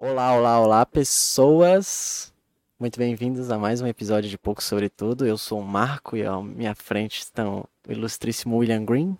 [0.00, 2.32] Olá, olá, olá, pessoas!
[2.78, 5.26] Muito bem-vindos a mais um episódio de Pouco Sobre Tudo.
[5.26, 9.18] Eu sou o Marco e à minha frente estão o ilustríssimo William Green.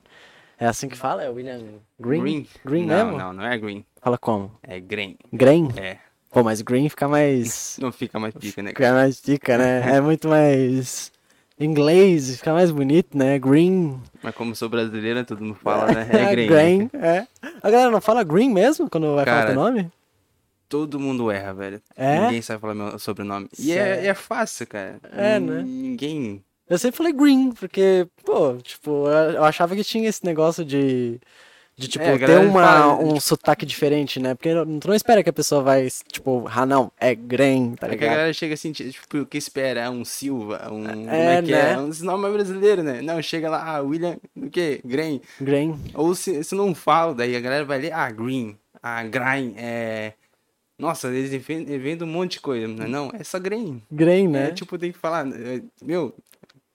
[0.56, 1.24] É assim que fala?
[1.24, 1.60] É William
[1.98, 2.20] Green?
[2.20, 2.46] Green?
[2.64, 3.18] Green não, mesmo?
[3.18, 3.84] não, não é green.
[4.00, 4.52] Fala como?
[4.62, 5.16] É green.
[5.32, 5.68] Green?
[5.76, 5.98] É.
[6.30, 7.76] Pô, mas Green fica mais.
[7.82, 8.68] Não fica mais pica, né?
[8.70, 9.96] Fica mais dica, né?
[9.96, 11.10] É muito mais.
[11.58, 13.36] Inglês, fica mais bonito, né?
[13.40, 14.00] Green.
[14.22, 16.08] Mas como sou brasileiro, todo mundo fala, né?
[16.08, 16.46] É green.
[16.46, 17.26] Green, é.
[17.60, 19.90] A galera não fala Green mesmo quando vai falar Cara, teu nome?
[20.68, 21.82] Todo mundo erra, velho.
[21.96, 22.20] É?
[22.20, 23.48] Ninguém sabe falar meu sobrenome.
[23.58, 24.04] E Sério?
[24.04, 25.00] é, é fácil, cara.
[25.12, 25.62] É, né?
[25.64, 26.44] Ninguém.
[26.68, 31.18] Eu sempre falei green, porque, pô, tipo, eu achava que tinha esse negócio de.
[31.74, 34.34] De, tipo, É, ter uma, fala, um sotaque diferente, né?
[34.34, 34.50] Porque
[34.80, 37.94] tu não espera que a pessoa vai, tipo, ah, não, é green, tá É que
[37.94, 38.10] a ligado?
[38.16, 39.82] galera chega assim, tipo, o que espera?
[39.82, 40.82] É um Silva, um.
[40.84, 41.72] como É, é que né?
[41.74, 41.78] é?
[41.78, 43.00] Um esse nome é brasileiro, né?
[43.00, 44.80] Não, chega lá, ah, William, o quê?
[44.84, 45.20] Green.
[45.40, 45.80] Green.
[45.94, 50.14] Ou se, se não fala, daí a galera vai ler, ah, green, ah, green, é.
[50.78, 52.88] Nossa, eles inventam um monte de coisa, não é?
[52.88, 53.82] Não, é só green.
[53.90, 54.48] Green, né?
[54.48, 56.14] É, tipo, tem que falar, é, meu,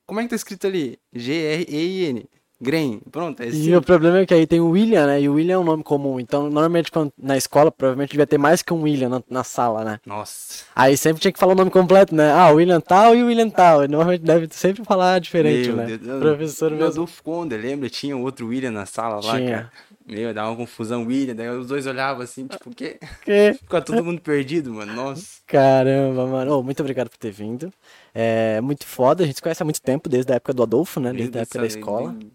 [0.06, 1.00] como é que tá escrito ali?
[1.14, 2.26] G-R-E-I-N.
[2.62, 3.02] Green.
[3.12, 3.76] Pronto, é E assim.
[3.76, 5.22] o problema é que aí tem o William, né?
[5.22, 6.18] E o William é um nome comum.
[6.18, 9.84] Então, normalmente, quando, na escola, provavelmente devia ter mais que um William na, na sala,
[9.84, 10.00] né?
[10.06, 10.64] Nossa.
[10.74, 12.32] Aí sempre tinha que falar o nome completo, né?
[12.32, 13.84] Ah, William tal e o William tal.
[13.84, 15.98] E normalmente deve sempre falar diferente, meu né?
[15.98, 16.20] Deus.
[16.22, 16.92] Professor meu mesmo.
[16.94, 17.90] Adolfo Conde, lembra?
[17.90, 19.50] Tinha outro William na sala lá, Tinha.
[19.56, 19.72] cara.
[20.06, 21.36] Meu, dava uma confusão, William.
[21.36, 23.00] Daí os dois olhavam assim, tipo, o quê?
[23.24, 23.54] Que...
[23.54, 24.94] Ficava todo mundo perdido, mano.
[24.94, 25.42] Nossa.
[25.48, 26.60] Caramba, mano.
[26.60, 27.72] Ô, muito obrigado por ter vindo.
[28.14, 31.00] É muito foda, a gente se conhece há muito tempo, desde a época do Adolfo,
[31.00, 31.14] né?
[31.14, 32.12] Desde a época da escola.
[32.12, 32.32] Nem,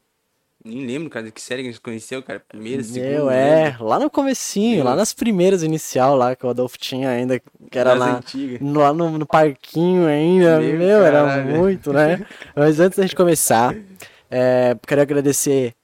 [0.65, 2.41] nem lembro, cara, de que série que a gente conheceu, cara.
[2.41, 3.11] Primeira, segunda.
[3.11, 7.39] Meu, é, lá no comecinho, lá nas primeiras inicial lá que o Adolfo tinha ainda,
[7.39, 8.21] que era lá,
[8.61, 12.27] lá no, no parquinho ainda, Meu, meu, era muito, né?
[12.57, 13.75] Mas antes da gente começar,
[14.31, 15.75] é, quero agradecer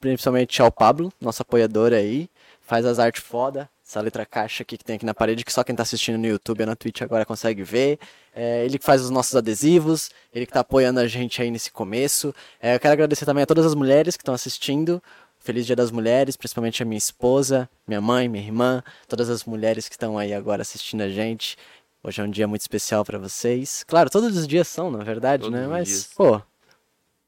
[0.00, 2.28] principalmente ao Pablo, nosso apoiador aí,
[2.60, 5.64] faz as artes foda, essa letra caixa aqui que tem aqui na parede, que só
[5.64, 7.98] quem tá assistindo no YouTube ou na Twitch agora consegue ver.
[8.34, 11.70] É, ele que faz os nossos adesivos, ele que tá apoiando a gente aí nesse
[11.70, 12.34] começo.
[12.60, 15.02] É, eu quero agradecer também a todas as mulheres que estão assistindo.
[15.38, 19.88] Feliz Dia das Mulheres, principalmente a minha esposa, minha mãe, minha irmã, todas as mulheres
[19.88, 21.58] que estão aí agora assistindo a gente.
[22.04, 23.84] Hoje é um dia muito especial pra vocês.
[23.86, 25.66] Claro, todos os dias são, na verdade, Todos né?
[25.66, 26.10] Mas, dias.
[26.14, 26.40] pô,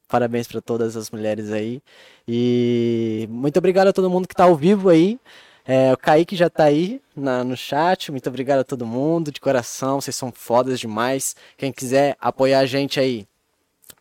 [0.07, 1.81] parabéns pra todas as mulheres aí.
[2.27, 5.19] E muito obrigado a todo mundo que tá ao vivo aí.
[5.67, 8.11] É, o Kaique já tá aí na- no chat.
[8.11, 9.99] Muito obrigado a todo mundo, de coração.
[9.99, 11.35] Vocês são fodas demais.
[11.57, 13.27] Quem quiser apoiar a gente aí,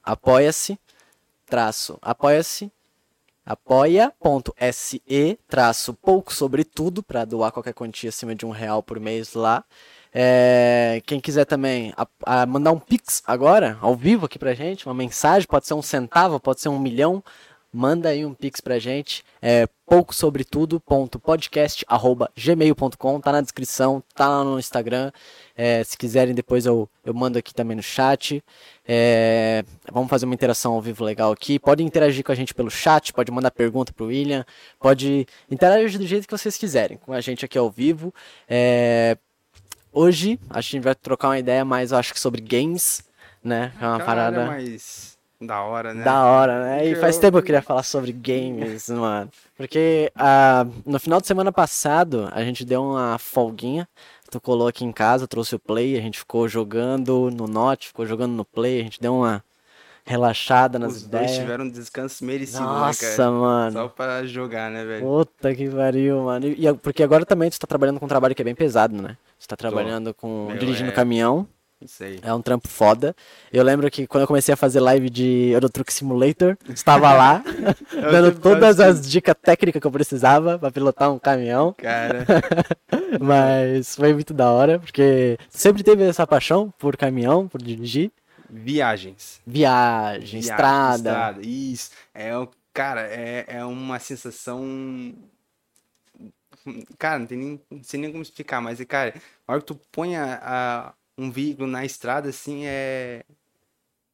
[0.02, 0.78] apoia-se,
[1.46, 2.70] traço, apoia-se,
[3.46, 9.34] apoia.se, traço, pouco sobre tudo, para doar qualquer quantia acima de um real por mês
[9.34, 9.64] lá.
[10.14, 14.86] É, quem quiser também a- a mandar um pix agora, ao vivo aqui pra gente,
[14.86, 17.20] uma mensagem, pode ser um centavo, pode ser um milhão,
[17.72, 24.44] manda aí um pix pra gente, é pouco sobre tudo.podcast@gmail.com, tá na descrição, tá lá
[24.44, 25.10] no Instagram.
[25.56, 28.40] É, se quiserem depois eu, eu mando aqui também no chat.
[28.86, 31.58] É, vamos fazer uma interação ao vivo legal aqui.
[31.58, 34.44] Pode interagir com a gente pelo chat, pode mandar pergunta pro William,
[34.78, 38.14] pode interagir do jeito que vocês quiserem com a gente aqui ao vivo.
[38.48, 39.16] É,
[39.94, 43.02] hoje a gente vai trocar uma ideia mais, eu acho que sobre games,
[43.42, 43.72] né?
[43.80, 46.04] É uma Caralho, parada mas da hora, né?
[46.04, 46.86] da hora, né?
[46.86, 49.30] E faz eu- tempo que eu queria falar sobre games, mano.
[49.56, 53.88] Porque ah, no final de semana passado a gente deu uma folguinha.
[54.30, 58.04] Tu colou aqui em casa, trouxe o play, a gente ficou jogando no Note, ficou
[58.04, 59.44] jogando no play, a gente deu uma
[60.04, 61.38] relaxada nas Os dois ideias.
[61.42, 63.30] tiveram um descanso merecido, né, Nossa, cara?
[63.30, 63.72] mano.
[63.72, 65.06] Só pra jogar, né, velho?
[65.06, 66.46] Puta que pariu, mano.
[66.48, 69.00] E, e- porque agora também tu tá trabalhando com um trabalho que é bem pesado,
[69.00, 69.16] né?
[69.44, 70.46] Tu tá trabalhando com.
[70.46, 70.92] Meu, dirigindo é.
[70.92, 71.46] caminhão.
[72.00, 72.18] Aí.
[72.22, 73.14] É um trampo foda.
[73.52, 77.44] Eu lembro que quando eu comecei a fazer live de Euro Truck Simulator, estava lá,
[77.92, 81.74] dando todas as dicas técnicas que eu precisava pra pilotar um caminhão.
[81.76, 82.24] Cara,
[83.20, 88.10] Mas foi muito da hora, porque sempre teve essa paixão por caminhão, por dirigir.
[88.48, 89.42] viagens.
[89.46, 91.36] Viagem, Viagem, estrada.
[91.42, 91.90] Isso.
[92.14, 92.32] É,
[92.72, 95.14] cara, é, é uma sensação.
[96.98, 99.14] Cara, não tem nem, não sei nem como explicar, mas, cara,
[99.46, 100.38] a hora que tu põe a,
[100.90, 103.24] a- um veículo na estrada, assim, é.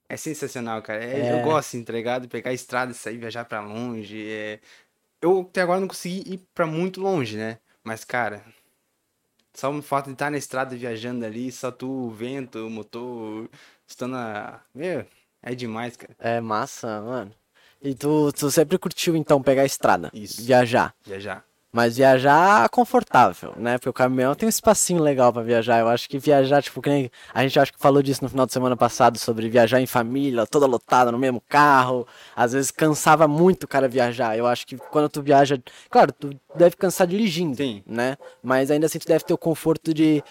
[0.09, 1.03] É sensacional, cara.
[1.05, 1.33] É- É.
[1.33, 1.93] Eu gosto, assim, tá?
[2.29, 4.29] Pegar a estrada e sair viajar pra longe.
[4.31, 4.61] É...
[5.23, 7.59] Eu até agora não consegui ir pra muito longe, né?
[7.85, 8.45] Mas, cara,
[9.55, 13.49] só o fato de estar na estrada viajando ali, só tu, o vento, o motor,
[13.87, 14.61] estando a.
[14.75, 15.05] Meu,
[15.43, 16.15] é demais, cara.
[16.19, 17.33] É massa, mano.
[17.83, 20.43] E tu, tu sempre curtiu então pegar a estrada, Isso.
[20.45, 20.95] viajar.
[21.05, 21.45] Viajar.
[21.73, 23.79] Mas viajar confortável, né?
[23.79, 25.79] Porque o caminhão tem um espacinho legal pra viajar.
[25.79, 27.11] Eu acho que viajar, tipo, que nem.
[27.33, 30.45] A gente acho que falou disso no final de semana passado sobre viajar em família,
[30.47, 32.07] toda lotada no mesmo carro.
[32.35, 34.37] Às vezes cansava muito o cara viajar.
[34.37, 35.63] Eu acho que quando tu viaja.
[35.89, 37.85] Claro, tu deve cansar dirigindo, Sim.
[37.87, 38.17] né?
[38.43, 40.25] Mas ainda assim tu deve ter o conforto de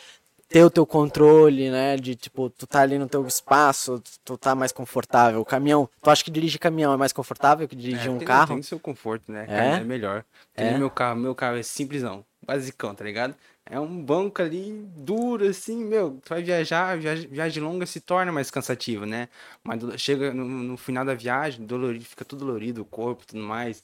[0.49, 1.95] ter o teu controle, né?
[1.95, 5.39] De tipo, tu tá ali no teu espaço, tu tá mais confortável.
[5.39, 8.27] O caminhão, tu acha que dirigir caminhão é mais confortável que dirigir É, um tem,
[8.27, 8.55] carro?
[8.55, 9.45] Tem seu conforto, né?
[9.47, 9.75] É?
[9.77, 10.25] É melhor.
[10.55, 10.77] Tem É?
[10.77, 13.35] meu carro, meu carro é simplesão, basicão, tá ligado?
[13.63, 16.19] É um banco ali duro, assim, meu.
[16.25, 19.29] Tu vai viajar, viagem, viagem longa se torna mais cansativo, né?
[19.63, 23.83] Mas chega no, no final da viagem, dolorido, fica tudo dolorido, o corpo, tudo mais,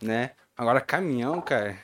[0.00, 0.30] né?
[0.56, 1.76] Agora, caminhão, cara.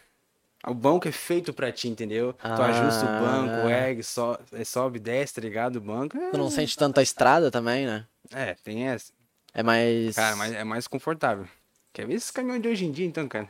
[0.67, 2.35] O banco é feito pra ti, entendeu?
[2.35, 3.71] tu ajusta o banco, Ah.
[3.71, 5.77] ergue, so, é, sobe, desce, tá ligado?
[5.77, 8.07] O banco é, Tu não sente tanto a estrada também, né?
[8.31, 9.13] é, tem essa.
[9.55, 10.15] É mais.
[10.15, 11.49] Cara, mas é mais confortável.
[11.93, 13.49] Quer ver esses caminhões de hoje em dia, então, cara?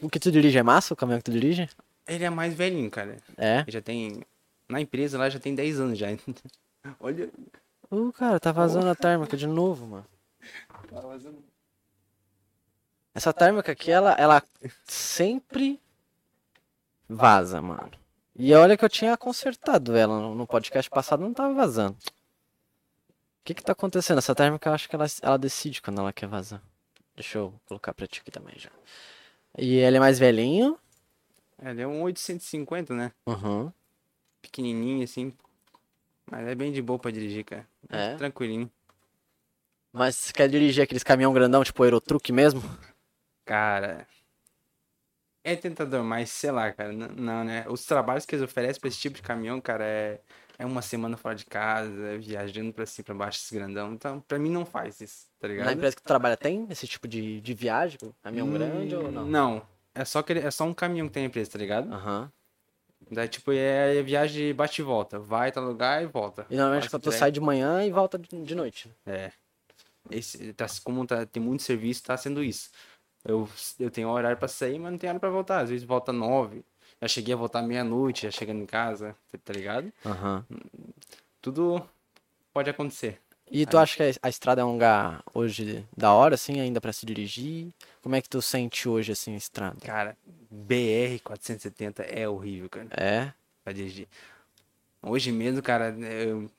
[0.00, 0.94] O que tu dirige é massa?
[0.94, 1.68] O caminhão que tu dirige?
[2.06, 3.18] Ele é mais velhinho, cara.
[3.36, 3.60] É.
[3.60, 4.22] Ele já tem.
[4.68, 6.06] Na empresa lá já tem 10 anos já.
[6.98, 7.28] Olha.
[7.90, 10.06] Uh, cara, tá vazando a térmica de novo, mano.
[13.14, 14.42] Essa térmica aqui, ela, ela
[14.84, 15.78] sempre
[17.08, 17.90] vaza, mano.
[18.34, 21.96] E olha que eu tinha consertado ela no podcast passado, não tava vazando.
[23.42, 24.18] O que que tá acontecendo?
[24.18, 26.62] Essa térmica, eu acho que ela, ela decide quando ela quer vazar.
[27.14, 28.70] Deixa eu colocar pra ti aqui também já.
[29.58, 30.78] E ele é mais velhinho.
[31.62, 33.12] Ele é um 850, né?
[33.26, 33.70] Uhum.
[34.40, 35.32] Pequenininho assim.
[36.30, 37.66] Mas é bem de boa pra dirigir, cara.
[37.88, 38.16] É?
[38.16, 38.70] Tranquilinho.
[39.92, 42.62] Mas você quer dirigir aqueles caminhão grandão, tipo Aerotruck mesmo?
[43.44, 44.06] Cara.
[45.44, 46.92] É tentador, mas sei lá, cara.
[46.92, 47.64] Não, né?
[47.68, 50.20] Os trabalhos que eles oferecem pra esse tipo de caminhão, cara, é,
[50.58, 53.92] é uma semana fora de casa, é viajando pra cima, pra baixo, esse grandão.
[53.92, 55.66] Então, pra mim não faz isso, tá ligado?
[55.66, 57.98] Na empresa que tu trabalha tem esse tipo de, de viagem?
[58.22, 59.24] Caminhão grande ou não?
[59.24, 59.68] Hum, Não.
[59.94, 61.92] É só, que é só um caminhão que tem a empresa, tá ligado?
[61.92, 62.30] Aham.
[63.10, 65.18] Daí, tipo, é, é viagem de bate e volta.
[65.18, 66.46] Vai, tá lugar e volta.
[66.48, 68.88] E normalmente Passa quando tu sai de manhã e volta de, de noite.
[69.04, 69.32] É.
[70.10, 72.70] Esse, tá, como tá, tem muito serviço, tá sendo isso.
[73.24, 73.48] Eu,
[73.78, 75.60] eu tenho horário pra sair, mas não tenho hora pra voltar.
[75.60, 76.64] Às vezes volta nove.
[77.00, 79.92] Já cheguei a voltar meia-noite, já chegando em casa, tá- ligado?
[80.04, 80.44] Aham.
[81.40, 81.84] Tudo
[82.52, 83.20] pode acontecer.
[83.50, 86.92] E tu acha que a, estrada é um lugar hoje da hora, assim, ainda pra
[86.92, 87.72] se dirigir?
[88.00, 89.76] Como é que tu sente hoje, assim, a estrada?
[89.84, 90.16] Cara,
[90.50, 93.32] BR 470 é horrível, cara, É?
[93.62, 94.08] pra dirigir.
[95.02, 96.50] Hoje mesmo, cara, eu...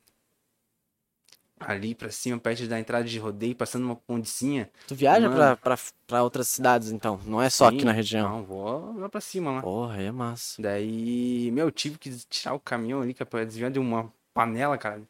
[1.67, 4.69] ali pra cima, perto da entrada de rodeio, passando uma pontezinha.
[4.87, 5.35] Tu viaja Mano.
[5.35, 5.77] pra, pra,
[6.07, 7.19] pra outras cidades, então?
[7.25, 8.29] Não é só aqui Sim, na região?
[8.29, 9.61] Não, vou lá pra cima lá.
[9.61, 10.61] Porra, é massa.
[10.61, 15.01] Daí, meu, tive que tirar o caminhão ali, cara, pra desviar de uma panela, cara.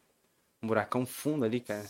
[0.62, 1.84] Um buracão fundo ali, cara.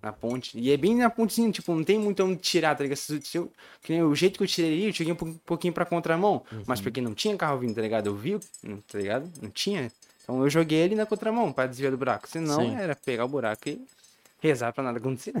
[0.00, 0.56] Na ponte.
[0.58, 2.96] E é bem na pontezinha, tipo, não tem muito onde tirar, tá ligado?
[2.98, 3.50] Se, eu,
[3.82, 6.44] que nem o jeito que eu tirei ali, eu cheguei um pou- pouquinho pra contramão.
[6.66, 8.06] Mas porque não tinha carro vindo, tá ligado?
[8.06, 8.38] Eu vi,
[8.86, 9.28] tá ligado?
[9.42, 9.90] Não tinha.
[10.28, 12.28] Então eu joguei ele na contramão pra desviar do buraco.
[12.28, 12.76] Senão Sim.
[12.76, 13.80] era pegar o buraco e
[14.42, 15.32] rezar pra nada acontecer.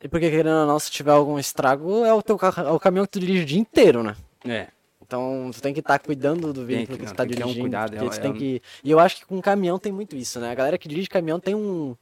[0.00, 2.78] E porque, querendo ou não, se tiver algum estrago, é o teu carro, é o
[2.78, 4.14] caminhão que tu dirige o dia inteiro, né?
[4.46, 4.68] É.
[5.02, 7.42] Então, tu tem que estar cuidando do veículo que- que, tu tá tem que ter
[7.42, 7.64] um dirigindo.
[7.64, 8.62] cuidado, é- tu é tem um- que...
[8.84, 10.50] E eu acho que com caminhão tem muito isso, né?
[10.50, 11.96] A galera que dirige caminhão tem um,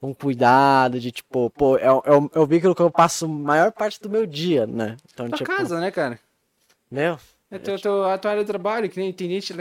[0.00, 3.28] um cuidado de, tipo, pô, é, o- é, o, é o veículo que eu passo
[3.28, 4.96] maior parte do meu dia, né?
[5.12, 6.18] Então, Tua tipo, casa, né, cara?
[6.90, 7.18] meu,
[7.52, 9.52] É teu, teu, a área de trabalho, que nem tem gente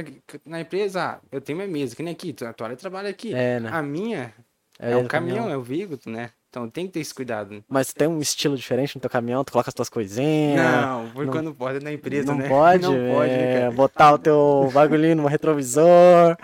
[0.46, 3.34] na, empresa, ah, eu tenho minha mesa, que nem aqui, a área de trabalho aqui.
[3.34, 3.70] É, né?
[3.72, 4.34] A minha
[4.80, 5.54] É é, o do caminhão, caminhão.
[5.54, 6.30] é o veículo, né?
[6.50, 7.54] Então tem que ter esse cuidado.
[7.54, 7.62] né?
[7.70, 10.60] mas tem um estilo diferente no teu caminhão, tu coloca as tuas coisinhas.
[10.66, 12.48] não, por não- quando pode na empresa, não né?
[12.50, 13.72] pode, Não pode, né, é, cara?
[13.72, 16.38] botar o teu bagulhinho no retrovisor.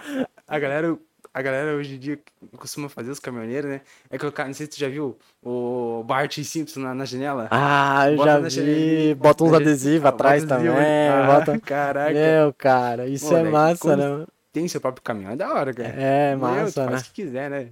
[0.48, 0.98] A galera,
[1.38, 2.20] a galera hoje em dia
[2.58, 3.82] costuma fazer os caminhoneiros, né?
[4.10, 7.48] É colocar, não sei se tu já viu, o Bart Simpson na, na janela.
[7.52, 8.50] Ah, eu Bota já vi.
[8.50, 10.72] janela- Bota uns adesivos Bota atrás também.
[10.72, 11.10] né?
[11.10, 11.60] Ah, bota...
[11.60, 12.12] Caraca.
[12.14, 14.26] Meu, cara, isso Pô, é daí massa, quando- né?
[14.52, 15.90] Tem seu próprio caminhão, é da hora, cara.
[15.90, 16.92] É Meu, tu massa, né?
[16.94, 17.70] Faz o que quiser, né?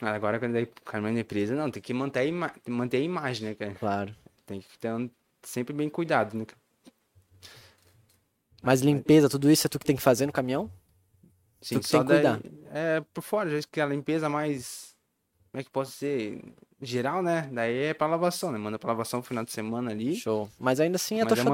[0.00, 3.48] Agora, quando é caminhão da empresa, não, tem que manter a, ima manter a imagem,
[3.50, 3.72] né, cara?
[3.78, 4.14] Claro.
[4.46, 5.10] Tem que ter um-
[5.42, 6.46] sempre bem cuidado, né?
[6.46, 6.58] cara?
[8.62, 10.70] Mas limpeza, tudo isso é tu que tem que fazer no caminhão?
[11.60, 12.40] Sim, só daí, cuidar.
[12.72, 14.94] é por fora, já que a limpeza mais.
[15.50, 16.40] Como é que posso ser?
[16.82, 17.50] Geral, né?
[17.52, 18.58] Daí é pra lavação, né?
[18.58, 20.16] Manda pra lavação no final de semana ali.
[20.16, 20.48] Show.
[20.58, 21.44] Mas ainda assim é Mas teu é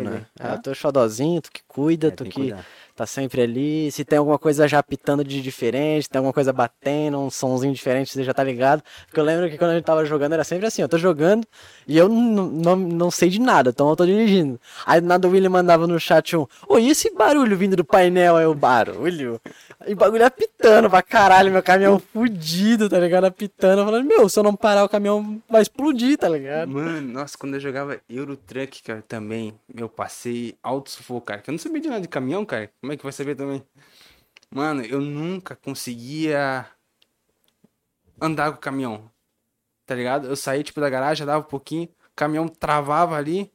[0.00, 0.10] né?
[0.10, 0.26] né?
[0.38, 2.54] É teu xodozinho, tu que cuida, É, tu que que.
[2.94, 3.90] Tá sempre ali.
[3.90, 8.12] Se tem alguma coisa já apitando de diferente, tem alguma coisa batendo, um sonzinho diferente,
[8.12, 8.82] você já tá ligado.
[9.06, 11.46] Porque eu lembro que quando a gente tava jogando era sempre assim, eu tô jogando
[11.86, 14.60] e eu não, não, sei de nada, então eu tô dirigindo.
[14.86, 18.38] Aí nada o William mandava no chat um, ô, e esse barulho vindo do painel?
[18.38, 19.40] É o barulho?
[19.86, 23.24] E bagulho apitando pra caralho, meu caminhão fudido, tá ligado?
[23.24, 26.70] Apitando, falando, meu, se eu não parar o caminhão vai explodir, tá ligado?
[26.70, 31.40] Mano, nossa, quando eu jogava Euro Truck, cara, também, eu passei alto sufoco, cara.
[31.40, 32.70] Que eu não sabia de nada de caminhão, cara.
[32.84, 33.64] Como é que vai saber também?
[34.50, 36.66] Mano, eu nunca conseguia
[38.20, 39.10] andar com o caminhão.
[39.86, 40.28] Tá ligado?
[40.28, 43.50] Eu saí, tipo, da garagem, dava um pouquinho, o caminhão travava ali.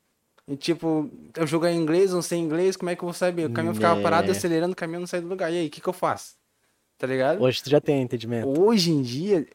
[0.48, 1.07] E, tipo,
[1.38, 3.45] eu jogar em inglês, não sei inglês, como é que eu vou saber?
[3.45, 4.01] O caminhão ficava Né.
[4.01, 5.53] parado, acelerando, o caminhão não saía do lugar.
[5.53, 6.33] E aí, o que que eu faço?
[6.98, 7.39] Tá ligado?
[7.39, 8.50] Hoje tu já tem entendimento.
[8.59, 9.48] Hoje em dia,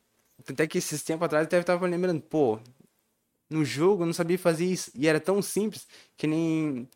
[0.49, 2.61] até que esses tempos atrás, eu até tava lembrando, pô,
[3.51, 4.93] no jogo eu não sabia fazer isso.
[4.95, 5.85] E era tão simples
[6.17, 6.89] que nem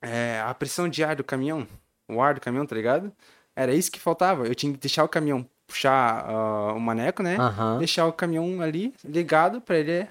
[0.00, 1.68] é, a pressão de ar do caminhão,
[2.14, 3.12] o ar do caminhão, tá ligado?
[3.54, 4.46] Era isso que faltava.
[4.46, 7.36] Eu tinha que deixar o caminhão puxar ah, o maneco, né?
[7.36, 7.78] Aham.
[7.78, 10.08] Deixar o caminhão ali ligado pra ele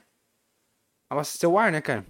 [1.09, 2.05] abastecer o ar, né, cara?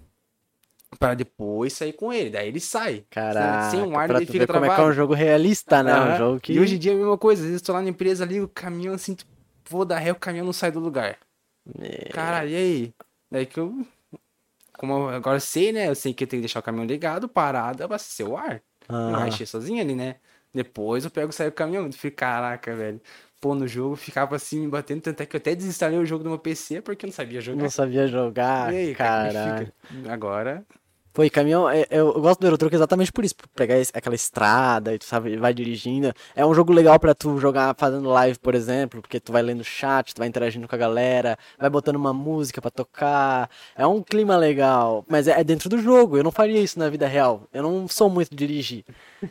[0.98, 2.30] Pra depois sair com ele.
[2.30, 3.04] Daí ele sai.
[3.10, 5.14] Caraca, Sem o ar pra ele tu fica ver como é que é um jogo
[5.14, 5.94] realista, né?
[5.94, 6.16] Um Aham.
[6.16, 6.52] jogo que...
[6.52, 7.42] E hoje em dia é a mesma coisa.
[7.42, 9.16] Às vezes eu tô lá na empresa ali, o caminhão assim,
[9.68, 11.18] vou dar ré, o caminhão não sai do lugar.
[11.80, 12.08] É.
[12.10, 12.94] Caralho, e aí?
[13.30, 13.86] Daí que eu.
[14.78, 15.88] Como eu agora sei, né?
[15.88, 18.62] Eu sei que eu tenho que deixar o caminhão ligado, parado, abastecer o ar.
[18.92, 20.16] Ah, encher sozinho ali, né?
[20.52, 21.86] Depois eu pego e saio do caminhão.
[21.86, 23.00] Eu fico, caraca, velho.
[23.40, 25.02] Pô, no jogo ficava assim, me batendo.
[25.02, 27.40] Tanto é que eu até desinstalei o jogo do meu PC porque eu não sabia
[27.40, 27.64] jogar.
[27.64, 29.74] não sabia jogar, E aí, cara, é fica?
[30.10, 30.64] Agora.
[31.18, 34.98] E caminhão, é- eu, gosto do Eurotruck exatamente por isso, por pegar aquela estrada e
[34.98, 36.12] tu sabe, vai dirigindo.
[36.34, 39.62] É um jogo legal pra tu jogar fazendo live, por exemplo, porque tu vai lendo
[39.62, 43.50] chat, tu vai interagindo com a galera, vai botando uma música pra tocar.
[43.76, 46.16] É um clima legal, mas é, é dentro do jogo.
[46.16, 47.46] Eu não faria isso na vida real.
[47.52, 48.84] Eu não sou muito dirigir.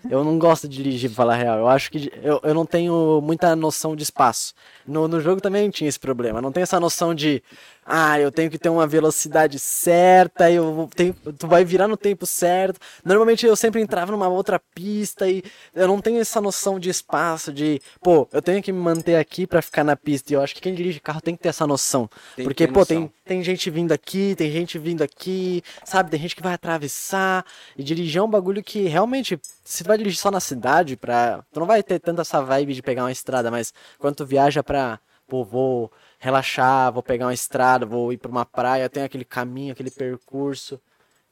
[0.10, 1.60] Eu não gosto de dirigir, pra falar a real.
[1.60, 4.54] Eu acho que eu, eu não tenho muita noção de espaço.
[4.88, 6.40] No, no jogo também tinha esse problema.
[6.40, 7.44] Eu não tenho essa noção de,
[7.86, 12.26] ah, eu tenho que ter uma velocidade certa, eu tenho, tu vai virar no tempo
[12.26, 12.80] certo.
[13.04, 15.44] Normalmente eu sempre entrava numa outra pista e
[15.74, 19.46] eu não tenho essa noção de espaço, de, pô, eu tenho que me manter aqui
[19.48, 20.32] pra ficar na pista.
[20.32, 22.10] E eu acho que quem dirige carro tem que ter essa noção.
[22.36, 22.86] Tem que Porque, pô, noção.
[22.86, 26.10] tem, tem gente vindo aqui, tem gente vindo aqui, sabe?
[26.12, 27.46] Tem gente que vai atravessar.
[27.78, 29.40] E dirigir é um bagulho que realmente,
[29.72, 32.74] se tu vai dirigir só na cidade, pra, tu não vai ter tanta essa vibe
[32.74, 37.34] de pegar uma estrada, mas quando tu viaja pra, pô, vou relaxar, vou pegar uma
[37.34, 40.80] estrada, vou ir pra uma praia, tem aquele caminho, aquele percurso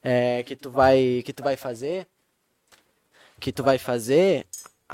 [0.02, 2.06] é, que tu vai que tu vai fazer,
[3.38, 4.46] que tu vai fazer,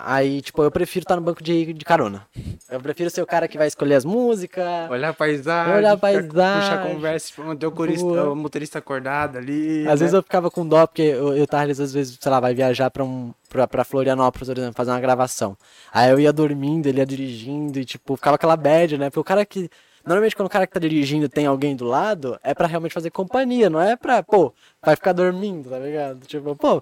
[0.04, 2.26] aí, tipo, eu prefiro estar no banco de, de carona.
[2.70, 5.74] Eu prefiro ser o cara que vai escolher as músicas, Olhar a paisagem.
[5.74, 6.94] Olhar a ficar- Puxar paisagem.
[6.94, 8.30] conversa, manter o, corista, Boa.
[8.32, 9.80] o motorista acordado ali.
[9.80, 9.96] Às né?
[9.96, 12.90] vezes eu ficava com dó, porque eu, eu Thales, às vezes, sei lá, vai viajar
[12.90, 15.56] pra, um, pra, pra Florianópolis, por exemplo, fazer uma gravação.
[15.92, 19.08] Aí eu ia dormindo, ele ia dirigindo, e tipo, ficava aquela bad, né?
[19.10, 19.70] Porque o cara que.
[20.04, 23.10] Normalmente quando o cara que tá dirigindo tem alguém do lado, é pra realmente fazer
[23.10, 26.20] companhia, não é pra, pô, vai ficar dormindo, tá ligado?
[26.26, 26.80] Tipo, pô.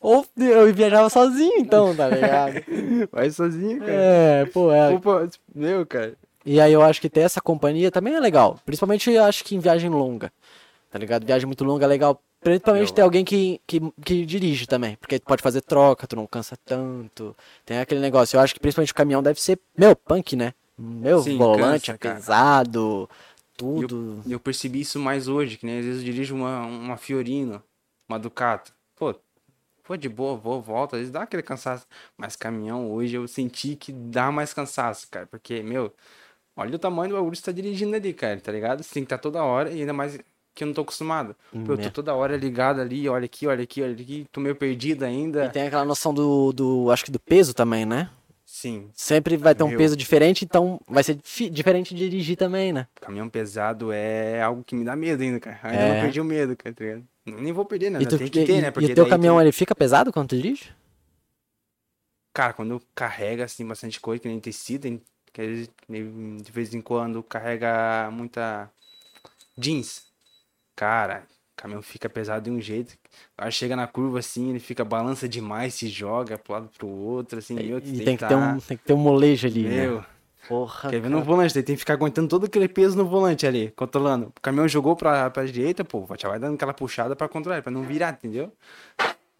[0.00, 2.54] Ou eu viajava sozinho então, tá ligado?
[3.10, 3.92] Vai sozinho, cara.
[3.92, 4.90] É, pô, é.
[4.94, 6.14] Opa, meu, cara.
[6.44, 8.60] E aí eu acho que ter essa companhia também é legal.
[8.64, 10.32] Principalmente eu acho que em viagem longa.
[10.90, 11.26] Tá ligado?
[11.26, 12.22] Viagem muito longa é legal.
[12.40, 14.96] Principalmente Eu- ter alguém que, que, que dirige também.
[14.96, 17.34] Porque tu pode fazer troca, tu não cansa tanto.
[17.64, 18.36] Tem aquele negócio.
[18.36, 20.54] Eu acho que principalmente o caminhão deve ser, meu, punk, né?
[20.78, 23.08] Meu, Sim, volante cansa, é pesado,
[23.56, 24.22] tudo.
[24.26, 27.62] eu, eu percebi isso mais hoje, que nem às vezes eu dirijo uma, uma Fiorino,
[28.08, 28.75] uma Ducato.
[29.86, 31.86] Pô, de boa, vou, volta, às vezes dá aquele cansaço.
[32.16, 35.26] Mas caminhão hoje eu senti que dá mais cansaço, cara.
[35.26, 35.92] Porque, meu,
[36.56, 38.82] olha o tamanho do bagulho que você tá dirigindo ali, cara, tá ligado?
[38.82, 40.18] Você tem que estar toda hora e ainda mais
[40.54, 41.36] que eu não tô acostumado.
[41.52, 44.56] Pô, eu tô toda hora ligado ali, olha aqui, olha aqui, olha aqui, tô meio
[44.56, 45.44] perdido ainda.
[45.44, 46.90] E tem aquela noção do, do.
[46.90, 48.10] Acho que do peso também, né?
[48.44, 51.18] Sim, Sempre vai ter um peso diferente, então vai ser
[51.50, 52.86] diferente de dirigir também, né?
[52.94, 55.58] caminhão pesado é algo que me dá medo ainda, cara.
[55.64, 55.94] Ainda É.
[55.94, 57.04] não perdi o medo, cara, tá ligado?
[57.26, 58.00] Nem vou perder, né?
[58.02, 58.68] E, tu, Tem que e- ter, né?
[58.68, 60.72] e Porque o teu caminhão, tu- ele fica pesado quando tu dirige?
[62.32, 65.00] Cara, quando carrega assim bastante coisa, que nem tecido,
[65.32, 68.70] que de vez em quando carrega muita
[69.56, 70.06] jeans.
[70.76, 72.96] Cara, o caminhão fica pesado de um jeito.
[73.38, 77.38] Aí chega na curva assim, ele fica balança demais, se joga pro lado pro outro,
[77.38, 79.64] assim, meu, tu E tem que, ter tá- um, tem que ter um molejo ali,
[79.64, 79.86] né?
[80.48, 81.14] Porra, quer ver cara.
[81.14, 84.32] no volante, daí tem que ficar aguentando todo aquele peso no volante ali, controlando.
[84.36, 87.72] O caminhão jogou pra, pra direita, pô, já vai dando aquela puxada pra controlar, pra
[87.72, 88.52] não virar, entendeu?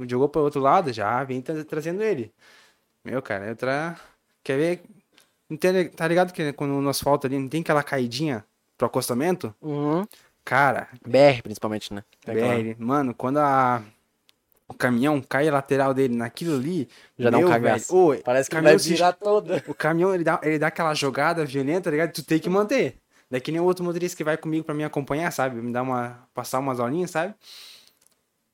[0.07, 2.33] Jogou pro outro lado, já vem tra- trazendo ele.
[3.05, 3.97] Meu, cara, outra.
[4.43, 4.83] Quer ver?
[5.49, 8.45] Não tem- Tá ligado que quando no asfalto ali não tem aquela caidinha
[8.77, 9.55] pro acostamento?
[9.63, 10.05] Uhum.
[10.45, 12.03] Cara, BR, principalmente, né?
[12.27, 13.83] BR, mano, quando a.
[14.69, 16.89] O caminhão cai a lateral dele naquilo ali.
[17.19, 17.97] Já dá um cagaço.
[17.97, 19.63] ô, Parece que vai se- virar toda.
[19.69, 22.13] o caminhão, ele dá, ele dá aquela jogada violenta, tá ligado?
[22.13, 22.97] Tu tem que manter.
[23.31, 25.61] Daí que nem o outro motorista que vai comigo pra me acompanhar, sabe?
[25.61, 26.27] Me dar uma...
[26.35, 27.35] Passar umas aulinhas, sabe?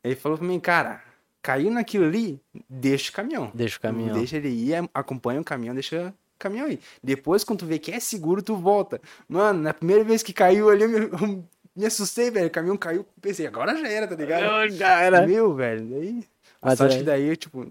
[0.04, 1.02] Ele falou pra mim, cara,
[1.40, 3.50] caiu naquilo ali, deixa o caminhão.
[3.54, 4.16] Deixa o caminhão.
[4.16, 6.81] Deixa ele ir, acompanha o caminhão, deixa o caminhão aí.
[7.02, 9.00] Depois, quando tu vê que é seguro, tu volta.
[9.28, 11.45] Mano, na primeira vez que caiu ali, eu me, eu
[11.76, 12.47] me assustei, velho.
[12.47, 14.69] O caminhão caiu, pensei, agora já era, tá ligado?
[14.71, 15.26] Já era.
[15.26, 16.14] Meu, velho, daí.
[16.61, 17.67] Mas Mas acho é- que daí, tipo.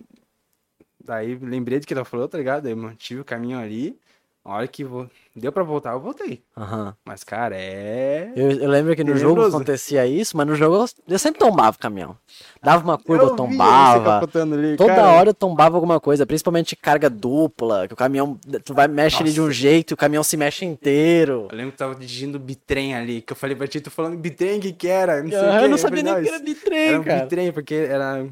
[1.03, 2.63] Daí lembrei do que ela falou, tá ligado?
[2.63, 3.97] Daí mantive o caminho ali.
[4.43, 6.41] A hora que vo- deu pra voltar, eu voltei.
[6.57, 6.95] Aham.
[7.05, 8.31] Mas, cara, é.
[8.35, 11.77] Eu, eu lembro que no jogo acontecia isso, mas no jogo eu, eu sempre tombava
[11.77, 12.17] o caminhão.
[12.63, 14.27] Dava uma curva, eu, você tombava.
[14.41, 15.09] ali, Toda cara.
[15.11, 19.31] hora eu tombava alguma coisa, principalmente carga dupla, que o caminhão, tu vai, mexe ele
[19.31, 19.53] de um Nossa.
[19.53, 21.47] jeito e o caminhão se mexe inteiro.
[21.51, 24.57] Eu lembro que tava dirigindo bitrem ali, que eu falei pra ti, tô falando bitrem,
[24.57, 25.21] o que que era?
[25.21, 27.21] Não sei eu não falei, sabia nem que era bitrem, Era um cara.
[27.21, 28.27] bitrem, porque era...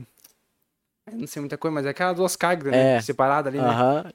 [1.12, 2.98] Eu não sei muita coisa, mas é aquelas duas cargas, né?
[2.98, 3.02] É.
[3.02, 3.70] Separadas ali, né?
[3.70, 4.12] Aham.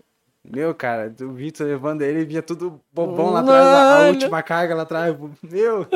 [0.46, 4.74] Meu, cara, o Vitor levando ele e via tudo bobão lá atrás, a, última carga
[4.74, 5.16] lá atrás.
[5.42, 5.86] Meu,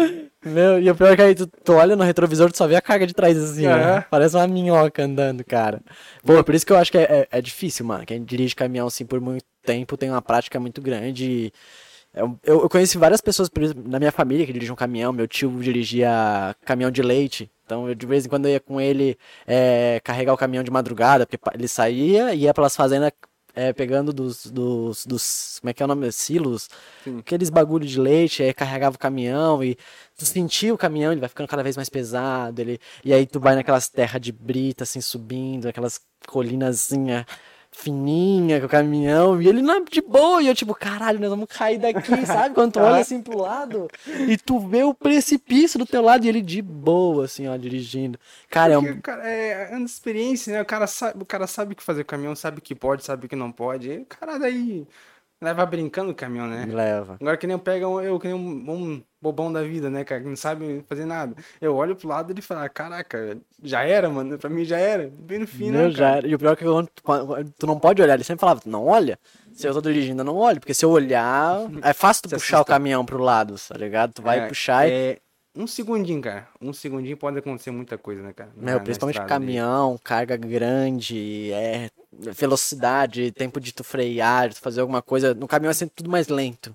[0.42, 2.74] Meu, e o pior é que aí tu, tu olha no retrovisor, tu só vê
[2.74, 3.72] a carga de trás assim, ó.
[3.72, 4.04] Aham.
[4.10, 5.82] Parece uma minhoca andando, cara.
[6.24, 8.06] Pô, por isso que eu acho que é, é, é difícil, mano.
[8.06, 11.52] Quem dirige caminhão assim por muito tempo tem uma prática muito grande.
[12.14, 13.50] Eu, eu, eu conheci várias pessoas
[13.84, 15.12] na minha família que dirigem um caminhão.
[15.12, 17.50] Meu tio dirigia caminhão de leite.
[17.66, 20.70] Então, eu, de vez em quando eu ia com ele é, carregar o caminhão de
[20.70, 23.12] madrugada, porque ele saía e ia pelas fazendas
[23.58, 25.58] é, pegando dos, dos, dos.
[25.60, 26.12] Como é que é o nome?
[26.12, 26.70] Silos.
[27.02, 27.18] Sim.
[27.18, 29.76] Aqueles bagulho de leite, aí carregava o caminhão e
[30.16, 32.60] tu sentia o caminhão, ele vai ficando cada vez mais pesado.
[32.60, 37.26] Ele, e aí tu vai naquelas terras de brita, assim, subindo, aquelas colinazinha
[37.78, 41.46] fininha com o caminhão, e ele não de boa, e eu tipo, caralho, nós vamos
[41.48, 42.54] cair daqui, sabe?
[42.54, 43.88] Quando tu olha assim pro lado,
[44.26, 48.18] e tu vê o precipício do teu lado, e ele de boa, assim, ó, dirigindo.
[48.50, 50.60] Cara, é um, Porque, cara, é de experiência, né?
[50.60, 52.74] O cara sabe, o cara sabe o que fazer com o caminhão, sabe o que
[52.74, 53.88] pode, sabe o que não pode.
[53.88, 54.84] E o cara daí
[55.40, 56.66] leva brincando o caminhão, né?
[56.66, 57.16] leva.
[57.20, 60.20] Agora que nem eu pego eu, que nem um, um bobão da vida, né, cara,
[60.20, 61.34] que não sabe fazer nada.
[61.60, 65.10] Eu olho pro lado e ele fala, caraca, já era, mano, pra mim já era.
[65.12, 66.26] Bem no fim, Meu, né, já era.
[66.26, 66.88] E o pior é que quando
[67.58, 69.18] tu, não pode olhar, ele sempre falava, tu não olha.
[69.52, 72.58] Se eu tô dirigindo, eu não olho, porque se eu olhar, é fácil tu puxar
[72.58, 72.72] o assusta.
[72.74, 74.12] caminhão pro lado, tá ligado?
[74.14, 75.18] Tu vai É, puxar e é,
[75.56, 76.48] um segundinho, cara.
[76.60, 78.50] Um segundinho pode acontecer muita coisa, né, cara?
[78.56, 79.28] Na- Meu, na principalmente ali.
[79.28, 85.34] caminhão, carga grande, é, velocidade, tempo de tu frear, de tu fazer alguma coisa.
[85.34, 86.74] No caminhão é sempre tudo mais lento.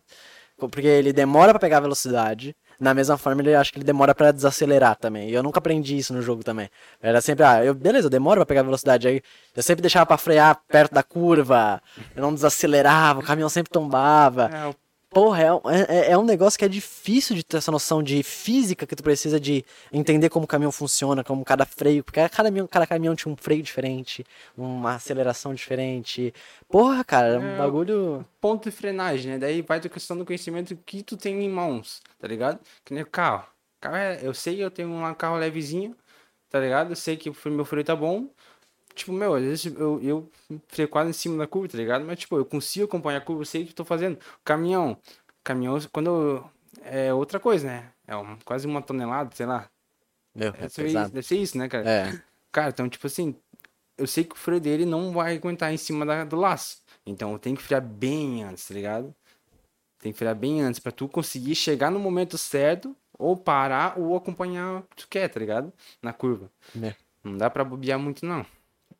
[0.57, 2.55] Porque ele demora pra pegar a velocidade.
[2.79, 5.29] Na mesma forma, ele acho que ele demora pra desacelerar também.
[5.29, 6.69] E eu nunca aprendi isso no jogo também.
[7.01, 9.07] Era sempre, ah, eu, beleza, eu demoro pra pegar a velocidade.
[9.07, 9.21] Aí
[9.55, 11.81] eu sempre deixava pra frear perto da curva.
[12.15, 14.49] Eu não desacelerava, o caminhão sempre tombava.
[14.53, 14.75] É, o
[15.13, 18.23] Porra, é, um- é, é um negócio que é difícil de ter essa noção de
[18.23, 22.29] física que tu precisa de entender como o caminhão funciona, como cada freio, porque cada
[22.49, 24.25] caminhão, cada caminhão tinha um freio diferente,
[24.57, 26.33] uma aceleração diferente.
[26.67, 28.25] Porra, cara, é um É, bagulho.
[28.41, 29.37] ponto de frenagem, né?
[29.37, 32.59] Daí vai da questão do conhecimento que tu tem em mãos, tá ligado?
[32.83, 33.45] Que nem o carro.
[33.79, 35.95] carro é, eu sei, eu tenho um carro levezinho,
[36.49, 36.91] tá ligado?
[36.91, 38.29] Eu sei que o meu freio tá bom.
[38.95, 40.29] Tipo, meu, às vezes eu, eu
[40.67, 42.05] freio quase em cima da curva, tá ligado?
[42.05, 44.17] Mas, tipo, eu consigo acompanhar a curva, eu sei o que eu tô fazendo.
[44.43, 44.97] Caminhão.
[45.43, 46.49] Caminhão, quando eu,
[46.83, 47.91] É outra coisa, né?
[48.07, 49.69] É um, quase uma tonelada, sei lá.
[50.35, 51.05] Meu, é Deve ser, pesado.
[51.05, 51.89] isso, deve ser isso, né, cara?
[51.89, 52.19] É.
[52.51, 53.35] Cara, então, tipo assim,
[53.97, 56.77] eu sei que o freio dele não vai aguentar em cima da- do laço.
[57.05, 59.13] Então eu tenho que frear bem antes, tá ligado?
[59.99, 64.15] Tem que frear bem antes pra tu conseguir chegar no momento certo, ou parar, ou
[64.15, 65.71] acompanhar o que tu quer, tá ligado?
[66.01, 66.51] Na curva.
[66.81, 66.95] É.
[67.23, 68.45] Não dá pra bobear muito, não.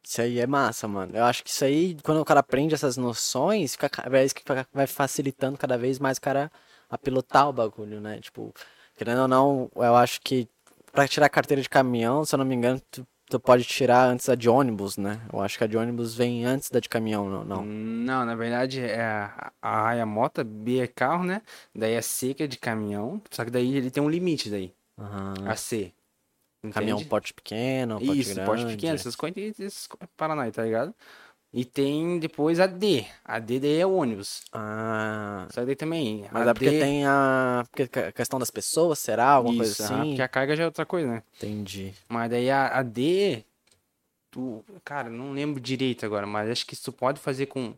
[0.06, 1.16] Isso aí é massa, mano.
[1.16, 5.58] Eu acho que isso aí, quando o cara aprende essas noções, fica, é vai facilitando
[5.58, 6.52] cada vez mais o cara
[6.90, 8.20] a pilotar o bagulho, né?
[8.20, 8.54] Tipo,
[8.96, 10.48] querendo ou não, eu acho que
[10.92, 14.28] pra tirar carteira de caminhão, se eu não me engano, tu, tu pode tirar antes
[14.28, 15.22] a de ônibus, né?
[15.32, 17.44] Eu acho que a de ônibus vem antes da de caminhão, não.
[17.46, 17.64] não.
[17.64, 21.42] Não, na verdade é a, a raia é moto, B é carro, né?
[21.74, 23.22] Daí a C que é de caminhão.
[23.32, 24.74] Só que daí ele tem um limite daí.
[25.00, 25.34] Aham.
[25.46, 25.94] A C.
[26.72, 27.10] Caminhão Entende?
[27.10, 28.46] porte pequeno, porte Isso, grande.
[28.46, 30.94] porte pequeno, essas coisas, esses Paraná, tá ligado?
[31.52, 33.06] E tem depois a D.
[33.24, 34.42] A D daí é o ônibus.
[34.52, 36.28] Ah, que daí também.
[36.32, 39.28] mas a é porque D- tem a, porque a questão das pessoas, será?
[39.28, 40.08] Alguma Isso, coisa assim?
[40.10, 41.24] porque a carga já é outra coisa, né?
[41.38, 41.94] Entendi.
[42.08, 43.44] Mas daí a, a D,
[44.32, 47.76] tu, cara, não lembro direito agora, mas acho que isso tu pode fazer com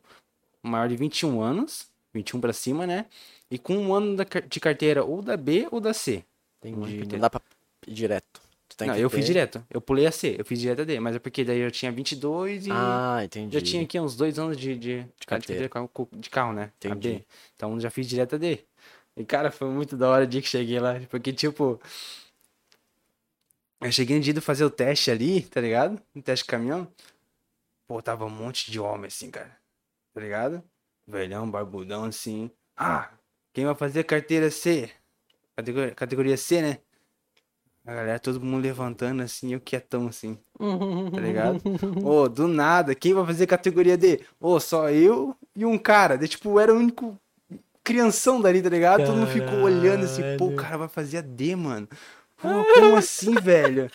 [0.64, 3.08] maior de 21 anos, 21 pra cima, né?
[3.52, 4.16] E com um ano
[4.48, 6.24] de carteira ou da B ou da C.
[6.64, 7.06] Entendi.
[7.12, 7.42] Não dá pra
[7.86, 8.45] ir direto.
[8.76, 9.66] Tu tem não, que eu fiz ter- direto.
[9.70, 11.90] Eu pulei a C, eu fiz direto a D, mas é porque daí eu tinha
[11.94, 13.58] 22 e Ah, entendi.
[13.58, 15.70] já tinha aqui uns dois anos de, de, de carteira.
[16.12, 16.74] de carro, né?
[16.78, 17.26] Entendi.
[17.56, 18.60] Então já fiz direto a D.
[19.16, 21.80] E cara, foi muito da hora o dia que cheguei lá, porque tipo.
[23.80, 26.02] Eu cheguei no dia de fazer o teste ali, tá ligado?
[26.14, 26.92] O teste de caminhão.
[27.88, 29.56] Pô, tava um monte de homem assim, cara.
[30.14, 30.62] Tá ligado?
[31.08, 32.52] Velhão, barbudão assim.
[32.76, 33.10] Ah,
[33.54, 34.90] quem vai fazer carteira C?
[35.56, 36.80] Categoria, categoria C, né?
[37.86, 40.40] A galera, todo mundo levantando assim, eu quietão assim,
[41.14, 41.62] tá ligado?
[42.04, 44.22] Ô, do nada, quem vai fazer categoria D?
[44.40, 46.18] Ô, só eu e um cara.
[46.18, 47.20] Daí, tipo, era o único
[47.84, 49.06] crianção dali, tá ligado?
[49.06, 51.88] Todo mundo ficou olhando assim, pô, o cara vai fazer a D, mano.
[52.42, 53.92] Pô, como assim, velho?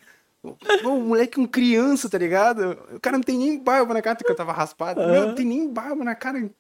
[0.83, 2.72] Pô, o moleque é um criança, tá ligado?
[2.94, 5.05] O cara não tem nem barba na cara, porque eu tava raspado.
[5.05, 6.50] Meu, não tem nem barba na cara.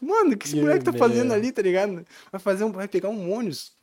[0.00, 1.34] Mano, o que esse Meu moleque tá fazendo Deus.
[1.34, 2.04] ali, tá ligado?
[2.32, 3.76] Vai fazer um, vai pegar um ônibus.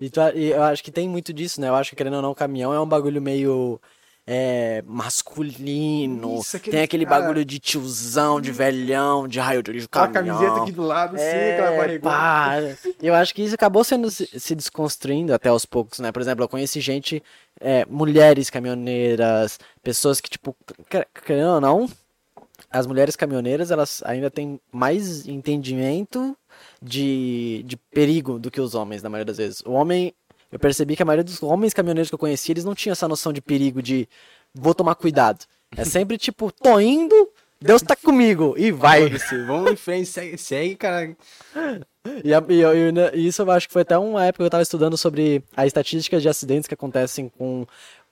[0.00, 1.68] E, tu- e eu acho que tem muito disso, né?
[1.68, 3.80] Eu acho que, querendo ou não, o caminhão é um bagulho meio
[4.26, 6.38] é, masculino.
[6.40, 10.08] Isso, aquele tem aquele cara- bagulho de tiozão, de velhão, de raio de Com a
[10.08, 10.36] caminhão.
[10.38, 12.14] camiseta aqui do lado, assim, aquela É, barrigona.
[12.14, 12.54] pá.
[13.00, 16.10] Eu acho que isso acabou sendo se desconstruindo até aos poucos, né?
[16.12, 17.22] Por exemplo, eu conheci gente,
[17.60, 20.56] é, mulheres caminhoneiras, pessoas que, tipo,
[20.90, 21.88] quer- querendo ou não,
[22.70, 26.36] as mulheres caminhoneiras, elas ainda têm mais entendimento
[26.82, 29.62] de, de perigo do que os homens, na maioria das vezes.
[29.66, 30.12] O homem,
[30.52, 33.08] eu percebi que a maioria dos homens caminhoneiros que eu conheci, eles não tinham essa
[33.08, 34.08] noção de perigo, de
[34.54, 35.44] vou tomar cuidado.
[35.76, 37.28] É sempre tipo, tô indo,
[37.60, 39.08] Deus tá comigo, e vai.
[39.46, 41.16] Vamos em frente, segue, segue, cara.
[42.24, 42.72] E, a- e eu-
[43.14, 45.66] e isso eu acho que foi até uma época que eu tava estudando sobre a
[45.66, 47.66] estatística de acidentes que acontecem com.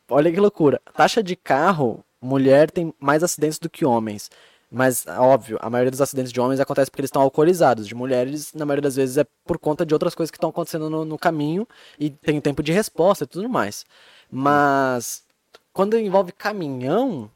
[0.08, 0.80] Olha que loucura.
[0.96, 4.30] Taxa de carro, mulher tem mais acidentes do que homens.
[4.74, 7.86] Mas, óbvio, a maioria dos acidentes de homens acontece porque eles estão alcoolizados.
[7.86, 10.90] De mulheres, na maioria das vezes, é por conta de outras coisas que estão acontecendo
[10.90, 11.64] no, no caminho
[11.96, 13.86] e tem tempo de resposta e tudo mais.
[14.28, 15.22] Mas,
[15.72, 17.30] quando envolve caminhão,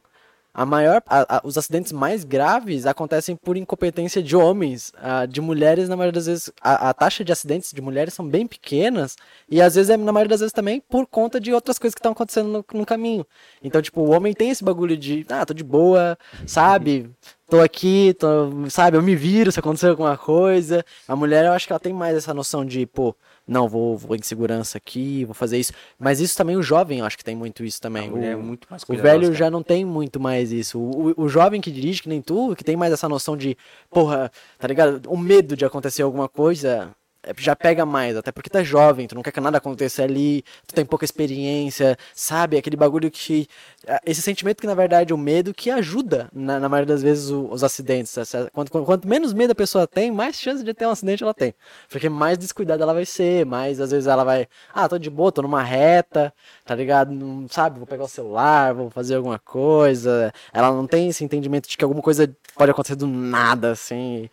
[0.61, 4.93] a maior, a- a- os acidentes mais graves acontecem por incompetência de homens.
[5.01, 8.27] Ah, de mulheres, na maioria das vezes, a, a taxa de acidentes de mulheres são
[8.27, 9.15] bem pequenas.
[9.49, 12.01] E às vezes, é, na maioria das vezes também, por conta de outras coisas que
[12.01, 13.25] estão acontecendo no, no caminho.
[13.63, 17.09] Então, tipo, o homem tem esse bagulho de, ah, tô de boa, sabe?
[17.49, 18.97] Tô aqui, tô, sabe?
[18.97, 20.85] Eu me viro se acontecer alguma coisa.
[21.07, 23.15] A mulher, eu acho que ela tem mais essa noção de, pô,
[23.49, 25.73] não, vou, vou em segurança aqui, vou fazer isso.
[25.99, 28.09] Mas isso também, o jovem, eu acho que tem muito isso também.
[28.25, 29.35] É O- muito mais o velho cara.
[29.35, 30.79] já não tem muito mais isso.
[30.79, 33.57] O, o, o jovem que dirige, que nem tu, que tem mais essa noção de,
[33.91, 35.07] porra, tá ligado?
[35.11, 36.89] O medo de acontecer alguma coisa é,
[37.37, 40.75] já pega mais, até porque é jovem, tu não quer que nada aconteça ali, tu
[40.75, 42.57] tem pouca experiência, sabe?
[42.57, 43.47] Aquele bagulho que.
[43.87, 47.31] é, Esse sentimento que, na verdade, o medo que ajuda, na, na maioria das vezes,
[47.31, 48.15] o- os acidentes.
[48.53, 51.55] Quanto, quanto, menos medo a pessoa tem, mais chance de ter um acidente ela tem.
[51.91, 54.47] Porque mais descuidada ela vai ser, mais às vezes ela vai.
[54.73, 56.33] Ah, tô de boa, tô numa reta,
[56.65, 57.13] tá ligado?
[57.13, 60.33] Não sabe, vou pegar o celular, vou fazer alguma coisa.
[60.53, 64.29] Ela não tem esse entendimento de que alguma coisa pode acontecer do nada, assim.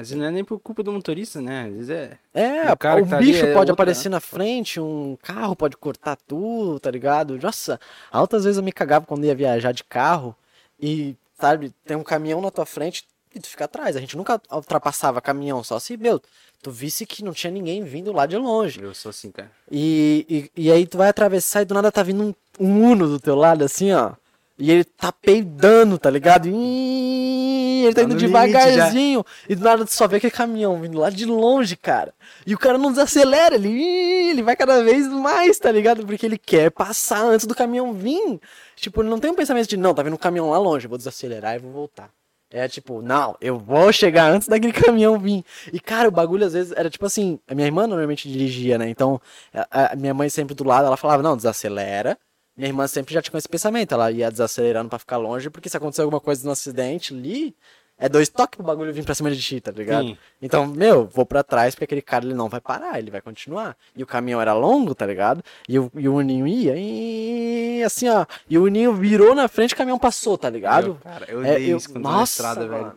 [0.00, 1.66] Às vezes não é nem por culpa do motorista, né?
[1.66, 2.18] Às vezes é.
[2.32, 5.76] É, O cara tá ali bicho é pode outra, aparecer na frente, um carro pode
[5.76, 7.38] cortar tudo, tá ligado?
[7.38, 7.78] Nossa,
[8.10, 10.34] altas vezes eu me cagava quando ia viajar de carro
[10.80, 13.94] e, sabe, tem um caminhão na tua frente e tu fica atrás.
[13.94, 16.20] A gente nunca ultrapassava caminhão, só se, meu,
[16.62, 18.82] tu visse que não tinha ninguém vindo lá de longe.
[18.82, 19.50] Eu sou assim, cara.
[19.70, 23.06] E, e, e aí tu vai atravessar e do nada tá vindo um, um Uno
[23.06, 24.12] do teu lado, assim, ó.
[24.60, 26.46] E ele tá peidando, tá ligado?
[26.46, 29.24] Ele tá Tá indo devagarzinho.
[29.48, 32.12] E do nada tu só vê aquele caminhão vindo lá de longe, cara.
[32.46, 36.06] E o cara não desacelera, ele, ele vai cada vez mais, tá ligado?
[36.06, 38.38] Porque ele quer passar antes do caminhão vir.
[38.76, 40.90] Tipo, ele não tem um pensamento de, não, tá vindo um caminhão lá longe, eu
[40.90, 42.10] vou desacelerar e vou voltar.
[42.52, 45.44] É tipo, não, eu vou chegar antes daquele caminhão vir.
[45.72, 48.88] E, cara, o bagulho às vezes era tipo assim, a minha irmã normalmente dirigia, né?
[48.88, 49.20] Então,
[49.54, 52.18] a, a minha mãe sempre do lado, ela falava, não, desacelera.
[52.60, 55.78] Minha irmã sempre já tinha esse pensamento, ela ia desacelerando pra ficar longe, porque se
[55.78, 57.56] acontecer alguma coisa no acidente ali,
[57.98, 60.08] é dois toques pro bagulho vir pra cima de ti, tá ligado?
[60.08, 60.18] Sim.
[60.42, 63.74] Então, meu, vou pra trás porque aquele cara ele não vai parar, ele vai continuar.
[63.96, 65.42] E o caminhão era longo, tá ligado?
[65.66, 68.26] E o, e o Uninho ia, e assim, ó.
[68.48, 70.88] E o Uninho virou na frente, o caminhão passou, tá ligado?
[70.88, 72.84] Eu, cara, eu É, odeio eu- isso quando tô na Nossa, estrada, mano.
[72.84, 72.92] velho.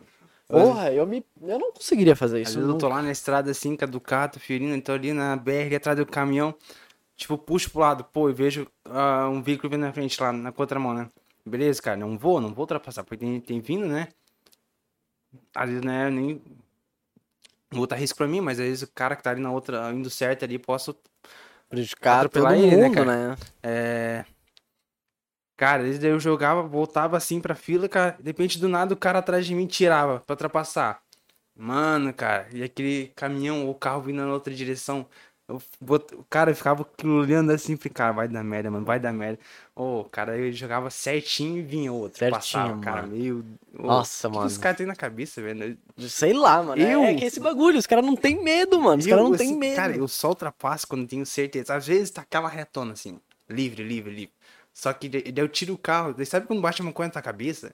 [0.46, 2.58] Porra, eu, me, eu não conseguiria fazer Às isso.
[2.58, 5.74] vezes eu tô lá na estrada assim, com a Ducato, ferindo, então ali na BR,
[5.74, 6.54] atrás do caminhão,
[7.16, 10.52] tipo, puxo pro lado, pô, e vejo ah, um veículo vindo na frente lá, na
[10.52, 11.10] contramão, né?
[11.46, 14.08] Beleza, cara, não vou, não vou ultrapassar, porque tem, tem vindo, né?
[15.54, 16.42] Às vezes, né, nem...
[17.70, 19.92] Vou dar risco pra mim, mas às vezes o cara que tá ali na outra,
[19.92, 20.96] indo certo ali, posso
[21.68, 23.28] Prejudicar atropelar ele, né, mundo, cara?
[23.28, 23.36] né?
[23.62, 24.24] É.
[25.56, 28.16] Cara, daí eu jogava, voltava assim pra fila, cara.
[28.18, 31.00] De repente, do nada, o cara atrás de mim tirava pra ultrapassar.
[31.56, 35.06] Mano, cara, e aquele caminhão ou carro vindo na outra direção.
[35.46, 39.12] Eu, bot- o cara ficava olhando assim, falei, cara, vai dar merda, mano, vai dar
[39.12, 39.38] merda.
[39.76, 42.18] Ô, cara, eu jogava certinho e vinha outro.
[42.18, 43.14] Certinho, passava, cara, mano.
[43.14, 43.44] meio.
[43.78, 44.46] ô, Nossa, o que mano.
[44.48, 45.76] os caras têm na cabeça, velho?
[45.98, 46.80] Sei lá, mano.
[46.80, 49.00] Eu- É, é que esse bagulho, os caras não tem medo, mano.
[49.00, 49.76] Os caras não assim, tem medo.
[49.76, 51.74] Cara, eu só ultrapasso quando tenho certeza.
[51.74, 54.32] Às vezes tá aquela retona assim, livre, livre, livre.
[54.72, 56.14] Só que daí eu tiro o carro.
[56.14, 57.70] Daí sabe quando bate uma coisa na cabeça?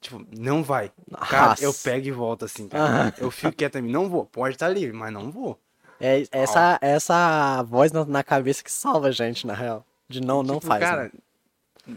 [0.00, 0.90] Tipo, não vai.
[1.28, 1.62] Cara, Nossa.
[1.64, 3.08] eu pego e volto assim, cara.
[3.08, 3.14] Ah.
[3.18, 3.92] Eu fico quieto também.
[3.92, 4.24] Não vou.
[4.24, 5.60] Pode estar livre, mas não vou.
[6.00, 9.84] É essa, essa voz na, na cabeça que salva a gente, na real.
[10.08, 10.80] De não, não Tipo, faz.
[10.82, 11.10] Cara, né?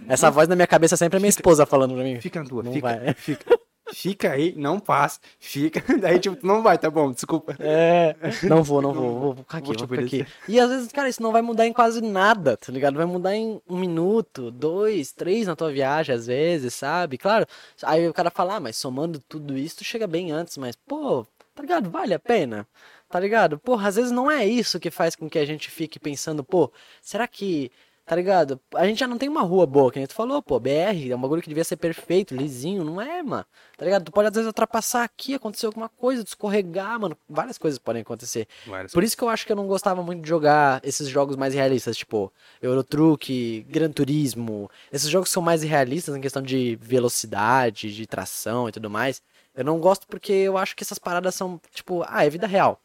[0.08, 2.20] Essa voz na minha cabeça sempre é minha esposa falando pra mim.
[2.20, 3.14] fica na tua, Não fica, vai.
[3.16, 3.60] fica.
[3.94, 5.84] fica aí, não passa, fica.
[6.00, 7.56] Daí, tipo, não vai, tá bom, desculpa.
[7.60, 10.26] É, não vou, não vou, vou ficar aqui, Vou ficar aqui.
[10.48, 12.96] E às vezes, cara, isso não vai mudar em quase nada, tá ligado?
[12.96, 17.18] Vai mudar em um minuto, dois, três na tua viagem, às vezes, sabe?
[17.18, 17.46] Claro,
[17.84, 21.26] aí o cara fala, ah, mas somando tudo isso, tu chega bem antes, mas, pô,
[21.54, 21.90] tá ligado?
[21.90, 22.66] Vale a pena,
[23.14, 23.60] tá ligado?
[23.60, 26.72] Porra, às vezes não é isso que faz com que a gente fique pensando, pô,
[27.00, 27.72] será que.
[28.06, 28.60] Tá ligado?
[28.76, 31.16] A gente já não tem uma rua boa, que a gente falou, pô, BR é
[31.16, 33.46] um bagulho que devia ser perfeito, lisinho, não é, mano.
[33.78, 34.04] Tá ligado?
[34.04, 37.16] Tu pode às vezes ultrapassar aqui, acontecer alguma coisa, tu escorregar, mano.
[37.30, 38.48] Várias coisas podem acontecer.
[38.66, 41.38] Várias Por isso que eu acho que eu não gostava muito de jogar esses jogos
[41.38, 44.70] mais realistas, tipo Eurotruck, Gran Turismo.
[44.92, 49.22] Esses jogos são mais realistas em questão de velocidade, de tração e tudo mais.
[49.56, 52.83] Eu não gosto porque eu acho que essas paradas são, tipo, ah, é vida real.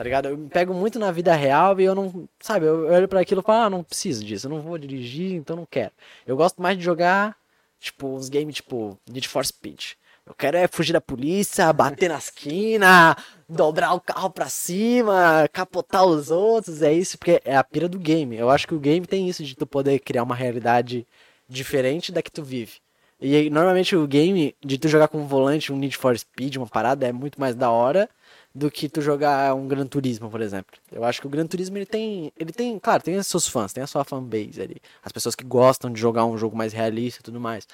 [0.00, 0.28] Tá ligado?
[0.28, 3.42] Eu me pego muito na vida real e eu não, sabe, eu olho pra aquilo
[3.42, 5.92] e falo, ah, não preciso disso, eu não vou dirigir, então não quero.
[6.26, 7.36] Eu gosto mais de jogar,
[7.78, 9.92] tipo, uns games tipo Need for Speed.
[10.24, 13.14] Eu quero é fugir da polícia, bater na esquina,
[13.46, 17.98] dobrar o carro pra cima, capotar os outros, é isso, porque é a pira do
[17.98, 18.34] game.
[18.38, 21.06] Eu acho que o game tem isso de tu poder criar uma realidade
[21.46, 22.78] diferente da que tu vive.
[23.20, 26.66] E normalmente o game de tu jogar com um volante, um Need for Speed, uma
[26.66, 28.08] parada, é muito mais da hora
[28.54, 30.76] do que tu jogar um Gran Turismo, por exemplo.
[30.90, 33.82] Eu acho que o Gran Turismo ele tem, ele tem, claro, tem seus fãs, tem
[33.82, 37.22] a sua fanbase ali, as pessoas que gostam de jogar um jogo mais realista e
[37.24, 37.66] tudo mais.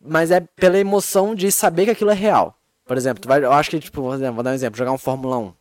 [0.00, 2.56] Mas é pela emoção de saber que aquilo é real.
[2.84, 4.92] Por exemplo, tu vai, eu acho que tipo, por exemplo, vou dar um exemplo, jogar
[4.92, 5.52] um Fórmula 1.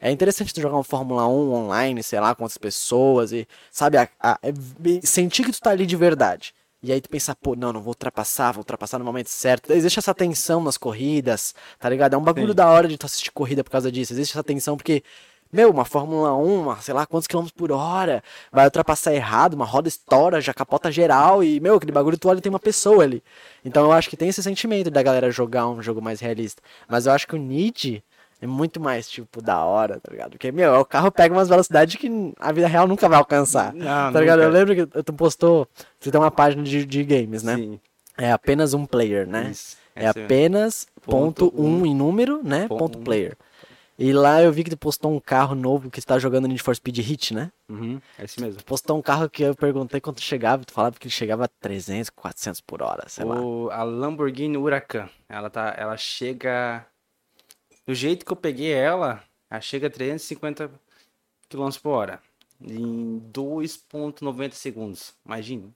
[0.00, 3.96] É interessante tu jogar um Fórmula 1 online, sei lá, com outras pessoas e, sabe,
[3.98, 4.52] a- a- é
[5.06, 6.54] sentir que tu tá ali de verdade.
[6.80, 9.72] E aí tu pensar, pô, não, não vou ultrapassar, vou ultrapassar no momento certo.
[9.72, 12.14] Existe essa tensão nas corridas, tá ligado?
[12.14, 12.54] É um bagulho Sim.
[12.54, 14.12] da hora de tu assistir corrida por causa disso.
[14.12, 15.02] Existe essa tensão porque,
[15.52, 19.64] meu, uma Fórmula 1, uma, sei lá quantos quilômetros por hora, vai ultrapassar errado, uma
[19.64, 23.02] roda estoura, já capota geral e, meu, aquele bagulho tu olha e tem uma pessoa
[23.02, 23.24] ali.
[23.64, 26.62] Então eu acho que tem esse sentimento da galera jogar um jogo mais realista.
[26.88, 28.04] Mas eu acho que o Need
[28.40, 30.30] é muito mais, tipo, da hora, tá ligado?
[30.30, 33.72] Porque, meu, o carro pega umas velocidades que a vida real nunca vai alcançar.
[33.74, 34.38] Não, tá ligado?
[34.38, 34.48] nunca.
[34.48, 35.66] Eu lembro que tu postou,
[35.98, 37.56] você tem uma página de, de games, né?
[37.56, 37.80] Sim.
[38.16, 39.50] É apenas um player, né?
[39.50, 39.76] Isso.
[39.94, 41.86] É Essa apenas ponto Ponto um um.
[41.86, 42.68] em número, né?
[42.68, 43.02] Ponto Ponto um.
[43.02, 43.36] player.
[43.98, 46.62] E lá eu vi que tu postou um carro novo que tu tá jogando Need
[46.62, 47.50] for Speed Hit, né?
[47.68, 48.58] Uhum, é esse mesmo.
[48.58, 51.48] Tu postou um carro que eu perguntei quanto chegava, tu falava que ele chegava a
[51.48, 53.40] 300, 400 por hora, sei lá.
[53.40, 56.86] O, a Lamborghini Huracan, ela tá, ela chega
[57.88, 60.70] do jeito que eu peguei ela, ela chega a 350
[61.48, 62.22] km por hora
[62.60, 65.14] em 2.90 segundos.
[65.24, 65.72] Imagina.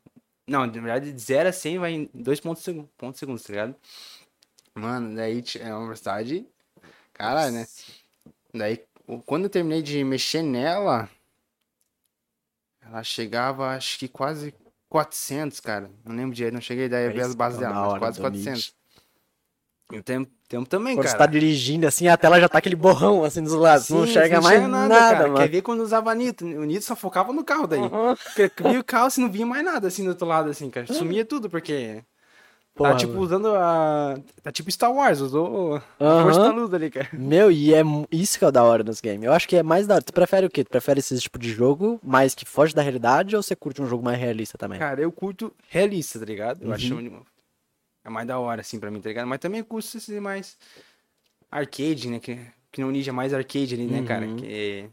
[0.46, 3.74] Não, na verdade de 0 a 100 vai em 2.1 ponto segundos, tá ligado?
[4.74, 6.46] Mano, daí é uma velocidade
[7.14, 7.66] caralho, né?
[8.52, 8.84] Daí
[9.24, 11.08] quando eu terminei de mexer nela,
[12.82, 14.54] ela chegava acho que quase
[14.90, 15.90] 400, cara.
[16.04, 18.74] Não lembro direito, não cheguei daí a ver as bases é dela, quase do 400.
[19.90, 21.26] E o tempo, tempo também, Quando você cara.
[21.26, 23.86] tá dirigindo assim, a tela já tá aquele borrão assim dos lados.
[23.86, 25.22] tu não Sim, enxerga você mais nada, enxerga cara.
[25.28, 25.36] mano.
[25.40, 26.44] Quer ver quando usava Nito?
[26.44, 27.80] O Nito só focava no carro daí.
[27.80, 28.14] Uhum.
[28.70, 30.86] Via o carro, você não via mais nada assim do outro lado, assim, cara.
[30.92, 32.02] Sumia tudo, porque.
[32.74, 33.24] Porra, tá tipo mano.
[33.24, 34.16] usando a.
[34.42, 37.06] Tá tipo Star Wars, usou a força da luz ali, cara.
[37.12, 39.24] Meu, e é isso que é o da hora nos games.
[39.24, 40.02] Eu acho que é mais da hora.
[40.02, 40.64] Tu prefere o quê?
[40.64, 43.86] Tu prefere esse tipo de jogo mais que foge da realidade ou você curte um
[43.86, 44.78] jogo mais realista também?
[44.78, 46.62] Cara, eu curto realista, tá ligado?
[46.62, 46.74] Eu Uhum.
[46.74, 46.94] acho
[48.04, 49.26] é mais da hora, assim, pra mim, tá ligado?
[49.26, 50.56] Mas também curto esse mais
[51.50, 52.18] arcade, né?
[52.20, 52.38] Que,
[52.70, 54.26] que no Ninja é mais arcade ali, né, cara?
[54.26, 54.36] Uhum.
[54.36, 54.88] Que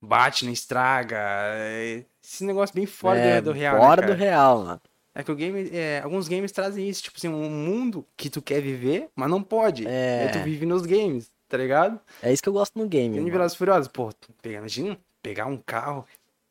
[0.00, 1.16] bate, não estraga.
[1.18, 4.14] é Esse negócio bem fora do- é, do, real, né, Fora cara?
[4.14, 4.80] do real, mano.
[5.14, 8.40] É que o game, é, alguns games trazem isso, tipo assim, um mundo que tu
[8.40, 9.84] quer viver, mas não pode.
[9.86, 10.28] É.
[10.28, 11.98] Tu vive nos games, tá ligado?
[12.22, 13.16] É isso que eu gosto no game.
[13.16, 13.28] Tem.
[13.30, 14.10] Velozes Furiosos, pô,
[14.44, 16.06] imagina, pegar um carro,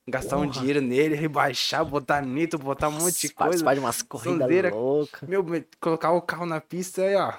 [0.10, 0.54] gastar um Porra.
[0.54, 3.36] dinheiro nele, rebaixar, botar nitro, botar um monte de coisa.
[3.64, 5.28] Participar de umas corridas loucas.
[5.30, 7.34] Meu, me- colocar o carro na pista aí, ó.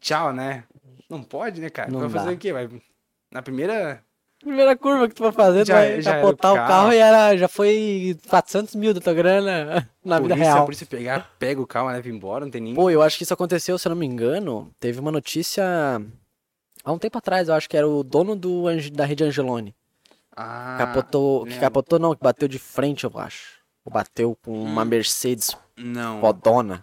[0.00, 0.64] Tchau, né?
[1.08, 1.90] Não pode, né, cara?
[1.90, 2.32] Não Vai fazer dá.
[2.32, 2.52] o quê?
[2.52, 2.68] Vai
[3.32, 4.02] na primeira.
[4.38, 6.92] Primeira curva que tu vai fazer, tu Já- vai já era capotar o o carro.
[6.94, 10.62] e era, já foi 400 mil da tua grana na vida polícia, real.
[10.62, 12.74] A polícia pegar, pega o carro, leva embora, não tem nem.
[12.74, 15.62] Pô, eu acho que isso aconteceu, se eu não me engano, teve uma notícia
[16.82, 18.64] há um tempo atrás, eu acho que era o dono do,
[18.94, 19.74] da rede Angelone.
[20.36, 23.58] Ah, capotou, que capotou não, que bateu de frente, eu acho.
[23.84, 24.86] Ou bateu com uma Hum.
[24.86, 26.20] Mercedes Não.
[26.20, 26.82] fodona.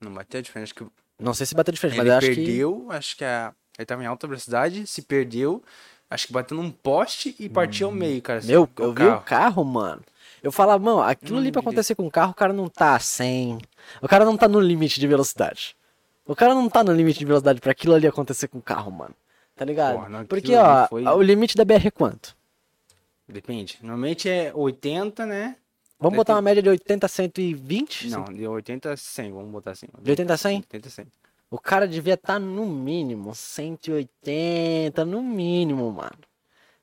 [0.00, 0.86] Não bateu de frente, acho que
[1.18, 2.34] Não sei se bateu de frente, mas ele eu acho que...
[2.34, 3.52] perdeu, acho que a...
[3.78, 5.62] ele tava em alta velocidade, se perdeu,
[6.10, 8.40] acho que bateu num poste e partiu ao meio, cara.
[8.40, 9.22] assim, Meu, eu vi o carro.
[9.24, 10.02] carro, mano.
[10.42, 13.58] Eu falava, mano, aquilo ali pra acontecer com o carro, o cara não tá 100.
[14.02, 15.74] O cara não tá no limite de velocidade.
[16.26, 18.90] O cara não tá no limite de velocidade pra aquilo ali acontecer com o carro,
[18.90, 19.14] mano.
[19.56, 19.94] Tá ligado?
[19.98, 22.36] Porra, Porque, ó, foi- o limite da BR é quanto?
[23.28, 23.78] Depende.
[23.80, 25.56] Normalmente é 80, né?
[25.98, 28.08] Vamos botar uma média de 80 a 120?
[28.10, 29.86] Não, de 80 a 100, vamos botar assim.
[30.02, 30.56] De 80 a 100?
[30.58, 31.06] 80 a 100.
[31.50, 36.10] O cara devia estar no mínimo 180, no mínimo, mano.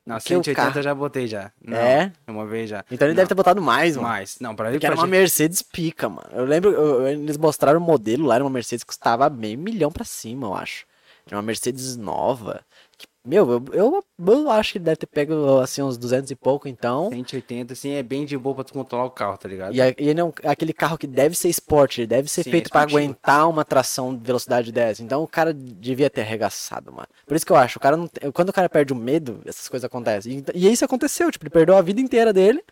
[0.04, 1.52] Não, Porque o 180 carro- eu já botei já.
[1.64, 2.12] Não, É?
[2.26, 2.84] Uma vez já.
[2.90, 4.08] Então ele Não, deve ter botado mais, mano.
[4.08, 4.38] mais.
[4.40, 6.26] Não, pra ele Porque era pra uma Mercedes pica, mano.
[6.32, 9.56] Eu lembro, eu- eu- eles mostraram o modelo lá, era uma Mercedes que custava meio
[9.58, 10.84] milhão pra cima, eu acho.
[11.26, 12.60] Era uma Mercedes nova.
[12.98, 16.66] que, meu, eu, eu, eu acho que deve ter pego, assim, uns 200 e pouco,
[16.68, 17.08] então.
[17.10, 19.72] 180, assim, é bem de boa pra tu controlar o carro, tá ligado?
[19.74, 22.50] E, e ele é um- aquele carro que deve ser esporte, ele deve ser Sim,
[22.50, 22.98] feito pra esportivo.
[22.98, 25.00] aguentar uma tração de velocidade 10.
[25.00, 27.08] Então o cara devia ter arregaçado, mano.
[27.26, 29.68] Por isso que eu acho, o cara não quando o cara perde o medo, essas
[29.68, 30.44] coisas acontecem.
[30.54, 32.62] E, e isso aconteceu, tipo, ele perdeu a vida inteira dele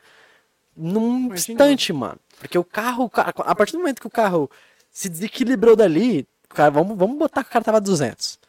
[0.76, 1.34] num Imagina.
[1.34, 2.18] instante, mano.
[2.40, 4.50] Porque o carro, a partir do momento que o carro
[4.90, 8.39] se desequilibrou dali, o cara, vamos, vamos botar que o cara tava a 200.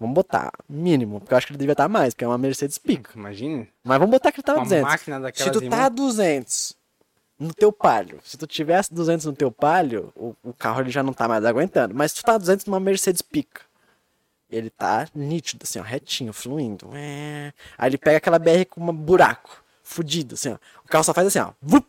[0.00, 2.78] Vamos botar, mínimo, porque eu acho que ele devia estar mais, porque é uma Mercedes
[2.78, 3.10] pica.
[3.14, 3.68] Imagina.
[3.84, 4.90] Mas vamos botar que ele tava a Uma 200.
[4.90, 6.76] máquina Se daquelas tu tá a 200
[7.38, 11.02] no teu palio, se tu tivesse 200 no teu palio, o, o carro ele já
[11.02, 11.94] não tá mais aguentando.
[11.94, 13.60] Mas se tu tá a 200 numa Mercedes pica,
[14.48, 16.90] ele tá nítido, assim, ó, retinho, fluindo.
[16.94, 17.52] É.
[17.76, 20.56] Aí ele pega aquela BR com um buraco, fudido, assim, ó.
[20.82, 21.52] O carro só faz assim, ó.
[21.60, 21.86] vup.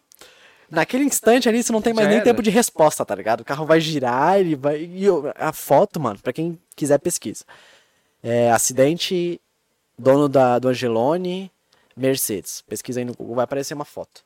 [0.69, 2.25] Naquele instante ali, você não tem mais Já nem era.
[2.25, 3.41] tempo de resposta, tá ligado?
[3.41, 4.81] O carro vai girar, ele vai.
[4.81, 7.43] E a foto, mano, pra quem quiser pesquisa.
[8.23, 9.39] É, acidente,
[9.97, 11.51] dono da, do Angelone,
[11.95, 12.61] Mercedes.
[12.67, 14.21] Pesquisa aí no Google, vai aparecer uma foto.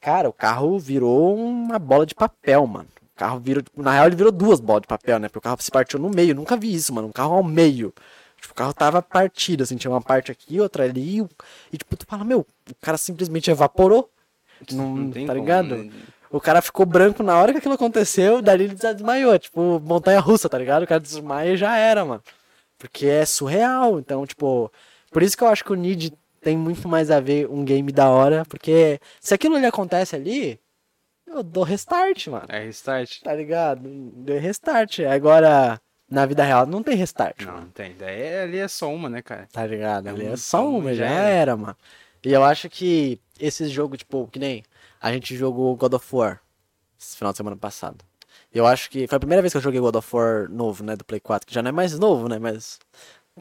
[0.00, 2.88] Cara, o carro virou uma bola de papel, mano.
[3.14, 5.28] O carro virou, tipo, na real ele virou duas bolas de papel, né?
[5.28, 7.08] Porque o carro se partiu no meio, nunca vi isso, mano.
[7.08, 7.92] Um carro ao meio.
[8.40, 11.24] Tipo, o carro tava partido, assim, tinha uma parte aqui, outra ali.
[11.72, 14.10] E tipo, tu fala, meu, o cara simplesmente evaporou.
[14.72, 15.76] Não, Não tem tá como, ligado?
[15.76, 15.90] né?
[16.30, 19.38] O cara ficou branco na hora que aquilo aconteceu, dali ele desmaiou.
[19.38, 20.82] Tipo, montanha russa, tá ligado?
[20.82, 22.22] O cara desmaia e já era, mano.
[22.88, 23.98] Porque é surreal.
[23.98, 24.70] Então, tipo,
[25.10, 27.90] por isso que eu acho que o Need tem muito mais a ver um game
[27.90, 28.44] da hora.
[28.44, 30.60] Porque se aquilo ali acontece ali,
[31.26, 32.46] eu dou restart, mano.
[32.48, 33.20] É restart.
[33.22, 33.88] Tá ligado?
[33.88, 35.00] Deu restart.
[35.00, 37.40] Agora, na vida real, não tem restart.
[37.40, 37.60] Não, mano.
[37.64, 37.94] não tem.
[37.96, 39.48] Daí ali é só uma, né, cara?
[39.52, 40.08] Tá ligado?
[40.08, 41.28] Ali é Então, só uma, já já era.
[41.28, 41.76] era, mano.
[42.22, 44.62] E eu acho que esses jogos, tipo, que nem
[45.00, 46.40] a gente jogou God of War
[46.98, 48.04] esse final de semana passado.
[48.54, 50.94] Eu acho que foi a primeira vez que eu joguei God of War novo, né,
[50.94, 52.78] do Play 4, que já não é mais novo, né, mas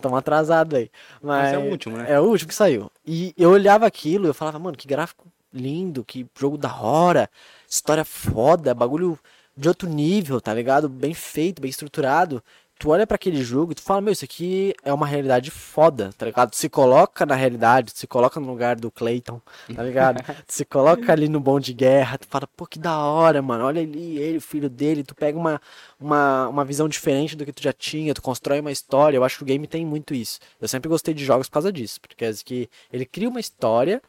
[0.01, 0.89] tão atrasado aí.
[1.21, 2.05] Mas, Mas é o último, né?
[2.11, 2.91] É o último que saiu.
[3.05, 7.29] E eu olhava aquilo e eu falava, mano, que gráfico lindo, que jogo da hora,
[7.69, 9.19] história foda, bagulho
[9.55, 10.89] de outro nível, tá ligado?
[10.89, 12.43] Bem feito, bem estruturado.
[12.83, 16.09] Tu olha pra aquele jogo e tu fala, meu, isso aqui é uma realidade foda,
[16.17, 16.49] tá ligado?
[16.49, 19.39] Tu se coloca na realidade, tu se coloca no lugar do Clayton,
[19.73, 20.21] tá ligado?
[20.45, 23.63] tu se coloca ali no bom de guerra, tu fala, pô, que da hora, mano.
[23.63, 25.61] Olha ali, ele, o filho dele, tu pega uma,
[25.97, 29.15] uma, uma visão diferente do que tu já tinha, tu constrói uma história.
[29.15, 30.41] Eu acho que o game tem muito isso.
[30.59, 34.01] Eu sempre gostei de jogos por causa disso, porque é que ele cria uma história,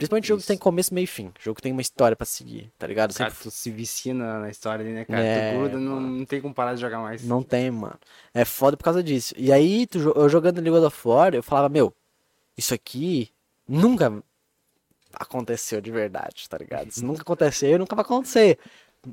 [0.00, 0.48] principalmente jogo que Isso.
[0.48, 1.30] tem começo, meio e fim.
[1.38, 3.12] Jogo que tem uma história pra seguir, tá ligado?
[3.14, 5.22] Cara, Sempre tu se vicia na, história ali, né, cara?
[5.22, 7.22] É, tu gruda, não, não tem como parar de jogar mais.
[7.22, 7.98] Não tem, mano.
[8.32, 9.34] É foda por causa disso.
[9.36, 11.92] E aí, tu eu jogando God of War, eu falava, meu,
[12.56, 13.30] isso aqui
[13.68, 14.22] nunca
[15.12, 16.88] aconteceu de verdade, tá ligado?
[16.88, 18.58] Isso nunca aconteceu e nunca vai acontecer.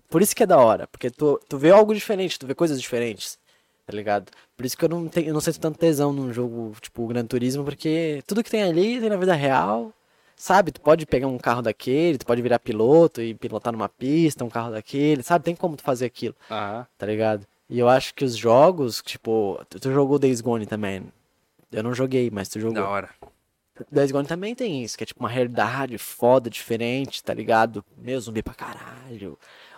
[0.10, 2.80] Por isso que é da hora, porque tu, tu vê algo diferente, tu vê coisas
[2.82, 3.38] diferentes,
[3.86, 4.32] tá ligado?
[4.56, 7.26] Por isso que eu não, tenho, eu não sinto tanto tesão num jogo tipo Gran
[7.26, 9.94] Turismo, porque tudo que tem ali tem na vida real,
[10.38, 10.72] sabe?
[10.72, 14.50] Tu pode pegar um carro daquele, tu pode virar piloto e pilotar numa pista, um
[14.50, 15.44] carro daquele, sabe?
[15.44, 16.88] Tem como tu fazer aquilo Aham.
[16.98, 17.46] tá ligado?
[17.70, 21.04] E eu acho que os jogos, tipo, tu, tu jogou Days Gone também.
[21.70, 22.76] Eu não joguei, mas tu jogou.
[22.82, 23.10] Da hora.
[23.92, 27.84] Days Gone também tem isso, que é tipo uma realidade foda, diferente, tá ligado?
[27.98, 29.38] Meu, zumbi pra caralho.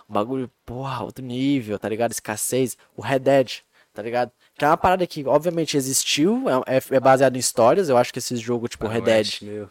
[0.10, 2.12] Um bagulho, porra, outro nível, tá ligado?
[2.12, 2.78] Escassez.
[2.96, 3.60] O Red Dead,
[3.94, 4.32] tá ligado?
[4.56, 7.90] Que é uma parada que, obviamente, existiu, é, é- é baseado em histórias.
[7.90, 9.70] Eu acho que esses jogos, tipo, Red Dead, Meu,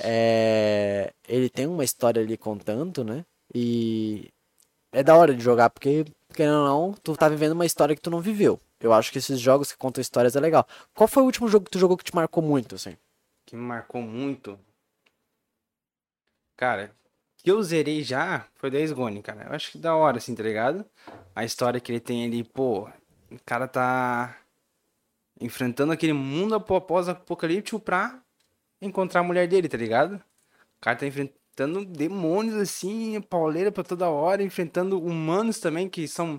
[0.00, 3.24] é, ele tem uma história ali contando, né?
[3.54, 4.28] E
[4.92, 8.00] é da hora de jogar, porque, querendo ou não, tu tá vivendo uma história que
[8.02, 8.60] tu não viveu.
[8.80, 10.66] Eu acho que esses jogos que contam histórias é legal.
[10.94, 12.96] Qual foi o último jogo que tu jogou que te marcou muito, assim?
[13.46, 14.58] que me marcou muito.
[16.56, 16.90] Cara,
[17.38, 19.44] que eu zerei já foi Days Gone, cara.
[19.44, 20.84] Eu acho que da hora, assim, tá ligado?
[21.34, 22.88] A história que ele tem ali, pô,
[23.30, 24.36] o cara tá
[25.40, 28.20] enfrentando aquele mundo apo- pós-apocalíptico pra
[28.80, 30.14] encontrar a mulher dele, tá ligado?
[30.14, 36.38] O cara tá enfrentando demônios, assim, pauleira pra toda hora, enfrentando humanos também, que são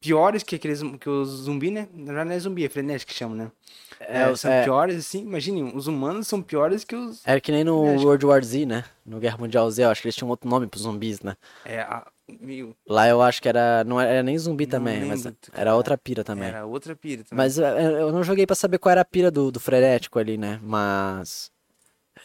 [0.00, 1.88] piores que aqueles que os zumbi, né?
[1.92, 3.52] Na verdade não é zumbi, é frenético que chama, né?
[3.98, 7.26] É, são é, piores, assim, imagine, os humanos são piores que os.
[7.26, 8.84] é que nem no É, World War Z, né?
[9.04, 11.36] No Guerra Mundial Z, eu acho que eles tinham outro nome pros zumbis, né?
[11.64, 12.10] É, a,
[12.40, 13.82] meio, Lá eu acho que era.
[13.84, 15.74] Não era nem zumbi Não também, mas era cara.
[15.76, 16.48] outra pira também.
[16.48, 17.36] era outra pira também.
[17.44, 20.36] Mas é, eu não joguei pra saber qual era a pira do, do frenético ali,
[20.36, 20.60] né?
[20.62, 21.50] Mas.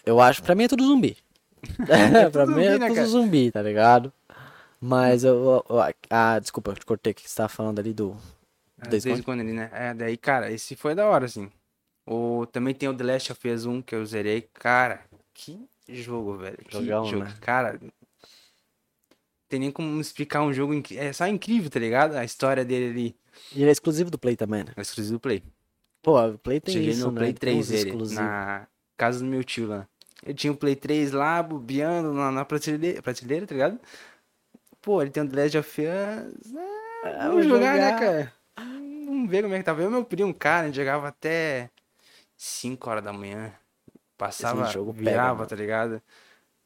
[0.06, 0.44] Eu acho.
[0.44, 1.18] Pra mim é tudo zumbi.
[1.90, 4.14] É, pra mim é né, tudo zumbi, tá ligado?
[4.80, 5.64] Mas eu.
[5.68, 8.16] eu- ah, desculpa, eu te cortei o que você tava falando ali do.
[8.82, 9.70] É, Days Desde quando ali, né?
[9.74, 11.50] É, daí, cara, esse foi da hora, assim.
[12.06, 14.48] O, também tem o The Last of Us 1 que eu zerei.
[14.54, 15.02] Cara,
[15.34, 16.58] que jogo, velho.
[16.58, 17.24] Que Jogão, jogo.
[17.24, 17.34] né?
[17.42, 17.80] Cara,
[19.48, 20.74] tem nem como explicar um jogo.
[20.74, 22.16] incri- É só incrível, tá ligado?
[22.16, 23.16] A história dele ali.
[23.56, 24.72] E ele é exclusivo do Play também, né?
[24.76, 25.44] É exclusivo do Play.
[26.02, 27.20] Pô, o Play tem Cheguei isso, no né?
[27.20, 28.20] Play Tem uns 3 dele, exclusivos.
[28.20, 28.68] na
[28.98, 29.88] casa do meu tio lá.
[30.24, 33.80] Eu tinha o Play 3 lá, bobeando na, na prateleira, prateleira, tá ligado?
[34.82, 36.54] Pô, ele tem o The Last of Us.
[36.56, 38.00] Ah, Ah, vamos vou jogar, né, jogar.
[38.00, 38.34] cara?
[38.58, 39.82] Vamos ver como é que tava.
[39.82, 41.70] Eu e meu primo, cara, a gente jogava até
[42.38, 43.54] 5 horas da manhã.
[44.18, 45.48] Passava, jogo pega, virava, mano.
[45.50, 46.02] tá ligado?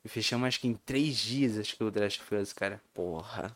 [0.04, 2.82] E fechamos acho que em 3 dias, acho que o The Last of Us, cara.
[2.94, 3.56] Porra.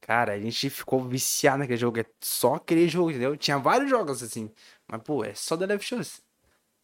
[0.00, 2.00] Cara, a gente ficou viciado naquele jogo.
[2.00, 3.36] É só aquele jogo, entendeu?
[3.36, 4.50] Tinha vários jogos assim.
[4.86, 6.22] Mas, pô, é só The Last of Us.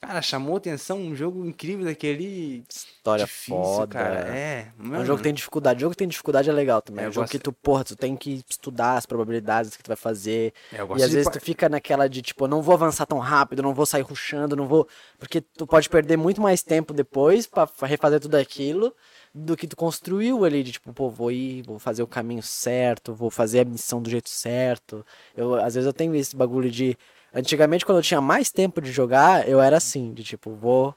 [0.00, 2.62] Cara, chamou atenção um jogo incrível daquele.
[2.68, 3.98] História difícil, foda.
[3.98, 4.28] cara.
[4.28, 5.04] É, É um mano.
[5.04, 5.80] jogo que tem dificuldade.
[5.80, 7.04] jogo que tem dificuldade é legal também.
[7.04, 9.88] É, um jogo gosto- que tu, porra, tu tem que estudar as probabilidades que tu
[9.88, 10.54] vai fazer.
[10.72, 13.18] É, eu E às de vezes tu fica naquela de, tipo, não vou avançar tão
[13.18, 14.86] rápido, não vou sair rushando, não vou.
[15.18, 18.94] Porque tu pode perder muito mais tempo depois pra fa- refazer tudo aquilo
[19.34, 23.12] do que tu construiu ali, de tipo, pô, vou ir, vou fazer o caminho certo,
[23.14, 25.04] vou fazer a missão do jeito certo.
[25.36, 26.96] Eu, às vezes eu tenho esse bagulho de.
[27.32, 30.94] Antigamente, quando eu tinha mais tempo de jogar, eu era assim, de tipo, vou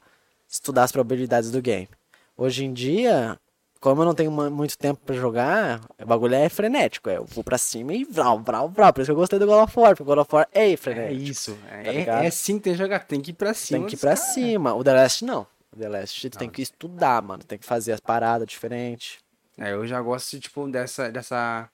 [0.48, 1.90] estudar as probabilidades do game.
[2.38, 3.38] Hoje em dia,
[3.80, 7.10] como eu não tenho muito tempo pra jogar, o bagulho é frenético.
[7.10, 8.94] é, Eu vou pra cima e vral, vral, vral.
[8.94, 10.72] Por isso que eu gostei do God of War, porque o God of War é
[10.72, 11.22] É frenético.
[11.22, 11.58] isso.
[11.70, 12.24] É, tá ligado?
[12.24, 13.00] é assim que tem que jogar.
[13.06, 13.80] Tem que ir pra cima.
[13.80, 14.34] tem que ir pra caras.
[14.34, 14.74] cima.
[14.74, 15.46] O The Last não.
[15.74, 17.44] O The Last tu tem que estudar, mano.
[17.44, 19.20] Tem que fazer as paradas diferentes.
[19.58, 21.70] É, eu já gosto, tipo, dessa, dessa,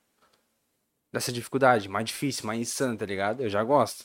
[1.13, 3.41] dessa dificuldade, mais difícil, mais insana, tá ligado?
[3.43, 4.03] Eu já gosto.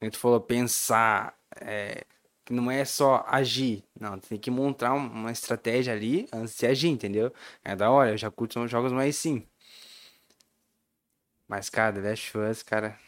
[0.00, 2.04] Como tu falou, pensar, é,
[2.44, 6.66] que não é só agir, não, tem que montar um- uma estratégia ali antes de
[6.66, 7.32] agir, entendeu?
[7.62, 9.46] É da hora, eu já curto uns jogos mais sim.
[11.46, 12.98] Mas, cara, The Last of Us, cara,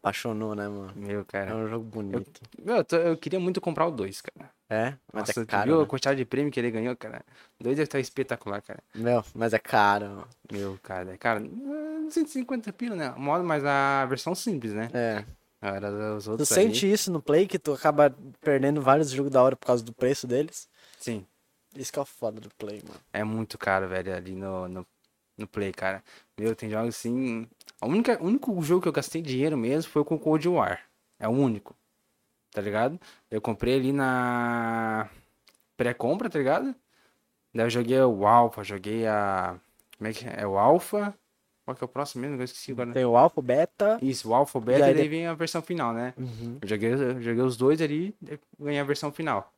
[0.00, 0.92] Apaixonou, né, mano?
[0.94, 1.54] meu, É cara.
[1.56, 2.40] um jogo bonito.
[2.62, 4.50] Meu, eu, tô- eu queria muito comprar o 2, cara.
[4.70, 5.66] É, mas Nossa, é caro.
[5.66, 5.88] viu a né?
[5.88, 7.24] quantidade de prêmio que ele ganhou, cara?
[7.60, 8.80] 2 deve estar espetacular, cara.
[8.94, 10.06] Meu, mas é caro.
[10.06, 10.28] mano.
[10.52, 13.10] Meu, cara, é, cara, eh, 150 pila, né?
[13.16, 14.88] Modo, mas a versão simples, né?
[14.94, 15.24] É.
[16.36, 16.92] Tu sente aí.
[16.92, 20.26] isso no Play, que tu acaba perdendo vários jogos da hora por causa do preço
[20.26, 20.68] deles?
[20.98, 21.26] Sim,
[21.74, 23.00] Isso que é o foda do Play, mano.
[23.12, 24.86] é muito caro, velho, ali no, no,
[25.36, 26.02] no Play, cara.
[26.38, 27.48] Meu, tem jogos assim.
[27.80, 30.80] O único jogo que eu gastei dinheiro mesmo foi com o Cold War.
[31.18, 31.74] É o único.
[32.52, 32.98] Tá ligado?
[33.30, 35.08] Eu comprei ali na
[35.76, 36.74] pré-compra, tá ligado?
[37.54, 39.58] Daí eu joguei o Alpha, joguei a.
[39.96, 40.40] Como é que é?
[40.42, 41.14] É o Alpha.
[41.66, 42.36] Qual que é o próximo mesmo?
[42.40, 42.92] Eu esqueci agora.
[42.92, 43.98] Tem o Alpha, Beta.
[44.00, 46.14] Isso, o Alpha, Beta, E aí e daí vem a versão final, né?
[46.16, 46.58] Uhum.
[46.62, 49.52] Eu joguei, eu joguei os dois ali e ganhei a versão final.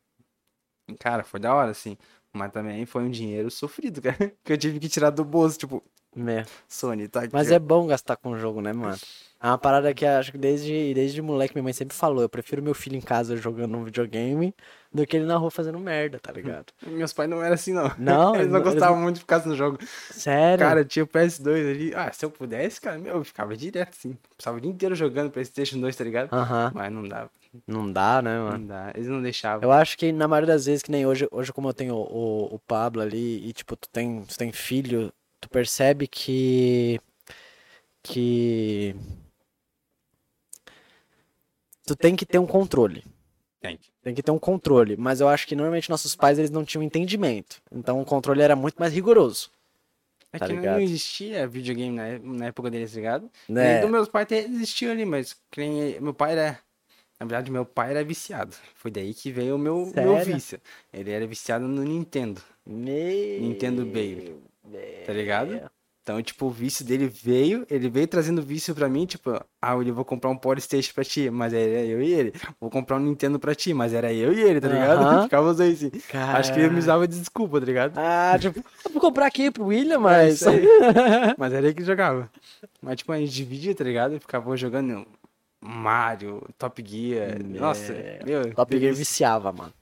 [0.99, 1.95] Cara, foi da hora, assim.
[2.33, 4.33] Mas também foi um dinheiro sofrido, cara.
[4.43, 5.83] Que eu tive que tirar do bolso, tipo,
[6.17, 6.43] É.
[6.67, 7.29] Sony, tá aqui.
[7.33, 8.97] Mas é bom gastar com o jogo, né, mano?
[9.41, 12.21] É uma parada que acho que desde, desde moleque minha mãe sempre falou.
[12.21, 14.53] Eu prefiro meu filho em casa jogando um videogame
[14.93, 16.73] do que ele na rua fazendo merda, tá ligado?
[16.85, 17.89] Meus pais não eram assim, não.
[17.97, 19.77] Não, eles não eles- gostavam muito de ficar no jogo.
[20.11, 20.65] Sério?
[20.65, 21.95] Cara, tinha o PS2 ali.
[21.95, 24.17] Ah, se eu pudesse, cara, meu, eu ficava direto, assim.
[24.35, 26.33] Passava o dia inteiro jogando PlayStation 2, tá ligado?
[26.33, 26.71] Aham.
[26.75, 27.29] Mas não dava.
[27.65, 28.57] Não dá, né, mano?
[28.59, 28.91] Não dá.
[28.93, 29.63] Eles não deixavam.
[29.63, 32.01] Eu acho que na maioria das vezes, que nem hoje, hoje como eu tenho o,
[32.51, 36.99] o, o Pablo ali, e tipo, tu tem, tu tem filho, tu percebe que.
[38.03, 38.95] Que.
[41.85, 43.03] Tu tem que ter um controle.
[43.59, 43.79] Tem.
[44.01, 44.95] Tem que ter um controle.
[44.95, 47.61] Mas eu acho que normalmente nossos pais eles não tinham entendimento.
[47.71, 49.49] Então o controle era muito mais rigoroso.
[50.31, 50.75] É Tá que não- ligado?
[50.75, 53.29] não existia videogame na, época deles, tá ligado?
[53.47, 53.79] Né?
[53.79, 55.35] E dos meus pais até existia ali, mas
[55.99, 56.59] meu pai era.
[57.19, 58.55] Na verdade, meu pai era viciado.
[58.75, 60.61] Foi daí que veio o meu, meu vício.
[60.93, 64.35] Ele era viciado no Nintendo, Nintendo Baby.
[65.05, 65.69] Tá ligado?
[66.01, 69.29] Então, tipo, o vício dele veio, ele veio trazendo vício pra mim, tipo,
[69.61, 72.33] ah, eu vou comprar um Polystation pra ti, mas era eu e ele.
[72.59, 75.23] Vou comprar um Nintendo pra ti, mas era eu e ele, tá ligado?
[75.29, 75.91] Ficava os assim.
[76.09, 76.39] Cara...
[76.39, 77.93] Acho que ele me usava de desculpa, tá ligado?
[77.95, 80.47] Ah, tipo, eu vou comprar aqui pro William, É mas.
[80.47, 80.65] aí.
[81.37, 82.27] Mas era ele que jogava.
[82.81, 84.15] Mas, tipo, a gente dividia, tá ligado?
[84.15, 85.05] E ficava jogando
[85.61, 87.37] Mario, Top Gear.
[87.43, 87.93] Nossa,
[88.25, 88.41] meu.
[88.41, 88.51] É.
[88.51, 89.73] Top Gear viciava, mano.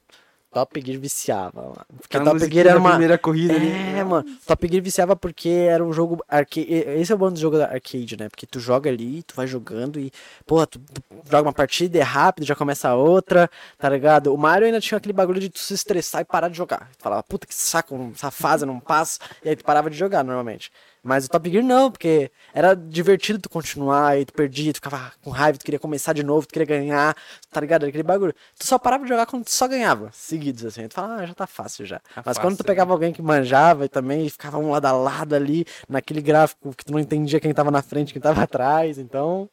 [0.51, 1.85] Top Gear viciava, mano.
[1.99, 2.91] Porque Top Gear era uma.
[2.91, 3.69] primeira corrida ali.
[3.69, 4.25] É, mano.
[4.45, 6.67] Top Gear viciava porque era um jogo arcade.
[6.69, 8.29] Esse é o bom do jogo da arcade, né?
[8.29, 10.11] Porque tu joga ali, tu vai jogando e,
[10.45, 14.33] porra, tu, tu joga uma partida, é rápido, já começa outra, tá ligado?
[14.33, 16.89] O Mario ainda tinha aquele bagulho de tu se estressar e parar de jogar.
[16.97, 20.23] Tu falava, puta que saco, essa fase não passa, e aí tu parava de jogar
[20.23, 20.71] normalmente.
[21.03, 25.11] Mas o Top Gear não, porque era divertido tu continuar e tu perdia, tu ficava
[25.23, 27.15] com raiva, tu queria começar de novo, tu queria ganhar,
[27.49, 27.85] tá ligado?
[27.85, 28.33] Aquele bagulho.
[28.59, 30.87] Tu só parava de jogar quando tu só ganhava, seguidos, assim.
[30.87, 31.99] Tu fala, ah, já tá fácil já.
[31.99, 32.67] Tá Mas fácil, quando tu né?
[32.67, 36.83] pegava alguém que manjava e também ficava um lado a lado ali, naquele gráfico que
[36.83, 39.49] tu não entendia quem tava na frente, quem tava atrás, então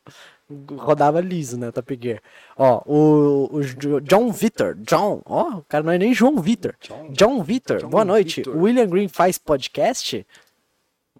[0.77, 2.21] rodava liso, né, Top Gear.
[2.57, 6.75] Ó, o, o Jo- John Vitor, John, ó, o cara não é nem João Vitor.
[6.81, 7.09] John.
[7.13, 8.37] John Vitor, boa noite.
[8.41, 8.55] Vitor.
[8.57, 10.27] O William Green faz podcast?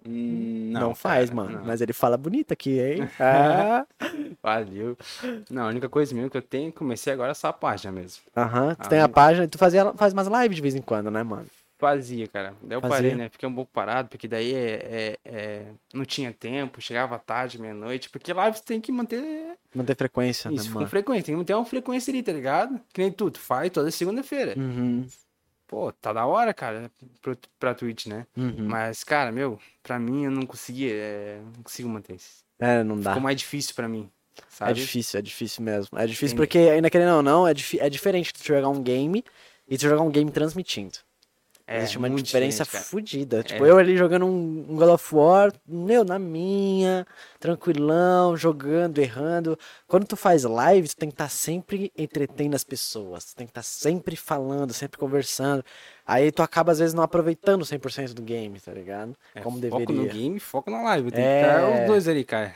[0.07, 1.59] Hum, Não, faz, cara, mano.
[1.59, 1.65] não.
[1.65, 3.07] Mas ele fala bonito aqui, hein?
[3.19, 3.85] Ah,
[4.41, 4.97] Valeu.
[5.49, 8.23] Não, a única coisa mesmo que eu tenho, comecei agora essa página mesmo.
[8.35, 9.13] Aham, tu Ah, tem a não.
[9.13, 11.45] página, tu fazia, faz umas lives de vez em quando, né, mano?
[11.77, 12.55] Fazia, cara.
[12.63, 12.97] Daí eu Fazia?
[12.97, 13.29] parei, né?
[13.29, 18.09] Fiquei um pouco parado, porque daí é, é- é- não tinha tempo, chegava tarde, meia-noite.
[18.09, 20.87] Porque live você tem que manter Manter frequência, isso né, mano?
[20.87, 21.25] frequência.
[21.25, 22.79] Tem que manter uma frequência ali, tá ligado?
[22.93, 24.53] Que nem tu, tu faz toda segunda-feira.
[24.57, 25.05] Uhum,
[25.67, 26.91] Pô, tá da hora, cara,
[27.21, 28.27] pro, pra Twitch, né?
[28.37, 28.67] uhum.
[28.67, 32.43] Mas, cara, meu, pra mim eu não conseguia, é, não consigo manter isso.
[32.59, 33.11] É, não dá.
[33.11, 34.73] Ficou mais difícil pra mim, É sabe?
[34.75, 35.97] difícil, é difícil mesmo.
[35.97, 39.23] É difícil Tem- porque, ainda querendo ou não, é, é diferente tu jogar um game
[39.67, 40.99] e tu jogar um game transmitindo.
[41.67, 43.41] É, Existe uma diferença fodida.
[43.41, 43.71] Tipo, É.
[43.71, 47.07] eu ali jogando um, um God of War, meu, na minha,
[47.39, 49.57] tranquilão, jogando, errando.
[49.87, 53.25] Quando tu faz live, tu tem que estar sempre entretendo as pessoas.
[53.25, 55.63] Tu tem que estar sempre falando, sempre conversando.
[56.05, 59.15] Aí tu acaba, às vezes, não aproveitando 100% do game, tá ligado?
[59.33, 60.11] É, Como foco no deveria.
[60.13, 61.11] game, foco na live.
[61.11, 61.41] Tem É.
[61.41, 62.53] que estar os dois ali, cara.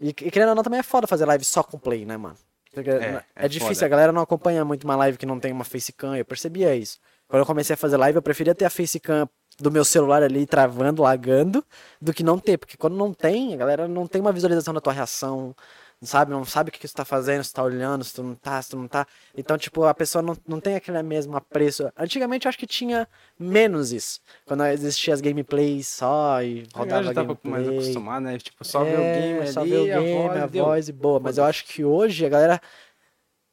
[0.00, 2.36] E, e querendo ou não, também é foda fazer live só com play, né, mano?
[2.76, 3.86] É, é, é difícil, foda.
[3.86, 6.98] a galera não acompanha muito uma live que não tem uma facecam, eu percebia isso.
[7.28, 9.28] Quando eu comecei a fazer live, eu preferia ter a facecam
[9.60, 11.64] do meu celular ali travando, lagando,
[12.00, 14.80] do que não ter, porque quando não tem, a galera não tem uma visualização da
[14.80, 15.54] tua reação,
[16.00, 18.14] não sabe, não sabe o que, que tu tá fazendo, se tu tá olhando, se
[18.14, 19.04] tu não tá, se tu não tá.
[19.36, 21.90] Então, tipo, a pessoa não, não tem aquele mesmo apreço.
[21.96, 23.08] Antigamente eu acho que tinha
[23.38, 24.20] menos isso.
[24.46, 27.68] Quando existia as gameplays só e rodava galera já tava mais gameplay.
[27.68, 28.38] acostumada, né?
[28.38, 30.64] Tipo, só ver o É, game ali, só ver o game, a voz, a deu.
[30.64, 31.18] voz e boa.
[31.20, 32.60] Mas eu acho que hoje a galera.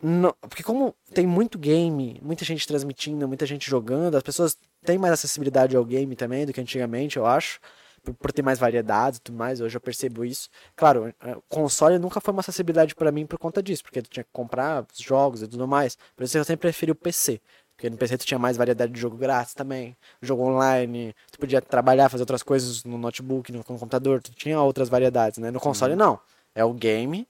[0.06, 4.98] Não- porque como tem muito game, muita gente transmitindo, muita gente jogando, as pessoas têm
[4.98, 7.60] mais acessibilidade ao game também do que antigamente, eu acho.
[8.04, 10.48] Por, por ter mais variedades e tudo mais, hoje eu percebo isso.
[10.76, 14.10] Claro, é, o console nunca foi uma acessibilidade pra mim por conta disso, porque tu
[14.10, 15.98] tinha que comprar os jogos e tudo mais.
[16.16, 17.42] Por isso eu sempre preferi o PC.
[17.76, 21.62] Porque no PC tu tinha mais variedade de jogo grátis também, jogo online, tu podia
[21.62, 25.52] trabalhar, fazer outras coisas no notebook, no, no computador, tu tinha outras variedades, né?
[25.52, 26.20] No console não.
[26.54, 27.28] É o game,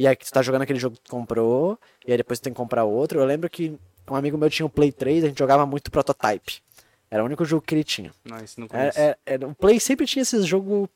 [0.00, 2.52] e aí tu tá jogando aquele jogo que tu comprou, e aí depois tu tem
[2.52, 3.18] que comprar outro.
[3.20, 3.78] Eu lembro que
[4.10, 6.62] um amigo meu tinha o Play 3, a gente jogava muito Prototype.
[7.10, 8.12] Era o único jogo que ele tinha.
[8.24, 8.98] Não, isso não conheço.
[8.98, 10.88] é, é, o Play sempre tinha esses jogos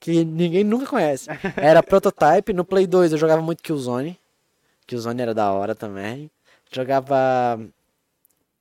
[0.00, 1.28] que ninguém nunca conhece.
[1.56, 4.18] Era Prototype, no Play 2 eu jogava muito Killzone.
[4.86, 6.30] Killzone era da hora também.
[6.72, 7.58] Jogava.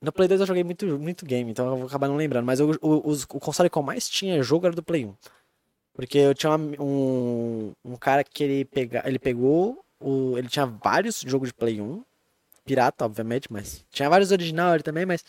[0.01, 2.45] No Play 2 eu joguei muito, muito game, então eu vou acabar não lembrando.
[2.45, 5.13] Mas o, o, os- o console que eu mais tinha jogo era do Play 1.
[5.93, 9.83] Porque eu tinha um, um cara que ele, pega, ele pegou.
[9.99, 12.03] O, ele tinha vários jogos de Play 1.
[12.65, 13.85] Pirata, obviamente, mas.
[13.91, 15.23] Tinha vários original ele também, mas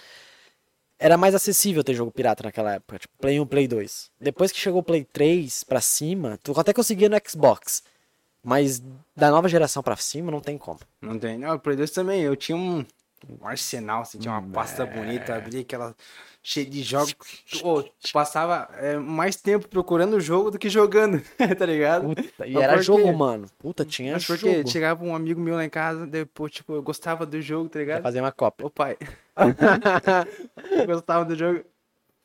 [0.99, 4.11] era mais acessível ter jogo pirata naquela época, tipo Play 1, Play 2.
[4.21, 7.83] Depois que chegou o Play 3 pra cima, tu até conseguia no Xbox.
[8.43, 8.83] Mas
[9.17, 10.81] da nova geração pra cima não tem como.
[11.01, 11.39] Não tem.
[11.39, 12.23] Não, o Play 2 também.
[12.23, 12.85] Eu tinha um,
[13.29, 14.87] um arsenal, assim, tinha uma Hum, pasta é.
[14.87, 15.95] bonita, abria aquela
[16.43, 17.15] cheia de jogos.
[18.01, 21.21] Tu passava é, mais tempo procurando o jogo do que jogando,
[21.59, 22.15] tá ligado?
[22.15, 23.47] Puta, e Mas era jogo, mano.
[23.59, 24.69] Puta, tinha Mas porque jogo.
[24.69, 28.03] chegava um amigo meu lá em casa, depois, tipo, eu gostava do jogo, tá ligado?
[28.03, 28.67] fazer uma cópia.
[28.67, 28.97] Ô pai,
[30.87, 31.65] gostava do jogo.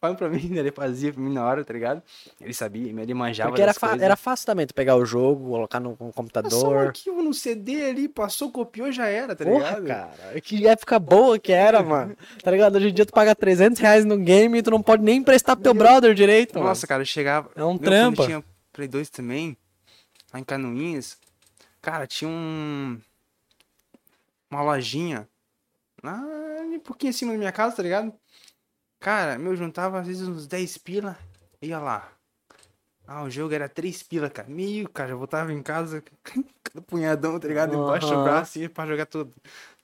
[0.02, 2.02] Fala pra mim, ele fazia pra mim na hora, tá ligado?
[2.40, 4.04] Ele sabia, ele manjava Porque era, fa- coisas.
[4.06, 6.78] era fácil também tu pegar o jogo, colocar no, no Era só um computador.
[6.88, 9.88] arquivo no CD ali, passou, copiou, já era, tá Porra, ligado?
[9.88, 10.42] cara.
[10.42, 12.16] Que época boa que era, mano.
[12.42, 12.78] Tá ligado?
[12.78, 15.56] Hoje em dia tu paga 300 reais no game e tu não pode nem emprestar
[15.58, 16.68] pro teu brother direito, mano.
[16.68, 17.50] Nossa, cara, eu chegava.
[17.56, 18.26] É um Meu, trampa.
[18.26, 19.58] Tinha Play 2 também,
[20.34, 21.18] lá em Canoinhas,
[21.82, 22.98] cara, tinha um.
[24.50, 25.28] Uma lojinha.
[26.02, 26.16] Lá,
[26.64, 28.14] um pouquinho acima da minha casa, tá ligado?
[29.00, 31.18] Cara, meu, juntava às vezes uns 10 pila,
[31.62, 32.12] ia lá.
[33.08, 34.48] Ah, o jogo era 3 pila, cara.
[34.48, 36.04] Meio, cara, eu voltava em casa,
[36.86, 37.74] punhadão, tá ligado?
[37.76, 39.34] Embaixo do braço, ia pra jogar tudo.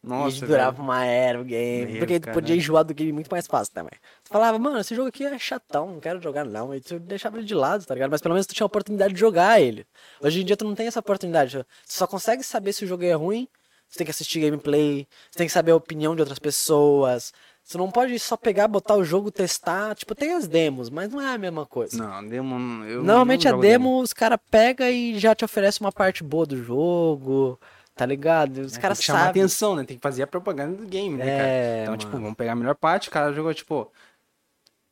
[0.03, 0.51] Nossa, e velho.
[0.51, 1.93] durava uma era o game.
[1.93, 3.97] Meu, porque tu podia enjoar do game muito mais fácil também.
[4.23, 6.75] Tu falava, mano, esse jogo aqui é chatão, não quero jogar não.
[6.75, 8.11] E tu deixava ele de lado, tá ligado?
[8.11, 9.87] Mas pelo menos tu tinha a oportunidade de jogar ele.
[10.21, 11.57] Hoje em dia tu não tem essa oportunidade.
[11.57, 13.47] Tu só consegue saber se o jogo é ruim.
[13.89, 17.31] Você tem que assistir gameplay, você tem que saber a opinião de outras pessoas.
[17.65, 19.95] Você não pode só pegar, botar o jogo, testar.
[19.95, 21.97] Tipo, tem as demos, mas não é a mesma coisa.
[21.97, 22.83] Não, demo.
[22.85, 26.23] Eu Normalmente não a jogo demo, os caras pegam e já te oferece uma parte
[26.23, 27.59] boa do jogo,
[27.95, 28.59] tá ligado?
[28.59, 29.41] Os É, caras que chamar sabem.
[29.41, 29.83] atenção, né?
[29.83, 31.49] Tem que fazer a propaganda do game, né, É, cara?
[31.81, 31.97] Então, mano.
[31.97, 33.91] tipo, vamos pegar a melhor parte, o cara jogou, tipo...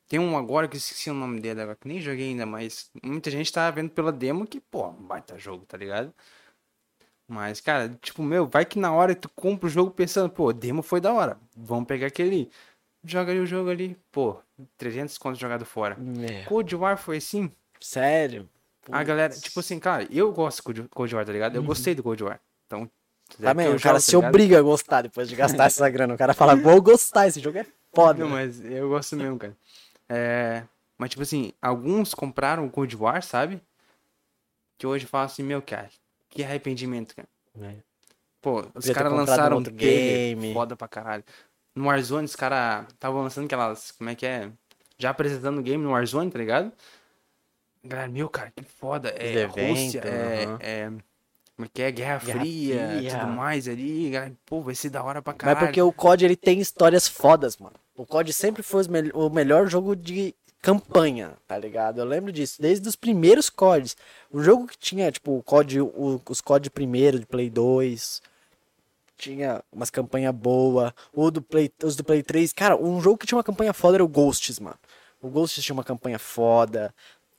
[0.07, 2.89] Tem um agora que eu esqueci o nome dele agora, que nem joguei ainda, mas
[3.03, 6.13] muita gente tá vendo pela demo que, pô, baita jogo, tá ligado?
[7.27, 10.81] Mas, cara, tipo, meu, vai que na hora tu compra o jogo pensando, pô, demo
[10.83, 11.37] foi da hora.
[11.55, 12.49] Vamos pegar aquele.
[13.03, 14.39] Joga ali o jogo ali, pô,
[14.77, 15.95] 300 contos jogado fora.
[15.95, 17.51] Meu, Cold War foi assim.
[17.79, 18.49] sério?
[18.91, 21.55] A galera, tipo assim, cara, eu gosto do Cold- War, tá ligado?
[21.55, 22.39] Eu gostei do Cold War.
[22.67, 22.89] Então,
[23.41, 25.89] Também, é que o cara jogo, se tá obriga a gostar depois de gastar essa
[25.89, 26.13] grana.
[26.13, 27.65] O cara fala, vou gostar, esse jogo é
[27.95, 28.19] foda.
[28.19, 29.55] Não, mas eu gosto mesmo, cara.
[30.09, 30.63] É,
[30.97, 33.61] mas, tipo assim, alguns compraram o Cold War, sabe?
[34.77, 35.89] Que hoje falam assim, meu, cara,
[36.33, 37.27] que arrependimento, cara.
[37.61, 37.75] É.
[38.41, 40.53] Pô, os caras lançaram um game.
[40.53, 41.23] foda pra caralho.
[41.75, 44.49] No Warzone, os caras estavam lançando aquelas, como é que é?
[44.97, 46.71] Já apresentando o game no Warzone, tá ligado?
[47.83, 49.09] Galera, meu, cara, que foda.
[49.09, 50.57] É Os eventos, Rússia, é, aham.
[50.61, 50.91] é...
[51.55, 51.91] Como é que é?
[51.91, 53.11] Guerra, Guerra Fria, Fria.
[53.19, 54.09] tudo mais ali.
[54.09, 54.33] galera.
[54.45, 55.67] Pô, vai ser da hora pra Mas caralho.
[55.67, 57.75] porque o COD ele tem histórias fodas, mano.
[57.95, 61.99] O COD sempre foi mel- o melhor jogo de campanha, tá ligado?
[61.99, 63.95] Eu lembro disso, desde os primeiros CODs.
[64.31, 68.21] O jogo que tinha, tipo, o COD, o- os COD primeiro de Play 2,
[69.17, 70.93] tinha umas campanhas boas.
[71.13, 73.97] O do Play, os do Play 3, cara, um jogo que tinha uma campanha foda
[73.97, 74.77] era o Ghosts, mano.
[75.21, 76.93] O Ghosts tinha uma campanha foda.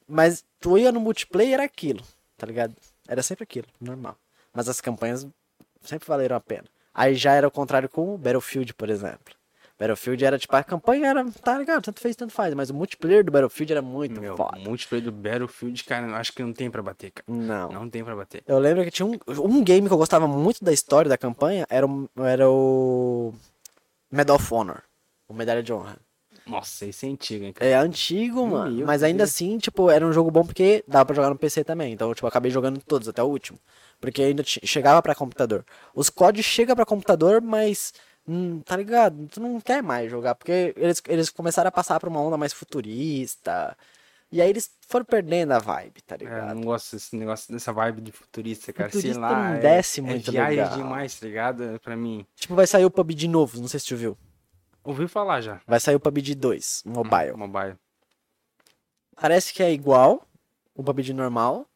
[0.07, 2.03] Mas tu ia no multiplayer era aquilo,
[2.37, 2.77] tá ligado?
[3.09, 4.17] Era sempre aquilo, normal.
[4.53, 5.27] Mas as campanhas
[5.83, 6.65] sempre valeram a pena.
[6.93, 9.35] Aí já era o contrário com o Battlefield, por exemplo.
[9.85, 11.83] Battlefield era tipo, a campanha era, tá ligado?
[11.83, 12.55] Tanto fez, tanto faz.
[12.55, 14.59] Mas o multiplayer do Battlefield era muito Meu, foda.
[14.59, 17.25] o multiplayer do Battlefield, cara, eu acho que não tem pra bater, cara.
[17.29, 17.71] Não.
[17.71, 18.43] Não tem pra bater.
[18.47, 21.67] Eu lembro que tinha um, um game que eu gostava muito da história da campanha,
[21.69, 23.35] era o, era o
[24.11, 24.83] Medal of Honor.
[25.29, 25.97] O Medalha de Honra.
[26.47, 27.71] Nossa, esse é antigo, hein, cara.
[27.71, 28.77] É antigo, mano.
[28.77, 29.31] Meu mas ainda Deus.
[29.31, 31.93] assim, tipo, era um jogo bom porque dava pra jogar no PC também.
[31.93, 33.59] Então, tipo, eu acabei jogando todos, até o último.
[33.99, 35.65] Porque ainda chegava pra computador.
[35.95, 37.95] Os COD chega pra computador, mas.
[38.27, 39.27] Hum, tá ligado?
[39.29, 40.35] Tu não quer mais jogar.
[40.35, 43.77] Porque eles, eles começaram a passar pra uma onda mais futurista.
[44.33, 46.55] E aí eles foram perdendo a vibe, tá É, eu ligado?
[46.57, 48.91] não gosto desse negócio, dessa vibe de futurista, cara.
[48.91, 50.77] Futurista Sei lá, não é- desce é, muito viagem legal.
[50.77, 51.81] demais, tá ligado?
[51.81, 52.27] Pra mim.
[52.35, 54.19] Tipo, vai sair o PUBG novo, não sei se tu viu.
[54.83, 55.61] Ouvi falar já.
[55.67, 57.33] Vai sair o PUBG 2, mobile.
[57.37, 57.77] Mobile.
[59.17, 60.27] Parece que é igual
[60.75, 61.67] o PUBG normal,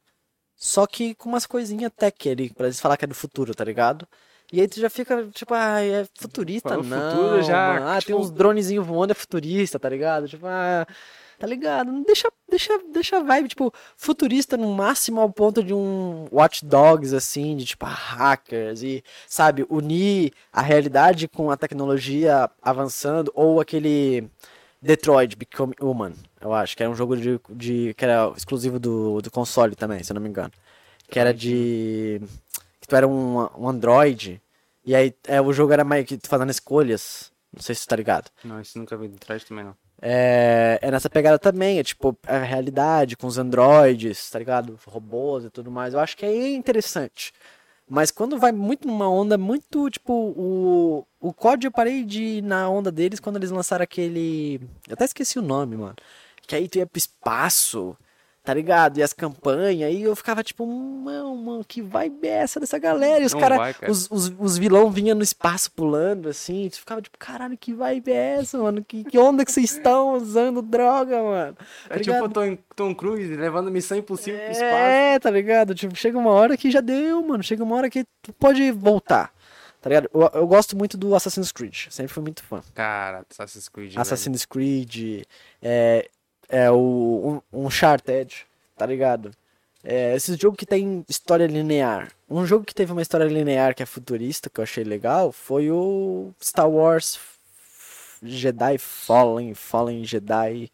[0.57, 3.62] só que com umas coisinhas tech ali, pra eles falar que é do futuro, tá
[3.64, 4.07] ligado?
[4.53, 7.11] E aí tu já fica, tipo, ah, é futurista, Falou não.
[7.11, 7.86] futuro, já, mano.
[7.88, 10.26] Ah, tem tipo- uns dronezinhos voando, é futurista, tá ligado?
[10.26, 10.86] Tipo, ah,
[11.38, 11.92] tá ligado?
[11.92, 16.64] Não deixa, deixa, deixa a vibe, tipo, futurista no máximo ao ponto de um Watch
[16.64, 23.61] Dogs, assim, de tipo, hackers e, sabe, unir a realidade com a tecnologia avançando, ou
[23.61, 24.30] aquele
[24.80, 29.20] Detroit Become Human, eu acho, que era um jogo de, de que era exclusivo do,
[29.20, 30.53] do console também, se eu não me engano.
[31.11, 32.20] Que era de.
[32.89, 34.41] Tu era um, um android,
[34.84, 37.30] e aí é, o jogo era meio que tu fazendo escolhas.
[37.53, 38.30] Não sei se tu tá ligado.
[38.45, 39.74] Não, esse nunca vi de trás também, não.
[40.01, 44.78] É, é nessa pegada também, é tipo, a realidade com os androides, tá ligado?
[44.86, 45.95] Robôs e tudo mais.
[45.95, 47.32] Eu acho que é interessante.
[47.89, 52.43] Mas quando vai muito numa onda muito, tipo, o, o COD eu parei de ir
[52.43, 54.61] na onda deles quando eles lançaram aquele.
[54.86, 55.97] Eu até esqueci o nome, mano.
[56.47, 57.97] Que aí tu ia pro espaço,
[58.49, 58.96] tá ligado?
[58.96, 63.22] E as campanhas, e eu ficava tipo, mano, mano, que vibe é essa dessa galera?
[63.22, 63.92] E os caras, vai, cara.
[63.92, 68.11] os, os, os vilão vinham no espaço pulando, assim, tu ficava tipo, caralho, que vibe
[68.11, 68.82] é essa, mano?
[68.82, 71.57] Que, que onda que vocês estão usando droga, mano?
[71.90, 74.72] Tá É tipo o Tom, Tom Cruise levando missão impossível pro espaço.
[74.72, 75.74] É, tá ligado?
[75.74, 77.42] Tipo, chega uma hora que já deu, mano.
[77.42, 79.30] Chega uma hora que tu pode voltar.
[79.78, 80.09] Tá ligado?
[80.12, 81.88] Eu, eu gosto muito do Assassin's Creed.
[81.90, 82.62] Sempre fui muito fã.
[82.74, 83.90] Cara, Assassin's Creed.
[83.90, 84.01] velho.
[84.01, 85.24] Assassin's Creed.
[85.62, 86.09] É,
[86.49, 88.46] é o um, Uncharted.
[88.76, 89.32] Tá ligado?
[89.82, 92.12] É, esse jogo que tem história linear.
[92.28, 95.70] Um jogo que teve uma história linear que é futurista, que eu achei legal, foi
[95.70, 97.18] o Star Wars
[98.22, 100.70] Jedi Fallen, Fallen Jedi.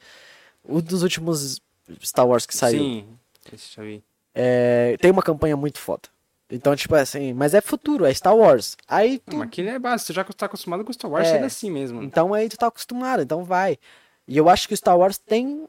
[0.66, 1.60] Um dos últimos
[2.02, 2.78] Star Wars que saiu.
[2.78, 3.06] Sim,
[3.52, 4.02] esse já vi.
[4.34, 6.08] É, tem uma campanha muito foda.
[6.50, 8.76] Então, tipo assim, mas é futuro, é Star Wars.
[8.86, 11.38] Aí tu, Não, mas aquilo é básico, você já tá acostumado com Star Wars, É.
[11.38, 12.02] é assim mesmo.
[12.02, 13.78] então aí tu tá acostumado, então vai.
[14.26, 15.66] E eu acho que o Star Wars tem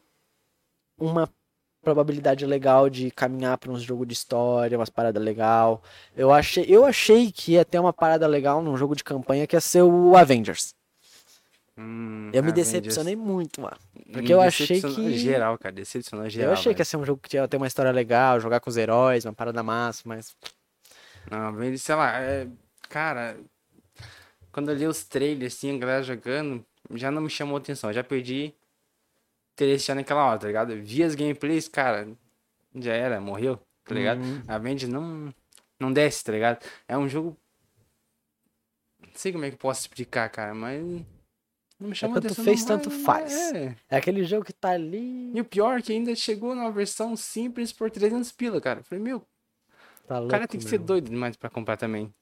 [0.98, 1.28] uma
[1.82, 5.82] probabilidade legal de caminhar para uns jogos de história, umas paradas legal.
[6.16, 9.54] Eu achei, eu achei que ia ter uma parada legal num jogo de campanha que
[9.54, 10.74] ia ser o Avengers.
[11.78, 12.54] Hum, Eu me Avengers.
[12.72, 13.76] decepcionei muito, mano.
[14.06, 16.48] Porque Me eu achei que- Geral, cara, decepcionou geral.
[16.48, 18.70] eu achei que ia ser um jogo que ia ter uma história legal, jogar com
[18.70, 20.34] os heróis, uma parada massa, mas
[21.30, 22.48] Não, sei lá, é...
[22.88, 23.36] Cara,
[24.50, 27.92] quando eu li os trailers, assim, a galera jogando, já não me chamou atenção.
[27.92, 28.54] Já perdi
[29.54, 30.74] interesse já naquela hora, tá ligado?
[30.82, 32.08] Vi as gameplays, cara,
[32.74, 34.20] já era, morreu, tá ligado?
[34.20, 34.42] Uhum.
[34.46, 35.34] Avengers não,
[35.80, 36.64] não desce, tá ligado?
[36.86, 37.36] É um jogo...
[39.00, 40.82] Não sei como é que posso explicar, cara, mas...
[41.78, 43.32] Não me É chama tanto atenção, fez, não tanto faz.
[43.54, 43.76] É.
[43.90, 45.30] É aquele jogo que tá ali.
[45.34, 48.80] E o pior é que ainda chegou na versão simples por 300 pila, cara.
[48.80, 49.26] Eu Falei, meu,
[50.06, 50.86] Tá o cara tem que ser mesmo.
[50.86, 52.14] doido demais pra comprar também.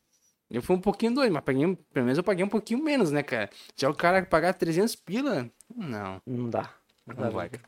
[0.51, 3.23] Eu fui um pouquinho doido, mas paguei, pelo menos eu paguei um pouquinho menos, né,
[3.23, 3.51] cara?
[3.77, 6.73] Já o cara pagar 300 pila, não, Não dá.
[7.07, 7.65] não vai, cara.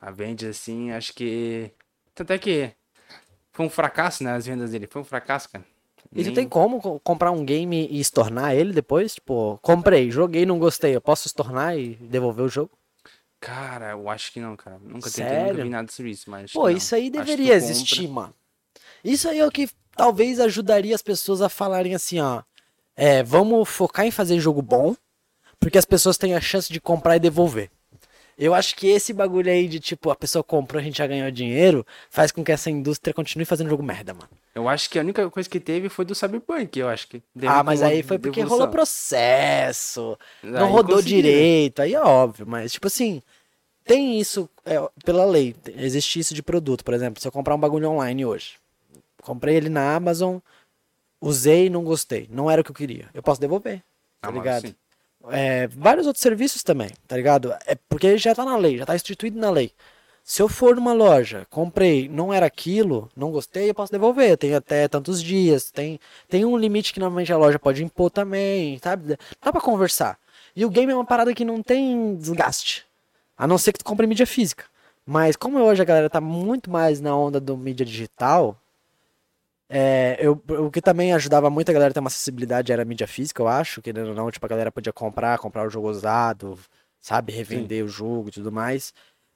[0.00, 1.70] A vende assim, acho que...
[2.14, 2.72] Tanto é que
[3.52, 4.86] foi um fracasso, né, as vendas dele.
[4.86, 5.64] Foi um fracasso, cara.
[6.12, 9.14] E tu Nem- tem como co- comprar um game e estornar ele depois?
[9.16, 10.94] Tipo, comprei, joguei, não gostei.
[10.96, 12.70] Eu posso estornar e devolver o jogo?
[13.40, 14.78] Cara, eu acho que não, cara.
[14.80, 15.50] Nunca tentei, Sério?
[15.52, 16.52] nunca vi nada sobre isso, mas...
[16.52, 16.76] Pô, não.
[16.76, 18.34] isso aí tu deveria compra- existir, mano.
[19.04, 19.68] Isso aí é o que
[19.98, 22.42] talvez ajudaria as pessoas a falarem assim, ó.
[22.96, 24.94] É, vamos focar em fazer jogo bom,
[25.60, 27.68] porque as pessoas têm a chance de comprar e devolver.
[28.38, 31.28] Eu acho que esse bagulho aí de tipo, a pessoa comprou, a gente já ganhou
[31.30, 34.28] dinheiro, faz com que essa indústria continue fazendo jogo merda, mano.
[34.54, 37.20] Eu acho que a única coisa que teve foi do Cyberpunk, eu acho que.
[37.42, 38.58] Ah, mas aí foi porque devolução.
[38.58, 41.22] rolou processo, não Aí rodou conseguiram.
[41.22, 43.22] direito, aí é óbvio, mas tipo assim,
[43.84, 47.60] tem isso é, pela lei, existe isso de produto, por exemplo, se eu comprar um
[47.60, 48.52] bagulho online hoje,
[49.28, 50.38] comprei ele na Amazon,
[51.20, 53.82] usei e não gostei, não era o que eu queria, eu posso devolver,
[54.20, 54.74] tá Ah, ligado?
[55.30, 57.52] É, vários outros serviços também, tá ligado?
[57.66, 59.72] É porque já tá na lei, já tá instituído na lei.
[60.24, 64.36] Se eu for numa loja, comprei, não era aquilo, não gostei, eu posso devolver.
[64.36, 65.98] Tem até tantos dias, tem,
[66.28, 69.16] tem um limite que normalmente a loja pode impor também, sabe?
[69.42, 70.18] Dá pra conversar.
[70.54, 72.84] E o game é uma parada que não tem desgaste.
[73.38, 74.64] A não ser que tu compre mídia física.
[75.06, 78.54] Mas como hoje a galera tá muito mais na onda do mídia digital,
[79.68, 82.84] é, eu, o que também ajudava muito a galera a ter uma acessibilidade era a
[82.84, 85.90] mídia física, eu acho, querendo ou não, tipo, a galera podia comprar, comprar o jogo
[85.90, 86.58] usado,
[87.00, 88.94] sabe, revender o jogo e tudo mais.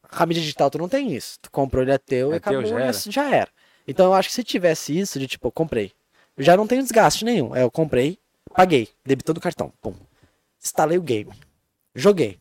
[0.08, 1.38] A mídia digital tu não tem isso.
[1.40, 2.92] Tu comprou, ele é teu É e teu, acabou, já e era.
[2.92, 3.48] já era.
[3.86, 5.92] Então eu acho que se tivesse isso de tipo, eu comprei,
[6.36, 7.54] eu já não tenho desgaste nenhum.
[7.54, 8.18] É, eu comprei,
[8.54, 9.94] paguei, debitou do cartão, pum.
[10.62, 11.32] Instalei o game.
[11.94, 12.38] Joguei.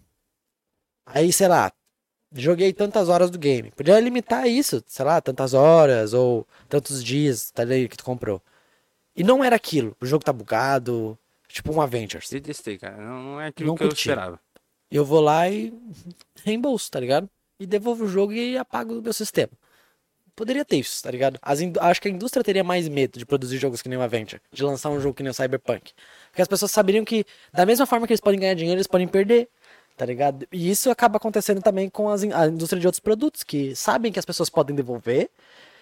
[1.05, 1.71] Aí, sei lá,
[2.33, 3.71] joguei tantas horas do game.
[3.71, 8.41] Podia limitar isso, sei lá, tantas horas ou tantos dias, tá ligado, que tu comprou.
[9.15, 9.95] E não era aquilo.
[10.01, 11.17] O jogo tá bugado,
[11.47, 12.29] tipo um Avengers.
[12.29, 12.97] Detestei, cara.
[12.97, 14.01] Não, não é aquilo Não que eu curti.
[14.09, 14.39] esperava.
[14.89, 15.73] Eu vou lá e
[16.43, 17.29] reembolso, tá ligado?
[17.59, 19.51] E devolvo o jogo e apago do meu sistema.
[20.35, 21.37] Poderia ter isso, tá ligado?
[21.41, 24.63] Acho que a indústria teria mais medo de produzir jogos que nem o Avenger, de
[24.63, 25.91] lançar um jogo que nem o Cyberpunk.
[26.29, 29.07] Porque as pessoas saberiam que, da mesma forma que eles podem ganhar dinheiro, eles podem
[29.07, 29.49] perder,
[30.01, 30.47] tá ligado?
[30.51, 34.17] E isso acaba acontecendo também com as a indústria de outros produtos, que sabem que
[34.17, 35.29] as pessoas podem devolver,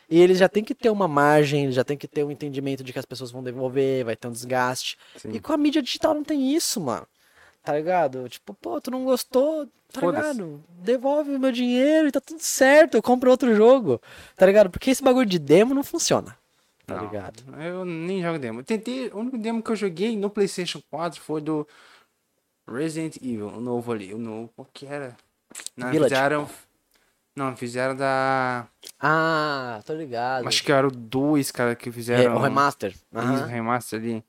[0.09, 2.91] e eles já tem que ter uma margem, já tem que ter um entendimento de
[2.91, 4.97] que as pessoas vão devolver, vai ter um desgaste.
[5.15, 5.30] Sim.
[5.32, 7.07] E com a mídia digital não tem isso, mano.
[7.63, 8.28] Tá ligado?
[8.28, 10.61] Tipo, pô, tu não gostou, tá ligado?
[10.67, 14.01] Devolve o meu dinheiro e tá tudo certo, eu compro outro jogo.
[14.36, 14.70] Tá ligado?
[14.70, 16.36] Porque esse bagulho de demo não funciona.
[16.86, 17.41] Tá Não, ligado?
[17.57, 18.63] Eu nem jogo demo.
[18.63, 21.65] Tentei, o único demo que eu joguei no PlayStation 4 foi do
[22.72, 24.13] Resident Evil, o novo ali.
[24.13, 25.15] O novo, qual que era?
[25.76, 26.13] Não, Village.
[26.13, 26.49] fizeram.
[27.36, 28.67] Não, fizeram da.
[28.99, 30.47] Ah, tô ligado.
[30.47, 32.36] Acho que era o 2, cara, que É, fizeram.
[32.36, 32.91] o remaster.
[32.91, 33.45] Isso, Aham.
[33.45, 34.24] remaster ali.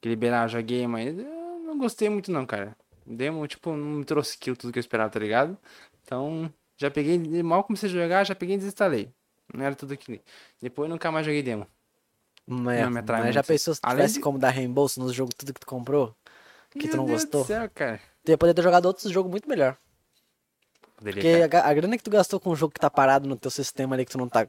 [0.00, 2.76] Que liberaram, joguei, mas eu não gostei muito não, cara.
[3.06, 5.56] Demo, tipo, não me trouxe aquilo tudo que eu esperava, tá ligado?
[6.04, 9.08] Então, já peguei, mal comecei a jogar, já peguei e desinstalei.
[9.54, 10.18] Não era tudo aquilo.
[10.60, 11.66] Depois nunca mais joguei demo.
[12.46, 13.46] Mas, Não me atrai mas já muito.
[13.46, 16.14] pensou se Além tivesse de- como dar reembolso nos jogos tudo que tu comprou?
[16.72, 17.42] Que tu Meu não Deus gostou?
[17.42, 18.00] Do céu, cara.
[18.24, 19.76] Tu ia poder ter jogado outros jogos muito melhor.
[20.96, 23.36] Poderia, Porque a, a grana que tu gastou com um jogo que tá parado no
[23.36, 24.46] teu sistema ali, que tu não tá.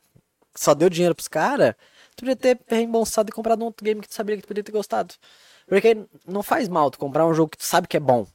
[0.55, 1.73] Só deu dinheiro pros caras,
[2.15, 4.63] tu podia ter reembolsado e comprado um outro game que tu sabia que tu podia
[4.63, 5.15] ter gostado.
[5.67, 8.27] Porque não faz mal tu comprar um jogo que tu sabe que é bom.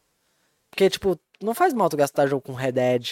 [0.70, 3.10] Porque, tipo, não faz mal tu gastar jogo com Red Dead,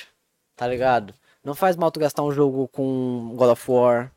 [0.56, 1.14] tá ligado?
[1.44, 4.10] Não faz mal tu gastar um jogo com God of War,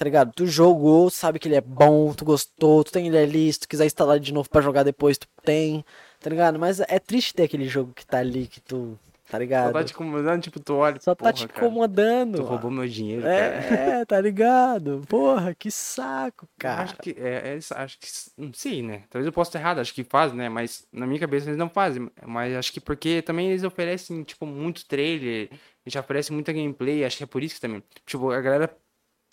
[0.00, 0.32] tá ligado?
[0.32, 3.68] Tu jogou, sabe que ele é bom, tu gostou, tu tem ele ali, se tu
[3.68, 5.84] quiser instalar de novo pra jogar depois, tu tem,
[6.18, 6.58] tá ligado?
[6.58, 9.72] Mas é triste ter aquele jogo que tá ali, que tu, tá Só ligado?
[9.74, 10.98] tá te incomodando, tipo, tu olha.
[11.02, 12.36] Só tá porra, te cara, incomodando.
[12.36, 13.34] Tu roubou meu dinheiro, cara.
[13.34, 15.02] É, é, tá ligado?
[15.06, 16.84] Porra, que saco, cara.
[16.84, 18.06] Acho que, é, é acho que,
[18.38, 19.02] não sei, né?
[19.10, 20.48] Talvez eu possa estar errado, acho que fazem, né?
[20.48, 22.10] Mas na minha cabeça eles não fazem.
[22.26, 25.50] Mas acho que porque também eles oferecem, tipo, muito trailer,
[25.84, 27.82] já oferecem muita gameplay, acho que é por isso que também.
[28.06, 28.74] Tipo, a galera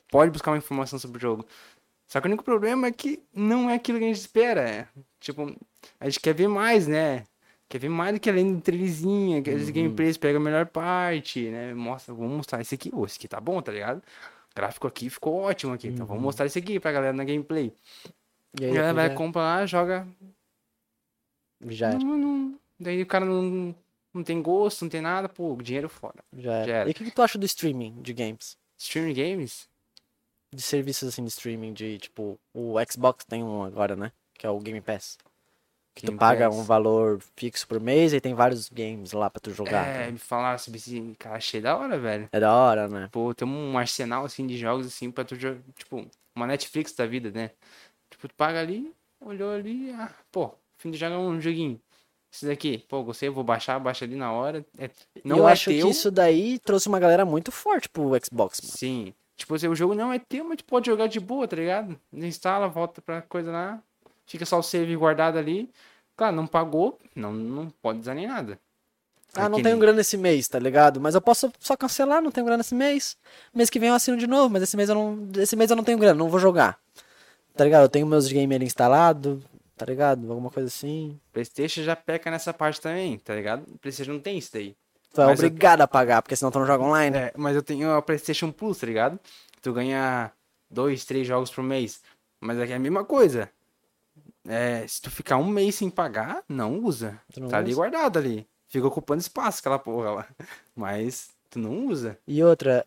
[0.10, 1.46] pode buscar uma informação sobre o jogo.
[2.08, 4.62] Só que o único problema é que não é aquilo que a gente espera.
[4.62, 4.88] é.
[5.20, 5.54] Tipo,
[6.00, 7.26] a gente quer ver mais, né?
[7.70, 11.50] Quer ver mais do que além do trailerzinho, que as gameplays pegam a melhor parte,
[11.50, 11.74] né?
[11.74, 12.90] Mostra, vamos mostrar esse aqui.
[12.94, 13.98] Ô, esse aqui tá bom, tá ligado?
[13.98, 15.90] O gráfico aqui ficou ótimo aqui.
[15.90, 17.74] Então vamos mostrar esse aqui pra galera na gameplay.
[18.58, 20.08] E aí, a galera vai, já, compra lá, joga.
[21.68, 23.76] já Não, não- daí o cara não,
[24.14, 26.24] não tem gosto, não tem nada, pô, dinheiro fora.
[26.34, 26.90] já já era.
[26.90, 28.58] E o que, que tu acha do streaming de games?
[28.78, 29.68] Streaming games?
[30.54, 34.12] De serviços assim de streaming, de tipo, o Xbox tem um agora, né?
[34.34, 35.18] Que é o Game Pass.
[35.94, 36.58] Tu Game paga Pass.
[36.58, 39.86] um valor fixo por mês e tem vários games lá pra tu jogar.
[39.88, 40.12] É, tá?
[40.12, 41.16] me falaram sobre esse.
[41.18, 42.30] Cara, achei da hora, velho.
[42.32, 43.10] É da hora, né?
[43.12, 45.60] Pô, tem um arsenal assim de jogos assim pra tu jogar.
[45.76, 47.52] Tipo, uma Netflix da vida, né?
[48.10, 51.82] Tipo, tu paga ali, olhou ali, ah, pô, fim de jogar um joguinho.
[52.32, 54.64] Esse daqui, pô, gostei, vou baixar, baixa ali na hora.
[54.78, 54.90] É,
[55.24, 55.86] não eu é acho teu.
[55.86, 58.74] que isso daí trouxe uma galera muito forte pro Xbox, mano.
[58.78, 59.14] Sim.
[59.38, 61.98] Tipo, assim, o jogo não é teu, mas tu pode jogar de boa, tá ligado?
[62.12, 63.80] Instala, volta pra coisa lá.
[64.26, 65.70] Fica só o save guardado ali.
[66.18, 68.60] Claro, não pagou, não, não pode usar nem nada.
[69.36, 71.00] Ah, não tenho grana esse mês, tá ligado?
[71.00, 73.16] Mas eu posso só cancelar, não tenho grana esse mês.
[73.54, 75.76] Mês que vem eu assino de novo, mas esse mês eu não, esse mês eu
[75.76, 76.80] não tenho grana, não vou jogar.
[77.56, 77.84] Tá ligado?
[77.84, 79.44] Eu tenho meus games ali instalados,
[79.76, 80.28] tá ligado?
[80.32, 81.20] Alguma coisa assim.
[81.32, 83.64] Playstation já peca nessa parte também, tá ligado?
[83.80, 84.76] Playstation não tem isso daí.
[85.18, 87.18] Tu é Mas eu- obrigado a pagar, porque senão tu não joga online.
[87.18, 89.20] É, mas eu tenho a PlayStation Plus, tá ligado?
[89.64, 90.32] Tu ganha
[90.70, 92.02] dois, três jogos por mês.
[92.40, 93.50] Mas é a mesma coisa.
[94.48, 97.20] É, se tu ficar um mês sem pagar, não usa.
[97.36, 97.78] Não tá ali usa?
[97.78, 98.48] guardado ali.
[98.68, 100.28] Fica ocupando espaço aquela porra lá.
[100.76, 102.18] Mas tu não usa.
[102.28, 102.86] E outra,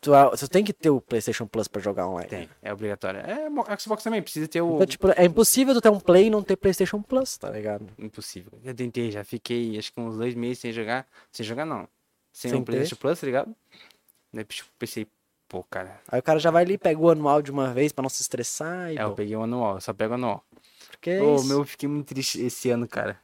[0.00, 2.28] tu, tu tem que ter o PlayStation Plus pra jogar online.
[2.28, 3.20] Tem, é obrigatório.
[3.20, 4.76] É, Xbox também precisa ter o.
[4.76, 7.86] Então, tipo, é impossível tu ter um Play e não ter PlayStation Plus, tá ligado?
[7.98, 8.52] Impossível.
[8.64, 11.06] Já tentei, já fiquei acho que uns dois meses sem jogar.
[11.30, 11.88] Sem jogar não.
[12.32, 12.64] Sem, Sem ter?
[12.66, 13.54] PlayStation Plus, tá ligado?
[14.32, 15.06] Daí tipo, pensei,
[15.48, 16.00] pô, cara.
[16.08, 18.22] Aí o cara já vai ali, pega o anual de uma vez pra não se
[18.22, 18.98] estressar e.
[18.98, 20.44] É, eu pô, peguei o anual, eu só pego o anual.
[20.90, 21.46] porque é Ô, isso.
[21.46, 23.18] meu, eu fiquei muito triste esse ano, cara.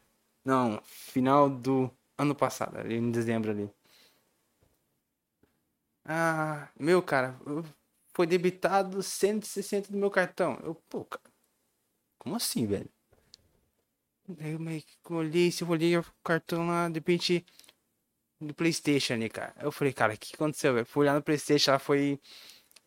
[0.45, 3.70] Não, final do ano passado, ali em dezembro ali.
[6.05, 7.39] Ah, meu, cara,
[8.15, 10.59] foi debitado 160 do meu cartão.
[10.63, 11.25] Eu, pô, cara,
[12.19, 12.91] como assim, velho?
[14.39, 17.45] Eu meio que olhei, se eu olhei o cartão lá, de repente,
[18.41, 19.55] do Playstation cara.
[19.61, 20.87] Eu falei, cara, o que aconteceu, velho?
[20.87, 22.21] Fui olhar no Playstation, lá foi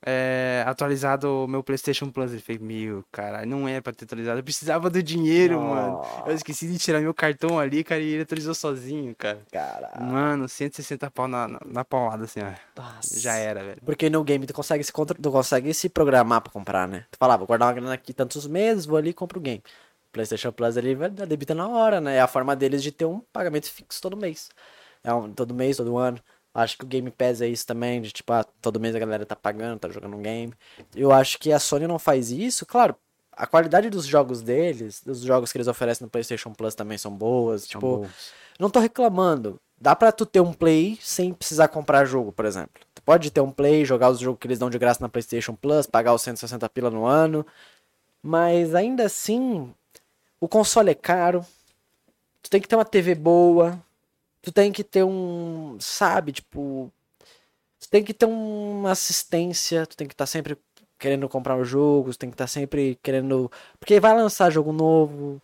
[0.05, 2.31] é, atualizado o meu PlayStation Plus.
[2.31, 4.39] Ele falei, meu, cara, não é pra ter atualizado.
[4.39, 6.01] Eu precisava do dinheiro, mano.
[6.25, 9.41] Eu esqueci de tirar meu cartão ali, cara, e ele atualizou sozinho, cara.
[9.51, 10.03] Caralho.
[10.03, 12.81] Mano, 160 pau na, na, na paulada, assim, ó.
[12.81, 13.19] Nossa.
[13.19, 13.81] Já era, velho.
[13.85, 15.17] Porque no game tu consegue se, contra...
[15.19, 17.05] tu consegue se programar pra comprar, né?
[17.11, 19.41] Tu fala, ah, vou guardar uma grana aqui tantos meses, vou ali e compro o
[19.41, 19.63] game.
[20.11, 22.15] PlayStation Plus ali vai debita na hora, né?
[22.15, 24.49] É a forma deles de ter um pagamento fixo todo mês.
[25.03, 26.19] É um, todo mês, todo ano.
[26.57, 29.27] Acho que o Game Pass é isso também, de tipo, ah, todo mês a galera
[29.27, 30.51] tá pagando, tá jogando um game.
[30.95, 32.95] Eu acho que a Sony não faz isso, claro.
[33.31, 37.11] A qualidade dos jogos deles, dos jogos que eles oferecem no PlayStation Plus também são
[37.15, 37.67] boas.
[37.67, 38.01] tipo,
[38.57, 39.59] não tô reclamando.
[39.79, 42.81] Dá pra tu ter um Play sem precisar comprar jogo, por exemplo.
[42.95, 45.53] Tu pode ter um Play, jogar os jogos que eles dão de graça na PlayStation
[45.53, 47.45] Plus, pagar os 160 pila no ano.
[48.23, 49.71] Mas ainda assim,
[50.41, 51.45] o console é caro.
[52.41, 53.79] Tu tem que ter uma TV boa.
[54.41, 56.91] Tu tem que ter um, sabe, tipo,
[57.79, 60.57] tu tem que ter uma assistência, tu tem que estar sempre
[60.99, 65.41] querendo comprar os jogos, tem que estar sempre querendo, porque vai lançar jogo novo,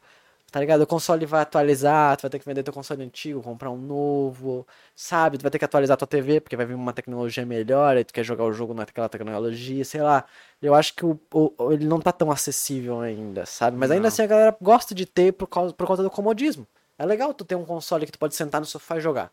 [0.52, 0.82] tá ligado?
[0.84, 4.66] O console vai atualizar, tu vai ter que vender teu console antigo, comprar um novo,
[4.96, 5.38] sabe?
[5.38, 8.14] Tu vai ter que atualizar tua TV, porque vai vir uma tecnologia melhor, aí tu
[8.14, 10.26] quer jogar o jogo naquela tecnologia, sei lá.
[10.62, 13.78] Eu acho que o, o- ele não tá tão acessível ainda, sabe?
[13.78, 14.08] Mas ainda Não.
[14.10, 16.68] assim a galera gosta de ter por, causa, por conta do comodismo.
[16.98, 19.32] É legal tu ter um console que tu pode sentar no sofá e jogar,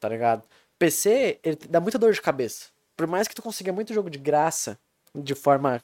[0.00, 0.42] tá ligado?
[0.78, 2.68] PC, ele dá muita dor de cabeça.
[2.96, 4.78] Por mais que tu consiga muito jogo de graça,
[5.14, 5.82] de forma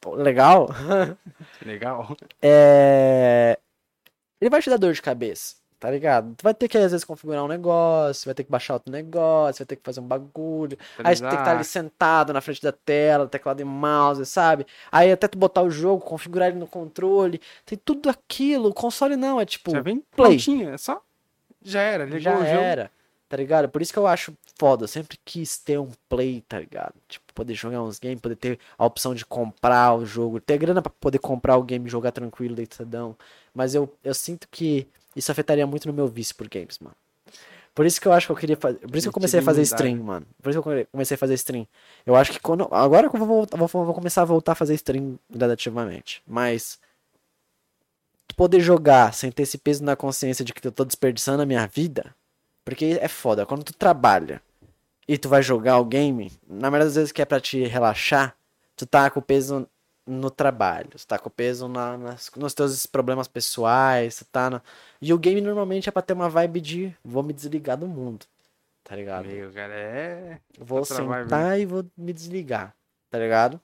[0.00, 0.68] pô, legal,
[1.64, 2.16] Legal.
[2.40, 3.58] é...
[4.40, 6.34] Ele vai te dar dor de cabeça, tá ligado?
[6.36, 9.60] Tu vai ter que, às vezes, configurar um negócio, vai ter que baixar outro negócio,
[9.60, 10.76] vai ter que fazer um bagulho.
[10.98, 14.66] Aí tu tem que estar ali sentado na frente da tela, teclado e mouse, sabe?
[14.90, 17.40] Aí até tu botar o jogo, configurar ele no controle.
[17.64, 18.68] Tem tudo aquilo.
[18.70, 19.70] O console não, é tipo.
[19.70, 20.30] Já vem Play.
[20.30, 21.00] prontinho, é só.
[21.62, 22.48] Já era, ligou Já o jogo.
[22.48, 22.90] era,
[23.28, 23.68] tá ligado?
[23.68, 24.84] Por isso que eu acho foda.
[24.84, 26.94] Eu sempre quis ter um play, tá ligado?
[27.08, 30.82] Tipo, poder jogar uns games, poder ter a opção de comprar o jogo, ter grana
[30.82, 33.16] pra poder comprar o game e jogar tranquilo, deitadão.
[33.54, 36.96] Mas eu, eu sinto que isso afetaria muito no meu vício por games, mano.
[37.74, 38.78] Por isso que eu acho que eu queria fazer.
[38.80, 40.26] Por isso que eu comecei a fazer stream, mano.
[40.42, 41.66] Por isso que eu comecei a fazer stream.
[42.04, 42.66] Eu acho que quando.
[42.72, 46.20] Agora que eu vou, voltar- vou, vou começar a voltar a fazer stream gradativamente.
[46.26, 46.78] Mas.
[48.36, 51.66] Poder jogar sem ter esse peso na consciência de que eu tô desperdiçando a minha
[51.66, 52.14] vida.
[52.64, 53.44] Porque é foda.
[53.46, 54.40] Quando tu trabalha
[55.08, 58.36] e tu vai jogar o game, na maioria das vezes que é pra te relaxar,
[58.76, 59.66] tu tá com o peso
[60.08, 64.50] no trabalho, tu tá com o peso na- nas- nos teus problemas pessoais, tu tá
[64.50, 64.62] no...
[65.00, 68.26] E o game normalmente é pra ter uma vibe de vou me desligar do mundo,
[68.84, 69.26] tá ligado?
[69.26, 70.40] Meu, cara, é.
[70.58, 72.74] Vou vibe, sentar e vou me desligar,
[73.10, 73.60] tá ligado?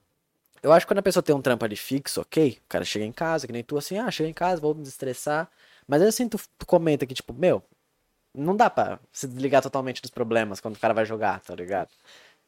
[0.63, 3.05] Eu acho que quando a pessoa tem um trampo ali fixo, ok, o cara chega
[3.05, 5.49] em casa, que nem tu assim, ah, chega em casa, vou me destressar.
[5.87, 7.63] Mas aí assim, tu, tu comenta que, tipo, meu,
[8.33, 11.89] não dá pra se desligar totalmente dos problemas quando o cara vai jogar, tá ligado?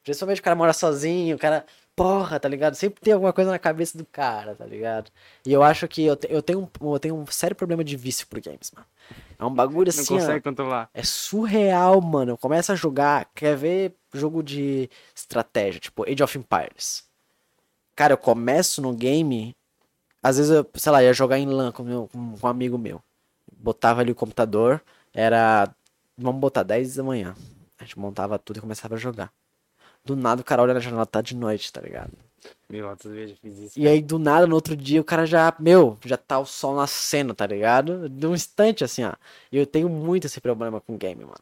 [0.07, 2.75] Principalmente o cara mora sozinho, o cara porra, tá ligado?
[2.75, 5.11] Sempre tem alguma coisa na cabeça do cara, tá ligado?
[5.45, 7.97] E eu acho que eu, te- eu, tenho, um, eu tenho um sério problema de
[7.97, 8.85] vício por games, mano.
[9.39, 10.89] É um bagulho Não assim, ó, consegue controlar.
[10.93, 12.31] é surreal, mano.
[12.33, 17.03] Eu começo a jogar, quer ver jogo de estratégia, tipo Age of Empires.
[17.95, 19.55] Cara, eu começo no game,
[20.23, 23.01] às vezes eu, sei lá, ia jogar em LAN com, meu, com um amigo meu.
[23.57, 24.81] Botava ali o computador,
[25.13, 25.67] era,
[26.17, 27.35] vamos botar 10 da manhã.
[27.79, 29.31] A gente montava tudo e começava a jogar.
[30.07, 32.13] Do nada o cara olha na janela, tá de noite, tá ligado?
[32.69, 33.77] Meu, outras vezes eu fiz isso.
[33.77, 36.75] E aí, do nada, no outro dia, o cara já, meu, já tá o sol
[36.75, 38.07] nascendo, tá ligado?
[38.07, 39.11] De um instante, assim, ó.
[39.51, 41.37] E eu tenho muito esse problema com game, mano.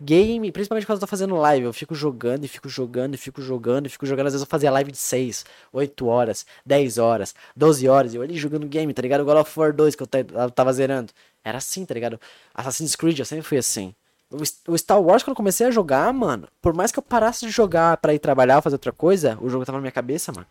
[0.00, 3.42] Game, principalmente quando eu tô fazendo live, eu fico jogando e fico jogando e fico
[3.42, 4.28] jogando e fico jogando.
[4.28, 8.14] Às vezes eu fazia live de 6, 8 horas, 10 horas, 12 horas.
[8.14, 9.24] E eu ali jogando game, tá ligado?
[9.24, 11.12] God of War 2 que eu eu tava zerando.
[11.44, 12.18] Era assim, tá ligado?
[12.54, 13.94] Assassin's Creed, eu sempre fui assim.
[14.30, 17.44] O O Star Wars, quando eu comecei a jogar, mano, por mais que eu parasse
[17.46, 20.32] de jogar pra ir trabalhar ou fazer outra coisa, o jogo tava na minha cabeça,
[20.32, 20.46] mano.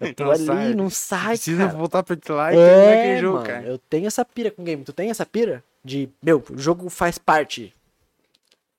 [0.00, 0.74] Eu tô Não ali, sai.
[0.74, 1.76] não sai, Precisa cara.
[1.78, 3.62] voltar pra lá e terminar É, aquele jogo, mano, cara.
[3.66, 4.84] eu tenho essa pira com game.
[4.84, 5.62] Tu tem essa pira?
[5.84, 7.74] De, meu, o jogo faz parte.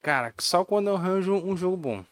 [0.01, 2.05] Cara, só quando eu arranjo um jogo bom.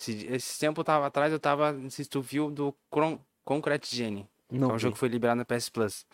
[0.00, 1.72] Esse, esse tempo eu tava atrás, eu tava.
[1.72, 4.26] Não sei se tu viu do Cron- Concrete Genie.
[4.50, 6.06] Não é um jogo que foi liberado na PS Plus.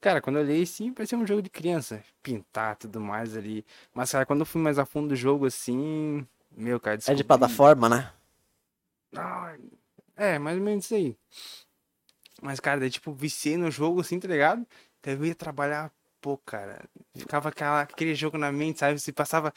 [0.00, 2.02] Cara, quando eu olhei assim, parecia um jogo de criança.
[2.22, 3.64] Pintar tudo mais ali.
[3.92, 6.26] Mas, cara, quando eu fui mais a fundo do jogo, assim.
[6.50, 8.12] Meu, cara, É de descobri- plataforma, né?
[9.16, 9.56] Ah,
[10.16, 11.16] É, mais ou menos isso aí.
[12.42, 14.66] Mas, cara, daí, tipo, viciei no jogo, assim, tá ligado?
[15.02, 16.84] Daí eu ia trabalhar, pô, cara.
[17.16, 18.98] Ficava aquela, aquele jogo na mente, sabe?
[18.98, 19.52] Você passava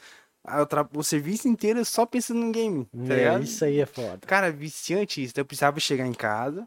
[0.96, 3.42] o, serviço inteiro só pensando no game, tá É, ligado?
[3.44, 4.18] isso aí é foda.
[4.26, 5.34] Cara, viciante isso.
[5.34, 6.66] Daí eu precisava chegar em casa,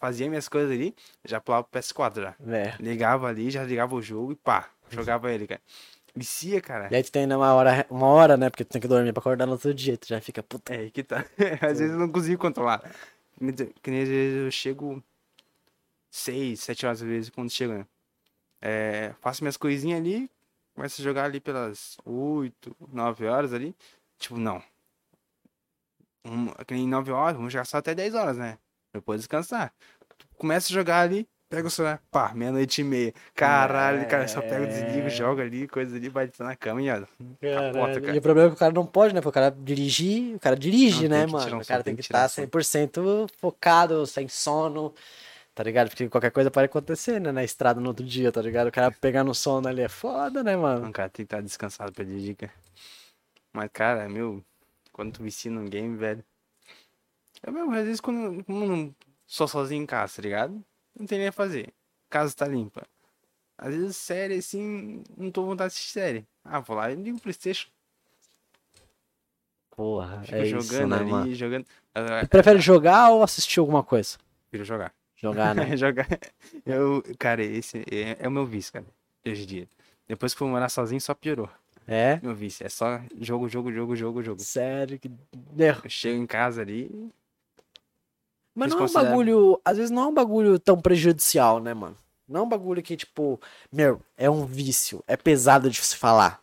[0.00, 0.94] fazia minhas coisas ali,
[1.24, 2.34] já pulava pro PS4 já.
[2.48, 2.74] É.
[2.80, 5.60] Ligava ali, já ligava o jogo e pá, jogava ele, cara.
[6.16, 6.88] Vicia, cara.
[6.90, 8.50] E aí tu tem né, uma hora, uma hora, né?
[8.50, 9.96] Porque tu tem que dormir pra acordar no outro dia.
[9.96, 10.74] Tu já fica, puta.
[10.74, 11.24] É que tá.
[11.62, 12.82] Às vezes eu não consigo controlar.
[13.82, 15.02] Que nem- às vezes eu chego
[16.10, 17.86] seis, sete horas às vezes quando chego, né?
[18.60, 20.28] É, faço minhas coisinhas ali,
[20.74, 23.74] começo a jogar ali pelas oito, nove horas ali.
[24.18, 24.62] Tipo, não.
[26.24, 28.58] Um, que nem nove horas, vamos jogar só até 10 horas, né?
[28.92, 29.72] Depois descansar.
[30.36, 33.12] Começa a jogar ali, pega o celular, pá, meia-noite e meia.
[33.34, 35.10] Caralho, cara, só pega, desliga, É.
[35.10, 36.96] joga ali, coisa ali, vai na cama e ó.
[37.00, 38.14] Capota, cara.
[38.14, 39.20] E o problema é que o cara não pode, né?
[39.20, 41.56] Porque o cara dirigir, o cara dirige, Não, né, mano?
[41.56, 42.46] um O cara tem que estar um sono.
[42.46, 44.94] 100% focado, sem sono,
[45.54, 45.88] tá ligado?
[45.90, 47.30] Porque qualquer coisa pode acontecer, né?
[47.32, 48.68] Na estrada no outro dia, tá ligado?
[48.68, 50.82] O cara pegar no sono ali é foda, né, mano?
[50.86, 52.52] Não, cara, tem que estar descansado pra dirigir, cara.
[53.52, 54.42] Mas, cara, meu,
[54.92, 56.24] quando tu vicia num game, velho.
[57.42, 58.94] Eu mesmo, às vezes, quando, quando
[59.26, 60.64] sou sozinho em casa, tá ligado?
[60.98, 61.72] Não tem nem a fazer.
[62.08, 62.86] Casa tá limpa.
[63.56, 66.26] Às vezes, série, assim, não tô com vontade de assistir série.
[66.44, 67.68] Ah, vou lá e ligo o Playstation.
[69.70, 71.66] Porra, Fico é jogando isso, né, ali, jogando.
[72.28, 74.18] Prefere jogar ou assistir alguma coisa?
[74.50, 74.92] Prefiro jogar.
[75.16, 75.74] Jogar, né?
[75.76, 76.06] jogar.
[76.66, 78.86] Eu, cara, esse é, é o meu vício, cara.
[79.26, 79.68] Hoje em dia.
[80.08, 81.48] Depois que fui morar sozinho, só piorou.
[81.86, 82.18] É?
[82.22, 82.64] Meu vício.
[82.66, 84.40] É só jogo, jogo, jogo, jogo, jogo.
[84.40, 85.10] Sério que.
[85.56, 86.90] Eu chego em casa ali,
[88.54, 89.60] Mas não é um consideram- bagulho.
[89.64, 91.96] Às vezes não é um bagulho tão prejudicial, né, mano?
[92.28, 93.40] Não é um bagulho que, tipo,
[93.72, 95.02] meu, é um vício.
[95.06, 96.40] É pesado de se falar.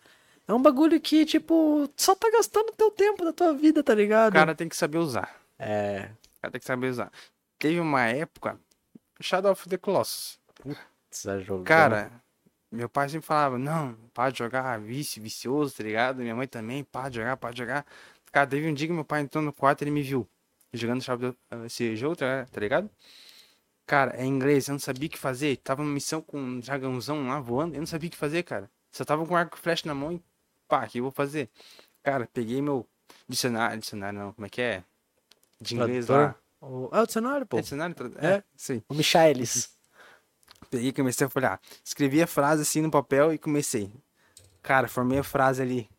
[0.47, 4.31] É um bagulho que, tipo, só tá gastando teu tempo da tua vida, tá ligado?
[4.31, 5.35] O cara tem que saber usar.
[5.59, 6.09] É.
[6.37, 7.11] O cara tem que saber usar.
[7.59, 8.57] Teve uma época,
[9.21, 10.39] Shadow of the Colossus.
[11.09, 11.63] Precisa jogar.
[11.65, 12.11] Cara,
[12.71, 16.17] meu pai sempre falava, não, para de jogar, vício, vicioso, tá ligado?
[16.21, 17.85] Minha mãe também, para de jogar, para de jogar.
[18.31, 20.27] Cara, teve um dia que meu pai entrou no quarto e ele me viu
[20.73, 22.89] jogando Shadow, esse jogo, tá tá ligado?
[23.85, 25.57] Cara, é inglês, eu não sabia o que fazer.
[25.57, 28.69] Tava numa missão com um dragãozão lá voando, eu não sabia o que fazer, cara.
[28.91, 30.21] Só tava com arco e flecha na mão e
[30.67, 31.49] pá, o que eu vou fazer?
[32.03, 32.85] Cara, peguei meu
[33.27, 34.83] dicionário, dicionário não, como é que é?
[35.59, 36.35] De inglês Tradutor?
[36.61, 36.67] lá.
[36.67, 36.89] O...
[36.91, 37.57] É o dicionário, pô.
[37.57, 37.95] É dicionário?
[38.17, 38.27] É.
[38.27, 38.83] É, sim.
[38.89, 39.75] O Michaelis.
[40.69, 41.61] Peguei e comecei a folhar.
[41.83, 43.91] Escrevi a frase assim no papel e comecei.
[44.61, 45.89] Cara, formei a frase ali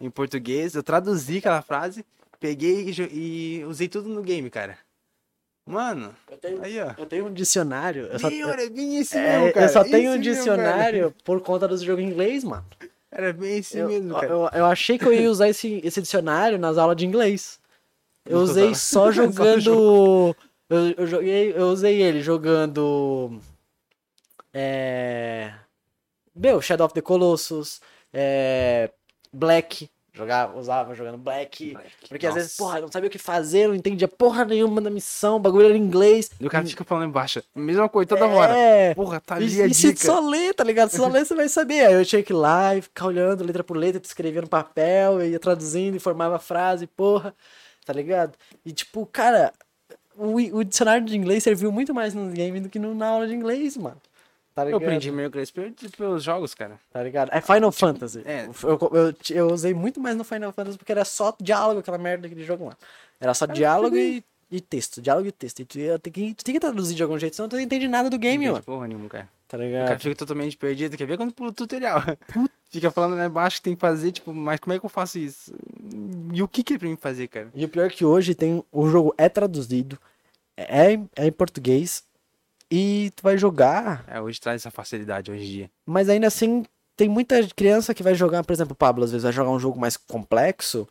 [0.00, 0.74] em português.
[0.74, 2.04] Eu traduzi aquela frase,
[2.42, 4.76] peguei e, e usei tudo no game, cara.
[5.64, 6.92] Mano, Eu tenho, aí ó.
[6.98, 8.06] eu tenho um dicionário.
[8.06, 9.66] Eu só, era bem esse é, mesmo, cara.
[9.66, 12.66] eu só tenho um Esse mesmo, dicionário por conta dos jogos em inglês, mano.
[13.12, 14.26] Era bem esse Eu, mesmo, cara.
[14.26, 17.60] eu, eu achei que eu ia usar esse, esse dicionário nas aulas de inglês.
[18.26, 20.34] Eu usei só jogando.
[20.68, 23.38] eu, eu joguei, eu usei ele jogando.
[24.52, 25.52] É.
[26.34, 27.80] Meu, Shadow of the Colossus.
[28.12, 28.90] É.
[29.32, 29.88] Black.
[30.14, 31.74] Jogava, usava jogando Black.
[32.06, 32.62] Porque às vezes, Nossa.
[32.70, 35.76] porra, não sabia o que fazer, não entendia porra nenhuma da missão, o bagulho era
[35.76, 36.30] em inglês.
[36.38, 37.42] E o cara fica falando embaixo.
[37.54, 38.54] Mesma coisa toda hora.
[38.54, 38.94] É.
[38.94, 40.04] Porra, tá E, ali a e se tu dica.
[40.06, 40.90] só ler, tá ligado?
[40.90, 41.86] Se só ler, você vai saber.
[41.86, 45.20] Aí eu tinha que ir lá e ficar olhando letra por letra, escrevia no papel,
[45.20, 47.34] eu ia traduzindo e formava a frase, porra.
[47.86, 48.34] tá ligado?
[48.66, 49.50] E tipo, cara,
[50.14, 53.26] o, o dicionário de inglês serviu muito mais no game do que no, na aula
[53.26, 53.96] de inglês, mano.
[54.54, 54.82] Tá Eu ligado?
[54.82, 56.78] aprendi meu inglês pelos, jogos, cara.
[56.92, 57.30] Tá ligado?
[57.32, 58.22] É Final Fantasy.
[58.24, 58.46] é.
[58.62, 62.22] Eu, eu, eu usei muito mais no Final Fantasy porque era só diálogo, aquela merda
[62.22, 62.76] daquele jogo lá.
[63.20, 65.60] Era só diálogo e, e texto, diálogo e texto.
[65.60, 67.88] E tu, ter que, tu tem que traduzir de algum jeito, senão tu não entende
[67.88, 68.62] nada do game, mano.
[68.62, 69.28] porra nenhuma, cara.
[69.48, 70.00] Tá O cara ligado?
[70.00, 70.96] fica totalmente perdido.
[70.96, 72.00] Quer ver quando pula o tutorial?
[72.70, 75.18] fica falando lá embaixo que tem que fazer, tipo, mas como é que eu faço
[75.18, 75.54] isso?
[76.32, 77.50] E o que que é pra mim fazer, cara?
[77.54, 79.98] E o pior é que hoje tem, o jogo é traduzido,
[80.56, 82.02] é, é em português,
[82.74, 85.70] e tu vai jogar, É, hoje traz essa facilidade hoje em dia.
[85.84, 86.64] mas ainda assim
[86.96, 89.58] tem muita criança que vai jogar, por exemplo, o Pablo às vezes vai jogar um
[89.60, 90.88] jogo mais complexo,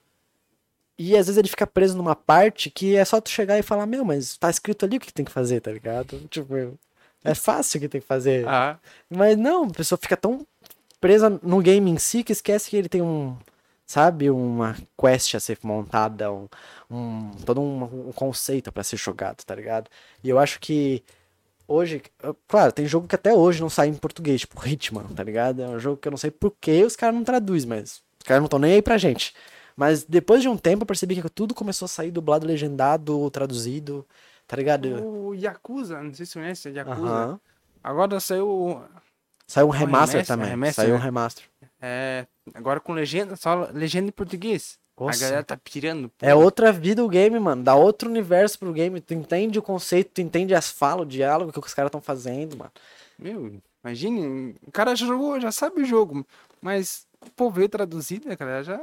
[0.97, 3.85] e às vezes ele fica preso numa parte que é só tu chegar e falar,
[3.87, 6.19] meu, mas tá escrito ali o que tem que fazer, tá ligado?
[6.29, 6.77] Tipo,
[7.23, 8.47] é fácil o que tem que fazer.
[8.47, 8.77] Ah,
[9.09, 10.45] Mas não, a pessoa fica tão
[10.99, 13.35] presa no game em si que esquece que ele tem um,
[13.85, 16.47] sabe, uma quest a ser montada, um,
[16.89, 19.89] um- todo um, um conceito pra ser jogado, tá ligado?
[20.23, 21.03] E eu acho que
[21.67, 22.01] hoje,
[22.47, 25.61] claro, tem jogo que até hoje não sai em português, tipo Hitman, tá ligado?
[25.61, 28.25] É um jogo que eu não sei por que os caras não traduzem, mas os
[28.25, 29.33] caras não estão nem aí pra gente.
[29.75, 34.05] Mas depois de um tempo eu percebi que tudo começou a sair dublado, legendado, traduzido,
[34.47, 35.03] tá ligado?
[35.07, 37.39] o Yakuza, não sei se você conhece, o Yakuza.
[37.83, 38.81] Agora saiu,
[39.47, 40.49] Saiu um um remaster remaster, também.
[40.49, 41.03] remaster, Saiu um né?
[41.03, 41.45] remaster.
[41.81, 44.77] é, agora com legenda, só legenda em português.
[44.99, 45.17] Nossa.
[45.17, 46.11] A galera tá pirando.
[46.21, 47.63] É outra vida o game, mano.
[47.63, 49.01] Dá outro universo pro game.
[49.01, 52.55] Tu entende o conceito, tu entende as falas, o diálogo que os caras estão fazendo,
[52.57, 52.71] mano.
[53.17, 56.25] Meu, imagine, o cara já jogou, já sabe o jogo,
[56.59, 58.81] mas, pô, veio traduzido, né, cara, já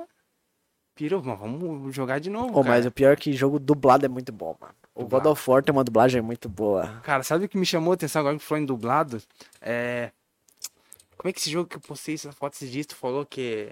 [0.95, 2.75] pirou, mas vamos jogar de novo, Pô, cara.
[2.75, 4.75] mas o pior é que jogo dublado é muito bom, mano.
[4.95, 7.01] O God of War tem uma dublagem muito boa.
[7.05, 9.23] Cara, sabe o que me chamou a atenção agora que falou em dublado?
[9.61, 10.11] É...
[11.17, 13.71] Como é que esse jogo que eu postei essa foto esses dias, tu falou que...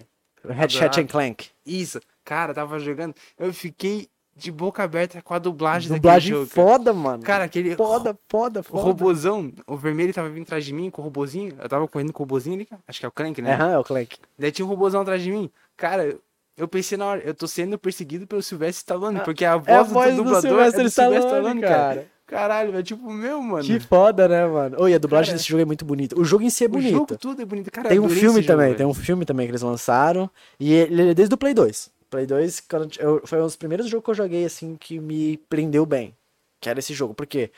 [0.48, 1.48] Hatchet and Clank.
[1.64, 6.50] Isso, cara, tava jogando, eu fiquei de boca aberta com a dublagem, Dublagem daquele jogo.
[6.54, 6.68] cara.
[6.68, 7.22] foda, mano.
[7.22, 7.74] Cara, aquele...
[7.74, 8.82] foda, foda, O foda.
[8.82, 11.54] robozão, o vermelho tava vindo atrás de mim com o robozinho.
[11.58, 12.68] Eu tava correndo com o robozinho ali.
[12.86, 13.54] Acho que é o Clank, né?
[13.54, 14.18] Aham, é o Clank.
[14.38, 15.50] Daí tinha um robozão atrás de mim.
[15.74, 16.14] Cara,
[16.54, 19.68] eu pensei na hora, eu tô sendo perseguido pelo Sylvester Stallone, Ah, porque a voz,
[19.68, 21.94] É a voz do do dublador Sylvester é do Stallone, Sylvester Stallone, cara.
[21.94, 22.06] cara.
[22.26, 23.64] Caralho, é tipo, meu, mano.
[23.64, 24.76] Que foda, né, mano?
[24.80, 26.18] Oi, a dublagem Cara, desse jogo é muito bonita.
[26.18, 26.90] O jogo em si é o bonito.
[26.92, 27.70] jogo tudo é bonito.
[27.70, 28.76] Cara, Tem um filme jogo, também, velho.
[28.76, 30.28] tem um filme também que eles lançaram.
[30.58, 31.88] E ele é desde o Play 2.
[32.16, 35.36] Play 2 quando eu- foi um dos primeiros jogos que eu joguei, assim, que me
[35.50, 36.14] prendeu bem.
[36.60, 37.12] Que era esse jogo.
[37.14, 37.50] Por quê?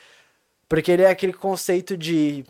[0.67, 2.43] Porque ele é aquele conceito de.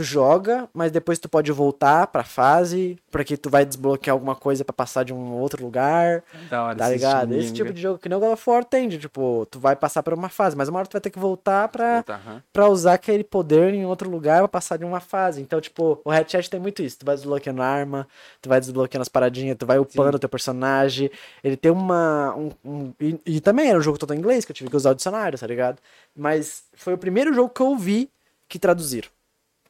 [0.00, 4.64] Tu joga, mas depois tu pode voltar pra fase, porque tu vai desbloquear alguma coisa
[4.64, 7.34] pra passar de um outro lugar, Da hora tá ligado?
[7.34, 9.76] Esse tipo de jogo que nem o God of War tem, de, tipo, tu vai
[9.76, 12.42] passar por uma fase, mas uma hora tu vai ter que voltar pra, aham.
[12.50, 15.42] pra usar aquele poder em outro lugar pra passar de uma fase.
[15.42, 16.98] Então, tipo, o Headshot tem muito isso.
[17.00, 18.08] Tu vai desbloqueando arma,
[18.40, 21.10] tu vai desbloqueando as paradinhas, tu vai upando o teu personagem.
[21.44, 22.34] Ele tem uma.
[22.34, 24.76] Um, um- e, e também era um jogo todo em inglês, que eu tive que
[24.76, 25.78] usar o dicionário, tá ligado?
[26.16, 28.08] Mas foi o primeiro jogo que eu vi
[28.48, 29.08] que traduziram.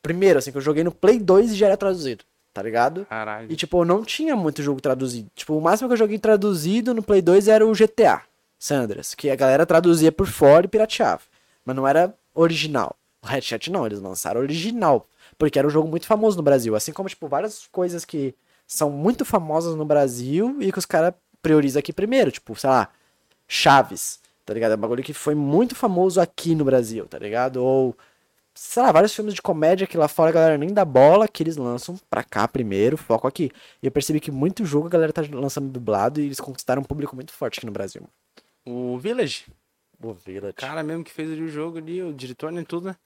[0.03, 3.05] Primeiro, assim, que eu joguei no Play 2 e já era traduzido, tá ligado?
[3.07, 3.51] Caralho.
[3.51, 5.31] E, tipo, não tinha muito jogo traduzido.
[5.35, 8.23] Tipo, o máximo que eu joguei traduzido no Play 2 era o GTA
[8.59, 11.23] Sandras, que a galera traduzia por fora e pirateava.
[11.65, 12.97] Mas não era original.
[13.23, 15.07] O Headshot não, eles lançaram original.
[15.39, 16.75] Porque era um jogo muito famoso no Brasil.
[16.75, 18.35] Assim como, tipo, várias coisas que
[18.67, 22.31] são muito famosas no Brasil e que os caras priorizam aqui primeiro.
[22.31, 22.89] Tipo, sei lá,
[23.49, 24.73] Chaves, tá ligado?
[24.73, 27.57] É um bagulho que foi muito famoso aqui no Brasil, tá ligado?
[27.57, 27.97] Ou,
[28.55, 31.43] sei lá, vários filmes de comédia que lá fora a galera nem dá bola, que
[31.43, 33.51] eles lançam pra cá primeiro, foco aqui.
[33.83, 36.85] E eu percebi que muito jogo a galera tá lançando dublado e eles conquistaram um
[36.85, 38.03] público muito forte aqui no Brasil.
[38.67, 39.47] O Village,
[40.03, 40.53] O Village.
[40.53, 42.97] o cara mesmo que fez o jogo ali, o diretor, né, tudo, né?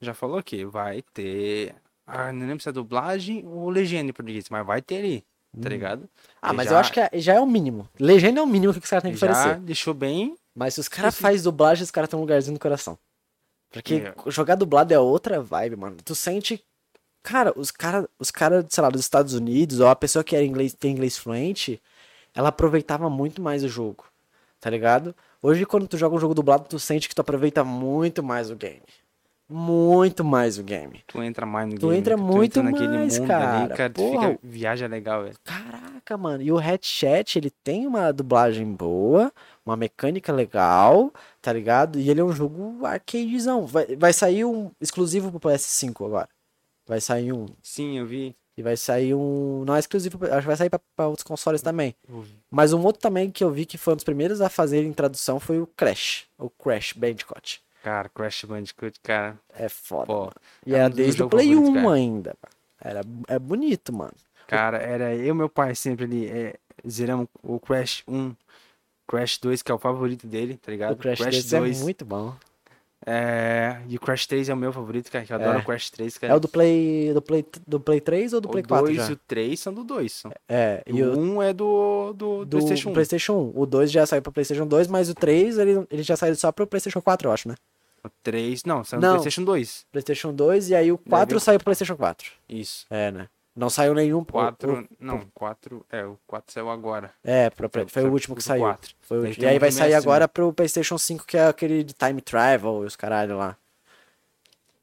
[0.00, 1.74] Já falou que vai ter...
[2.06, 5.24] Ah, não lembro se é dublagem ou legenda em português, mas vai ter ali,
[5.62, 6.08] tá ligado?
[6.42, 7.88] ah, Ele mas já- eu acho que é- já é o mínimo.
[7.98, 9.60] Legenda é o mínimo que os caras têm que Já oferecer.
[9.60, 10.36] deixou bem...
[10.54, 12.98] Mas se os caras fazem dublagem, os caras têm um lugarzinho no coração.
[13.74, 14.14] Porque É.
[14.30, 15.96] jogar dublado é outra vibe, mano.
[16.04, 16.64] Tu sente.
[17.22, 20.44] Cara, os caras, os cara, sei lá, dos Estados Unidos, ou a pessoa que era
[20.44, 21.82] inglês, tem inglês fluente,
[22.34, 24.04] ela aproveitava muito mais o jogo.
[24.60, 25.14] Tá ligado?
[25.42, 28.56] Hoje, quando tu joga um jogo dublado, tu sente que tu aproveita muito mais o
[28.56, 28.82] game.
[29.48, 31.02] Muito mais o game.
[31.06, 32.22] Tu entra mais no Tu game, entra né?
[32.22, 33.58] muito naquele mais, mundo cara.
[33.60, 35.36] ali, cara, tu fica, viaja legal, velho.
[35.44, 36.42] Caraca, mano.
[36.42, 39.30] E o Headshot, ele tem uma dublagem boa,
[39.64, 41.98] uma mecânica legal, tá ligado?
[41.98, 43.66] E ele é um jogo arcadezão.
[43.66, 46.28] Vai, vai sair um exclusivo pro PS5 agora.
[46.86, 47.46] Vai sair um.
[47.62, 48.36] Sim, eu vi.
[48.56, 49.64] E vai sair um.
[49.66, 51.94] Não é exclusivo, acho que vai sair pra, pra outros consoles também.
[52.50, 54.92] Mas um outro também que eu vi que foi um dos primeiros a fazer em
[54.92, 56.26] tradução foi o Crash.
[56.38, 57.60] O Crash Bandicoot.
[57.82, 60.06] Cara, Crash Bandicoot, cara, É foda.
[60.06, 60.30] pô.
[60.64, 61.94] E é era desde o Play 1 favoritos, cara.
[61.94, 62.36] ainda.
[62.80, 64.14] Era, é bonito, mano.
[64.46, 66.54] Cara, era eu e meu pai sempre ali, é,
[66.88, 68.34] zeramos o Crash 1.
[69.06, 70.92] Crash 2, que é o favorito dele, tá ligado?
[70.92, 72.34] O Crash, 2 é muito bom.
[73.06, 75.60] É, e o Crash 3 é o meu favorito, cara, que eu adoro É.
[75.60, 76.32] o Crash 3, cara.
[76.32, 78.96] É o do Play, do Play, do Play 3 ou do Play o 4 2
[78.96, 79.10] já?
[79.10, 80.10] e o 3 são do 2.
[80.12, 80.32] São.
[80.48, 82.92] É, e o o 1 é do, do, do PlayStation 1.
[82.94, 83.52] PlayStation 1.
[83.60, 86.50] O 2 já saiu pro PlayStation 2, mas o 3 ele, ele já saiu só
[86.50, 87.56] pro PlayStation 4, eu acho, né?
[88.02, 89.08] O 3, não, saiu Não.
[89.10, 89.86] no PlayStation 2.
[89.92, 92.30] PlayStation 2 e aí o 4 vir- saiu pro PlayStation 4.
[92.48, 92.86] Isso.
[92.88, 93.28] É, né?
[93.56, 97.12] Não saiu nenhum pro 4, o- não, 4, é, o 4 saiu agora.
[97.22, 98.94] É, pro- foi, Saiu- o último que saiu 4.
[99.02, 101.92] Foi o E aí vai sair remestre, agora pro PlayStation 5, que é aquele de
[101.92, 103.56] Time Travel e os caralho lá.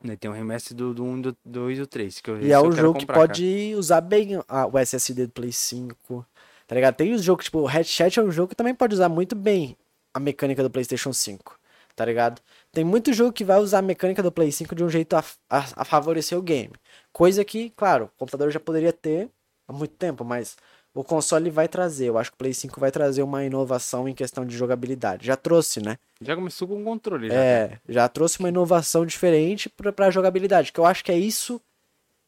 [0.03, 2.22] Né, Tem um remestre do, do 1, do 2 e do 3.
[2.22, 3.27] Que eu, E é um jogo que comprar, cara.
[3.27, 6.26] pode usar bem a- o SSD do Play 5.
[6.65, 6.95] Tá ligado?
[6.95, 9.76] Tem os jogos, tipo, o Headshot é um jogo que também pode usar muito bem
[10.14, 11.60] a mecânica do PlayStation 5.
[11.95, 12.41] Tá ligado?
[12.72, 15.23] Tem muito jogo que vai usar a mecânica do Play 5 de um jeito a,
[15.49, 16.72] a, a favorecer o game.
[17.13, 19.29] Coisa que, claro, o computador já poderia ter
[19.67, 20.57] há muito tempo, mas
[20.93, 22.07] o console vai trazer.
[22.07, 25.25] Eu acho que o Play 5 vai trazer uma inovação em questão de jogabilidade.
[25.25, 25.97] Já trouxe, né?
[26.21, 27.33] Já começou com o controle, já.
[27.33, 31.61] É, já trouxe uma inovação diferente pra, pra jogabilidade, que eu acho que é isso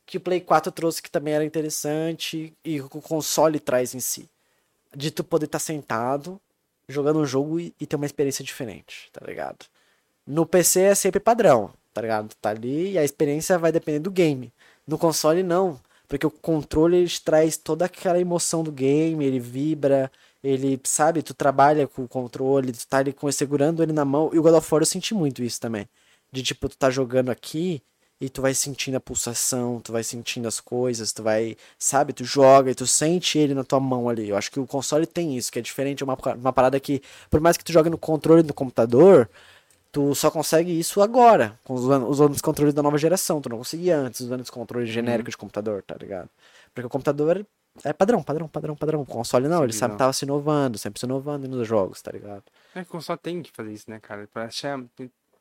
[0.06, 4.30] que o Play 4 trouxe que também era interessante e o console traz em si.
[4.96, 6.40] De tu poder estar sentado,
[6.88, 9.66] jogando um jogo e, e ter uma experiência diferente, tá ligado?
[10.26, 12.34] No PC é sempre padrão, tá ligado?
[12.36, 14.53] Tá ali e a experiência vai depender do game.
[14.88, 20.12] No console não, porque o controle ele traz toda aquela emoção do game, ele vibra,
[20.44, 24.30] ele, sabe, tu trabalha com o controle, tu tá ali com, segurando ele na mão.
[24.34, 25.88] E o God of War eu senti muito isso também.
[26.32, 27.82] De tipo, tu tá jogando aqui
[28.20, 32.24] e tu vai sentindo a pulsação, tu vai sentindo as coisas, tu vai, sabe, tu
[32.24, 34.30] joga e tu sente ele na tua mão ali.
[34.30, 37.02] Eu acho que o console tem isso, que é diferente, é uma, uma parada que,
[37.30, 39.30] por mais que tu jogue no controle do computador,
[39.94, 43.40] tu só consegue isso agora, com usando, usando os controles da nova geração.
[43.40, 46.30] Tu não conseguia antes usando os controles genéricos de computador, tá ligado?
[46.74, 47.46] Porque o computador
[47.84, 49.02] é padrão, padrão, padrão, padrão.
[49.02, 50.00] O console não, ele Sim, sabe não.
[50.00, 52.44] tava se inovando, sempre se inovando nos jogos, tá ligado?
[52.76, 54.28] É que só tem que fazer isso, né, cara?
[54.34, 54.90] Pra cham-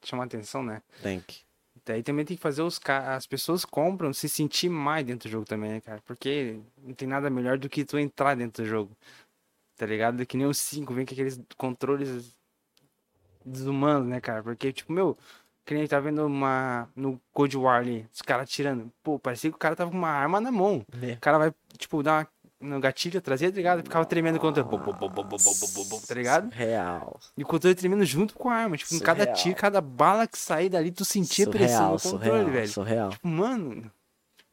[0.04, 0.82] chamar atenção, né?
[1.02, 1.40] Tem que.
[1.86, 5.46] Daí também tem que fazer os as pessoas compram se sentir mais dentro do jogo
[5.46, 6.00] também, né, cara?
[6.06, 8.96] Porque não tem nada melhor do que tu entrar dentro do jogo.
[9.76, 10.24] Tá ligado?
[10.26, 12.36] Que nem os 5, vem com aqueles controles
[13.44, 14.42] desumanos, né, cara?
[14.42, 15.16] Porque, tipo, meu,
[15.64, 18.90] que nem tá vendo uma no Cold War ali, os caras tirando.
[19.02, 20.84] Pô, parecia que o cara tava com uma arma na mão.
[20.92, 22.28] O cara vai, tipo, dar uma
[22.62, 23.82] no gatilho traseiro, tá ligado?
[23.82, 26.48] Ficava tremendo o bum, bum, bum, bum, bum, bum, bum, Tá ligado?
[26.50, 27.18] Real.
[27.36, 28.76] E o controle tremendo junto com a arma.
[28.76, 29.36] Tipo, em cada Surreal.
[29.36, 32.68] tiro, cada bala que sair dali, tu sentia a pressão Surreal, no controle, surreal, velho.
[32.68, 33.10] surreal.
[33.10, 33.90] Tipo, mano,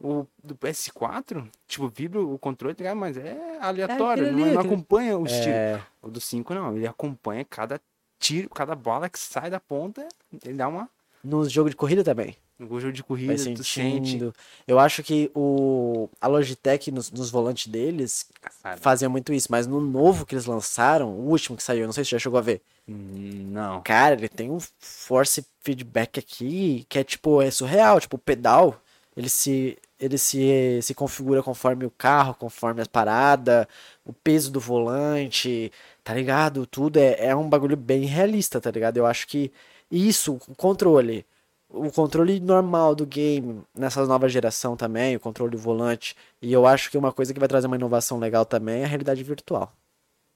[0.02, 2.98] o do PS4, tipo, vibra o controle, tá ligado?
[2.98, 5.48] Mas é aleatório, aquele não, não acompanha os tiros.
[5.48, 7.80] É, O do 5 não, ele acompanha cada
[8.20, 10.08] tiro, cada bala que sai da ponta,
[10.44, 10.90] ele dá uma.
[11.24, 12.36] nos jogos de corrida também.
[12.60, 14.20] No jogo de Vai corrida, tu sente.
[14.68, 18.28] Eu acho que o a Logitech nos, nos volantes deles
[18.62, 21.94] Cara, fazia muito isso, mas no novo que eles lançaram, o último que saiu, não
[21.94, 22.62] sei se você já chegou a ver.
[22.86, 23.82] hum, Não.
[23.82, 28.82] Cara, ele tem um force feedback aqui que é tipo, é surreal, tipo, o pedal,
[29.16, 33.68] ele se ele se, se configura conforme o carro, conforme as paradas,
[34.06, 35.72] o peso do volante,
[36.04, 36.66] tá ligado?
[36.66, 38.98] Tudo é, é um bagulho bem realista, tá ligado?
[38.98, 39.52] Eu acho que
[39.92, 41.26] isso, o controle,
[41.70, 46.66] o controle normal do game, nessa nova geração também, o controle do volante, e eu
[46.66, 49.72] acho que uma coisa que vai trazer uma inovação legal também é a realidade virtual.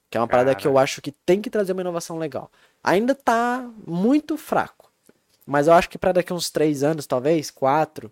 [0.09, 0.83] Que é uma parada que eu Cara.
[0.83, 2.51] acho que tem que trazer uma inovação legal.
[2.83, 4.91] Ainda tá muito fraco.
[5.43, 8.11] Mas eu acho que pra daqui uns três anos, talvez, quatro,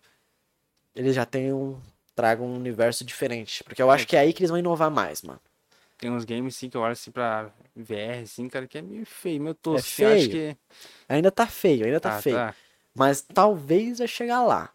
[0.95, 1.79] eles já tenham.
[2.15, 3.63] Tragam um universo diferente.
[3.63, 5.39] Porque eu acho que é aí que eles vão inovar mais, mano.
[6.01, 9.05] Tem uns games sim que eu olho assim pra VR, assim, cara, que é meio
[9.05, 10.01] feio, meio tosco.
[10.01, 10.31] É Eu acho feio.
[10.31, 10.57] que.
[11.07, 12.35] Ainda tá feio, ainda tá Ah, feio.
[12.35, 12.55] tá.
[12.93, 14.71] Mas talvez vai chegar lá.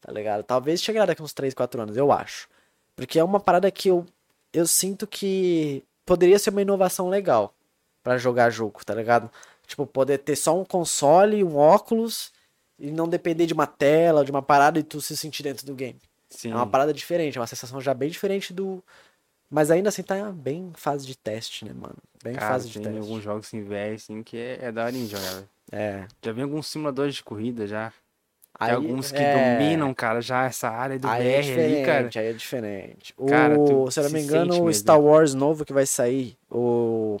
[0.00, 0.42] Tá ligado?
[0.42, 2.48] Talvez chegará daqui uns 3, 4 anos, eu acho.
[2.96, 4.06] Porque é uma parada que eu,
[4.54, 7.54] eu sinto que poderia ser uma inovação legal
[8.02, 9.30] pra jogar jogo, tá ligado?
[9.66, 12.32] Tipo, poder ter só um console, um óculos
[12.78, 15.74] e não depender de uma tela, de uma parada e tu se sentir dentro do
[15.74, 16.00] game.
[16.30, 16.50] Sim.
[16.52, 18.82] É uma parada diferente, é uma sensação já bem diferente do.
[19.50, 21.96] Mas ainda assim tá bem em fase de teste, né, mano?
[22.22, 22.98] Bem em Cara, fase de tem teste.
[23.00, 25.32] alguns jogos em VR, assim, que é, é da hora de jogar.
[25.32, 25.48] velho.
[25.72, 26.06] É.
[26.22, 27.90] Já vi alguns simuladores de corrida já.
[27.90, 31.84] Tem Aí, alguns que é, dominam, cara, já essa área do Aí VR é ali,
[31.86, 32.10] cara.
[32.14, 33.14] aí é diferente.
[33.28, 34.74] Cara, o, tu se eu não me engano, o mesmo.
[34.74, 37.18] Star Wars novo que vai sair, o...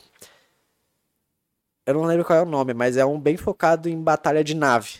[1.86, 4.54] Eu não lembro qual é o nome, mas é um bem focado em batalha de
[4.54, 4.98] nave.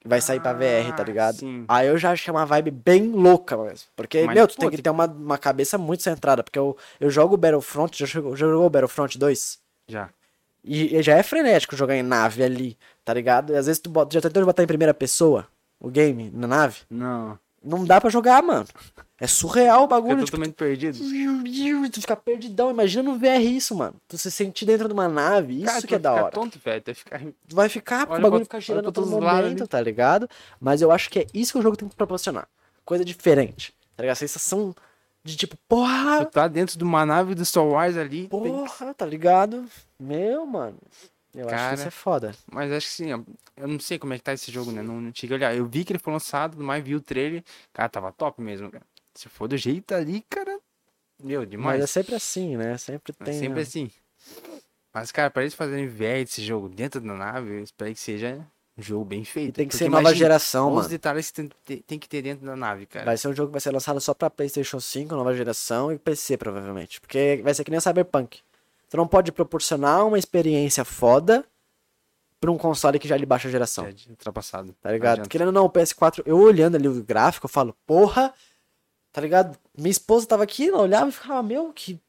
[0.00, 1.36] Que vai sair pra VR, tá Ah, ligado?
[1.36, 1.64] sim.
[1.68, 3.86] Aí eu já é uma vibe bem louca mesmo.
[3.94, 6.42] Porque, Mas, meu, tu pô, tem que ter uma, uma cabeça muito centrada.
[6.42, 9.60] Porque eu, eu jogo Battlefront, já jogou, já jogou Battlefront 2?
[9.86, 10.08] Já.
[10.64, 13.52] E, e já é frenético jogar em nave ali, tá ligado?
[13.52, 15.46] E às vezes tu bota, já tentou botar em primeira pessoa
[15.78, 16.78] o game na nave?
[16.88, 17.38] Não.
[17.62, 18.66] Não dá pra jogar, mano.
[19.20, 20.24] É surreal o bagulho.
[20.24, 20.98] Tipo, totalmente perdido.
[21.90, 22.70] tu fica perdidão.
[22.70, 23.94] Imagina no VR isso, mano.
[24.08, 25.56] Tu se sentir dentro de uma nave.
[25.58, 26.32] Isso Cara, que é da ficar hora.
[26.32, 26.80] tonto, velho.
[26.82, 27.20] Tu vai ficar...
[27.52, 30.28] Vai ficar, porque Olha o bagulho pra- fica olha girando a todo momento, tá ligado?
[30.58, 32.48] Mas eu acho que é isso que o jogo tem que proporcionar.
[32.84, 33.74] Coisa diferente.
[33.94, 34.14] Tá ligado?
[34.14, 34.74] A sensação
[35.22, 38.20] de tipo, porra, Tu tá dentro de uma nave do Star Wars ali.
[38.20, 39.66] tem- porra, tá ligado?
[39.98, 40.78] Meu, mano.
[41.34, 41.74] Eu acho que Cara.
[41.74, 42.34] isso é foda.
[42.50, 44.82] Mas acho que sim, eu não sei como é que tá esse jogo, né?
[44.82, 45.54] Não, não cheguei a olhar.
[45.56, 47.44] Eu vi que ele foi lançado, mas vi o trailer.
[47.72, 48.84] Cara, tava top mesmo, cara.
[49.14, 50.58] Se for do jeito ali, cara.
[51.22, 51.82] Meu, Mas demais.
[51.82, 52.76] é sempre assim, né?
[52.78, 53.38] Sempre É tem.
[53.38, 53.90] sempre assim.
[54.92, 58.44] Mas, cara, pra eles fazerem VR desse jogo dentro da nave, eu espero que seja
[58.76, 59.50] um jogo bem feito.
[59.50, 60.88] E tem que ser nova geração, Os mano.
[60.88, 63.04] detalhes que tem, tem- que ter dentro da nave, cara.
[63.04, 65.98] Vai ser um jogo que vai ser lançado só pra PlayStation 5, nova geração e
[65.98, 67.00] PC, provavelmente.
[67.00, 68.40] Porque vai ser que nem o Cyberpunk.
[68.90, 71.44] Tu não pode proporcionar uma experiência foda
[72.40, 73.86] pra um console que já é de baixa geração.
[73.86, 74.72] É de ultrapassado.
[74.82, 75.12] Tá Não ligado?
[75.12, 75.28] adianta.
[75.30, 78.34] Querendo ou não, o PS4, eu olhando ali o gráfico, eu falo, porra,
[79.12, 79.56] tá ligado?
[79.78, 82.00] Minha esposa tava aqui, ela olhava e ficava, meu, que.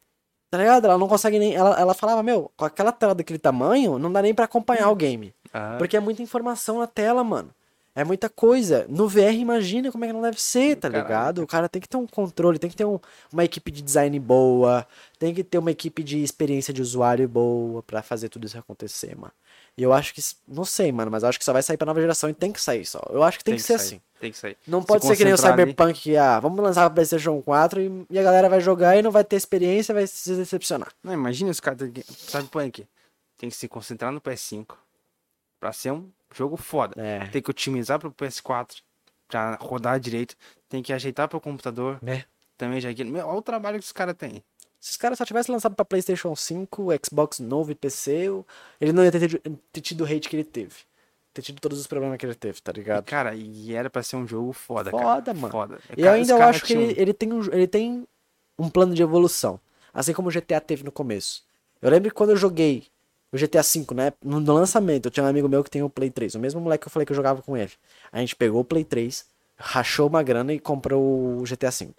[0.49, 0.85] Tá ligado?
[0.85, 1.53] Ela não consegue nem.
[1.55, 4.95] Ela, ela falava, meu, com aquela tela daquele tamanho, não dá nem pra acompanhar o
[4.95, 5.33] game.
[5.53, 7.53] Ah, Porque é muita informação na tela, mano.
[7.93, 8.85] É muita coisa.
[8.87, 11.41] No VR, imagina como é que não deve ser, tá ligado?
[11.43, 12.99] O cara tem que ter um controle, tem que ter um-
[13.33, 14.87] uma equipe de design boa,
[15.19, 19.13] tem que ter uma equipe de experiência de usuário boa pra fazer tudo isso acontecer,
[19.17, 19.33] mano.
[19.77, 21.85] E eu acho que, não sei, mano, mas eu acho que só vai sair pra
[21.85, 23.01] nova geração e tem que sair só.
[23.09, 24.01] Eu acho que tem, que, ser sair, assim.
[24.21, 24.57] Tem que sair.
[24.65, 25.71] Não Se pode ser que nem o concentrar ali.
[25.71, 29.01] Cyberpunk, que, ah, vamos lançar pra PlayStation 4 e, e a galera vai jogar e
[29.01, 30.93] não vai ter experiência, vai se decepcionar.
[31.03, 31.89] Não, imagina os caras.
[32.27, 32.85] Sabe Punk?
[33.37, 34.75] Tem que se concentrar no PS5.
[35.59, 36.93] Pra ser um jogo foda.
[37.01, 37.27] É.
[37.27, 38.81] Tem que otimizar pro PS4
[39.27, 40.35] pra rodar direito.
[40.69, 41.99] Tem que ajeitar pro computador.
[42.05, 42.23] É.
[42.57, 42.89] Também já.
[43.05, 44.43] Meu, olha o trabalho que os caras têm.
[44.79, 48.29] Se os caras só tivessem lançado pra PlayStation 5, Xbox novo e PC,
[48.79, 50.73] ele não ia ter tido, ter tido o hate que ele teve.
[51.33, 53.05] Ter tido todos os problemas que ele teve, tá E, ligado?
[53.05, 55.03] cara, e era pra ser um jogo foda, cara.
[55.03, 55.51] Foda, mano.
[55.51, 55.79] Foda.
[55.95, 58.07] E eu Cara, ainda eu acho que ele, ele, tem um, ele tem
[58.57, 59.59] um plano de evolução.
[59.93, 61.43] Assim como o GTA teve no começo.
[61.81, 62.87] Eu lembro que quando eu joguei
[63.31, 64.13] o GTA V, né?
[64.23, 66.35] No lançamento, eu tinha um amigo meu que tem o Play 3.
[66.35, 67.71] O mesmo moleque que eu falei que eu jogava com ele.
[68.11, 69.25] A gente pegou o Play 3,
[69.57, 71.89] rachou uma grana e comprou o GTA V.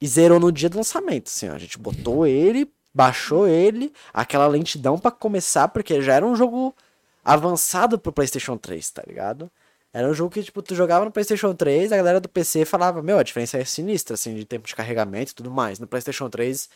[0.00, 1.54] E zerou no dia do lançamento, assim, ó.
[1.54, 6.74] A gente botou ele, baixou ele, aquela lentidão pra começar, porque já era um jogo
[7.24, 9.50] avançado pro PlayStation 3, tá ligado?
[9.92, 13.02] Era um jogo que, tipo, tu jogava no PlayStation 3, a galera do PC falava,
[13.02, 15.78] meu, a diferença é sinistra, assim, de tempo de carregamento e tudo mais.
[15.78, 16.68] No PlayStation 3,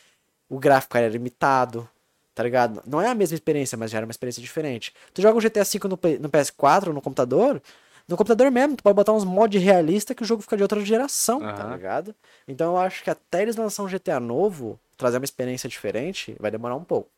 [0.49, 1.87] o gráfico era limitado,
[2.33, 2.81] tá ligado?
[2.85, 4.93] Não é a mesma experiência, mas já era uma experiência diferente.
[5.13, 7.61] Tu joga o GTA V no, no PS4, no computador,
[8.07, 10.83] no computador mesmo, tu pode botar uns mods realistas que o jogo fica de outra
[10.83, 11.75] geração, tá Aham.
[11.75, 12.15] ligado?
[12.47, 16.51] Então eu acho que até eles lançar um GTA novo, trazer uma experiência diferente, vai
[16.51, 17.09] demorar um pouco.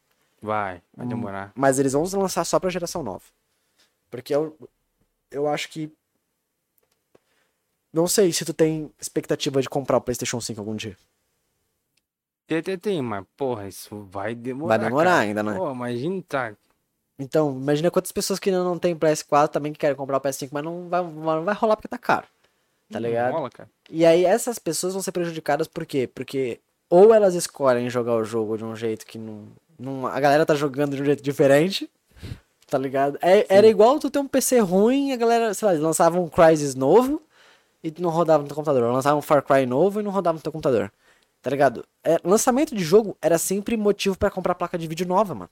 [0.41, 0.79] Vai, Hum.
[0.97, 1.51] vai demorar.
[1.55, 3.23] Mas eles vão lançar só pra geração nova.
[4.11, 4.57] Porque eu,
[5.31, 5.91] eu acho que.
[7.91, 10.97] Não sei se tu tem expectativa de comprar o PlayStation 5 algum dia.
[12.45, 14.77] Tem, tem, tem, mas, porra, isso vai demorar.
[14.77, 15.21] Vai demorar cara.
[15.21, 15.53] ainda, né?
[15.55, 16.53] Pô, imagina, tá.
[17.17, 20.49] Então, imagina quantas pessoas que ainda não tem PS4 também que querem comprar o PS5,
[20.51, 22.27] mas não vai, não vai rolar porque tá caro.
[22.91, 23.33] Tá não ligado?
[23.33, 23.49] rola.
[23.89, 26.07] E aí essas pessoas vão ser prejudicadas por quê?
[26.13, 26.59] Porque
[26.89, 29.47] ou elas escolhem jogar o jogo de um jeito que não.
[29.79, 31.89] não a galera tá jogando de um jeito diferente.
[32.67, 33.17] Tá ligado?
[33.21, 36.23] É- era igual tu ter um PC ruim e a galera, sei lá, eles lançavam
[36.23, 37.21] um Crysis novo
[37.83, 38.91] e não rodava no teu computador.
[38.91, 40.91] Lançavam um Far Cry novo e não rodava no teu computador.
[41.43, 41.85] Tá ligado?
[42.03, 45.51] É, lançamento de jogo era sempre motivo pra comprar placa de vídeo nova, mano.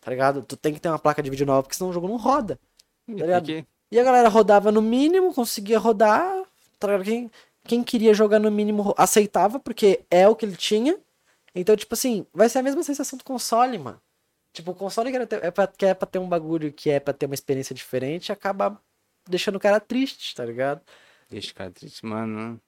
[0.00, 0.42] Tá ligado?
[0.42, 2.58] Tu tem que ter uma placa de vídeo nova, porque senão o jogo não roda.
[3.06, 3.42] ligado?
[3.44, 6.32] Porque E a galera rodava no mínimo, conseguia rodar.
[6.78, 7.04] Tá ligado?
[7.04, 7.30] Quem,
[7.64, 10.98] quem queria jogar no mínimo aceitava, porque é o que ele tinha.
[11.54, 14.00] Então, tipo assim, vai ser a mesma sensação do console, mano.
[14.54, 16.88] Tipo, o console que era ter- é pra, que é pra ter um bagulho que
[16.88, 18.80] é pra ter uma experiência diferente, acaba
[19.28, 20.80] deixando o cara triste, tá ligado?
[21.28, 22.58] Deixa o cara triste, mano.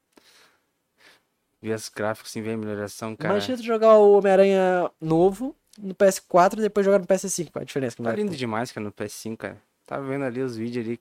[1.63, 3.35] Ver os gráficos sem ver a melhoração, cara.
[3.35, 7.51] Imagina tu jogar o Homem-Aranha novo no PS4 e depois jogar no PS5.
[7.51, 9.61] Qual a diferença que Tá lindo demais, cara, no PS5, cara.
[9.87, 11.01] Tava vendo ali os vídeos ali.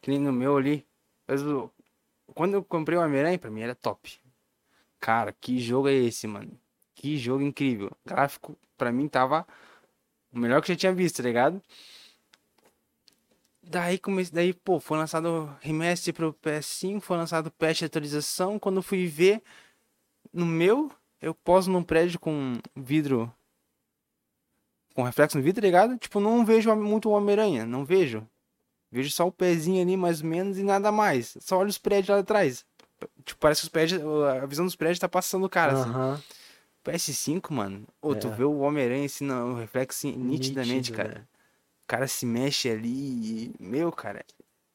[0.00, 0.84] Que nem no meu ali.
[1.28, 1.70] Mas o-
[2.34, 4.18] Quando eu comprei o Homem-Aranha, pra mim era top.
[4.98, 6.50] Cara, que jogo é esse, mano?
[6.94, 7.90] Que jogo incrível.
[8.04, 9.46] Gráfico, pra mim, tava
[10.32, 11.62] o melhor que eu já tinha visto, tá ligado?
[13.62, 18.58] Daí, comecei, daí, pô, foi lançado o remaster pro PS5, foi lançado patch de atualização.
[18.58, 19.42] Quando fui ver,
[20.32, 20.90] no meu,
[21.20, 23.32] eu poso num prédio com vidro
[24.94, 25.96] com reflexo no vidro, tá ligado?
[25.98, 28.26] Tipo, não vejo muito o Homem-Aranha, não vejo.
[28.90, 31.36] Vejo só o pezinho ali, mais ou menos, e nada mais.
[31.40, 32.64] Só olho os prédios lá atrás.
[33.24, 35.88] Tipo, parece que os prédios, a visão dos prédios tá passando o cara, assim.
[35.90, 36.22] Aham.
[36.84, 38.30] PS5, mano, ô, tu É.
[38.30, 41.08] vê o Homem-Aranha assim, no reflexo assim, nitidamente, Nítido, cara.
[41.10, 41.20] né?
[41.84, 43.54] O cara se mexe ali e...
[43.60, 44.24] Meu, cara,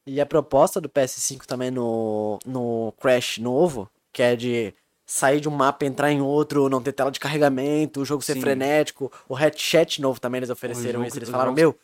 [0.06, 4.72] E a proposta do PS5 também no, no Crash novo, que é de
[5.06, 8.34] sair de um mapa, entrar em outro, não ter tela de carregamento, o jogo ser
[8.34, 8.40] Sim.
[8.40, 9.10] frenético.
[9.28, 11.16] O Hatchet novo também eles ofereceram isso.
[11.16, 11.78] Eles os falaram, jogos- meu,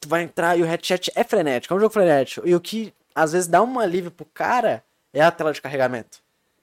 [0.00, 2.48] tu vai entrar e o Hatchet é frenético, é um jogo frenético.
[2.48, 4.82] E o que às vezes dá um alívio pro cara
[5.12, 6.18] é a tela de carregamento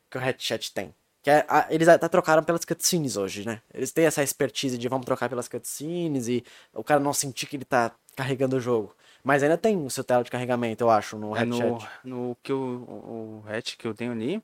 [0.10, 0.94] que o Hatchet tem.
[1.24, 3.62] Que é, a- eles até trocaram pelas cutscenes hoje, né?
[3.72, 7.56] Eles têm essa expertise de vamos trocar pelas cutscenes e o cara não sentir que
[7.58, 8.96] ele tá carregando o jogo.
[9.24, 12.52] Mas ainda tem o seu tela de carregamento, eu acho, no É no, no que
[12.52, 14.42] eu, o, o hatch que eu tenho ali.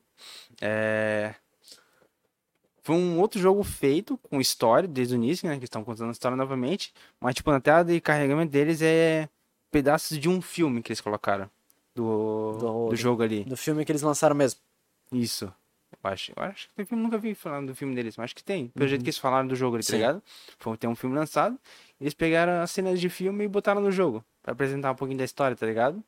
[0.60, 1.34] É...
[2.88, 5.58] Foi um outro jogo feito com história desde o início, né?
[5.58, 6.90] Que estão contando a história novamente.
[7.20, 9.28] Mas, tipo, na tela de carregamento deles é
[9.70, 11.50] pedaços de um filme que eles colocaram.
[11.94, 13.44] Do, Do- do, jogo ali.
[13.44, 14.58] Do filme que eles lançaram mesmo.
[15.12, 15.52] Isso.
[16.02, 18.36] Eu acho, eu acho que tem filme, nunca vi falando do filme deles, mas acho
[18.36, 18.68] que tem.
[18.68, 20.22] Pelo jeito que eles falaram do jogo ali, tá ligado?
[20.58, 21.58] Foi ter um filme lançado.
[22.00, 24.24] Eles pegaram as cenas de filme e botaram no jogo.
[24.42, 26.02] Pra apresentar um pouquinho da história, tá ligado?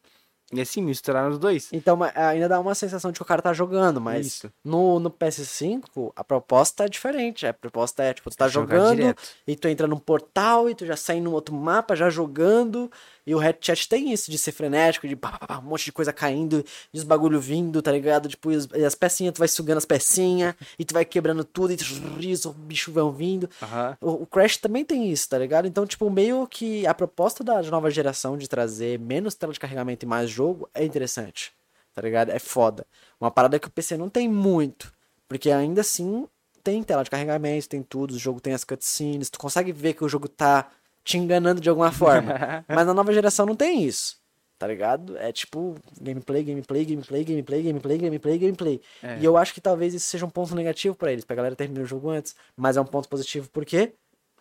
[0.53, 1.69] E assim, misturaram os dois.
[1.73, 4.53] Então ma- ainda dá uma sensação de que o cara tá jogando, mas Isso.
[4.65, 7.47] no, no PS5 a proposta é diferente.
[7.47, 9.23] A proposta é, tipo, tu tá Jogar jogando direto.
[9.47, 12.91] e tu entra num portal e tu já sai num outro mapa já jogando.
[13.27, 15.93] E o Headchat tem isso de ser frenético, de pá, pá, pá, um monte de
[15.93, 18.29] coisa caindo, e os bagulho vindo, tá ligado?
[18.29, 21.77] Tipo, as, as pecinhas, tu vai sugando as pecinhas e tu vai quebrando tudo e
[21.77, 23.49] tu, os bichos vão vindo.
[23.63, 23.97] Aham.
[24.01, 25.67] O, o Crash também tem isso, tá ligado?
[25.67, 30.05] Então, tipo, meio que a proposta da nova geração de trazer menos tela de carregamento
[30.05, 31.53] e mais jogo é interessante,
[31.95, 32.31] tá ligado?
[32.31, 32.87] É foda.
[33.21, 34.93] Uma parada que o PC não tem muito,
[35.29, 36.27] porque ainda assim
[36.63, 40.05] tem tela de carregamento, tem tudo, o jogo tem as cutscenes, tu consegue ver que
[40.05, 40.71] o jogo tá
[41.05, 42.35] te enganando de alguma forma.
[42.69, 44.19] Mas na nova geração não tem isso.
[44.59, 45.17] Tá ligado?
[45.17, 48.81] É tipo gameplay, gameplay, gameplay, gameplay, gameplay, gameplay, gameplay.
[49.03, 49.19] É.
[49.19, 51.83] E eu acho que talvez isso seja um ponto negativo pra eles, pra galera terminar
[51.83, 52.35] o jogo antes.
[52.55, 53.95] Mas é um ponto positivo, por quê?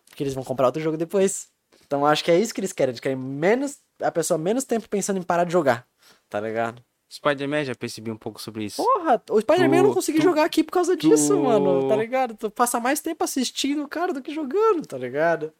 [0.08, 1.48] Porque eles vão comprar outro jogo depois.
[1.86, 2.90] Então eu acho que é isso que eles querem.
[2.90, 5.86] Eles querem menos, a pessoa menos tempo pensando em parar de jogar.
[6.28, 6.82] Tá ligado?
[7.10, 8.76] Spider-Man já percebi um pouco sobre isso.
[8.84, 11.88] Porra, o Spider-Man eu não consegui tu- jogar aqui por causa disso, tu- mano.
[11.88, 12.34] Tá ligado?
[12.34, 15.50] Tu passa mais tempo assistindo o cara do que jogando, tá ligado?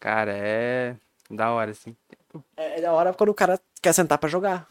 [0.00, 0.96] Cara, é
[1.30, 1.96] da hora, assim.
[2.56, 4.68] É, é da hora quando o cara quer sentar pra jogar.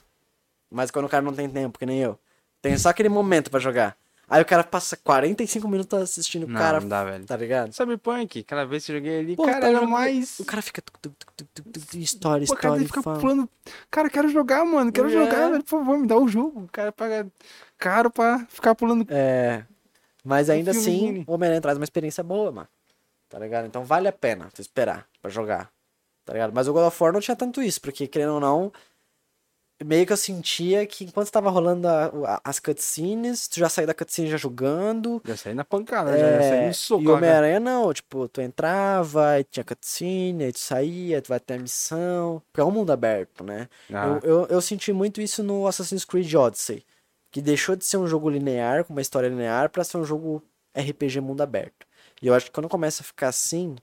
[0.71, 2.17] Mas quando o cara não tem tempo, que nem eu.
[2.61, 3.95] Tem só aquele momento pra jogar.
[4.29, 6.79] Aí o cara passa 45 minutos assistindo o Não, cara.
[6.79, 7.25] não dá, velho.
[7.25, 7.73] Tá ligado?
[7.73, 10.39] Cyberpunk, aquela vez que eu joguei ali, Pô, cara, tá era mais...
[10.39, 10.81] O cara fica.
[10.81, 11.13] tuc,
[11.95, 12.87] História, Pô, cara, história.
[12.87, 13.19] fica fala.
[13.19, 13.49] pulando.
[13.91, 14.91] Cara, quero jogar, mano.
[14.91, 15.11] Quero É.
[15.11, 15.63] jogar, velho.
[15.63, 16.61] Por favor, me dá o jogo.
[16.63, 17.27] O cara paga
[17.77, 19.05] caro pra ficar pulando.
[19.09, 19.63] É.
[20.23, 22.67] Mas ainda Um assim, o Homem-Aranha traz uma experiência boa, mano.
[23.33, 23.65] Tá ligado?
[23.65, 25.71] Então vale a pena tu esperar pra jogar.
[26.23, 26.53] Tá ligado?
[26.53, 28.71] Mas o God of War não tinha tanto isso, porque querendo ou não,
[29.83, 33.87] meio que eu sentia que enquanto tava rolando a- a- as cutscenes, tu já saía
[33.87, 35.19] da cutscene já jogando.
[35.25, 37.01] Já saí na pancada, já, já saí É, no soco.
[37.01, 37.17] e cara.
[37.17, 41.59] Homem-Aranha não, tipo, tu entrava, aí tinha cutscene, aí tu saía, tu vai ter a
[41.59, 42.39] missão.
[42.51, 43.67] Porque é um mundo aberto, né?
[43.91, 44.19] Ah.
[44.23, 46.85] Eu, eu, eu senti muito isso no Assassin's Creed Odyssey.
[47.31, 50.41] Que deixou de ser um jogo linear, com uma história linear, pra ser um jogo
[50.77, 51.85] RPG mundo aberto.
[52.23, 53.75] E eu acho que quando começa a ficar assim,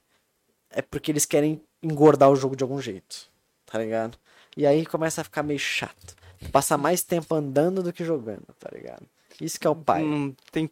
[0.71, 3.29] é porque eles querem engordar o jogo de algum jeito.
[3.67, 4.17] Tá ligado?
[4.57, 6.17] E aí começa a ficar meio chato.
[6.51, 9.07] Passa mais tempo andando do que jogando, tá ligado?
[9.39, 10.03] Isso que é o pai.
[10.03, 10.71] Não tem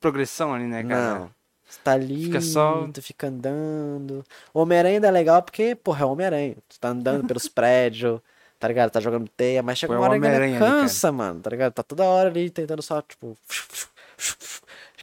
[0.00, 1.18] progressão ali, né, cara?
[1.20, 1.30] Não.
[1.68, 4.24] Você tá ali, Fica só- tu fica andando.
[4.52, 6.56] Homem-Aranha ainda é legal porque, porra, é o Homem-Aranha.
[6.68, 8.20] Tu tá andando pelos prédios,
[8.58, 8.90] tá ligado?
[8.90, 11.50] Tá jogando teia, mas chega Pô, é uma hora que Homem-Aranha ali, cansa, mano, tá
[11.50, 11.72] ligado?
[11.72, 13.36] Tá toda hora ali tentando só, tipo.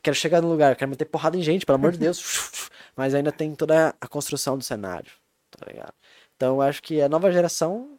[0.03, 2.69] Quero chegar no lugar, quero meter porrada em gente, pelo amor de Deus.
[2.95, 5.09] Mas ainda tem toda a construção do cenário,
[5.49, 5.93] tá ligado?
[6.35, 7.97] Então eu acho que a nova geração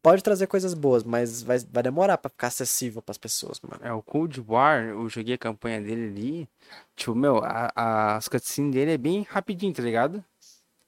[0.00, 3.80] pode trazer coisas boas, mas vai, vai demorar pra ficar acessível pras pessoas, mano.
[3.84, 6.48] É, o Cold War, eu joguei a campanha dele ali.
[6.96, 10.24] Tipo, meu, a, a- as cutscenes dele é bem rapidinho, tá ligado?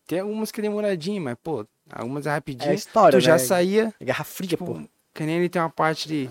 [0.07, 2.71] Tem algumas que é demoradinho, mas, pô, algumas é rapidinho.
[2.71, 3.39] É história, tu já né?
[3.39, 4.81] saía, É Guerra Fria, tipo, pô.
[5.13, 6.31] que nem ele tem uma parte de.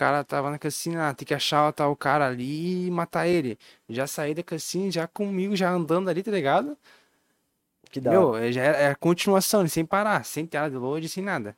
[0.00, 3.26] O cara tava na cutscene, ah, tem que achar o tal cara ali e matar
[3.26, 3.58] ele.
[3.86, 6.74] Já saí da cutscene, já comigo, já andando ali, tá ligado?
[7.90, 8.10] Que hora.
[8.10, 11.54] Meu, é- já é, é a continuação, sem parar, sem tela de load, sem nada.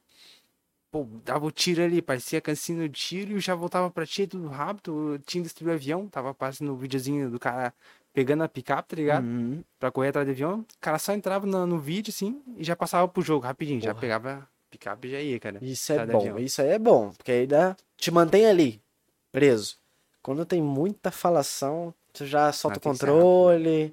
[0.91, 4.49] Pô, dava o tiro ali, parecia cutscene do tiro e já voltava pra ti tudo
[4.49, 5.21] rápido.
[5.25, 7.73] Tinha destruído o avião, tava passando o videozinho do cara
[8.13, 9.25] pegando a picape, tá ligado?
[9.25, 9.63] Uhum.
[9.79, 10.63] Pra correr atrás do avião.
[10.63, 13.81] O cara só entrava no, no vídeo, assim, e já passava pro jogo rapidinho.
[13.81, 14.01] Já Porra.
[14.01, 15.61] pegava a picape já ia, cara.
[15.61, 16.39] Isso é Sai do bom, avião.
[16.39, 18.83] isso aí é bom, porque aí dá, te mantém ali,
[19.31, 19.77] preso.
[20.23, 23.93] Quando tem muita falação, tu já solta Ah, o controle,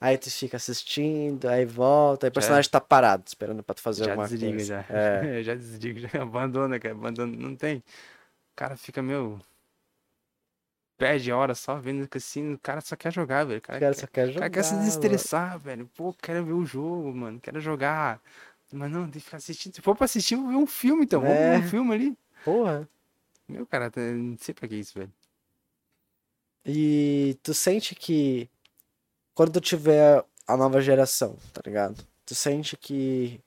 [0.00, 4.04] aí tu fica assistindo, aí volta, aí o personagem tá parado, esperando pra tu fazer
[4.04, 4.64] Já alguma desliga, coisa.
[4.64, 4.86] já.
[4.88, 5.42] É.
[5.44, 6.94] já desliga, já abandona, cara.
[6.94, 7.78] Abandona, não tem.
[7.78, 7.82] O
[8.56, 9.40] cara fica, meu.
[10.96, 13.58] Perde hora só vendo que assim, o cara só quer jogar, velho.
[13.58, 14.40] O O cara, cara quer, só quer o jogar.
[14.40, 14.80] cara quer se mano.
[14.84, 15.86] desestressar, velho.
[15.96, 17.40] Pô, quero ver o jogo, mano.
[17.40, 18.20] Quero jogar.
[18.72, 19.74] Mas não, tem que ficar assistindo.
[19.74, 21.20] Se for pra assistir, vou ver um filme, então.
[21.20, 21.58] Vamos É.
[21.58, 22.18] ver um filme ali.
[22.44, 22.88] Porra.
[23.48, 25.12] Meu, cara, tá- não sei pra que isso, velho.
[26.64, 28.48] E tu sente que
[29.34, 32.06] quando tu tiver a nova geração, tá ligado?
[32.24, 33.40] Tu sente que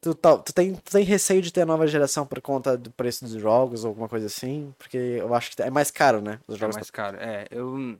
[0.00, 2.90] tu, tá- tu tem, tu tem receio de ter a nova geração por conta do
[2.90, 4.72] preço dos jogos ou alguma coisa assim?
[4.78, 6.40] Porque eu acho que é mais caro, né?
[6.46, 7.16] Os É jogos mais caro.
[7.18, 7.98] É, eu.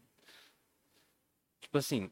[1.60, 2.10] Tipo assim.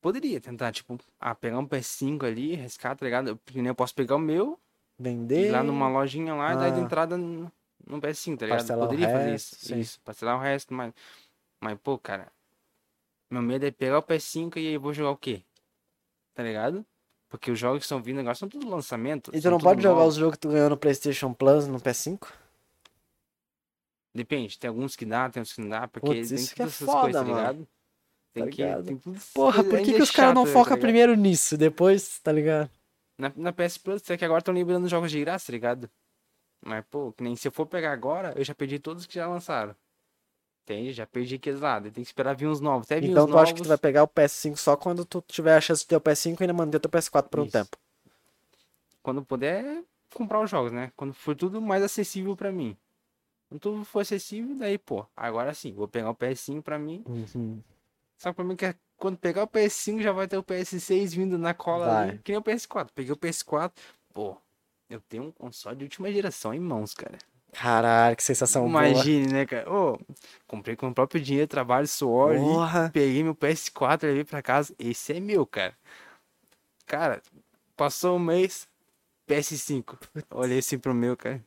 [0.00, 3.36] Poderia tentar, tipo, ah, pegar um PS5 ali, arriscar, tá ligado?
[3.44, 4.58] Porque nem eu posso pegar o meu,
[4.98, 5.48] vender.
[5.48, 6.82] ir lá numa lojinha lá e dar de Ah.
[6.82, 7.52] entrada no,
[7.86, 8.58] no PS5, tá ligado?
[8.60, 9.66] Parcelar o Poderia fazer resto, isso.
[9.66, 9.78] sim.
[9.78, 10.92] Isso, parcelar o resto, mas.
[11.60, 12.32] Mas, pô, cara.
[13.30, 15.42] Meu medo é pegar o PS5 e aí eu vou jogar o quê?
[16.34, 16.84] Tá ligado?
[17.28, 19.30] Porque os jogos que estão vindo agora são tudo lançamento.
[19.32, 21.78] E tu são não pode jogar os jogos que tu ganhou no PlayStation Plus no
[21.78, 22.26] PS5?
[24.12, 26.62] Depende, tem alguns que dá, tem outros que não dá, porque Putz, tem isso que
[26.62, 27.36] é foda, coisas, tá mano.
[27.36, 27.68] ligado?
[28.32, 30.50] Tem Tá que, tem tudo Porra, por que, ainda que é os caras não tá
[30.52, 30.80] focam ligado?
[30.80, 32.70] primeiro nisso, depois, tá ligado?
[33.18, 35.90] Na, na PS Plus, é que agora estão liberando jogos de graça, tá ligado?
[36.64, 39.26] Mas, pô, que nem se eu for pegar agora, eu já perdi todos que já
[39.26, 39.74] lançaram.
[40.62, 40.92] Entende?
[40.92, 41.80] Já perdi aqueles lá.
[41.80, 42.86] Tem que esperar vir uns novos.
[42.86, 45.04] Até vir Então uns tu acha que tu novos, vai pegar o PS5 só quando
[45.04, 47.44] tu tiver a chance de ter o PS5 e ainda manter teu PS4 por um
[47.44, 47.52] Isso.
[47.52, 47.76] tempo.
[49.02, 49.82] quando puder,
[50.14, 50.92] comprar os jogos, né?
[50.96, 52.76] Quando for tudo mais acessível pra mim.
[53.48, 57.02] Quando tudo for acessível, daí, pô, agora sim, vou pegar o PS5 pra mim.
[58.20, 61.14] Só que pra mim que é quando pegar o PS5 já vai ter o PS6
[61.14, 62.08] vindo na cola Vai.
[62.10, 62.88] ali, que nem o PS4.
[62.94, 63.72] Peguei o PS4,
[64.12, 64.36] pô,
[64.90, 67.16] eu tenho um console de última geração em mãos, cara.
[67.52, 69.72] Caralho, que sensação Imagine, né, cara?
[69.72, 69.98] Ô,
[70.46, 72.40] comprei com o próprio dinheiro, trabalho, suor ali.
[72.40, 72.90] boa.
[72.92, 74.74] Peguei meu PS4 e levei pra casa.
[74.78, 75.74] Esse é meu, cara.
[76.86, 77.22] Cara,
[77.74, 78.68] passou um mês,
[79.26, 79.96] PS5.
[80.30, 81.42] Olhei assim pro meu, cara.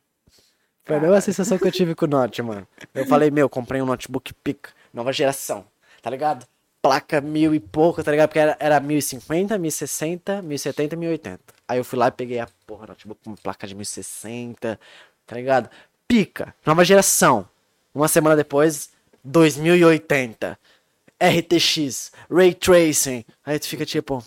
[0.82, 2.66] Foi a mesma sensação que eu tive com o Note, mano.
[2.92, 5.64] Eu falei, meu, comprei um notebook pica, nova geração,
[6.02, 6.46] tá ligado?
[6.84, 8.28] Placa mil e pouco, tá ligado?
[8.28, 11.40] Porque era, era 1050, 1060, 1070 e 1080.
[11.66, 14.78] Aí eu fui lá e peguei a porra, notebook com placa de 1060,
[15.26, 15.70] tá ligado?
[16.06, 17.48] Pica, nova geração.
[17.94, 18.90] Uma semana depois,
[19.24, 20.58] 2080.
[21.18, 23.24] RTX, Ray Tracing.
[23.46, 24.22] Aí tu fica tipo,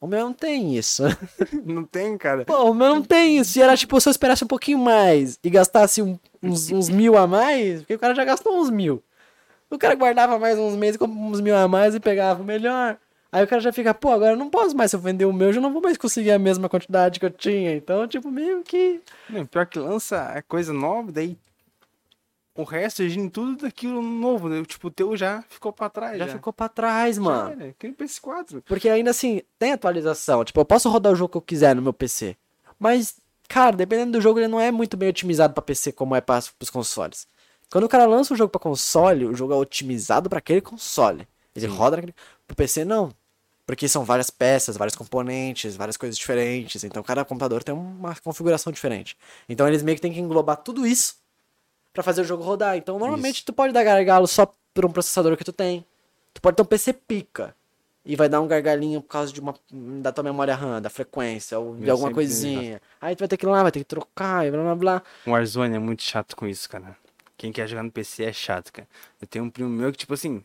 [0.00, 1.04] o meu não tem isso.
[1.64, 2.44] Não tem, cara.
[2.44, 3.58] Pô, o meu não tem isso.
[3.58, 7.16] E era tipo, se eu esperasse um pouquinho mais e gastasse um- uns, uns mil
[7.16, 9.02] a mais, porque o cara já gastou uns mil.
[9.70, 12.96] O cara guardava mais uns meses, comprava uns mil a mais e pegava melhor.
[13.32, 14.90] Aí o cara já fica, pô, agora eu não posso mais.
[14.90, 17.26] Se eu vender o meu, eu já não vou mais conseguir a mesma quantidade que
[17.26, 17.74] eu tinha.
[17.74, 19.00] Então, tipo, meio que.
[19.28, 21.36] Não, pior que lança a coisa nova, daí
[22.54, 24.48] o resto é gira tudo daquilo novo.
[24.48, 24.62] né?
[24.64, 26.18] Tipo, o teu já ficou pra trás.
[26.18, 27.50] Já Já, ficou pra trás, Já mano.
[27.60, 28.62] era, que nem PS4.
[28.64, 30.44] Porque ainda assim, tem atualização.
[30.44, 32.36] Tipo, eu posso rodar o jogo que eu quiser no meu PC.
[32.78, 33.16] Mas,
[33.48, 36.42] cara, dependendo do jogo, ele não é muito bem otimizado pra PC como é para
[36.60, 37.26] os consoles.
[37.70, 41.26] Quando o cara lança um jogo pra console, o jogo é otimizado pra aquele console.
[41.54, 41.74] Ele Sim.
[41.74, 42.14] roda naquele.
[42.46, 43.12] Pro PC, não.
[43.66, 46.84] Porque são várias peças, vários componentes, várias coisas diferentes.
[46.84, 49.16] Então cada computador tem uma configuração diferente.
[49.48, 51.16] Então eles meio que têm que englobar tudo isso
[51.92, 52.76] pra fazer o jogo rodar.
[52.76, 55.84] Então normalmente tu pode dar gargalo só por um processador que tu tem.
[56.32, 57.56] Tu pode ter um PC pica.
[58.04, 59.52] E vai dar um gargalinho por causa de uma,
[60.00, 62.80] da tua memória RAM, da frequência, ou de Eu alguma coisinha.
[63.00, 65.02] Aí tu vai ter que ir lá, vai ter que trocar, e blá blá blá.
[65.26, 66.96] O Warzone é muito chato com isso, cara.
[67.36, 68.88] Quem quer jogar no PC é chato, cara.
[69.20, 70.42] Eu tenho um primo meu que, tipo assim,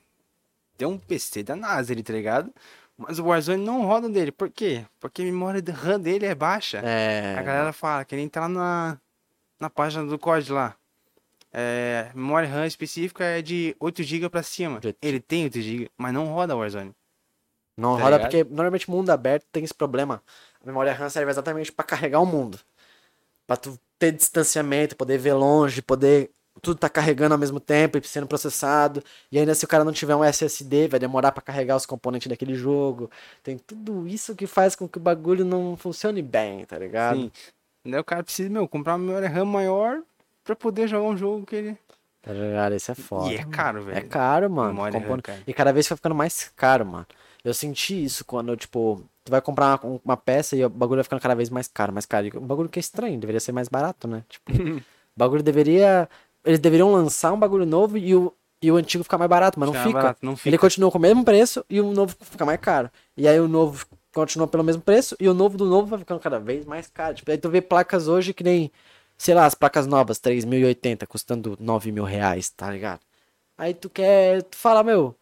[0.78, 2.54] tem um PC da NASA, ele, tá ligado?
[2.98, 4.32] Mas o Warzone não roda dele.
[4.32, 4.86] Por quê?
[5.00, 6.80] Porque a memória de RAM dele é baixa.
[6.84, 7.36] É.
[7.38, 8.98] A galera fala que nem tá lá na,
[9.60, 10.76] na página do COD lá.
[11.54, 14.80] É, memória RAM específica é de 8 GB pra cima.
[15.02, 16.94] Ele tem 8 GB, mas não roda Warzone.
[17.76, 18.30] Não Tá roda ligado?
[18.32, 20.22] porque normalmente mundo aberto tem esse problema.
[20.62, 22.60] A memória RAM serve exatamente pra carregar o mundo.
[23.48, 26.30] Pra tu ter distanciamento, poder ver longe, poder
[26.62, 29.04] tudo tá carregando ao mesmo tempo e sendo processado.
[29.32, 32.28] E ainda se o cara não tiver um SSD, vai demorar pra carregar os componentes
[32.28, 33.10] daquele jogo.
[33.44, 37.18] Tem tudo isso que faz com que o bagulho não funcione bem, tá ligado?
[37.18, 37.32] Sim.
[37.86, 40.02] Daí o cara precisa, meu, comprar uma memória RAM maior
[40.44, 41.78] pra poder jogar um jogo que ele.
[42.22, 42.76] Tá ligado?
[42.76, 43.32] Isso é foda.
[43.32, 43.98] E é caro, velho.
[43.98, 44.70] É caro, mano.
[44.70, 45.40] Memória RAM, Compone- cara.
[45.48, 47.08] E cada vez vai ficando mais caro, mano.
[47.44, 51.04] Eu senti isso quando, tipo, tu vai comprar uma, uma peça e o bagulho vai
[51.04, 52.28] ficando cada vez mais caro, mais caro.
[52.36, 54.24] Um bagulho que é estranho, deveria ser mais barato, né?
[54.30, 54.84] Tipo, o
[55.18, 56.08] bagulho deveria.
[56.46, 59.72] Eles deveriam lançar um bagulho novo e o, e o antigo ficar mais barato, mas
[59.72, 59.94] não fica.
[59.94, 60.50] barato, não fica.
[60.50, 62.90] Ele continua com o mesmo preço e o novo fica mais caro.
[63.16, 66.20] E aí o novo continua pelo mesmo preço e o novo do novo vai ficando
[66.20, 67.16] cada vez mais caro.
[67.16, 68.72] Tipo, aí tu vê placas hoje que nem,
[69.18, 73.02] sei lá, as placas novas, 3.080, custando 9 mil reais, tá ligado?
[73.58, 75.16] Aí tu quer, tu fala, meu,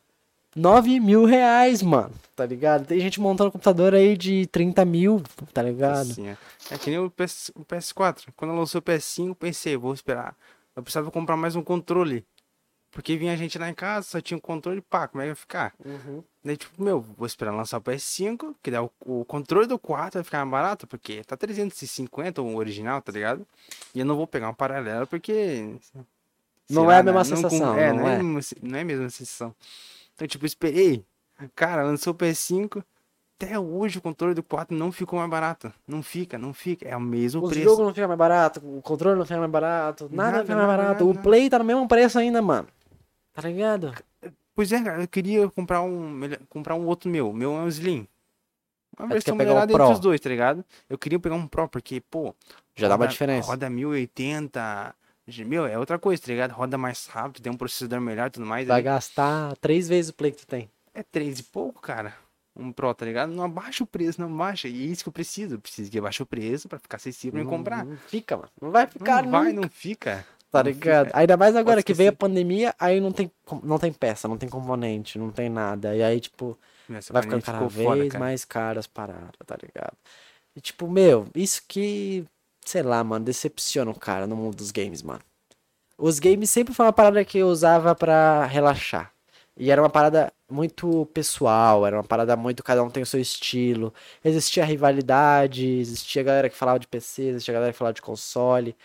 [0.56, 2.86] 9 mil reais, mano, tá ligado?
[2.88, 5.22] Tem gente montando computador aí de 30 mil,
[5.54, 6.12] tá ligado?
[6.12, 6.38] Assim, é.
[6.72, 8.28] é que nem o, PS, o PS4.
[8.36, 10.36] Quando lançou o PS5, pensei, vou esperar.
[10.80, 12.26] Eu precisava comprar mais um controle.
[12.90, 15.36] Porque vinha gente lá em casa, só tinha um controle, pá, como é que vai
[15.36, 15.76] ficar?
[15.86, 16.24] Uhum.
[16.44, 20.20] Daí, tipo, meu, vou esperar lançar o PS5, que daí o, o controle do 4
[20.20, 23.46] vai ficar mais barato, porque tá 350 o original, tá ligado?
[23.94, 25.76] E eu não vou pegar um paralelo, porque...
[26.68, 28.16] Não sei é lá, a mesma né, sensação, é, não não, é.
[28.16, 28.24] é.
[28.64, 29.54] não é a mesma sensação.
[30.16, 31.06] Então, tipo, esperei.
[31.56, 32.84] Cara, lançou o PS5,
[33.42, 35.72] até hoje o controle do 4 não ficou mais barato.
[35.88, 36.88] Não fica, não fica.
[36.88, 37.64] É o mesmo Os preço.
[37.66, 40.68] jogos não ficam mais barato, o controle não fica mais barato, nada, Nada, fica mais
[40.68, 41.06] nada, barato.
[41.06, 41.24] nada, o.
[41.24, 42.68] Play tá no mesmo preço ainda, mano.
[43.34, 43.94] Tá ligado?
[44.54, 47.30] Pois é, cara, eu queria comprar um, comprar um outro meu.
[47.30, 48.06] O meu é um Slim.
[48.98, 49.94] Uma tu versão pegar um melhorada entre Pro.
[49.94, 50.66] os dois, tá ligado?
[50.90, 52.36] Eu queria pegar um Pro, porque, pô.
[52.76, 53.48] Já dá uma roda- diferença.
[53.48, 54.94] Roda 1080.
[55.46, 56.52] Meu, é outra coisa, tá ligado?
[56.52, 58.68] Roda mais rápido, tem um processador melhor e tudo mais.
[58.68, 60.70] Vai aí gastar três vezes o Play que tu tem.
[60.94, 62.14] É três e pouco, cara.
[62.56, 63.32] Um Pro, tá ligado?
[63.32, 64.68] Não abaixa o preço, não abaixa.
[64.68, 65.56] E é isso que eu preciso.
[65.56, 67.86] Eu preciso que abaixe o preço pra ficar acessível pra me Não- comprar.
[67.86, 68.50] Não fica, mano.
[68.62, 70.26] Não vai ficar não vai, nunca, não fica.
[70.52, 71.08] tá não ligado?
[71.08, 71.20] fica.
[71.20, 73.32] Ainda mais agora Pode que veio a pandemia, aí não tem,
[73.64, 75.96] não tem peça, não tem componente, não tem nada.
[75.96, 76.58] E aí, tipo,
[77.12, 78.24] vai ficando cada ficou foda, vez cara.
[78.26, 79.94] mais caras as paradas, tá ligado?
[80.56, 82.26] E tipo, meu, isso que,
[82.66, 85.22] sei lá, mano, decepciona o cara no mundo dos games, mano.
[85.98, 89.14] Os games sempre foi uma parada que eu usava pra relaxar.
[89.60, 93.20] E era uma parada muito pessoal, era uma parada muito, cada um tem o seu
[93.20, 93.94] estilo.
[94.24, 98.76] Existia rivalidade, existia galera que falava de PC, existia galera que falava de console.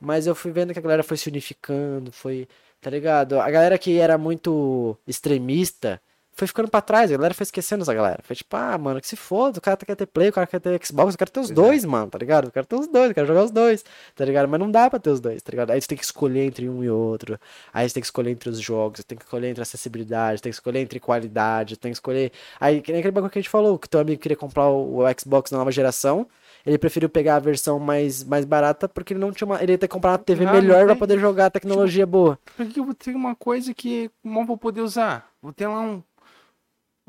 [0.00, 2.48] Mas eu fui vendo que a galera foi se unificando, foi,
[2.80, 3.40] tá ligado?
[3.40, 6.00] A galera que era muito extremista
[6.34, 8.20] foi ficando pra trás, a galera foi esquecendo essa galera.
[8.22, 10.60] Foi tipo, ah, mano, que se foda, o cara quer ter Play, o cara quer
[10.60, 11.62] ter Xbox, eu quero ter os Pois é.
[11.62, 12.46] dois, mano, tá ligado?
[12.46, 13.84] Eu quero ter os dois, eu quero jogar os dois,
[14.14, 14.48] tá ligado?
[14.48, 15.70] Mas não dá pra ter os dois, tá ligado?
[15.70, 17.38] Aí você tem que escolher entre um e outro,
[17.72, 20.50] aí você tem que escolher entre os jogos, você tem que escolher entre acessibilidade, tem
[20.50, 22.32] que escolher entre qualidade, tem que escolher.
[22.60, 24.98] Aí, que nem aquele bagulho que a gente falou, que teu amigo queria comprar o,
[24.98, 26.26] o Xbox da nova geração.
[26.66, 29.62] Ele preferiu pegar a versão mais, mais barata porque ele não tinha uma.
[29.62, 30.98] Ele ia ter que comprar uma TV Ah, não melhor pra tem.
[30.98, 32.38] poder jogar a tecnologia boa.
[32.56, 35.28] Por que eu vou ter uma coisa que mal vou poder usar?
[35.42, 36.02] Vou ter lá um.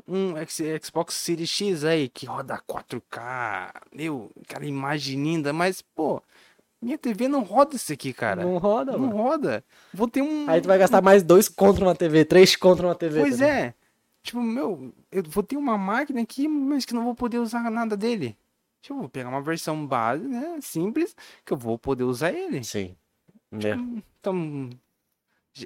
[0.08, 0.34] Um
[0.82, 3.72] Xbox Series X aí que roda 4K.
[3.92, 6.22] Meu, cara, imagem linda, mas, pô,
[6.80, 8.44] minha TV não roda isso aqui, cara.
[8.44, 9.16] Não roda, Não mano.
[9.16, 9.64] roda.
[9.92, 10.48] Vou ter um.
[10.48, 13.20] Aí tu vai gastar mais dois contra uma TV, três contra uma TV.
[13.20, 13.74] Pois tá é.
[14.22, 17.96] Tipo, meu, eu vou ter uma máquina aqui, mas que não vou poder usar nada
[17.96, 18.36] dele.
[18.82, 20.58] Tipo, eu vou pegar uma versão base, né?
[20.60, 22.62] Simples, que eu vou poder usar ele.
[22.62, 22.96] Sim.
[23.52, 23.74] É,
[24.20, 24.70] Então,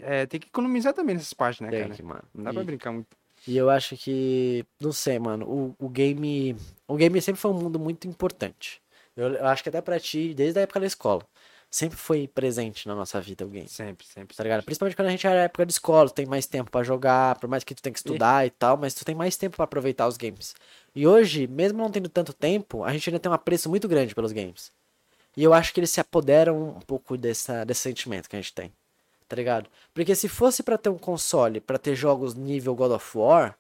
[0.02, 1.94] é, tem que economizar também nessas partes, né, tem cara?
[1.94, 2.22] que, mano.
[2.34, 3.16] Não dá E- pra brincar muito.
[3.46, 6.54] E eu acho que, não sei, mano, o, o game,
[6.86, 8.82] o game sempre foi um mundo muito importante.
[9.16, 11.26] Eu, eu acho que até pra ti, desde a época da escola,
[11.70, 13.68] sempre foi presente na nossa vida o game.
[13.68, 14.36] Sempre, sempre.
[14.36, 14.64] Tá ligado?
[14.64, 17.48] Principalmente quando a gente era época de escola, tu tem mais tempo pra jogar, por
[17.48, 20.06] mais que tu tenha que estudar e tal, mas tu tem mais tempo pra aproveitar
[20.06, 20.54] os games.
[20.94, 24.14] E hoje, mesmo não tendo tanto tempo, a gente ainda tem um apreço muito grande
[24.14, 24.72] pelos games.
[25.36, 28.52] E eu acho que eles se apoderam um pouco dessa, desse sentimento que a gente
[28.52, 28.72] tem.
[29.30, 29.70] Tá ligado?
[29.94, 33.56] Porque se fosse pra ter um console, pra ter jogos nível God of War,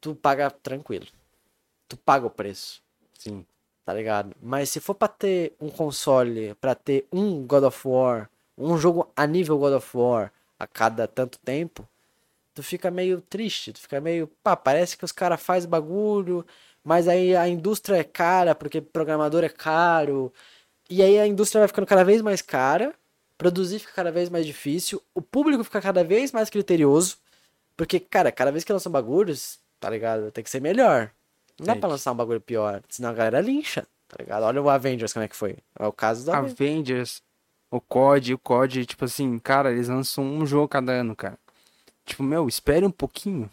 [0.00, 1.08] tu paga tranquilo.
[1.88, 2.80] Tu paga o preço
[3.18, 3.44] Sim.
[3.84, 4.36] tá ligado?
[4.40, 9.10] Mas se for pra ter um console, pra ter um God of War, um jogo
[9.16, 11.88] a nível God of War a cada tanto tempo,
[12.54, 16.46] tu fica meio triste, tu fica meio, pá, parece que os caras fazem bagulho,
[16.84, 20.32] mas aí a indústria é cara, porque programador é caro,
[20.88, 22.94] e aí a indústria vai ficando cada vez mais cara,
[23.36, 27.16] produzir fica cada vez mais difícil, o público fica cada vez mais criterioso,
[27.76, 30.30] porque, cara, cada vez que lançam bagulhos, tá ligado?
[30.30, 31.10] Tem que ser melhor.
[31.58, 34.42] Não dá pra lançar um bagulho pior, senão a galera lincha, tá ligado?
[34.44, 35.58] Olha o Avengers como é que foi.
[35.78, 36.52] É o caso do Avengers.
[36.60, 37.22] Avengers,
[37.70, 41.38] o COD, o COD, tipo assim, cara, eles lançam um jogo cada ano, cara.
[42.04, 43.50] Tipo, meu, espere um pouquinho.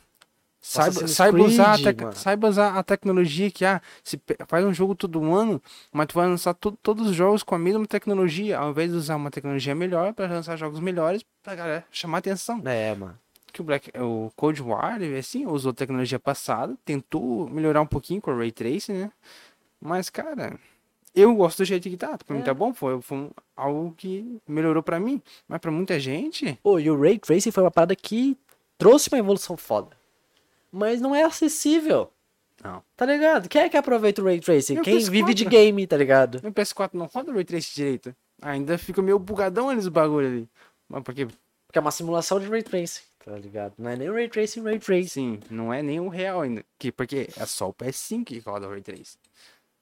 [0.64, 2.14] Saiba, saiba, usar Creed, mano.
[2.16, 3.82] saiba usar a tecnologia que há.
[4.04, 5.60] Se faz um jogo todo ano,
[5.92, 8.96] mas tu vai lançar to- todos os jogos com a mesma tecnologia, ao invés de
[8.98, 12.62] usar uma tecnologia melhor para lançar jogos melhores pra galera chamar atenção.
[12.64, 13.18] É, mano.
[13.52, 18.32] Que o Black, o Cold War, assim, usou tecnologia passada, tentou melhorar um pouquinho com
[18.32, 19.12] o Ray Tracing, né?
[19.82, 20.60] Mas, cara,
[21.16, 22.18] eu gosto do jeito que tá.
[22.20, 22.46] Pra mim É.
[22.46, 25.20] tá bom, foi, foi algo que melhorou pra mim.
[25.48, 28.38] Mas pra muita gente, Pô, e o Ray Tracing foi uma parada que
[28.78, 30.00] trouxe uma evolução foda.
[30.72, 32.12] Mas não é acessível.
[32.64, 32.84] Não.
[32.96, 33.50] Tá ligado?
[33.50, 34.76] Quem é que aproveita o Ray Tracing?
[34.76, 35.10] Meu Quem PS4.
[35.10, 36.40] vive de game, tá ligado?
[36.44, 38.16] meu PS4 não roda o Ray Tracing direito.
[38.42, 40.50] Ainda fica meio bugadão ali os bagulho ali.
[40.88, 41.26] Mas porque,
[41.68, 43.74] Porque é uma simulação de Ray Tracing, tá ligado?
[43.78, 45.08] Não é nem Ray Tracing, Ray Tracing.
[45.08, 46.64] sim, não é nem o real ainda.
[46.78, 49.18] Que, porque é só o PS5 que roda o Ray Tracing.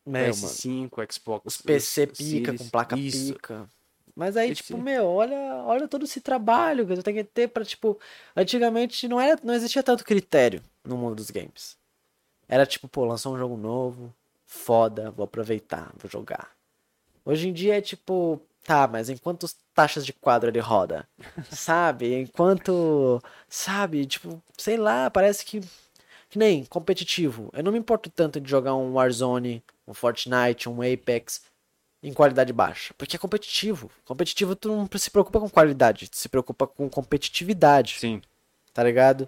[0.07, 0.33] É, mano.
[0.33, 1.45] PS5, Xbox.
[1.45, 3.33] Os PC os pica, Series, com placa isso.
[3.33, 3.69] pica.
[4.15, 5.35] Mas aí, Esse- tipo, meu, olha,
[5.65, 7.97] olha todo esse trabalho que tu tem que ter pra, tipo,
[8.35, 11.77] antigamente não era, não existia tanto critério no mundo dos games.
[12.47, 14.13] Era tipo, pô, lançou um jogo novo,
[14.45, 16.51] foda, vou aproveitar, vou jogar.
[17.23, 21.07] Hoje em dia é tipo, Tá, mas em quantas taxas de quadro ele roda?
[21.49, 22.13] sabe?
[22.21, 23.21] Enquanto.
[23.47, 24.05] Sabe?
[24.05, 25.61] Tipo, sei lá, parece que.
[26.29, 27.49] Que nem competitivo.
[27.53, 31.41] Eu não me importo tanto de jogar um Warzone, um Fortnite, um Apex
[32.03, 32.93] em qualidade baixa.
[32.95, 33.89] Porque é competitivo.
[34.05, 37.97] Competitivo tu não se preocupa com qualidade, tu se preocupa com competitividade.
[37.97, 38.21] Sim.
[38.71, 39.27] Tá ligado?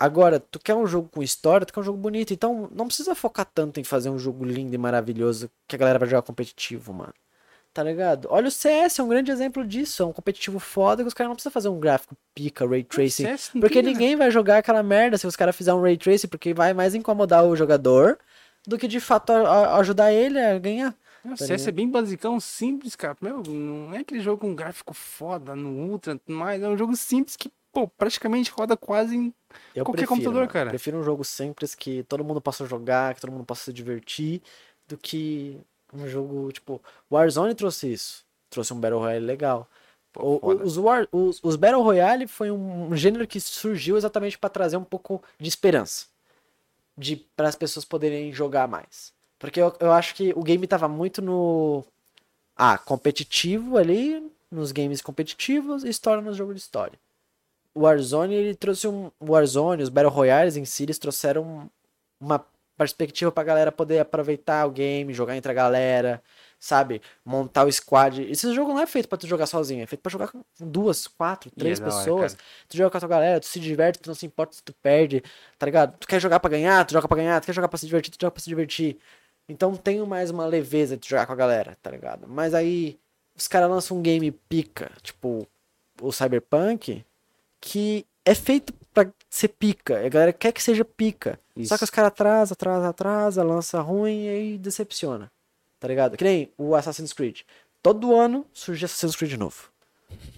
[0.00, 2.32] Agora, tu quer um jogo com história, tu quer um jogo bonito.
[2.32, 5.98] Então, não precisa focar tanto em fazer um jogo lindo e maravilhoso que a galera
[5.98, 7.12] vai jogar competitivo, mano.
[7.72, 8.26] Tá ligado?
[8.30, 10.02] Olha o CS, é um grande exemplo disso.
[10.02, 13.24] É um competitivo foda que os caras não precisam fazer um gráfico pica, ray tracing.
[13.60, 16.72] Porque ninguém vai jogar aquela merda se os caras fizerem um ray tracing, porque vai
[16.72, 18.18] mais incomodar o jogador
[18.66, 20.94] do que de fato ajudar ele a ganhar.
[21.24, 23.16] O Tá CS é bem basicão, simples, cara.
[23.20, 26.62] Meu, não é aquele jogo com gráfico foda no Ultra, tudo mais.
[26.62, 29.34] É um jogo simples que, pô, praticamente roda quase em.
[29.74, 30.52] Eu Qualquer prefiro, computador, mano.
[30.52, 30.70] cara.
[30.70, 34.42] Prefiro um jogo simples que todo mundo possa jogar, que todo mundo possa se divertir,
[34.88, 35.58] do que
[35.92, 36.80] um jogo tipo.
[37.10, 38.24] Warzone trouxe isso.
[38.48, 39.68] Trouxe um Battle Royale legal.
[40.12, 44.50] Pô, O- os, War, os, os Battle Royale foi um gênero que surgiu exatamente para
[44.50, 46.06] trazer um pouco de esperança.
[46.96, 49.12] De, para as pessoas poderem jogar mais.
[49.38, 51.82] Porque eu, eu acho que o game tava muito no.
[52.56, 56.98] Ah, competitivo ali, nos games competitivos, e história nos jogos de história.
[57.74, 59.10] O Warzone, ele trouxe um.
[59.20, 61.70] O Warzone, os Battle Royales em si, eles trouxeram
[62.20, 62.44] uma
[62.76, 66.22] perspectiva pra galera poder aproveitar o game, jogar entre a galera,
[66.58, 67.02] sabe?
[67.24, 68.22] Montar o squad.
[68.22, 71.06] Esse jogo não é feito pra tu jogar sozinho, é feito pra jogar com duas,
[71.06, 72.36] quatro, três é da hora, pessoas.
[72.68, 74.72] Tu joga com a tua galera, tu se diverte, tu não se importa se tu
[74.82, 75.22] perde,
[75.58, 75.98] tá ligado?
[75.98, 78.12] Tu quer jogar pra ganhar, tu joga pra ganhar, tu quer jogar pra se divertir,
[78.12, 78.98] tu joga pra se divertir.
[79.46, 82.26] Então tem mais uma leveza de jogar com a galera, tá ligado?
[82.26, 82.98] Mas aí
[83.36, 85.46] os caras lançam um game pica, tipo
[86.00, 87.04] o Cyberpunk,
[87.60, 90.02] que é feito pra ser pica.
[90.02, 91.38] E a galera quer que seja pica.
[91.56, 91.78] Só Isso.
[91.78, 95.30] que os caras atrasa, atrasa, atrasa, lança ruim e aí decepciona.
[95.78, 96.16] Tá ligado?
[96.16, 97.40] Que nem o Assassin's Creed.
[97.82, 99.70] Todo ano surge Assassin's Creed novo.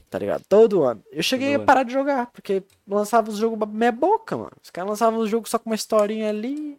[0.08, 0.44] Tá ligado?
[0.48, 1.02] Todo ano.
[1.10, 1.66] Eu cheguei Todo a ano.
[1.66, 4.52] parar de jogar, porque lançava os jogos meia boca, mano.
[4.62, 6.78] Os caras lançavam os jogos só com uma historinha ali,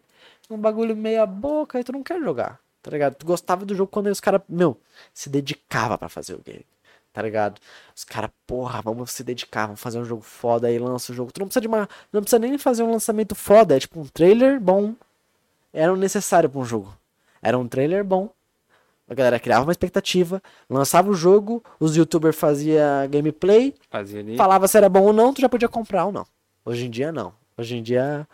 [0.49, 2.60] um bagulho meia boca, aí tu não quer jogar.
[2.82, 3.15] Tá ligado?
[3.15, 4.80] Tu gostava do jogo quando os caras, meu,
[5.14, 6.65] se dedicava pra fazer o game.
[7.14, 7.61] Tá ligado?
[7.95, 11.31] Os caras, porra, vamos se dedicar, vamos fazer um jogo foda aí, lança o jogo.
[11.31, 11.88] Tu não precisa de uma.
[12.11, 14.95] Não precisa nem fazer um lançamento foda, é tipo um trailer bom.
[15.72, 16.91] Era um necessário pra um jogo.
[17.41, 18.30] Era um trailer bom.
[19.07, 24.38] A galera criava uma expectativa, lançava o jogo, os youtubers faziam gameplay, Fazia ali.
[24.38, 26.26] falava se era bom ou não, tu já podia comprar ou não.
[26.65, 27.34] Hoje em dia não.
[27.57, 28.27] Hoje em dia,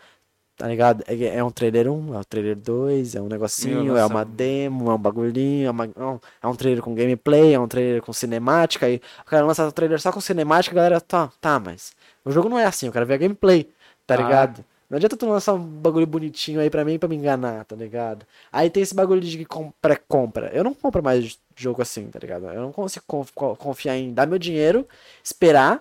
[0.60, 1.02] tá ligado?
[1.08, 4.90] É, é um trailer 1, é um trailer 2, é um negocinho, é uma demo,
[4.90, 8.02] é um bagulhinho, é, uma- é um, é um trailer com gameplay, é um trailer
[8.02, 11.58] com cinemática, aí o cara lança o trailer só com cinemática, a galera, tá, tá,
[11.58, 11.92] mas
[12.22, 13.70] o jogo não é assim, eu quero ver a gameplay,
[14.06, 14.16] tá Ah.
[14.18, 14.64] ligado?
[14.90, 18.26] Não adianta tu lançar um bagulho bonitinho aí pra mim pra me enganar, tá ligado?
[18.52, 20.50] Aí tem esse bagulho de com- pré-compra.
[20.52, 22.46] Eu não compro mais jogo assim, tá ligado?
[22.46, 24.86] Eu não consigo conf- co- confiar em dar meu dinheiro,
[25.24, 25.80] esperar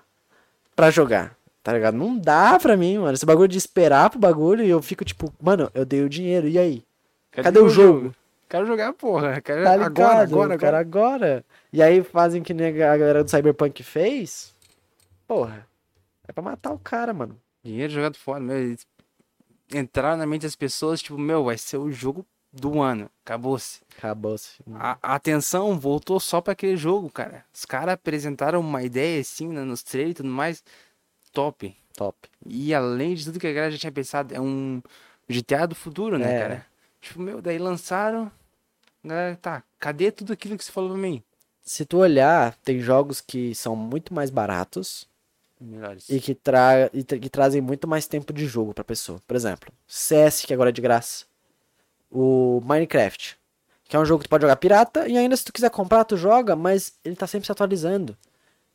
[0.76, 1.36] pra jogar,
[1.70, 1.96] tá ligado?
[1.96, 3.14] Não dá pra mim, mano.
[3.14, 6.48] Esse bagulho de esperar pro bagulho e eu fico tipo, mano, eu dei o dinheiro,
[6.48, 6.84] e aí?
[7.32, 8.16] Cadê o meu jogo?
[8.50, 9.40] Quero jogar, porra.
[9.40, 10.22] Quero Tá agora, ligado?
[10.22, 11.16] agora, quero agora.
[11.16, 11.46] agora.
[11.72, 14.54] E aí fazem que nem a galera do Cyberpunk fez.
[15.28, 15.68] Porra.
[16.28, 17.40] É pra matar o cara, mano.
[17.64, 18.58] Dinheiro jogado fora, meu.
[18.58, 18.88] eles
[19.72, 23.08] Entraram na mente das pessoas, tipo, meu, vai ser o jogo do ano.
[23.24, 23.82] Acabou-se.
[23.96, 24.54] Acabou-se.
[24.74, 27.46] A, a atenção voltou só pra aquele jogo, cara.
[27.54, 30.64] Os caras apresentaram uma ideia assim né, nos trailers e tudo mais.
[31.34, 31.76] Top.
[31.96, 32.18] Top.
[32.46, 34.82] E além de tudo que a galera já tinha pensado, é um
[35.30, 36.40] GTA do futuro, né, É.
[36.40, 36.66] cara?
[37.02, 38.32] Tipo, meu, daí lançaram.
[39.04, 41.24] Galera, tá, cadê tudo aquilo que você falou pra mim?
[41.62, 45.08] Se tu olhar, tem jogos que são muito mais baratos
[45.62, 46.10] Melhores.
[46.10, 49.22] e que, tra e que trazem muito mais tempo de jogo pra pessoa.
[49.28, 51.26] Por exemplo, CS, que agora é de graça.
[52.12, 53.38] O Minecraft,
[53.86, 56.04] que é um jogo que tu pode jogar pirata e ainda se tu quiser comprar,
[56.06, 58.18] tu joga, mas ele tá sempre se atualizando.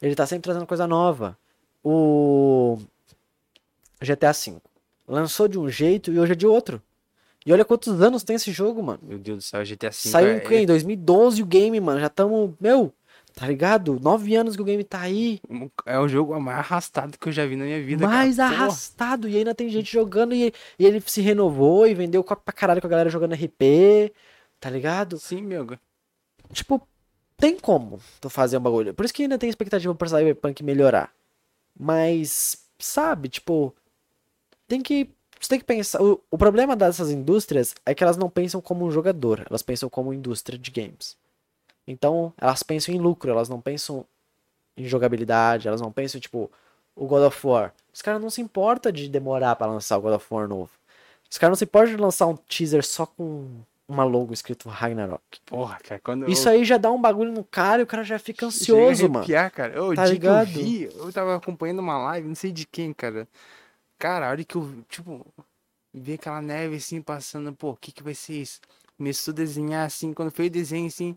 [0.00, 1.36] Ele tá sempre trazendo coisa nova.
[1.84, 2.78] O
[4.00, 4.56] GTA V
[5.06, 6.82] lançou de um jeito e hoje é de outro.
[7.46, 9.00] E olha quantos anos tem esse jogo, mano.
[9.02, 9.92] Meu Deus do céu, GTA V.
[9.92, 10.56] Saiu é, em quê?
[10.60, 12.00] Em 2012 o game, mano.
[12.00, 12.90] Já estamos, meu,
[13.34, 14.00] tá ligado?
[14.00, 15.40] Nove anos que o game tá aí.
[15.84, 18.54] é o jogo mais arrastado que eu já vi na minha vida, mais cara.
[18.54, 19.28] Arrastado.
[19.28, 22.86] E ainda tem gente jogando e, e ele se renovou e vendeu pra caralho com
[22.86, 24.10] a galera jogando RP.
[24.58, 25.18] Tá ligado?
[25.18, 25.66] Sim, meu.
[26.50, 26.80] Tipo,
[27.36, 28.94] tem como tu fazer um bagulho.
[28.94, 31.12] Por isso que ainda tem expectativa pra Cyberpunk melhorar.
[31.78, 33.74] Mas, sabe, tipo,
[34.66, 35.10] tem que.
[35.40, 36.02] Você tem que pensar.
[36.02, 39.88] O, o problema dessas indústrias é que elas não pensam como um jogador, elas pensam
[39.90, 41.16] como indústria de games.
[41.86, 44.06] Então, elas pensam em lucro, elas não pensam
[44.76, 46.50] em jogabilidade, elas não pensam, tipo,
[46.96, 47.74] o God of War.
[47.92, 50.70] Os caras não se importam de demorar pra lançar o God of War novo.
[51.30, 55.22] Os caras não se importam de lançar um teaser só com uma logo escrito Ragnarok.
[55.44, 56.52] Porra, cara, quando Isso eu...
[56.54, 59.18] aí já dá um bagulho no cara e o cara já fica ansioso, mano.
[59.18, 59.74] arrepiar, cara.
[59.74, 60.48] Eu, o Tá ligado?
[60.48, 63.28] eu vi, eu tava acompanhando uma live, não sei de quem, cara.
[63.98, 65.26] Cara, a hora que eu, tipo,
[65.92, 68.60] vi aquela neve assim passando, pô, o que que vai ser isso?
[68.96, 71.16] Começou a desenhar assim, quando foi o desenho assim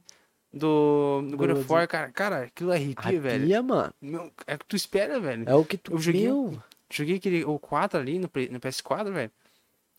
[0.51, 3.35] do, do God of War, cara, cara, aquilo arrepia, velho.
[3.43, 3.93] Arrepia, mano.
[4.01, 5.47] Meu, é o que tu espera, velho.
[5.47, 6.61] É o que tu Eu joguei- viu.
[6.89, 9.31] Joguei aquele, o 4 ali no, no PS4, velho.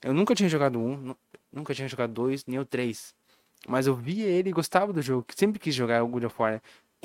[0.02, 1.14] Eu nunca tinha jogado um,
[1.52, 3.14] nunca tinha jogado dois, nem o 3.
[3.66, 5.26] Mas eu via ele e gostava do jogo.
[5.36, 6.52] Sempre quis jogar o God of War.
[6.52, 6.60] né?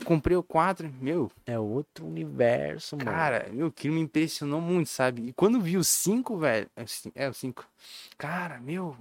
[0.05, 3.09] Comprei o 4, meu, É outro universo, mano.
[3.11, 5.27] Cara, meu, aquilo me impressionou muito, sabe?
[5.29, 6.67] E quando vi o 5, velho.
[6.75, 7.63] É o cin- é o 5.
[8.17, 8.95] Cara, meu,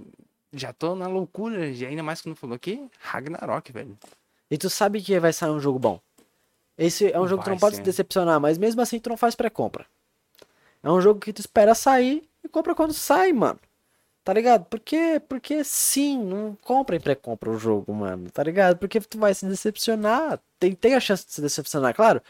[0.52, 1.66] já tô na loucura.
[1.66, 3.98] E ainda mais quando falou que Ragnarok, velho.
[4.50, 5.98] E tu sabe que vai sair um jogo bom.
[6.76, 9.08] Esse é um jogo que tu Vai não pode se decepcionar, mas mesmo assim tu
[9.08, 9.86] não faz pré-compra.
[10.82, 13.58] É um jogo que tu espera sair e compra quando sai, mano.
[14.24, 14.64] Tá ligado?
[14.66, 18.30] Porque, porque sim, não compra em pré-compra o jogo, mano.
[18.30, 18.78] Tá ligado?
[18.78, 20.38] Porque tu vai se decepcionar.
[20.60, 22.22] Tem, tem a chance de se decepcionar, claro.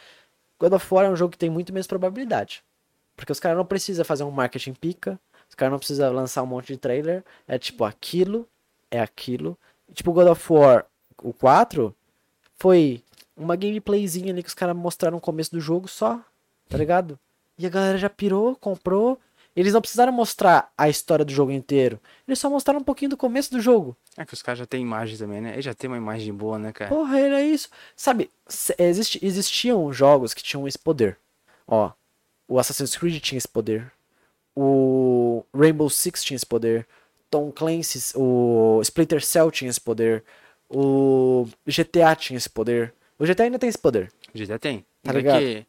[0.58, 2.64] God of War é um jogo que tem muito menos probabilidade.
[3.14, 5.20] Porque os caras não precisam fazer um marketing pica.
[5.48, 7.22] Os caras não precisam lançar um monte de trailer.
[7.46, 8.48] É tipo, aquilo
[8.90, 9.58] é aquilo.
[9.92, 10.86] Tipo, God of War,
[11.22, 11.94] o 4,
[12.56, 13.02] foi
[13.36, 16.20] uma gameplayzinha ali que os caras mostraram no começo do jogo só,
[16.68, 17.18] tá ligado?
[17.58, 19.18] E a galera já pirou, comprou.
[19.54, 22.00] Eles não precisaram mostrar a história do jogo inteiro.
[22.26, 23.96] Eles só mostraram um pouquinho do começo do jogo.
[24.16, 25.52] É que os caras já têm imagem também, né?
[25.52, 26.88] Eles já tem uma imagem boa, né, cara?
[26.90, 27.68] Porra, era isso.
[27.94, 28.30] Sabe,
[28.78, 31.18] existe- existiam jogos que tinham esse poder.
[31.66, 31.90] Ó,
[32.48, 33.92] o Assassin's Creed tinha esse poder.
[34.56, 36.86] O Rainbow Six tinha esse poder.
[37.30, 40.22] Tom Clancy, o Splinter Cell tinha esse poder.
[40.68, 42.92] O GTA tinha esse poder.
[43.18, 44.12] O GTA ainda tem esse poder.
[44.34, 44.84] GTA tem.
[45.02, 45.40] Tá ligado?
[45.40, 45.66] que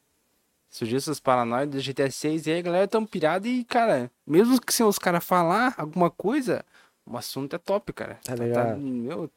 [0.74, 4.60] surgiu essas paranoias do GTA 6 e aí a galera tão pirada e, cara, mesmo
[4.60, 6.66] que se os caras falar alguma coisa,
[7.06, 8.20] o assunto é top, cara.
[8.24, 8.80] Tá ligado?
[8.80, 9.30] meu,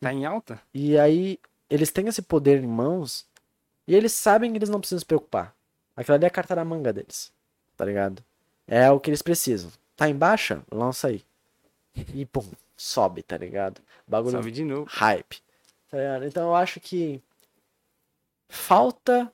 [0.00, 0.62] tá em alta.
[0.72, 3.26] E aí, eles têm esse poder em mãos
[3.88, 5.52] e eles sabem que eles não precisam se preocupar.
[5.96, 7.32] Aquilo ali é a carta da manga deles.
[7.76, 8.22] Tá ligado?
[8.64, 9.72] É o que eles precisam.
[9.96, 10.62] Tá em baixa?
[10.70, 11.24] Lança aí.
[12.14, 13.80] E pum, sobe, tá ligado?
[14.06, 14.86] Bagulho Salve de novo.
[14.88, 15.42] hype.
[15.90, 16.24] Tá ligado?
[16.24, 17.20] Então eu acho que
[18.48, 19.30] falta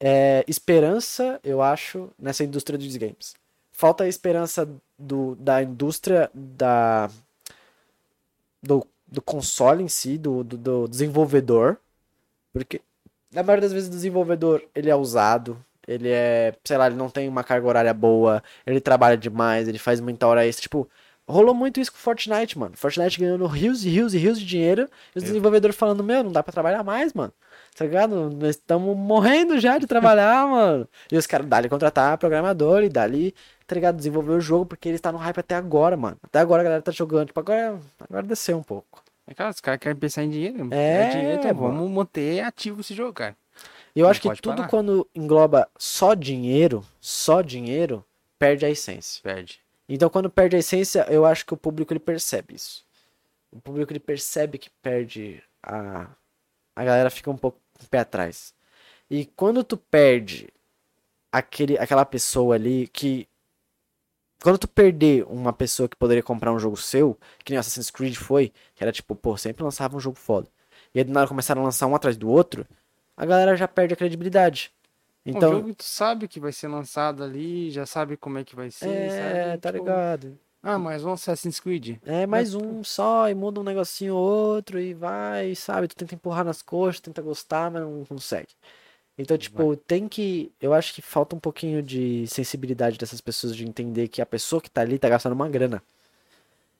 [0.00, 3.34] é, esperança, eu acho, nessa indústria dos games.
[3.72, 4.68] Falta a esperança
[4.98, 7.10] do, da indústria da
[8.62, 11.76] do, do console em si, do, do, do desenvolvedor.
[12.52, 12.80] Porque
[13.32, 15.56] na maioria das vezes o desenvolvedor ele é usado,
[15.86, 19.78] ele é, sei lá, ele não tem uma carga horária boa, ele trabalha demais, ele
[19.78, 20.62] faz muita hora extra.
[20.62, 20.88] Tipo,
[21.26, 22.76] rolou muito isso com Fortnite, mano.
[22.76, 24.82] Fortnite ganhando rios e rios e rios de dinheiro,
[25.14, 25.26] e os É.
[25.26, 27.32] desenvolvedores falando, meu, não dá pra trabalhar mais, mano.
[27.76, 28.30] Tá ligado?
[28.30, 30.88] Nós estamos morrendo já de trabalhar, mano.
[31.10, 33.34] E os caras dali contratar programador e dali,
[33.66, 33.96] tá ligado?
[33.96, 36.16] Desenvolver o jogo, porque ele está no hype até agora, mano.
[36.22, 37.28] Até agora a galera tá jogando.
[37.28, 37.78] Tipo, agora,
[38.08, 39.02] agora desceu um pouco.
[39.26, 40.68] É, cara, os caras querem pensar em dinheiro.
[40.72, 41.74] É, dinheiro, então mano.
[41.76, 43.36] vamos manter ativo esse jogo, cara.
[43.94, 44.68] Eu Não acho que tudo parar.
[44.68, 48.04] quando engloba só dinheiro, só dinheiro,
[48.38, 49.20] perde a essência.
[49.22, 49.60] Perde.
[49.88, 52.84] Então, quando perde a essência, eu acho que o público ele percebe isso.
[53.50, 56.06] O público ele percebe que perde a.
[56.74, 58.54] A galera fica um pouco com pé atrás.
[59.10, 60.48] E quando tu perde
[61.32, 63.28] aquele, aquela pessoa ali que.
[64.42, 68.14] Quando tu perder uma pessoa que poderia comprar um jogo seu, que nem Assassin's Creed
[68.14, 70.48] foi, que era tipo, pô, sempre lançava um jogo foda.
[70.94, 72.66] E aí do nada começaram a lançar um atrás do outro,
[73.16, 74.72] a galera já perde a credibilidade.
[75.26, 78.56] Então, o jogo tu sabe que vai ser lançado ali, já sabe como é que
[78.56, 79.10] vai ser, é,
[79.50, 79.60] sabe?
[79.60, 80.38] tá Tipo, ligado?
[80.62, 81.98] Ah, mas um Assassin's Creed.
[82.04, 85.88] É mais um só, e muda um negocinho ou outro, e vai, sabe?
[85.88, 88.48] Tu tenta empurrar nas coxas, tenta gostar, mas não consegue.
[89.16, 90.52] Então, tipo, tem que.
[90.60, 94.60] Eu acho que falta um pouquinho de sensibilidade dessas pessoas de entender que a pessoa
[94.62, 95.82] que tá ali tá gastando uma grana.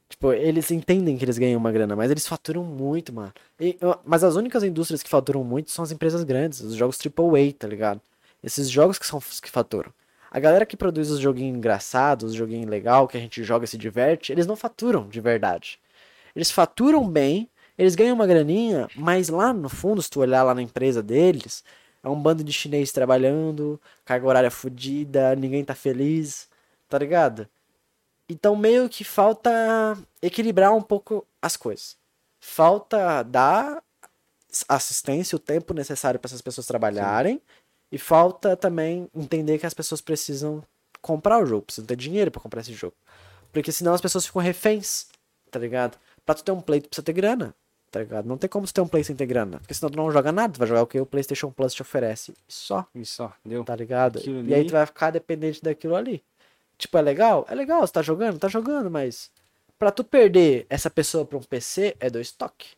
[0.09, 3.33] Tipo, eles entendem que eles ganham uma grana, mas eles faturam muito, mano.
[3.61, 7.53] E, mas as únicas indústrias que faturam muito são as empresas grandes, os jogos AAA,
[7.57, 8.01] tá ligado?
[8.43, 9.93] Esses jogos que são os que faturam.
[10.31, 13.69] A galera que produz os joguinhos engraçados, os joguinhos legal, que a gente joga e
[13.69, 15.81] se diverte, eles não faturam de verdade.
[16.37, 20.55] Eles faturam bem, eles ganham uma graninha, mas lá no fundo, se tu olhar lá
[20.55, 21.65] na empresa deles,
[22.03, 26.49] é um bando de chinês trabalhando, carga horária fodida, ninguém tá feliz,
[26.89, 27.49] tá ligado?
[28.29, 31.97] Então meio que falta equilibrar um pouco as coisas.
[32.39, 33.83] Falta dar
[34.69, 37.41] assistência, o tempo necessário para essas pessoas trabalharem,
[37.91, 40.63] e falta também entender que as pessoas precisam
[41.03, 42.95] comprar o jogo, precisam ter dinheiro para comprar esse jogo.
[43.53, 45.07] Porque senão as pessoas ficam reféns,
[45.51, 45.99] tá ligado?
[46.25, 47.55] Pra tu ter um play, tu precisa ter grana,
[47.91, 48.27] tá ligado?
[48.27, 49.59] Não tem como tu ter um play sem ter grana.
[49.59, 51.83] Porque senão tu não joga nada, tu vai jogar o que o PlayStation Plus te
[51.83, 52.33] oferece.
[52.49, 53.65] E só, Isso, só, deu.
[53.65, 54.19] tá ligado?
[54.19, 56.23] Aquilo E aí tu vai ficar dependente daquilo ali.
[56.79, 57.45] Tipo, é legal?
[57.49, 58.39] É legal, você tá jogando?
[58.39, 59.31] Tá jogando, mas.
[59.79, 62.77] pra tu perder essa pessoa pra um PC, é dois toques.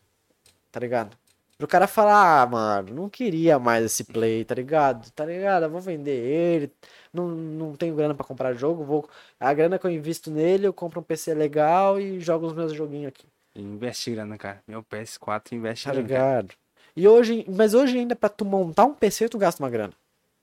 [0.71, 1.15] Tá ligado?
[1.63, 5.09] Pro cara falar, ah, mano, não queria mais esse play, tá ligado?
[5.11, 5.63] Tá ligado?
[5.63, 6.69] Eu vou vender ele.
[7.13, 8.83] Não, não tenho grana pra comprar jogo.
[8.83, 9.09] Vou...
[9.39, 12.73] A grana que eu invisto nele, eu compro um PC legal e jogo os meus
[12.73, 13.25] joguinhos aqui.
[13.55, 14.61] Investe grana, cara.
[14.67, 16.05] Meu PS4 investe Tá grana.
[16.09, 16.41] cara.
[16.41, 16.53] ligado?
[16.97, 19.93] E hoje, mas hoje ainda pra tu montar um PC, tu gasta uma grana.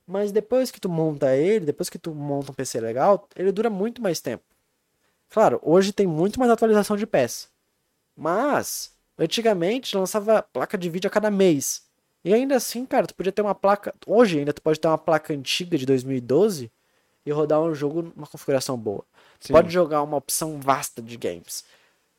[0.07, 3.69] Mas depois que tu monta ele, depois que tu monta um PC legal, ele dura
[3.69, 4.43] muito mais tempo.
[5.29, 7.49] Claro, hoje tem muito mais atualização de peça.
[8.17, 8.91] Mas,
[9.21, 11.83] antigamente lançava placa de vídeo a cada mês.
[12.25, 13.95] E ainda assim, cara, tu podia ter uma placa.
[14.07, 16.71] Hoje ainda tu pode ter uma placa antiga de 2012
[17.25, 19.05] e rodar um jogo numa configuração boa.
[19.39, 19.53] Sim.
[19.53, 21.65] pode jogar uma opção vasta de games.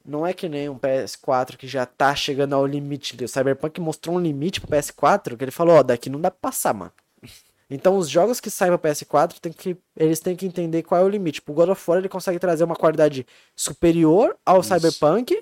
[0.04, 3.24] Não é que nem um PS4 que já tá chegando ao limite.
[3.24, 6.50] O Cyberpunk mostrou um limite pro PS4 que ele falou, ó, daqui não dá pra
[6.50, 6.92] passar, mano.
[7.74, 11.04] Então os jogos que saem pro PS4 tem que, eles têm que entender qual é
[11.06, 11.36] o limite.
[11.36, 13.26] Tipo, o God of War ele consegue trazer uma qualidade
[13.56, 14.74] superior ao Isso.
[14.74, 15.42] Cyberpunk,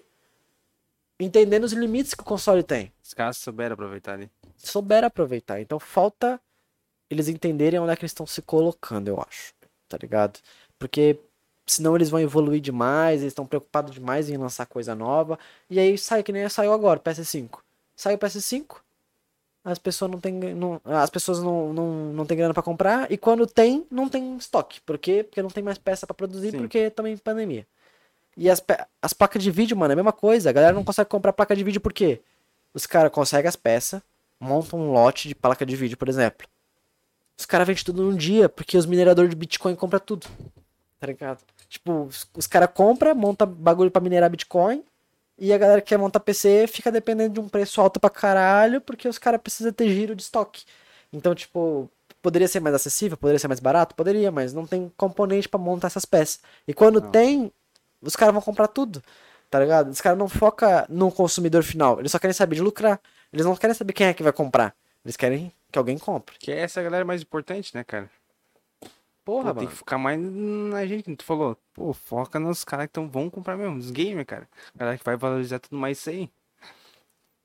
[1.20, 2.92] entendendo os limites que o console tem.
[3.04, 4.30] Os caras souberam aproveitar ali.
[4.58, 5.60] Souberam aproveitar.
[5.60, 6.40] Então falta
[7.10, 9.54] eles entenderem onde é que eles estão se colocando, eu acho.
[9.88, 10.40] Tá ligado?
[10.78, 11.20] Porque
[11.66, 15.38] senão eles vão evoluir demais, eles estão preocupados demais em lançar coisa nova.
[15.70, 17.60] E aí sai que nem saiu agora, PS5.
[17.96, 18.78] Sai o PS5,
[19.64, 23.18] as pessoas não têm não, as pessoas não, não, não têm grana pra comprar e
[23.18, 24.80] quando tem, não tem estoque.
[24.82, 25.24] Por quê?
[25.24, 26.58] Porque não tem mais peça pra produzir, Sim.
[26.60, 27.68] porque também pandemia.
[28.40, 28.64] E as,
[29.02, 30.50] as placas de vídeo, mano, é a mesma coisa.
[30.50, 32.22] A galera não consegue comprar placa de vídeo por quê?
[32.74, 34.02] Os caras conseguem as peças,
[34.40, 36.48] montam um lote de placa de vídeo, por exemplo.
[37.38, 40.26] Os caras vendem tudo num dia, porque os mineradores de Bitcoin compram tudo.
[41.00, 41.40] Tá ligado?
[41.68, 44.86] Tipo, os, os caras compram, monta bagulho pra minerar Bitcoin,
[45.38, 48.80] e a galera que quer montar PC fica dependendo de um preço alto pra caralho,
[48.80, 50.64] porque os caras precisam ter giro de estoque.
[51.12, 51.90] Então, tipo,
[52.22, 53.96] poderia ser mais acessível, poderia ser mais barato?
[53.96, 56.40] Poderia, mas não tem componente pra montar essas peças.
[56.68, 57.10] E quando Não.
[57.10, 57.52] tem,
[58.02, 59.02] os caras vão comprar tudo.
[59.50, 59.90] Tá ligado?
[59.90, 63.00] Os caras não focam no consumidor final, eles só querem saber de lucrar.
[63.34, 64.76] Eles não querem saber quem é que vai comprar.
[65.04, 66.36] Eles querem que alguém compre.
[66.40, 68.10] Que essa é a galera mais importante, né, cara?
[69.26, 69.68] Porra, Pô, tem mano.
[69.70, 71.58] que focar mais na gente, tu falou.
[71.74, 74.48] Pô, foca nos caras que tão, vão comprar mesmo, os gamers, cara.
[74.76, 76.30] Galera que vai valorizar tudo mais isso aí.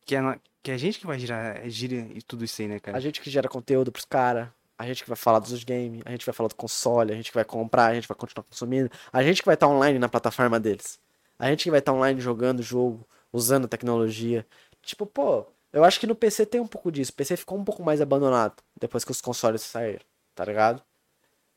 [0.07, 2.69] Que é, na- que é a gente que vai girar, gira e tudo isso aí,
[2.69, 2.97] né, cara?
[2.97, 4.49] A gente que gera conteúdo pros caras,
[4.79, 7.31] a gente que vai falar dos games, a gente vai falar do console, a gente
[7.31, 10.09] que vai comprar, a gente vai continuar consumindo, a gente que vai estar online na
[10.09, 10.99] plataforma deles.
[11.39, 14.47] A gente que vai estar online jogando jogo, usando tecnologia.
[14.83, 17.11] Tipo, pô, eu acho que no PC tem um pouco disso.
[17.13, 20.83] O PC ficou um pouco mais abandonado depois que os consoles saíram, tá ligado?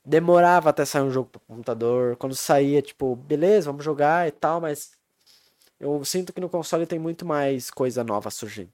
[0.04, 2.16] Demorava até sair um jogo pro computador.
[2.18, 4.92] Quando saía, tipo, beleza, vamos jogar e tal, mas
[5.80, 8.72] eu sinto que no console tem muito mais coisa nova surgindo.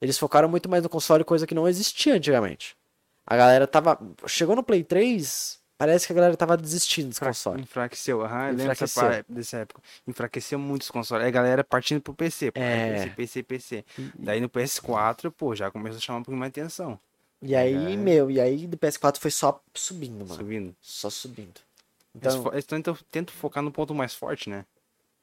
[0.00, 2.76] Eles focaram muito mais no console, coisa que não existia antigamente.
[3.30, 3.98] A galera tava.
[4.26, 7.60] Chegou no Play 3, parece que a galera tava desistindo dos consoles.
[7.62, 9.24] Enfraqueceu, aham, eu lembro dessa, Enfraqueceu.
[9.24, 9.82] pa- dessa época.
[10.06, 11.22] Enfraqueceu muito os consoles.
[11.24, 12.92] Aí a galera partindo pro PC, pô, É.
[12.94, 13.84] PC, PC, PC.
[14.18, 16.98] Daí no PS4, pô, já começou a chamar um pouquinho mais atenção.
[17.42, 17.96] E aí, É.
[17.96, 20.34] meu, e aí do PS4 foi só subindo, mano.
[20.34, 20.74] Subindo.
[20.80, 21.60] Só subindo.
[22.14, 24.64] Eles, Então, fo- eles tentam, tentam focar no ponto mais forte, né?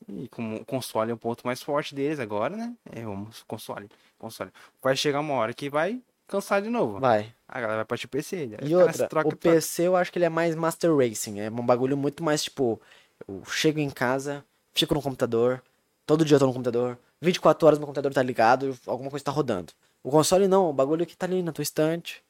[0.07, 2.73] E como o console é o ponto mais forte deles agora, né?
[2.91, 4.51] É, vamos, console, console.
[4.81, 6.99] Vai chegar uma hora que vai cansar de novo.
[6.99, 7.33] vai.
[7.47, 8.35] A galera vai partir PC.
[8.35, 11.39] aí E os outra, o PC eu acho que ele é mais Master Racing.
[11.39, 12.81] É um bagulho muito mais tipo.
[13.27, 14.43] Eu chego em casa,
[14.73, 15.63] fico no computador,
[16.05, 19.31] todo dia eu tô no computador, 24 horas meu computador tá ligado, alguma coisa tá
[19.31, 19.71] rodando.
[20.03, 22.23] O console não, o bagulho que tá ali na tua estante.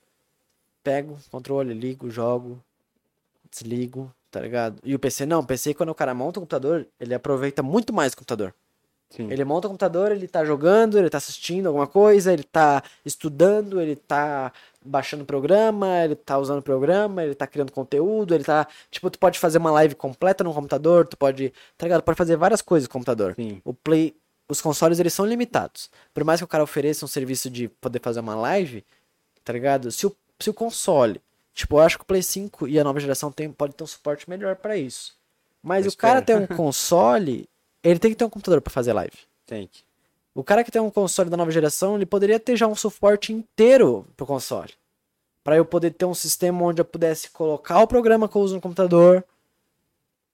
[0.84, 2.64] Pego, controle, ligo, jogo,
[3.50, 4.80] desligo, tá ligado?
[4.84, 7.92] E o PC não, o PC quando o cara monta o computador, ele aproveita muito
[7.92, 8.54] mais o computador.
[9.10, 9.32] Sim.
[9.32, 13.82] Ele monta o computador, ele tá jogando, ele tá assistindo alguma coisa, ele tá estudando,
[13.82, 14.52] ele tá
[14.86, 18.68] baixando programa, ele tá usando programa, ele tá criando conteúdo, ele tá.
[18.92, 21.52] Tipo, tu pode fazer uma live completa no computador, tu pode.
[21.78, 22.04] Tá ligado?
[22.04, 23.34] Pode fazer várias coisas com o computador.
[23.36, 23.62] Sim.
[23.66, 24.16] O Play.
[24.48, 25.90] Os consoles eles são limitados.
[26.14, 28.86] Por mais que o cara ofereça um serviço de poder fazer uma live,
[29.44, 29.92] tá ligado?
[29.92, 31.20] Se o, se o console.
[31.52, 33.88] Tipo, eu acho que o Play 5 e a nova geração tem, pode ter um
[33.88, 35.16] suporte melhor pra isso.
[35.64, 36.46] Mas Eu o cara espero.
[36.46, 37.50] tem um console,
[37.84, 39.18] ele tem que ter um computador pra fazer live.
[39.48, 39.84] Tem que.
[40.36, 43.32] O cara que tem um console da nova geração, ele poderia ter já um suporte
[43.32, 44.74] inteiro pro console.
[45.42, 48.56] Pra eu poder ter um sistema onde eu pudesse colocar o programa que eu uso
[48.56, 49.24] no computador,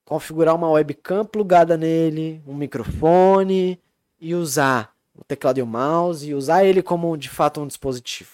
[0.03, 3.79] configurar uma webcam plugada nele, um microfone
[4.19, 8.31] e usar o teclado e o mouse e usar ele como de fato um dispositivo.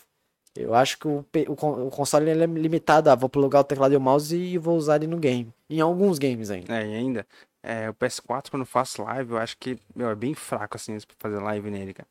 [0.55, 3.97] Eu acho que o, o o console é limitado a vou plugar o teclado e
[3.97, 5.53] o mouse e vou usar ele no game.
[5.69, 6.73] Em alguns games ainda.
[6.73, 7.27] É, ainda,
[7.67, 10.97] é, o PS4, quando eu faço live, eu acho que, meu, é bem fraco, assim,
[10.99, 12.07] pra fazer live nele, cara.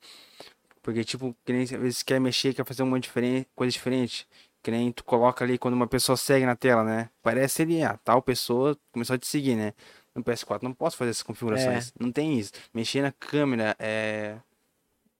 [0.82, 4.28] Porque, tipo, que nem, às vezes quer mexer, quer fazer uma diferente, coisa diferente.
[4.62, 7.08] Que nem tu coloca ali quando uma pessoa segue na tela, né?
[7.22, 9.72] Parece ele, ah, tal pessoa começou a te seguir, né?
[10.14, 11.92] No PS4 não posso fazer essas configurações.
[11.98, 12.52] Não tem isso.
[12.74, 14.36] Mexer na câmera, é...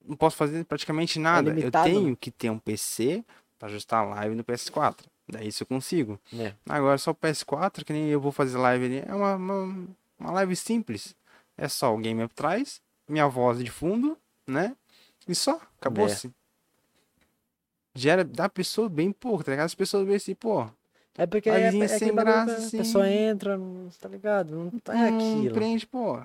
[0.04, 1.50] não posso fazer praticamente nada.
[1.50, 2.16] eu limitado, tenho né?
[2.20, 3.24] que ter um PC
[3.58, 4.98] pra ajustar a live no PS4.
[5.28, 6.20] Daí isso eu consigo.
[6.34, 6.52] É.
[6.68, 9.86] Agora só o PS4, que nem eu vou fazer live ali, é uma, uma,
[10.18, 11.14] uma live simples.
[11.56, 14.16] É só o game atrás, minha voz de fundo,
[14.46, 14.76] né?
[15.28, 16.30] E só, acabou-se.
[17.94, 19.66] Gera da pessoa bem pouco, tá ligado?
[19.66, 20.68] As pessoas veem assim, pô,
[21.16, 22.76] É porque é, é, sem graça, assim.
[22.76, 24.54] a pessoa entra, não- tá ligado?
[24.54, 25.54] Não tá é não aquilo.
[25.54, 26.20] prende, pô.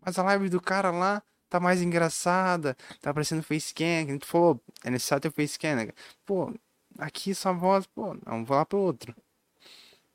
[0.00, 4.26] Mas a live do cara lá tá mais engraçada, tá aparecendo facecam, que a gente
[4.26, 5.88] falou, é necessário ter facecam, né?
[6.24, 6.52] Pô,
[6.98, 9.14] aqui sua voz, pô, não, vou lá pro outro.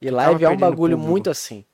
[0.01, 1.11] E live é um bagulho público.
[1.11, 1.65] muito assim.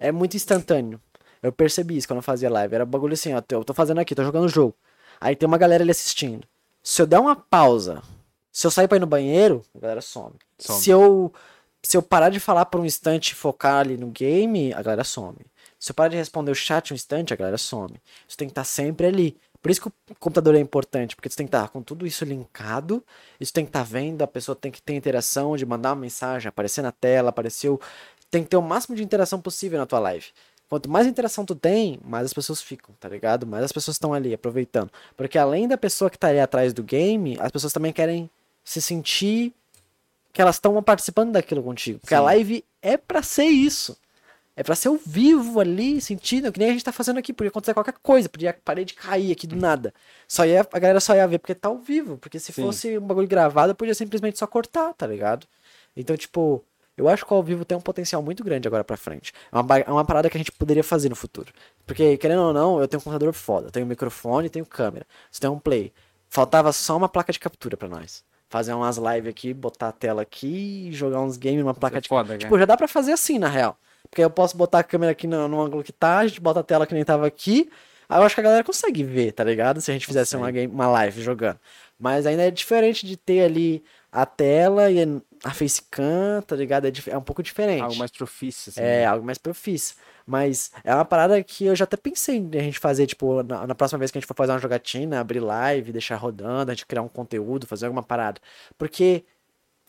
[0.00, 1.00] É muito instantâneo.
[1.42, 2.74] Eu percebi isso quando eu fazia live.
[2.74, 3.42] Era bagulho assim, ó.
[3.50, 4.74] Eu tô fazendo aqui, tô jogando o jogo.
[5.20, 6.46] Aí tem uma galera ali assistindo.
[6.82, 8.02] Se eu der uma pausa,
[8.50, 10.34] se eu sair pra ir no banheiro, a galera some.
[10.58, 10.80] Some.
[10.80, 11.32] Se eu
[11.82, 15.04] se eu parar de falar por um instante e focar ali no game, a galera
[15.04, 15.38] some.
[15.78, 17.94] Se eu parar de responder o chat um instante, a galera some.
[18.28, 19.36] Isso tem que estar sempre ali.
[19.62, 22.24] Por isso que o computador é importante, porque você tem que estar com tudo isso
[22.24, 23.04] linkado,
[23.38, 26.48] isso tem que estar vendo, a pessoa tem que ter interação de mandar uma mensagem,
[26.48, 27.78] aparecer na tela, apareceu.
[28.30, 30.26] Tem que ter o máximo de interação possível na tua live.
[30.68, 33.44] Quanto mais interação tu tem, mais as pessoas ficam, tá ligado?
[33.44, 34.88] Mais as pessoas estão ali aproveitando.
[35.16, 38.30] Porque além da pessoa que tá ali atrás do game, as pessoas também querem
[38.62, 39.52] se sentir
[40.32, 41.98] que elas estão participando daquilo contigo.
[41.98, 42.24] Porque a Sim.
[42.24, 43.96] live é pra ser isso.
[44.54, 47.32] É pra ser ao vivo ali, sentindo, que nem a gente tá fazendo aqui.
[47.32, 49.92] Podia acontecer qualquer coisa, podia a parede cair aqui do nada.
[50.28, 52.16] Só ia, a galera só ia ver porque tá ao vivo.
[52.18, 52.62] Porque se Sim.
[52.62, 55.48] fosse um bagulho gravado, podia simplesmente só cortar, tá ligado?
[55.96, 56.64] Então, tipo,
[57.00, 59.32] eu acho que o ao vivo tem um potencial muito grande agora pra frente.
[59.50, 61.52] É uma, é uma parada que a gente poderia fazer no futuro.
[61.86, 63.68] Porque, querendo ou não, eu tenho um computador foda.
[63.68, 65.06] Eu tenho microfone, tenho câmera.
[65.30, 65.92] Você tem um play.
[66.28, 68.22] Faltava só uma placa de captura pra nós.
[68.48, 72.08] Fazer umas lives aqui, botar a tela aqui jogar uns games numa placa é de
[72.08, 73.76] foda, Tipo, já dá pra fazer assim, na real.
[74.08, 76.60] Porque eu posso botar a câmera aqui no, no ângulo que tá, a gente bota
[76.60, 77.70] a tela que nem tava aqui.
[78.08, 79.80] Aí eu acho que a galera consegue ver, tá ligado?
[79.80, 81.60] Se a gente fizesse uma, game, uma live jogando.
[81.98, 86.86] Mas ainda é diferente de ter ali a tela e a facecam, tá ligado?
[86.86, 87.82] É, é um pouco diferente.
[87.82, 88.80] Algo mais profício, assim.
[88.80, 89.06] É, né?
[89.06, 89.96] algo mais profício.
[90.26, 93.66] Mas é uma parada que eu já até pensei em a gente fazer, tipo, na,
[93.66, 96.74] na próxima vez que a gente for fazer uma jogatina, abrir live, deixar rodando, a
[96.74, 98.40] gente criar um conteúdo, fazer alguma parada.
[98.76, 99.24] Porque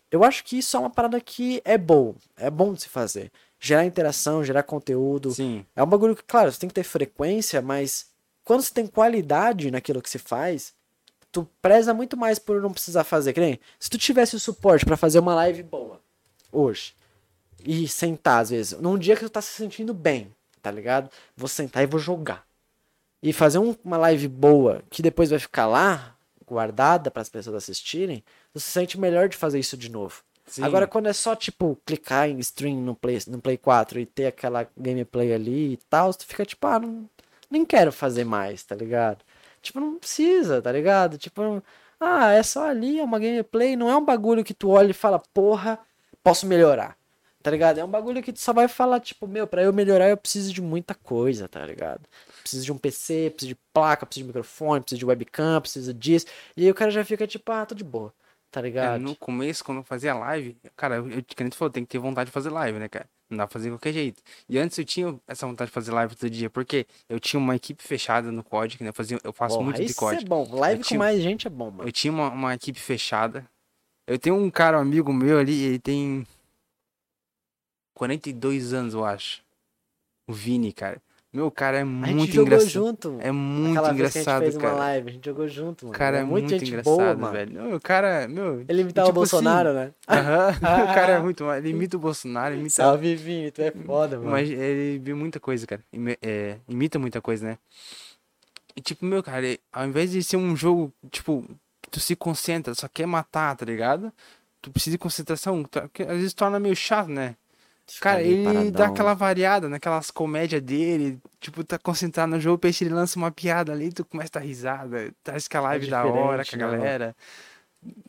[0.09, 2.15] eu acho que isso é uma parada que é bom.
[2.37, 3.31] É bom de se fazer.
[3.59, 5.31] Gerar interação, gerar conteúdo.
[5.31, 5.65] Sim.
[5.75, 8.07] É um bagulho que, claro, você tem que ter frequência, mas
[8.43, 10.73] quando você tem qualidade naquilo que se faz,
[11.31, 13.33] tu preza muito mais por não precisar fazer.
[13.33, 15.99] Que nem, se tu tivesse o suporte pra fazer uma live boa
[16.51, 16.93] hoje
[17.63, 21.09] e sentar, às vezes, num dia que tu tá se sentindo bem, tá ligado?
[21.35, 22.45] Vou sentar e vou jogar.
[23.21, 27.55] E fazer um- uma live boa que depois vai ficar lá, guardada para as pessoas
[27.55, 30.23] assistirem, tu se sente melhor de fazer isso de novo.
[30.47, 30.63] Sim.
[30.63, 34.25] Agora, quando é só, tipo, clicar em stream no Play, no Play 4 e ter
[34.25, 37.07] aquela gameplay ali e tal, tu fica tipo, ah, não,
[37.49, 39.23] nem quero fazer mais, tá ligado?
[39.61, 41.17] Tipo, não precisa, tá ligado?
[41.17, 41.63] Tipo,
[41.99, 44.93] ah, é só ali, é uma gameplay, não é um bagulho que tu olha e
[44.93, 45.79] fala, porra,
[46.23, 46.97] posso melhorar.
[47.43, 47.79] Tá ligado?
[47.79, 50.53] É um bagulho que tu só vai falar, tipo, meu, pra eu melhorar eu preciso
[50.53, 52.01] de muita coisa, tá ligado?
[52.41, 56.27] Preciso de um PC, preciso de placa, preciso de microfone, preciso de webcam, preciso disso.
[56.55, 58.13] E aí o cara já fica tipo, ah, tô de boa,
[58.51, 59.01] tá É, ligado?
[59.01, 61.89] no começo, quando eu fazia live, cara, eu, eu, que nem tu falou, tem que
[61.89, 63.09] ter vontade de fazer live, né, cara?
[63.29, 64.21] Não dá pra fazer de qualquer jeito.
[64.49, 67.55] E antes eu tinha essa vontade de fazer live todo dia, porque eu tinha uma
[67.55, 68.89] equipe fechada no COD, né?
[68.89, 70.17] Eu, fazia, eu faço Porra, muito de isso COD.
[70.17, 70.55] é bom.
[70.55, 71.87] Live com mais gente é bom, mano.
[71.87, 73.49] Eu tinha uma, uma equipe fechada.
[74.05, 76.27] Eu tenho um cara, um amigo meu ali, ele tem
[77.93, 79.41] 42 anos, eu acho.
[80.27, 81.01] O Vini, cara.
[81.33, 82.69] Meu, cara é A gente muito jogou engraçado.
[82.69, 83.17] junto.
[83.21, 84.75] É muito Aquela vez que a gente engraçado, fez uma cara.
[84.75, 85.97] live, a gente jogou junto, O mano.
[85.97, 87.31] cara é muito, gente engraçado, boa, mano.
[87.31, 87.53] velho.
[87.53, 88.65] Não, O cara, meu.
[88.67, 89.93] Ele imitava tipo o assim, Bolsonaro, né?
[90.09, 90.49] Aham.
[90.49, 91.49] o cara é muito.
[91.51, 92.69] Ele imita o Bolsonaro, imita.
[92.71, 94.29] Salve, Vini, tu é foda, mano.
[94.29, 95.81] Mas ele viu muita coisa, cara.
[95.93, 97.57] Imi- é, imita muita coisa, né?
[98.75, 101.43] E tipo, meu, cara, ele- ao invés de ser um jogo, tipo,
[101.81, 104.11] que tu se concentra, só quer matar, tá ligado?
[104.61, 107.35] Tu precisa de concentração, tá- que às vezes torna meio chato, né?
[107.99, 108.85] Cara, ele dá paradão.
[108.85, 113.31] aquela variada naquelas comédias dele, tipo, tá concentrado no jogo, o peixe ele lança uma
[113.31, 116.57] piada ali, tu começa a dar risada, traz que a live da hora com a
[116.57, 117.15] né, galera.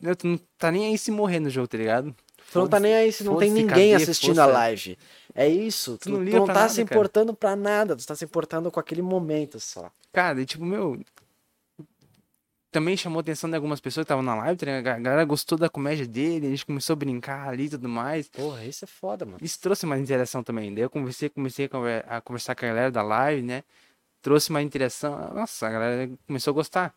[0.01, 2.15] Meu, tu não tá nem aí se morrer no jogo, tá ligado?
[2.51, 4.97] Tu não tá nem aí se não tem ninguém cadê, assistindo a live.
[5.33, 5.97] É isso.
[5.97, 6.93] Tu, não tu não tá nada, se cara.
[6.93, 7.95] importando pra nada.
[7.95, 9.89] Tu tá se importando com aquele momento só.
[10.11, 10.99] Cara, e tipo, meu.
[12.73, 15.59] Também chamou a atenção de algumas pessoas que estavam na live, tá a galera gostou
[15.59, 18.27] da comédia dele, a gente começou a brincar ali e tudo mais.
[18.29, 19.37] Porra, isso é foda, mano.
[19.39, 20.73] Isso trouxe mais interação também.
[20.73, 23.63] Daí eu comecei a conver- a conversar com a galera da live, né?
[24.23, 25.33] Trouxe mais interação.
[25.35, 26.95] Nossa, a galera começou a gostar.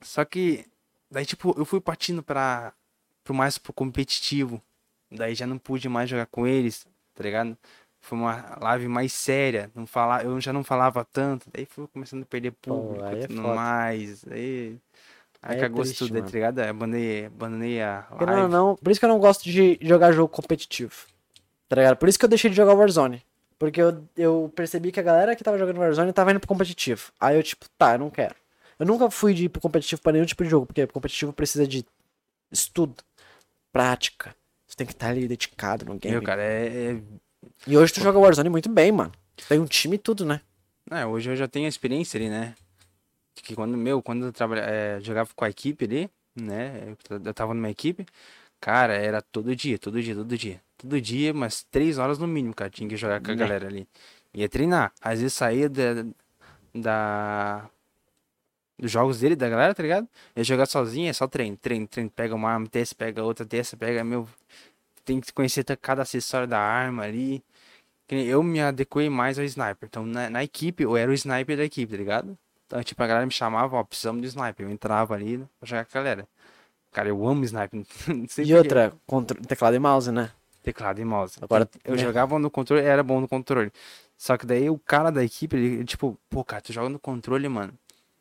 [0.00, 0.66] Só que,
[1.08, 2.72] daí, tipo, eu fui partindo para
[3.22, 4.60] pro mais pro competitivo.
[5.12, 6.84] Daí já não pude mais jogar com eles,
[7.14, 7.56] tá ligado?
[8.06, 9.68] Foi uma live mais séria.
[9.74, 11.48] Não falar, eu já não falava tanto.
[11.52, 13.54] Daí fui começando a perder público aí é e tudo foda.
[13.54, 14.24] mais.
[14.30, 14.78] Aí,
[15.42, 16.60] aí Aí é cagou triste, tudo, tá ligado?
[16.60, 18.48] Abandonei, abandonei a live.
[18.52, 20.94] não, por isso que eu não gosto de jogar jogo competitivo.
[21.68, 21.96] Tá ligado?
[21.96, 23.24] Por isso que eu deixei de jogar Warzone.
[23.58, 27.10] Porque eu, eu percebi que a galera que tava jogando Warzone tava indo pro competitivo.
[27.18, 28.36] Aí eu, tipo, tá, eu não quero.
[28.78, 31.66] Eu nunca fui de ir pro competitivo pra nenhum tipo de jogo, porque competitivo precisa
[31.66, 31.84] de
[32.52, 33.02] estudo,
[33.72, 34.34] prática.
[34.66, 36.14] Você tem que estar ali dedicado no game.
[36.14, 37.02] Meu, cara, é, é-
[37.66, 39.12] E hoje tu joga Warzone muito bem, mano.
[39.48, 40.40] Tem um time e tudo, né?
[40.90, 42.54] é, hoje eu já tenho a experiência ali, né?
[43.34, 46.94] Que quando, meu, quando eu trabalha, é, jogava com a equipe ali, né?
[47.10, 48.06] Eu, eu tava numa equipe,
[48.60, 50.60] cara, era todo dia, todo dia, todo dia.
[50.78, 53.40] Todo dia, umas três horas no mínimo, cara, tinha que jogar com a Né.
[53.40, 53.86] galera ali.
[54.34, 54.92] Ia treinar.
[55.00, 56.04] Às vezes saía da,
[56.74, 57.68] da,
[58.78, 60.08] dos jogos dele, da galera, tá ligado?
[60.36, 62.10] Ia jogar sozinho, é só treino, treino, treino.
[62.10, 64.28] Pega uma arma, desce, pega outra, desce, pega, meu.
[65.06, 67.42] Tem que conhecer cada acessório da arma ali.
[68.08, 69.88] Eu me adequei mais ao sniper.
[69.88, 72.38] Então, na, na equipe, eu era o sniper da equipe, tá ligado?
[72.66, 74.66] Então, tipo, a galera me chamava, ó, precisamos de sniper.
[74.66, 76.28] Eu entrava ali pra jogar com a galera.
[76.92, 77.82] Cara, eu amo sniper.
[78.44, 78.92] E outra,
[79.46, 80.30] teclado e mouse, né?
[80.62, 81.38] Teclado e mouse.
[81.40, 81.98] Agora, eu né?
[81.98, 83.72] jogava no controle, era bom no controle.
[84.18, 86.98] Só que daí o cara da equipe, ele, ele, tipo, pô, cara, tu joga no
[86.98, 87.72] controle, mano.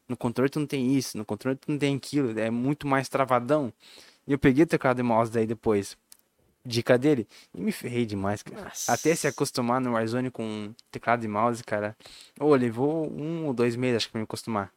[0.07, 3.10] No controle tu não tem isso, no controle tu não tem aquilo, é muito mais
[3.10, 3.74] travadão.
[4.28, 5.98] E eu peguei o teclado e mouse daí depois.
[6.66, 8.64] Dica dele, e me ferrei demais, cara.
[8.64, 8.92] Nossa.
[8.92, 11.96] Até se acostumar no Warzone com teclado e mouse, cara.
[12.40, 14.72] Ô, levou um ou dois meses, acho que pra me acostumar.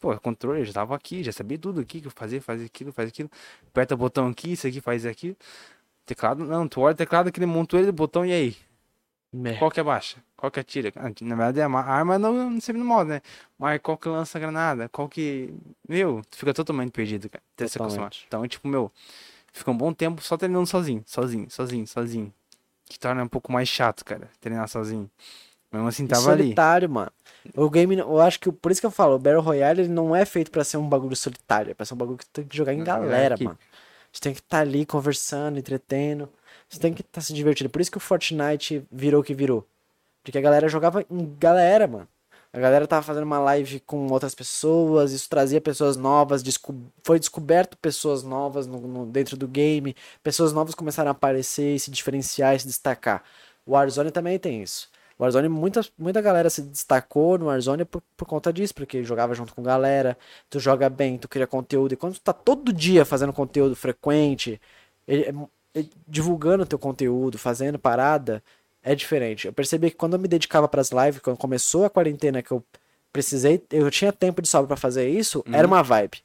[0.00, 3.30] Pô, controle, já tava aqui, já sabia tudo aqui que eu fazia, aquilo, faz aquilo.
[3.68, 5.36] Aperta o botão aqui, isso aqui, faz aquilo.
[6.06, 8.56] Teclado, não, tu olha o teclado, aquele montou ele, botão, e aí?
[9.44, 9.54] É.
[9.54, 10.16] Qual que abaixa?
[10.36, 10.90] Qual que atira?
[10.96, 13.20] Ah, Na verdade, a ma- a arma não, não sempre no modo, né?
[13.58, 14.88] Mas qual que lança a granada?
[14.88, 15.52] Qual que.
[15.86, 17.42] Meu, tu fica totalmente perdido, cara.
[17.54, 18.10] Até se acostumar.
[18.26, 18.90] Então, tipo, meu,
[19.58, 22.32] fica um bom tempo só treinando sozinho, sozinho, sozinho, sozinho.
[22.84, 25.10] Que torna um pouco mais chato, cara, treinar sozinho.
[25.72, 26.44] Mesmo assim, tava ali.
[26.44, 27.10] solitário, mano.
[27.54, 30.14] O game, eu acho que, por isso que eu falo, o Battle Royale ele não
[30.14, 32.56] é feito pra ser um bagulho solitário, é pra ser um bagulho que tem que
[32.56, 33.44] jogar em Não, é galera, equipe.
[33.44, 33.58] mano.
[34.12, 36.28] Você tem que estar ali conversando, entretendo.
[36.68, 37.68] Você tem que estar se divertindo.
[37.68, 39.66] Por isso que o Fortnite virou o que virou.
[40.22, 42.08] Porque a galera jogava em galera, mano.
[42.56, 46.74] A galera tava fazendo uma live com outras pessoas, isso trazia pessoas novas, desco-
[47.04, 51.78] foi descoberto pessoas novas no- no- dentro do game, pessoas novas começaram a aparecer e
[51.78, 53.22] se diferenciar e se destacar.
[53.66, 54.88] O Warzone também tem isso.
[55.18, 59.34] O Warzone, muita, muita galera se destacou no Warzone por, por conta disso, porque jogava
[59.34, 60.16] junto com galera,
[60.48, 64.58] tu joga bem, tu cria conteúdo, e quando tu tá todo dia fazendo conteúdo frequente,
[65.06, 65.26] ele-
[65.74, 68.42] ele- divulgando teu conteúdo, fazendo parada,
[68.86, 69.48] é diferente.
[69.48, 72.64] Eu percebi que quando eu me dedicava pras lives, quando começou a quarentena, que eu
[73.12, 76.18] precisei, eu tinha tempo de sobra pra fazer isso, era uma vibe.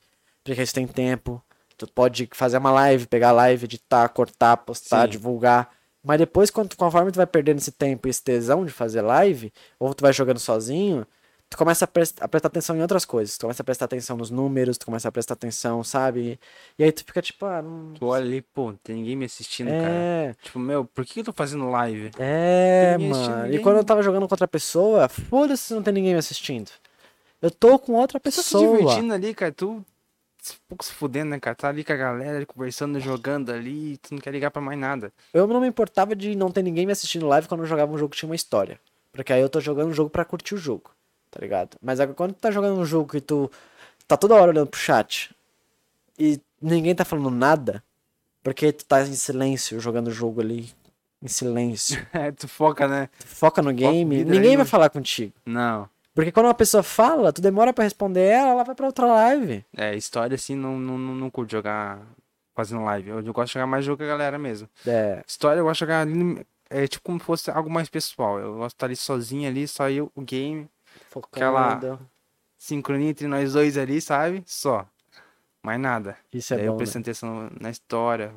[0.43, 1.43] Porque você tem tempo,
[1.75, 5.09] tu pode fazer uma live, pegar a live, editar, cortar, postar, Sim.
[5.09, 5.71] divulgar.
[6.03, 9.51] Mas depois, quando, conforme tu vai perdendo esse tempo e esse tesão de fazer live,
[9.79, 11.05] ou tu vai jogando sozinho,
[11.51, 13.37] tu começa a, pres- a prestar atenção em outras coisas.
[13.37, 16.39] Tu começa a prestar atenção nos números, tu começa a prestar atenção, sabe?
[16.79, 17.93] E aí tu fica tipo, ah, não...
[17.93, 19.83] Tu olha ali, pô, tem ninguém me assistindo, cara.
[19.83, 22.09] É, Tipo, meu, por que eu tô fazendo live?
[22.17, 23.53] é, Ninguém mano.
[23.53, 26.71] E quando eu tava jogando com outra pessoa, foda-se se não tem ninguém me assistindo.
[27.41, 28.65] Eu tô com outra Tá se pessoa.
[28.67, 29.85] divertindo ali, cara, tu um
[30.67, 31.55] pouco se fudendo, né, cara?
[31.55, 35.11] Tá ali com a galera, conversando, jogando ali, tu não quer ligar pra mais nada.
[35.33, 37.97] Eu não me importava de não ter ninguém me assistindo live quando eu jogava um
[37.97, 38.79] jogo que tinha uma história.
[39.11, 40.89] Porque aí eu tô jogando um jogo pra curtir o jogo,
[41.31, 41.77] tá ligado?
[41.81, 43.49] Mas agora quando tu tá jogando um jogo que tu
[44.07, 45.33] tá toda hora olhando pro chat
[46.19, 47.81] e ninguém tá falando nada,
[48.43, 50.69] porque tu tá em silêncio jogando o jogo ali,
[51.23, 52.05] em silêncio.
[52.13, 53.09] É, tu foca, né?
[53.19, 54.69] Tu foca no game, vida ninguém aí, vai né?
[54.69, 55.33] falar contigo.
[55.45, 55.89] Não.
[56.13, 59.63] Porque quando uma pessoa fala, tu demora pra responder ela, ela vai pra outra live.
[59.77, 62.01] É, história assim, não, não, não, não curto jogar
[62.53, 63.09] fazendo live.
[63.09, 64.67] Eu, eu gosto de jogar mais jogo com a galera mesmo.
[64.85, 68.39] É, História eu gosto de jogar ali, é tipo como se fosse algo mais pessoal.
[68.39, 70.67] Eu gosto de estar ali sozinho ali, só eu, o game,
[71.11, 71.99] focando.
[72.57, 74.43] sincronia entre nós dois ali, sabe?
[74.45, 74.87] Só.
[75.61, 76.17] Mais nada.
[76.33, 76.85] Isso é Daí eu bom, né?
[76.99, 78.33] atenção na história,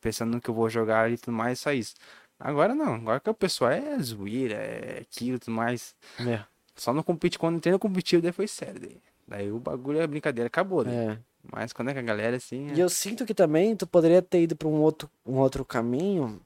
[0.00, 1.94] pensando no que eu vou jogar e tudo mais, só isso.
[2.38, 5.94] Agora não, agora que o pessoal é zoeira, é aquilo e tudo mais.
[6.18, 6.42] É,
[6.74, 8.80] Só no compete, quando tem no competitivo, daí foi sério.
[8.80, 10.84] Daí, daí o bagulho é brincadeira, acabou.
[10.84, 10.94] Daí.
[10.94, 11.18] é.
[11.50, 12.72] Mas quando é com a galera assim.
[12.72, 16.40] E eu sinto que também tu poderia ter ido pra um outro, um outro caminho.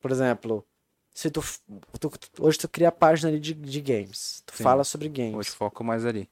[0.00, 0.64] Por exemplo,
[1.20, 1.42] se tu,
[2.00, 4.62] tu- hoje tu cria a página ali de, de games, tu Sim.
[4.62, 5.34] fala sobre é, games.
[5.34, 6.26] hoje foco mais ali.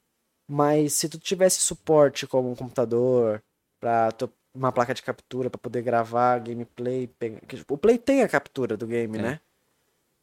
[0.49, 3.43] Mas se tu tivesse suporte como um computador,
[3.79, 8.29] pra tu- uma placa de captura pra poder gravar gameplay, pegar- o Play tem a
[8.29, 9.23] captura do game, Tem.
[9.23, 9.41] né?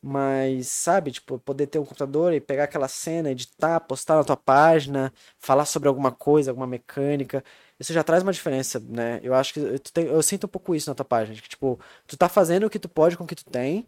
[0.01, 4.37] Mas, sabe, tipo, poder ter um computador e pegar aquela cena, editar, postar na tua
[4.37, 7.43] página, falar sobre alguma coisa, alguma mecânica,
[7.79, 9.19] isso já traz uma diferença, né?
[9.23, 11.79] Eu acho que tu tem- eu sinto um pouco isso na tua página, que tipo,
[12.07, 13.87] tu tá fazendo o que tu pode com o que tu tem,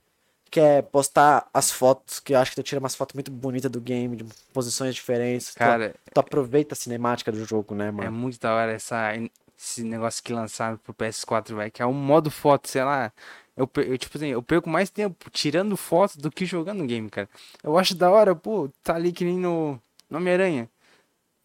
[0.49, 3.79] quer postar as fotos, que eu acho que tu tira umas fotos muito bonitas do
[3.81, 5.53] game, de posições diferentes.
[5.53, 8.11] tu- Cara, tu, aproveita a cinemática do jogo, né, é mano?
[8.11, 9.11] muito da hora essa,
[9.57, 13.11] esse negócio que lançaram pro PS4, velho, que é um modo foto, sei lá.
[13.55, 17.27] Eu, eu, tipo assim, eu perco mais tempo tirando foto do que jogando game, cara.
[17.63, 20.69] Eu acho da hora, pô, tá ali que nem no, no Homem-Aranha.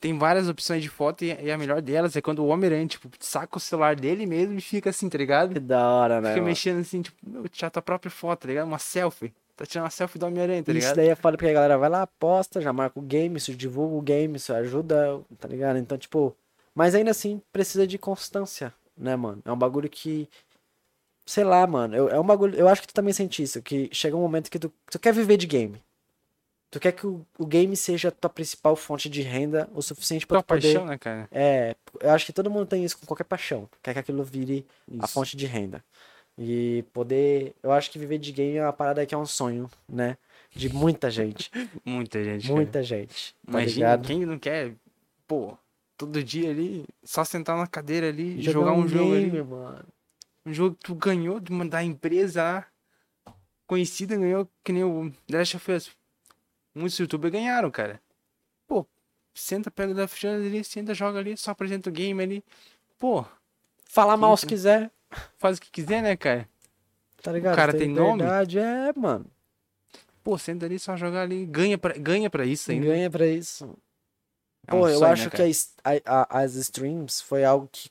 [0.03, 3.57] Tem várias opções de foto e, a melhor delas é quando o Homem-Aranha, tipo, saca
[3.57, 5.53] o celular dele mesmo e fica assim, tá ligado?
[5.53, 6.31] Que da hora, né?
[6.31, 6.49] Fica mano?
[6.49, 8.67] mexendo assim, tipo, meu, tirar tua própria foto, tá ligado?
[8.67, 9.33] Uma selfie.
[9.57, 10.97] Tá tirando uma selfie do Homem-Aranha, tá Isso ligado?
[10.97, 13.95] daí é foda porque a galera vai lá, posta, já marca o game, isso divulga
[13.95, 15.79] o game, isso ajuda, tá ligado?
[15.79, 16.37] Então, tipo,
[16.75, 19.41] mas ainda assim precisa de constância, né, mano?
[19.45, 20.29] É um bagulho que,
[21.25, 23.89] sei lá, mano, eu, é um bagulho, eu acho que tu também sente isso, que
[23.93, 25.81] chega um momento que tu, tu quer viver de game.
[26.73, 30.27] Tu quer que o, o game seja a tua principal fonte de renda o suficiente
[30.27, 30.45] tu poder...
[30.45, 31.29] paixão, né, cara?
[31.31, 33.69] É, eu acho que todo mundo tem isso com qualquer paixão.
[33.83, 34.65] Quer que aquilo vire
[34.99, 35.13] a Isso.
[35.13, 35.85] fonte de renda.
[36.39, 37.55] E poder.
[37.63, 40.17] Eu acho que viver de game é uma parada que é um sonho, né?
[40.51, 41.51] De muita gente.
[41.85, 42.45] Muita gente.
[42.45, 42.55] cara.
[42.55, 43.35] muita gente.
[43.35, 44.07] Tá Imagina ligado?
[44.07, 44.73] quem não quer,
[45.29, 45.59] pô,
[45.95, 49.43] todo dia ali, só sentar na cadeira ali e Jogar jogar um, jogo game, ali.
[49.43, 49.85] mano.
[50.47, 52.67] Um jogo que tu ganhou de uma da empresa lá,
[53.67, 56.02] conhecida, ganhou que nem o The Last of Us.
[56.75, 58.01] Muitos youtubers ganharam, cara.
[58.67, 58.87] Pô,
[59.35, 62.45] senta, pega o Death Stranding ali, senta, joga ali, só apresenta o game ali.
[62.99, 63.25] Pô,
[63.85, 64.91] Falar mal se quiser,
[65.39, 66.49] faz o que quiser, né, cara?
[67.23, 67.55] tá ligado?
[67.57, 68.23] cara tem nome?
[68.23, 69.27] verdade, é, mano.
[70.25, 72.87] Pô, senta ali, só jogar ali, ganha pra, ganha pra isso ainda.
[72.87, 73.65] Ganha pra isso.
[74.67, 75.43] É um Pô, eu sonho, acho né, que
[75.85, 77.91] a a- as streams foi algo que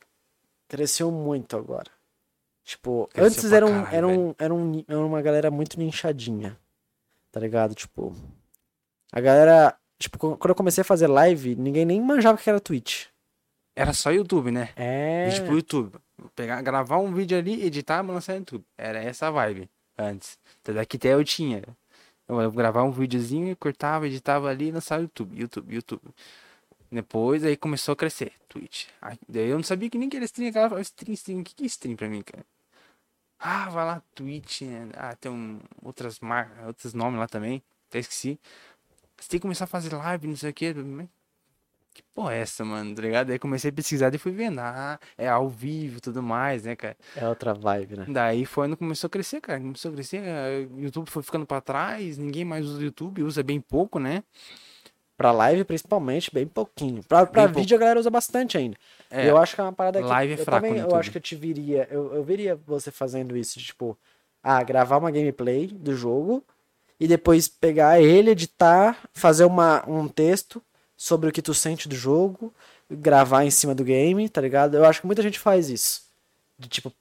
[0.67, 1.91] cresceu muito agora.
[2.63, 6.57] Tipo, Cresceu antes era, um, caralho, era, um, era, um, era uma galera muito nichadinha.
[7.31, 7.75] Tá ligado?
[7.75, 8.15] Tipo,
[9.11, 9.75] a galera.
[9.99, 13.05] Tipo, qu- quando eu comecei a fazer live, ninguém nem manjava que era Twitch.
[13.75, 14.69] Era só YouTube, né?
[14.75, 15.29] É.
[15.29, 15.95] Vídeo pro YouTube.
[16.35, 18.63] Pegar, gravar um vídeo ali, editar e lançar no YouTube.
[18.77, 20.37] Era essa a vibe antes.
[20.63, 21.63] Daqui até eu tinha.
[22.27, 26.01] Eu ia gravar um videozinho, cortava, editava ali e lançava no YouTube, YouTube, YouTube.
[26.91, 28.87] Depois aí começou a crescer, Twitch.
[29.01, 31.43] Aí, daí eu não sabia que nem que era stream, aquela falava, stream, stream, o
[31.43, 32.45] que que é stream pra mim, cara?
[33.39, 34.89] Ah, vai lá, Twitch, né?
[34.95, 38.39] ah, tem um, outras marcas, outros nomes lá também, até esqueci.
[39.21, 40.73] Você tem que começar a fazer live, não sei o que.
[41.93, 42.95] Que porra é essa, mano?
[42.95, 43.31] Tá ligado?
[43.31, 44.59] Aí comecei a pesquisar e fui vendo.
[44.59, 46.97] Ah, é ao vivo e tudo mais, né, cara?
[47.15, 48.05] É outra vibe, né?
[48.07, 49.59] Daí foi quando começou a crescer, cara.
[49.59, 50.21] Começou a crescer.
[50.71, 52.17] O YouTube foi ficando pra trás.
[52.17, 54.23] Ninguém mais usa o YouTube, usa bem pouco, né?
[55.17, 57.03] Pra live, principalmente, bem pouquinho.
[57.03, 58.75] Pra, pra Bem vídeo, a galera usa bastante ainda.
[59.11, 60.07] É, eu acho que é uma parada que.
[60.07, 61.87] live é eu fraco também, eu acho que eu te viria.
[61.91, 63.95] Eu, eu veria você fazendo isso, de, tipo,
[64.41, 66.43] ah, gravar uma gameplay do jogo
[67.01, 70.61] e depois pegar ele, editar, fazer uma, um texto
[70.95, 72.53] sobre o que tu sente do jogo,
[72.91, 74.77] gravar em cima do game, tá ligado?
[74.77, 76.03] Eu acho que muita gente faz isso.
[76.59, 76.93] De tipo.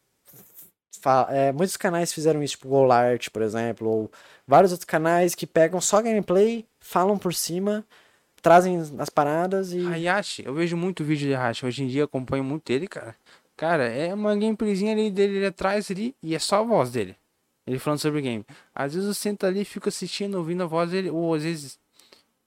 [1.29, 4.11] é, muitos canais fizeram isso, tipo Golart, por exemplo, ou
[4.47, 7.85] vários outros canais que pegam só gameplay, falam por cima,
[8.41, 9.87] trazem as paradas e.
[9.87, 11.67] Hayashi, eu vejo muito vídeo de Hayashi.
[11.67, 13.15] Hoje em dia acompanho muito ele, cara.
[13.55, 17.20] Cara, é uma gameplayzinha ali dele ali atrás ali e é só a voz dele.
[17.71, 18.45] Ele falando sobre o game.
[18.75, 21.79] Às vezes eu sento ali e fico assistindo, ouvindo a voz dele, ou às vezes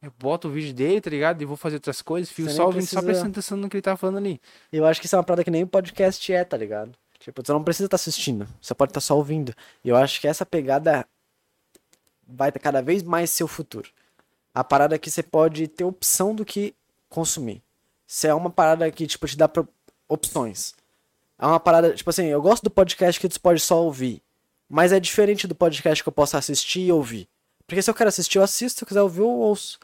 [0.01, 1.41] eu boto o vídeo dele, tá ligado?
[1.41, 3.77] E vou fazer outras coisas, fico Você só ouvindo, só precisa- prestando atenção no que
[3.77, 4.41] ele tá falando ali.
[4.71, 6.91] Eu acho que isso é uma parada que nem podcast é, tá ligado?
[7.19, 9.53] Tipo, você não precisa estar assistindo, você pode estar só ouvindo.
[9.83, 11.07] E eu acho que essa pegada
[12.27, 13.89] vai cada vez mais ser o futuro.
[14.53, 16.75] A parada que você pode ter opção do que
[17.09, 17.61] consumir.
[18.05, 19.49] Se é uma parada que, tipo, te dá
[20.09, 20.75] opções.
[21.39, 24.21] É uma parada, tipo assim, eu gosto do podcast que tu pode só ouvir.
[24.73, 27.27] Mas é diferente do podcast que eu posso assistir e ouvir.
[27.67, 29.77] Porque se eu quero assistir, eu assisto, se eu quiser ouvir, eu ouço.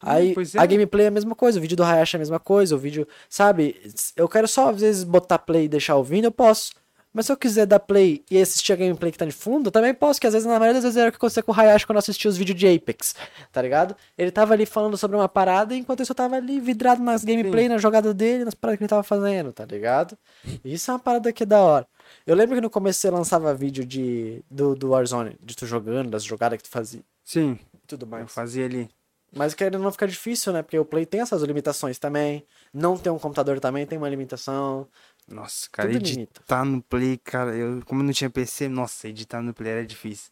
[0.00, 0.60] Aí é.
[0.60, 2.78] a gameplay é a mesma coisa, o vídeo do Hayashi é a mesma coisa, o
[2.78, 3.74] vídeo, sabe?
[4.14, 6.70] Eu quero só às vezes botar play e deixar ouvindo, eu posso.
[7.16, 9.72] Mas se eu quiser dar play e assistir a gameplay que tá de fundo, eu
[9.72, 11.54] também posso, que às vezes, na maioria das vezes, era o que acontecia com o
[11.58, 13.14] Hayashi quando eu assistia os vídeos de Apex,
[13.50, 13.96] tá ligado?
[14.18, 17.70] Ele tava ali falando sobre uma parada, enquanto isso eu tava ali vidrado nas gameplay,
[17.70, 20.14] na jogada dele, nas paradas que ele tava fazendo, tá ligado?
[20.62, 21.86] E isso é uma parada que é da hora.
[22.26, 26.10] Eu lembro que no começo você lançava vídeo de, do, do Warzone, de tu jogando,
[26.10, 28.30] das jogadas que tu fazia Sim, tudo eu mais.
[28.30, 28.90] fazia ali.
[29.36, 30.62] Mas querendo não ficar difícil, né?
[30.62, 32.44] Porque o Play tem essas limitações também.
[32.72, 34.86] Não ter um computador também tem uma limitação.
[35.28, 36.42] Nossa, cara, Tudo editar limita.
[36.64, 40.30] no Play, cara, eu, como eu não tinha PC, nossa, editar no Play era difícil.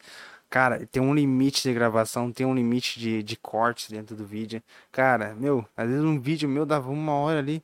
[0.49, 4.63] Cara, tem um limite de gravação, tem um limite de, de cortes dentro do vídeo.
[4.93, 7.63] Cara, meu, às vezes um vídeo meu dava uma hora ali,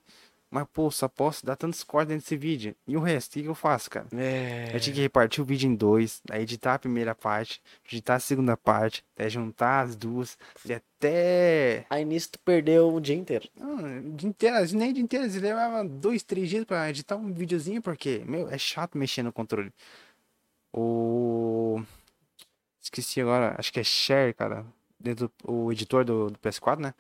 [0.50, 2.74] mas pô, só posso dar tantos cortes desse vídeo.
[2.86, 4.06] E o resto, o que que eu faço, cara?
[4.12, 4.70] É.
[4.74, 8.56] Eu tinha que repartir o vídeo em dois, editar a primeira parte, editar a segunda
[8.56, 10.36] parte, até juntar as duas,
[10.66, 11.86] e até.
[11.88, 13.48] Aí nisso tu perdeu o dia inteiro.
[13.54, 17.32] Não, o dia inteiro, nem o dia inteiro, levava dois, três dias pra editar um
[17.32, 19.72] videozinho, porque, meu, é chato mexer no controle.
[20.72, 21.80] O.
[22.82, 24.66] Esqueci agora, acho que é Share, cara.
[24.98, 26.94] Dentro do o editor do, do PS4, né?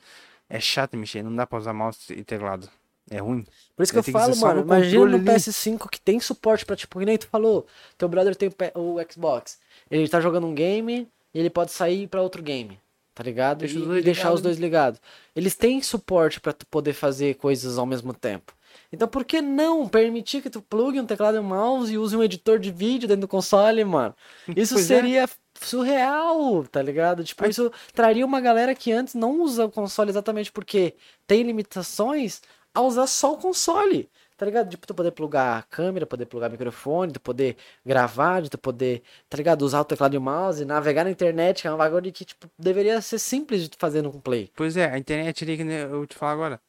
[0.48, 2.68] É chato mexer, não dá pra usar mouse e teclado.
[3.08, 3.44] É ruim.
[3.76, 5.24] Por isso que eu que falo, só mano, no imagina no controle ali.
[5.40, 7.66] PS5 que tem suporte pra, tipo, que nem tu falou,
[7.98, 9.58] teu brother tem o Xbox,
[9.90, 12.78] ele tá jogando um game e ele pode sair pra outro game,
[13.14, 13.58] tá ligado?
[13.60, 15.00] Deixa e deixar ligados os dois ligados.
[15.34, 18.52] Eles têm suporte pra tu poder fazer coisas ao mesmo tempo.
[18.92, 22.16] Então por que não permitir que tu plugue um teclado e um mouse e use
[22.16, 24.14] um editor de vídeo dentro do console, mano?
[24.54, 24.96] Isso Pois é.
[24.96, 25.28] seria
[25.60, 27.22] surreal, tá ligado?
[27.24, 27.50] Tipo, Ai.
[27.50, 30.94] isso traria uma galera que antes não usa o console exatamente porque
[31.26, 32.40] tem limitações
[32.74, 34.08] a usar só o console.
[34.36, 34.70] Tá ligado?
[34.70, 39.02] Tipo, tu poder plugar a câmera, poder plugar microfone, tu poder gravar, de tu poder,
[39.28, 39.60] tá ligado?
[39.62, 42.48] Usar o teclado e o mouse, navegar na internet, que é um bagulho que, tipo,
[42.58, 44.50] deveria ser simples de tu fazer no play.
[44.56, 46.60] Pois é, a internet ali que eu te falo agora.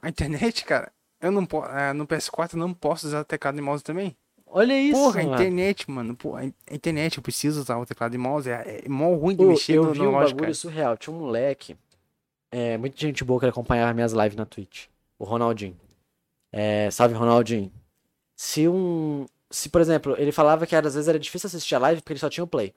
[0.00, 1.68] A internet, cara, eu não posso.
[1.94, 4.16] no PS4 eu não posso usar teclado e mouse também.
[4.46, 5.34] Olha isso, Porra, a mano.
[5.34, 6.16] internet, mano.
[6.16, 8.48] Pô, a in- a internet, eu preciso usar o teclado e mouse.
[8.48, 10.54] É, é mó ruim de Ô, mexer eu no, vi no um bagulho cara.
[10.54, 10.96] surreal.
[10.96, 11.76] Tinha um moleque,
[12.52, 14.86] é, muita gente boa que acompanhava minhas lives na Twitch.
[15.20, 15.78] O Ronaldinho.
[16.50, 17.70] É, salve, Ronaldinho.
[18.34, 19.26] Se um.
[19.50, 22.20] Se, por exemplo, ele falava que às vezes era difícil assistir a live porque ele
[22.20, 22.72] só tinha o Play.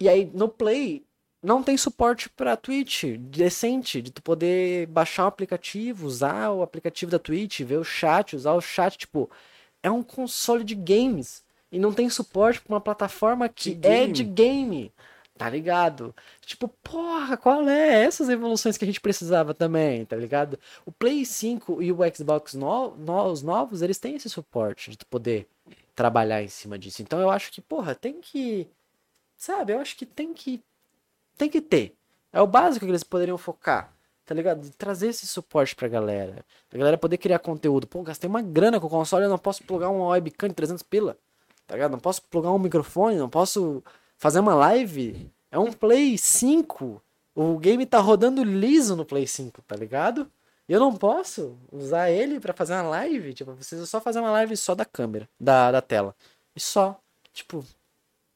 [0.00, 1.04] E aí, no Play,
[1.42, 7.10] não tem suporte pra Twitch decente, de tu poder baixar o aplicativo, usar o aplicativo
[7.10, 9.30] da Twitch, ver o chat, usar o chat, tipo,
[9.82, 11.44] é um console de games.
[11.70, 14.90] E não tem suporte pra uma plataforma que De é de game.
[15.40, 16.14] Tá ligado?
[16.44, 18.04] Tipo, porra, qual é?
[18.04, 20.58] Essas evoluções que a gente precisava também, tá ligado?
[20.84, 24.98] O Play 5 e o Xbox no, no- os novos, eles têm esse suporte de
[24.98, 25.48] tu poder
[25.96, 27.00] trabalhar em cima disso.
[27.00, 28.68] Então eu acho que, porra, tem que.
[29.34, 30.62] Sabe, eu acho que tem que.
[31.38, 31.94] Tem que ter.
[32.30, 33.90] É o básico que eles poderiam focar.
[34.26, 34.70] Tá ligado?
[34.76, 36.44] Trazer esse suporte pra galera.
[36.68, 37.86] Pra galera poder criar conteúdo.
[37.86, 40.82] Pô, gastei uma grana com o console, eu não posso plugar uma webcam de 300
[40.82, 41.16] pila.
[41.66, 41.92] Tá ligado?
[41.92, 43.82] Não posso plugar um microfone, não posso
[44.20, 45.28] fazer uma live.
[45.50, 47.02] É um Play 5.
[47.34, 50.30] O game tá rodando liso no Play 5, tá ligado?
[50.68, 53.32] Eu não posso usar ele pra fazer uma live.
[53.32, 56.14] Tipo, eu preciso só fazer uma live só da câmera, da, da tela.
[56.54, 57.00] E só.
[57.32, 57.64] Tipo,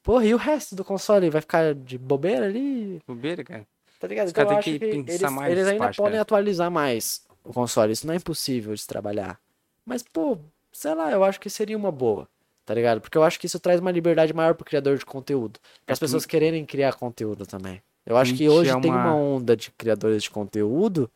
[0.02, 3.00] porra, e o resto do console vai ficar de bobeira ali?
[3.06, 3.66] Bobeira, cara.
[4.00, 4.26] Tá ligado?
[4.26, 6.22] Os Então caras têm que que pensar eles, mais eles ainda parte, podem cara.
[6.22, 7.92] atualizar mais o console.
[7.92, 9.38] Isso não é impossível de trabalhar.
[9.84, 10.38] Mas, pô,
[10.72, 12.26] sei lá, eu acho que seria uma boa.
[12.64, 13.00] Tá ligado?
[13.00, 15.60] Porque eu acho que isso traz uma liberdade maior pro criador de conteúdo.
[15.84, 17.82] Para as É, pessoas quererem criar conteúdo também.
[18.06, 21.10] Eu acho que hoje é tem uma- uma onda de criadores de conteúdo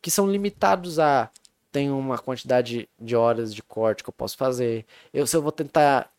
[0.00, 1.30] que são limitados a
[1.70, 4.86] tem uma quantidade de horas de corte que eu posso fazer.
[5.12, 6.10] Eu se eu vou tentar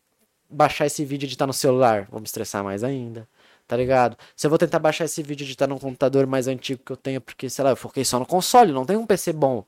[0.48, 3.26] baixar esse vídeo e editar no celular, vou me estressar mais ainda.
[3.66, 4.16] Tá ligado?
[4.36, 6.96] Se eu vou tentar baixar esse vídeo e editar num computador mais antigo que eu
[6.96, 9.64] tenho, porque, sei lá, eu foquei só no console, não tenho um PC bom.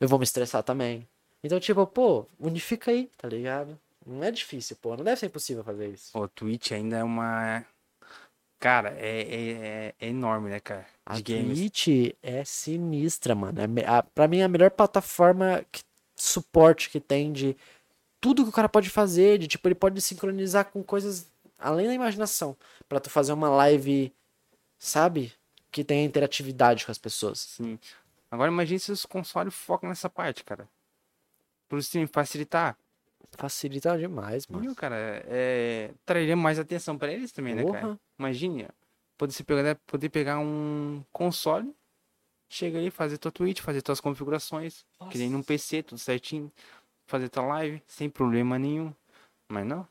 [0.00, 1.06] Eu vou me estressar também.
[1.42, 3.78] Então, tipo, pô, unifica aí, tá ligado?
[4.06, 4.96] Não é difícil, pô.
[4.96, 6.16] Não deve ser impossível fazer isso.
[6.16, 7.64] O Twitch ainda é uma.
[8.58, 10.86] Cara, é, é, é- enorme, né, cara?
[11.04, 11.58] A De games.
[11.58, 13.58] Twitch é sinistra, mano.
[13.60, 15.82] É, a, pra mim, é a melhor plataforma que,
[16.16, 17.56] suporte que tem de
[18.20, 19.38] tudo que o cara pode fazer.
[19.38, 21.26] De tipo, ele pode sincronizar com coisas
[21.58, 22.56] além da imaginação.
[22.88, 24.12] Pra tu fazer uma live,
[24.78, 25.32] sabe?
[25.70, 27.40] Que tenha interatividade com as pessoas.
[27.40, 27.78] Sim.
[28.30, 30.68] Agora imagine se os consoles focam nessa parte, cara.
[31.68, 32.76] Pro stream facilitar.
[33.36, 34.62] Facilita demais, mano.
[34.64, 34.96] Viu, cara?
[35.26, 37.80] É, traria mais atenção pra eles também, né, cara?
[37.80, 38.00] Porra.
[38.20, 38.72] Ó,
[39.18, 41.74] poder, se pegar, poder pegar um console,
[42.48, 46.50] chega aí, fazer tua Twitch, fazer tuas configurações, que nem num PC, tudo certinho,
[47.06, 48.92] fazer tua live, sem problema nenhum.
[49.48, 49.86] Mas não,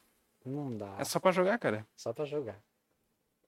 [0.46, 0.96] Não dá.
[0.98, 1.86] é só pra jogar, cara.
[1.96, 2.60] Só pra jogar.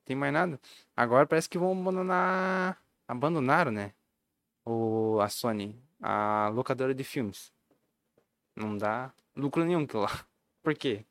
[0.06, 0.60] Tem mais nada.
[0.96, 2.80] Agora parece que vão abandonar.
[3.08, 3.92] Abandonaram, né?
[4.64, 7.52] O, a Sony, a locadora de filmes.
[8.56, 10.26] Não dá lucro nenhum aquilo lá.
[10.64, 11.04] Por quê?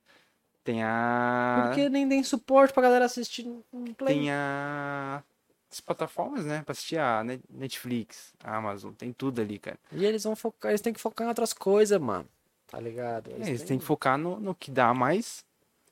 [0.62, 1.64] Tem a.
[1.66, 4.14] Porque nem tem suporte pra galera assistir no Play.
[4.14, 5.22] Tem a.
[5.70, 6.62] As plataformas, né?
[6.64, 9.76] Pra assistir a Net- Netflix, a Amazon, tem tudo ali, cara.
[9.90, 12.28] E eles vão focar, eles têm que focar em outras coisas, mano.
[12.68, 13.30] Tá ligado?
[13.32, 15.44] É, Eles têm que focar no, no que dá mais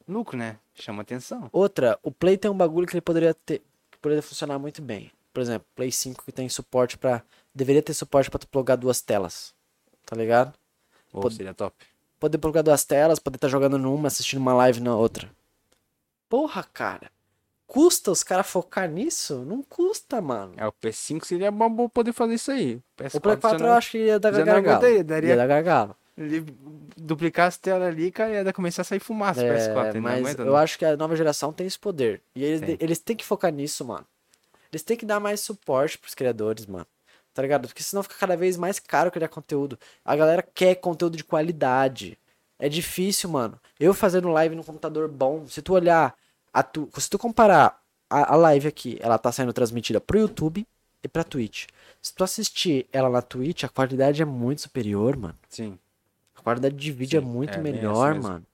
[0.08, 0.56] lucro, né?
[0.74, 1.50] Chama atenção.
[1.52, 3.60] Outra, o Play tem um bagulho que ele poderia ter,
[3.90, 5.10] que poderia funcionar muito bem.
[5.34, 7.22] Por exemplo, Play 5 que tem suporte pra.
[7.54, 9.52] deveria ter suporte pra tu plugar duas telas.
[10.06, 10.54] Tá ligado?
[11.12, 11.74] Ou Pod- seria top.
[12.22, 15.28] Poder plugar duas telas, poder estar jogando numa, assistindo uma live na outra.
[16.28, 17.10] Porra, cara.
[17.66, 19.44] Custa os caras focar nisso?
[19.44, 20.52] Não custa, mano.
[20.56, 22.78] É, o PS5 seria bom poder fazer isso aí.
[22.96, 24.58] PS4 O Play 4 já eu não- acho que ia dar gargalo.
[24.58, 25.96] aguentaria, daria- Ia dar gargalo.
[26.16, 26.46] Ele
[26.96, 29.86] duplicar as telas ali, cara, ia começar a sair fumaça PS4.
[29.86, 30.56] É, ele não mas aguenta, eu não.
[30.56, 32.22] acho que a nova geração tem esse poder.
[32.36, 32.76] E eles, Tem.
[32.78, 34.06] eles têm que focar nisso, mano.
[34.70, 36.86] Eles têm que dar mais suporte pros criadores, mano.
[37.34, 37.66] Tá ligado?
[37.68, 39.78] Porque senão fica cada vez mais caro criar conteúdo.
[40.04, 42.18] A galera quer conteúdo de qualidade.
[42.58, 43.58] É difícil, mano.
[43.80, 46.14] Eu fazendo live no computador bom, se tu olhar
[46.52, 50.66] a tu- se tu comparar a, a live aqui, ela tá sendo transmitida pro YouTube
[51.02, 51.66] e pra Twitch.
[52.00, 55.34] Se tu assistir ela na Twitch, a qualidade é muito superior, mano.
[55.48, 55.78] Sim.
[56.36, 58.46] A qualidade de vídeo Sim, é muito é melhor, assim mano.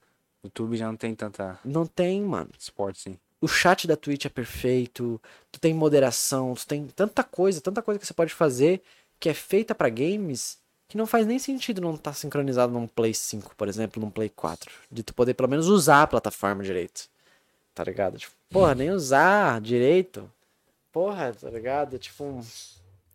[0.43, 2.51] O YouTube já não tem tanta Não tem, mano.
[2.59, 3.19] suporte, sim.
[3.41, 5.21] O chat da Twitch é perfeito,
[5.53, 8.83] tu tem moderação, tu tem tanta coisa, tanta coisa que você pode fazer
[9.21, 10.59] que é feita pra games
[10.89, 14.29] que não faz nem sentido não estar sincronizado num Play 5, por exemplo, num Play
[14.31, 14.71] 4.
[14.91, 17.09] De tu poder pelo menos usar a plataforma direito.
[17.75, 18.17] Tá ligado?
[18.19, 20.31] Tipo, porra, nem usar direito.
[20.91, 21.99] Porra, tá ligado?
[21.99, 22.45] Tipo, um-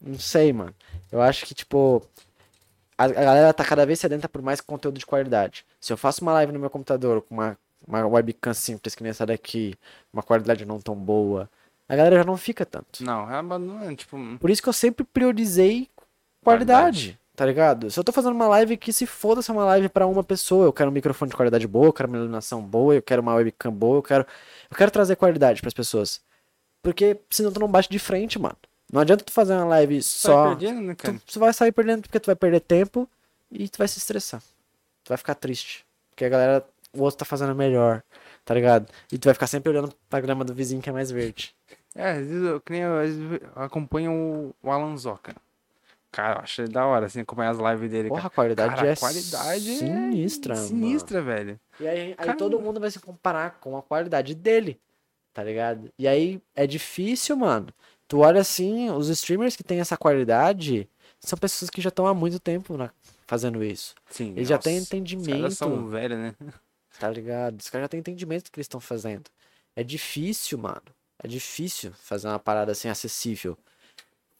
[0.02, 0.74] não sei, mano.
[1.12, 2.02] Eu acho que, tipo,
[2.98, 5.66] a, a galera tá cada vez sedenta por mais conteúdo de qualidade.
[5.82, 9.10] Se eu faço uma live no meu computador com uma, uma webcam simples que nem
[9.10, 9.76] essa daqui,
[10.12, 11.50] uma qualidade não tão boa,
[11.88, 13.04] a galera já não fica tanto.
[13.04, 15.90] Não, é abandona, tipo, Por isso que eu sempre priorizei
[16.44, 17.92] qualidade, tá ligado?
[17.92, 20.24] Se eu tô fazendo uma live que se foda se é uma live pra uma
[20.24, 23.22] pessoa, eu quero um microfone de qualidade boa, eu quero uma iluminação boa, eu quero
[23.22, 24.26] uma webcam boa, eu quero
[24.72, 26.22] eu quero trazer qualidade pras pessoas.
[26.82, 28.58] Porque senão tu não bate de frente, mano.
[28.92, 31.14] Não adianta tu fazer uma live só só perdendo, né, cara?
[31.26, 33.10] tu, tu vai sair perdendo porque tu vai perder tempo
[33.52, 34.42] e tu vai se estressar.
[35.04, 35.86] Tu vai ficar triste.
[36.10, 36.66] Porque a galera,
[36.96, 38.04] o outro tá fazendo melhor,
[38.46, 38.92] tá ligado?
[39.12, 41.56] E tu vai ficar sempre olhando pra grama do vizinho que é mais verde.
[41.96, 45.36] É, às vezes eu, que nem eu, eu acompanho o, o Alan Zoca.
[46.12, 48.10] Cara, eu acho ele da hora, assim, acompanhar as lives dele.
[48.10, 50.68] Porra, a qualidade Cara, é a qualidade é sinistra, mano.
[50.68, 51.60] sinistra, velho.
[51.80, 54.80] E aí, aí todo mundo vai se comparar com a qualidade dele,
[55.34, 55.92] tá ligado?
[55.98, 57.68] E aí é difícil, mano.
[58.08, 60.88] Tu olha assim, os streamers que têm essa qualidade
[61.20, 62.92] são pessoas que já estão há muito tempo na-
[63.26, 63.96] fazendo isso.
[64.10, 65.56] Sim, Eles já têm nossa, Os caras entendimento.
[65.56, 66.36] são velhos, né?
[67.00, 67.60] Tá ligado?
[67.60, 69.30] Os caras já têm entendimento do que eles estão fazendo.
[69.76, 70.84] É difícil, mano.
[71.20, 73.58] É difícil fazer uma parada assim acessível.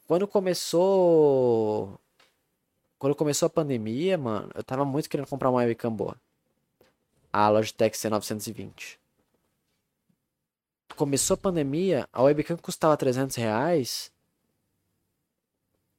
[0.08, 2.00] Quando começou.
[3.00, 6.16] Quando começou a pandemia, mano, eu tava muito querendo comprar uma webcam boa.
[7.32, 8.98] A Logitech C920.
[10.96, 14.12] Começou a pandemia, a webcam custava 300 reais.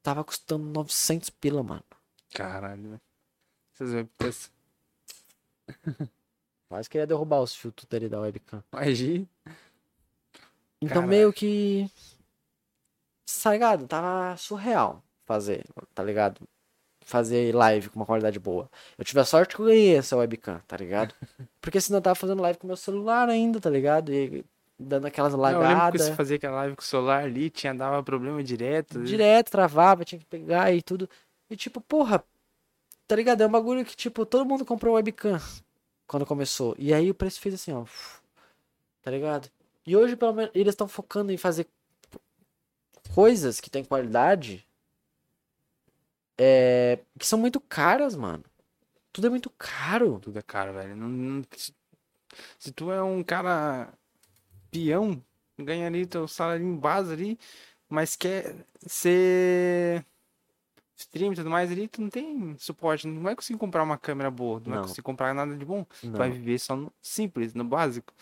[0.02, 1.84] Tava custando 900 pila, mano.
[2.32, 3.00] Caralho, velho.
[3.74, 4.50] Essas webcams.
[6.68, 8.62] Quase queria derrubar os filtros dele da webcam.
[8.72, 9.26] Imagina.
[10.80, 11.90] Então meio que.
[13.42, 13.86] Tá ligado?
[13.86, 15.64] Tava surreal fazer,
[15.94, 16.40] tá ligado?
[17.04, 18.70] Fazer live com uma qualidade boa.
[18.96, 21.14] Eu tive a sorte que eu ganhei essa webcam, tá ligado?
[21.60, 24.12] Porque senão eu tava fazendo live com meu celular ainda, tá ligado?
[24.12, 24.44] E
[24.78, 26.02] dando aquelas Eu lembro que lagadas.
[26.02, 29.02] você fazia aquela live com o celular ali, tinha, dava problema direto.
[29.02, 31.08] Direto, travava, tinha que pegar e tudo.
[31.50, 32.24] E tipo, porra,
[33.06, 33.42] tá ligado?
[33.42, 35.38] É um bagulho que, tipo, todo mundo comprou webcam
[36.06, 36.74] quando começou.
[36.78, 37.84] E aí o preço fez assim, ó.
[39.02, 39.50] Tá ligado?
[39.86, 41.68] E hoje, pelo menos, eles estão focando em fazer
[43.14, 44.66] coisas que têm qualidade
[46.38, 48.44] é, que são muito caras, mano.
[49.12, 50.20] Tudo é muito caro.
[50.20, 50.96] Tudo é caro, velho.
[50.96, 51.74] Não, não- se,
[52.58, 53.92] se tu é um cara
[54.70, 55.22] peão,
[55.58, 57.38] ganha ali teu salário em base ali,
[57.88, 58.56] mas quer
[58.86, 60.04] ser
[61.06, 63.06] stream e tudo mais ali, tu não tem suporte.
[63.06, 64.82] Não vai conseguir comprar uma câmera boa, não, vai Não.
[64.82, 65.84] conseguir comprar nada de bom.
[66.00, 66.16] Tu Não.
[66.18, 68.12] vai viver só no simples, no básico.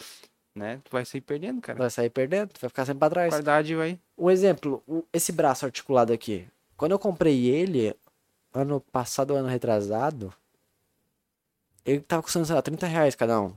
[0.54, 0.80] Né?
[0.84, 1.78] Tu vai sair perdendo, cara.
[1.78, 3.30] Vai sair perdendo, tu vai ficar sempre pra trás.
[3.30, 3.98] qualidade vai.
[4.18, 6.46] Um exemplo, o- esse braço articulado aqui.
[6.76, 7.96] Quando eu comprei ele,
[8.52, 10.32] ano passado ano retrasado,
[11.84, 13.54] ele tava custando, sei lá, 30 reais cada um.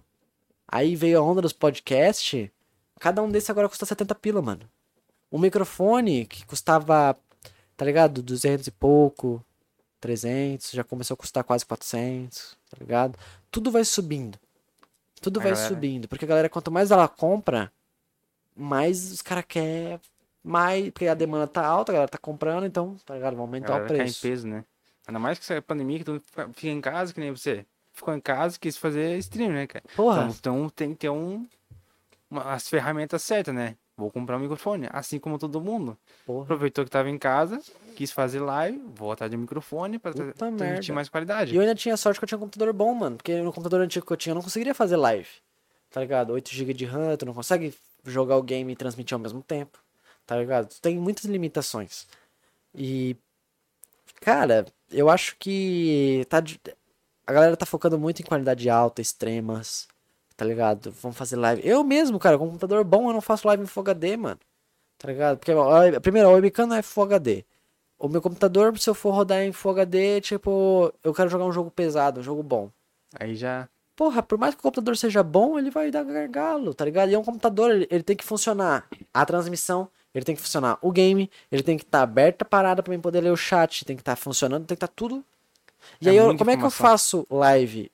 [0.68, 2.49] Aí veio a onda dos podcasts,
[2.99, 4.61] cada um desse agora custa 70 pila, mano.
[5.31, 7.15] Um microfone que custava,
[7.77, 9.43] tá ligado, 200 e pouco,
[9.99, 13.18] 300, já começou a custar quase 400, tá ligado?
[13.52, 14.38] Tudo vai subindo.
[15.22, 17.72] Tudo A vai galera- subindo, porque a galera, quanto mais ela compra,
[18.56, 19.99] mais os caras querem
[20.43, 23.34] mais, porque a demanda tá alta, a galera tá comprando, então, tá ligado?
[23.34, 24.22] Vai aumentar o galera cai em preço.
[24.22, 24.64] peso, né?
[25.07, 27.65] Ainda mais que essa pandemia que tu fica fica em casa, que nem você.
[27.93, 29.84] Ficou em casa, quis fazer stream, né, cara?
[29.95, 31.47] Porra, Então, então tem que ter um,
[32.30, 33.76] uma- as ferramentas certas, né?
[33.97, 35.97] Vou comprar um microfone, assim como todo mundo.
[36.26, 36.43] porra.
[36.43, 37.61] Aproveitou que tava em casa,
[37.95, 41.53] quis fazer live, vou atrás de um microfone Puta transmitir mais qualidade.
[41.53, 43.15] E eu ainda tinha sorte que eu tinha um computador bom, mano.
[43.15, 45.30] Porque no computador antigo que eu tinha, eu não conseguiria fazer live.
[45.89, 46.34] Tá ligado?
[46.34, 47.73] 8GB de RAM, tu não consegue
[48.03, 49.80] jogar o game e transmitir ao mesmo tempo.
[50.26, 50.67] Tá ligado?
[50.67, 52.05] Tu tem muitas limitações.
[52.73, 53.15] E.
[54.19, 56.26] Cara, eu acho que.
[56.27, 56.43] Tá
[57.26, 59.88] A galera tá focando muito em qualidade alta, extremas.
[60.37, 60.91] Tá ligado?
[61.01, 61.61] Vamos fazer live.
[61.65, 64.39] Eu mesmo, cara, com um computador bom, eu não faço live em Full HD, mano.
[64.97, 65.37] Tá ligado?
[65.37, 67.45] Porque, a primeiro, a webcam não é Full HD.
[67.97, 71.51] O meu computador, se eu for rodar em Full HD, tipo, eu quero jogar um
[71.53, 72.69] jogo pesado, um jogo bom.
[73.17, 73.69] Aí já.
[73.95, 77.09] Porra, por mais que o computador seja bom, ele vai dar gargalo, tá ligado?
[77.09, 80.77] E é um computador, ele, ele tem que funcionar a transmissão, ele tem que funcionar
[80.81, 83.85] o game, ele tem que estar aberta a parada pra mim poder ler o chat,
[83.85, 85.23] tem que estar funcionando, tem que estar tudo.
[86.01, 86.71] E É aí, eu- como é que eu informação.
[86.71, 87.89] faço live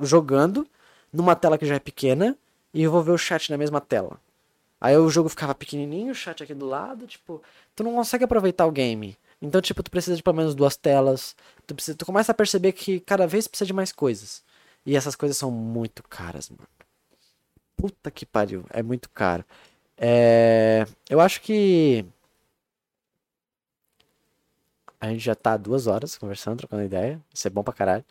[0.00, 0.66] jogando
[1.14, 2.36] numa tela que já é pequena
[2.72, 4.20] e eu vou ver o chat na mesma tela.
[4.80, 7.42] Aí o jogo ficava pequenininho, o chat aqui do lado, tipo,
[7.74, 9.16] tu não consegue aproveitar o game.
[9.40, 11.36] Então, tipo, tu precisa de pelo menos duas telas.
[11.66, 14.42] Tu, precisa, tu começa a perceber que cada vez precisa de mais coisas.
[14.84, 16.68] E essas coisas são muito caras, mano.
[17.76, 19.44] Puta que pariu, é muito caro.
[19.96, 22.04] É, eu acho que
[25.00, 27.20] a gente já tá duas horas conversando, trocando ideia.
[27.32, 28.04] Isso é bom pra caralho.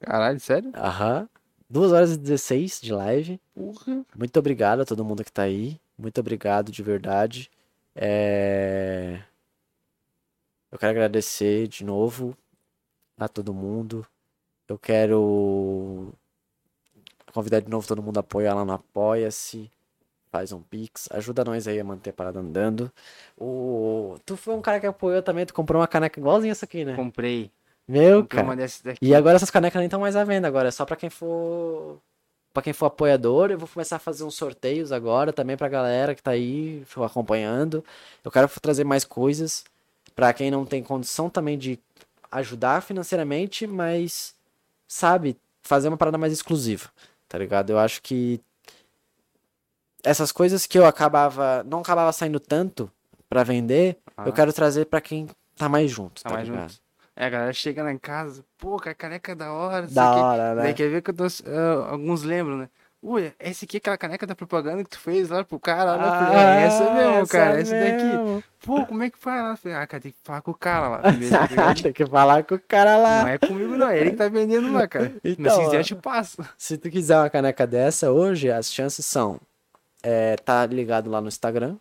[0.00, 0.72] Caralho, sério?
[0.74, 1.28] Aham.
[1.72, 3.40] Duas horas e 16 de live.
[3.54, 4.04] Porra.
[4.14, 5.80] Muito obrigado a todo mundo que tá aí.
[5.96, 7.50] Muito obrigado de verdade.
[7.96, 9.22] É,
[10.70, 12.36] Eu quero agradecer de novo
[13.18, 14.06] a todo mundo.
[14.68, 16.12] Eu quero
[17.32, 19.70] convidar de novo todo mundo a apoiar lá no Apoia-se.
[20.30, 21.08] Faz um pix.
[21.10, 22.92] Ajuda nós aí a manter a parada andando.
[23.34, 24.18] O...
[24.26, 25.46] Tu foi um cara que apoiou também.
[25.46, 26.94] Tu comprou uma caneca igualzinha essa aqui, né?
[26.94, 27.50] Comprei.
[27.86, 28.46] Meu, cara.
[29.00, 30.68] E agora essas canecas nem estão mais à venda agora.
[30.68, 31.98] É só pra quem for.
[32.52, 33.50] Pra quem for apoiador.
[33.50, 37.84] Eu vou começar a fazer uns sorteios agora também pra galera que tá aí acompanhando.
[38.24, 39.64] Eu quero trazer mais coisas.
[40.14, 41.78] Pra quem não tem condição também de
[42.30, 44.34] ajudar financeiramente, mas
[44.86, 46.90] sabe, fazer uma parada mais exclusiva,
[47.28, 47.70] tá ligado?
[47.70, 48.38] Eu acho que
[50.04, 52.90] essas coisas que eu acabava, não acabava saindo tanto
[53.28, 54.24] pra vender, Ah.
[54.26, 56.70] eu quero trazer pra quem tá mais junto, Tá tá mais ligado?
[56.70, 56.81] junto.
[57.14, 59.86] É, a galera chega lá em casa, pô, cara, caneca é da hora.
[59.86, 60.62] Da hora, né?
[60.62, 62.68] Daí quer ver que eu tô, ah, alguns lembram, né?
[63.02, 65.96] Ui, esse aqui é aquela caneca da propaganda que tu fez lá pro cara.
[65.96, 68.44] Lá, eu falei, é essa mesmo, cara, essa daqui.
[68.64, 69.56] Pô, como é que faz lá?
[69.56, 71.36] Falei, ah, cara, tem que falar com o cara lá primeiro.
[71.56, 71.74] tá?
[71.74, 73.22] Tem que falar com o cara lá.
[73.22, 73.88] Não é comigo, não.
[73.88, 75.12] É ele que tá vendendo lá, cara.
[75.24, 76.36] Mas Então, se quiser, eu te passo.
[76.56, 79.40] Se tu quiser uma caneca dessa hoje, as chances são
[80.00, 81.76] é, tá ligado lá no Instagram.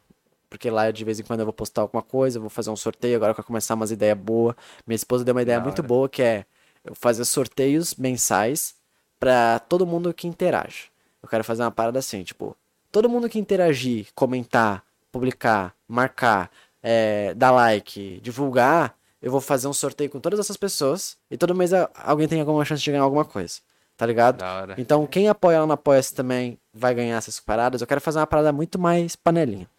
[0.51, 3.15] Porque lá de vez em quando eu vou postar alguma coisa, vou fazer um sorteio,
[3.15, 4.53] agora vai começar umas ideias boas.
[4.85, 5.87] Minha esposa deu uma ideia Da muito hora.
[5.87, 6.45] boa que é
[6.83, 8.75] eu fazer sorteios mensais
[9.17, 10.91] pra todo mundo que interage.
[11.23, 12.53] Eu quero fazer uma parada assim, tipo,
[12.91, 16.51] todo mundo que interagir, comentar, publicar, marcar,
[16.83, 21.55] é, dar like, divulgar, eu vou fazer um sorteio com todas essas pessoas e todo
[21.55, 23.59] mês alguém tem alguma chance de ganhar alguma coisa.
[23.95, 24.41] Tá ligado?
[24.79, 27.81] Então, quem apoia lá no Apoia-se também vai ganhar essas paradas.
[27.81, 29.69] Eu quero fazer uma parada muito mais panelinha.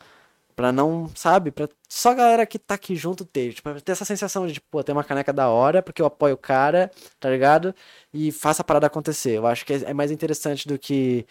[0.55, 1.51] Pra não, sabe?
[1.51, 3.53] Pra só a galera que tá aqui junto ter.
[3.55, 6.39] Tipo, ter essa sensação de, pô, tem uma caneca da hora, porque eu apoio o
[6.39, 7.75] cara, tá ligado?
[8.13, 9.33] E faça a parada acontecer.
[9.37, 11.27] Eu acho que é é mais interessante do que,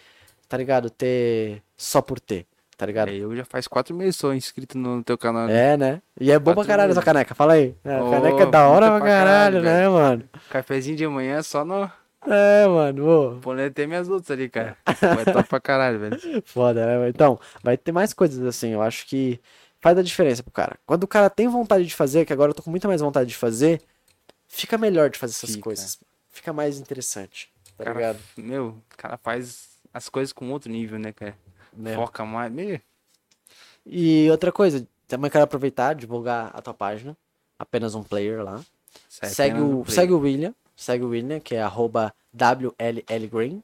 [0.48, 0.90] tá ligado?
[0.90, 2.46] Ter só por ter,
[2.76, 3.10] tá ligado?
[3.10, 5.46] É, eu já faz quatro meses sou inscrito no teu canal.
[5.46, 5.72] né?
[5.72, 6.02] É, né?
[6.20, 7.34] E é bom pra caralho essa caneca.
[7.34, 7.74] Fala aí.
[7.84, 10.24] É, Ô, caneca é da hora pra caralho, caralho, né, mano?
[10.50, 11.90] Cafezinho de manhã só no.
[12.26, 13.08] É, mano.
[13.36, 13.40] Ô.
[13.40, 14.76] Pô, até minhas outras ali, cara.
[15.14, 16.18] Vai top pra caralho, velho.
[16.46, 17.08] Foda, né?
[17.08, 18.70] Então, vai ter mais coisas assim.
[18.70, 19.40] Eu acho que
[19.80, 20.78] faz a diferença pro cara.
[20.86, 23.28] Quando o cara tem vontade de fazer, que agora eu tô com muita mais vontade
[23.28, 23.82] de fazer,
[24.46, 25.62] fica melhor de fazer essas Fica.
[25.62, 25.98] coisas.
[26.30, 28.18] Fica mais interessante, tá Cara, ligado?
[28.38, 31.36] Meu, o cara faz as coisas com outro nível, né, cara?
[31.76, 31.94] Né?
[31.94, 32.50] Foca mais.
[32.50, 32.80] Meu,
[33.84, 37.16] E outra coisa, também quero aproveitar, divulgar a tua página.
[37.58, 38.60] Apenas um player lá.
[39.08, 39.94] sai segue, o, play.
[39.94, 40.54] segue o William.
[40.82, 43.62] Segue o William, que é arroba WLLGreen.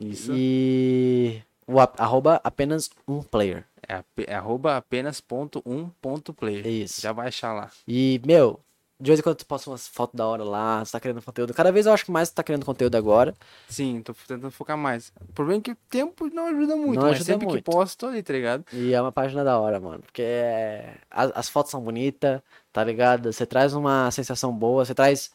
[0.00, 0.32] Isso.
[0.34, 3.64] E o arroba apenas um player.
[3.88, 6.66] É, é arroba apenas ponto um ponto player.
[6.66, 7.00] Isso.
[7.00, 7.70] Já vai achar lá.
[7.86, 8.58] E, meu,
[9.00, 11.54] de vez em quando tu posta umas fotos da hora lá, você tá criando conteúdo.
[11.54, 13.32] Cada vez eu acho que mais tu tá criando conteúdo agora.
[13.68, 15.12] Sim, tô tentando focar mais.
[15.20, 17.64] O problema é que o tempo não ajuda muito, Não mas ajuda sempre muito.
[17.64, 18.64] que posto, tô ali, tá ligado?
[18.72, 20.00] E é uma página da hora, mano.
[20.02, 22.40] Porque é- as, as fotos são bonitas,
[22.72, 23.32] tá ligado?
[23.32, 25.30] Você traz uma sensação boa, você traz.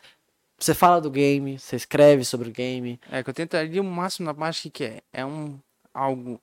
[0.57, 2.99] Você fala do game, você escreve sobre o game.
[3.11, 5.01] É que eu tento ali o máximo na parte que é.
[5.11, 5.59] É um
[5.93, 6.41] algo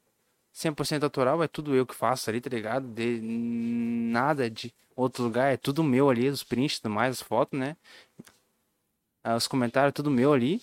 [0.54, 2.86] 100% autoral, é tudo eu que faço ali, tá ligado?
[2.88, 7.22] De nada de outro lugar, é tudo meu ali, os prints e tudo mais, as
[7.22, 7.76] fotos, né?
[9.22, 10.60] Ah, Os comentários, tudo meu ali.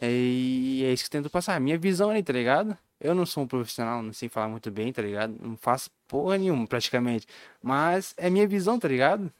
[0.00, 1.56] E é isso que eu tento passar.
[1.56, 2.76] A minha visão ali, tá ligado?
[3.00, 5.34] Eu não sou um profissional, não sei falar muito bem, tá ligado?
[5.40, 7.26] Não faço porra nenhuma, praticamente.
[7.62, 9.32] Mas é minha visão, tá ligado?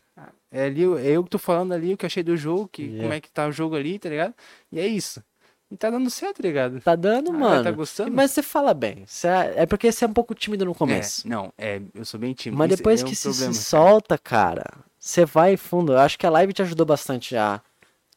[0.56, 2.82] É ali, é eu que tô falando ali o que eu achei do jogo, que,
[2.82, 3.02] Yeah.
[3.02, 4.34] como é que tá o jogo ali, tá ligado?
[4.72, 5.22] E é isso.
[5.70, 6.80] E tá dando certo, tá ligado?
[6.80, 7.64] Tá dando, Ah, mano.
[7.64, 8.12] tá gostando?
[8.12, 9.04] Mas você fala bem.
[9.04, 11.26] Você é, é porque você é um pouco tímido no começo.
[11.26, 12.56] É, não, é, eu sou bem tímido.
[12.58, 13.82] Mas depois é um que se, problema, se cara.
[13.84, 14.64] solta, cara,
[14.98, 15.92] você vai fundo.
[15.92, 17.60] Eu acho que a live te ajudou bastante a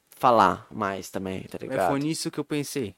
[0.09, 1.89] falar mais também, tá Mas ligado?
[1.89, 2.95] foi nisso que eu pensei.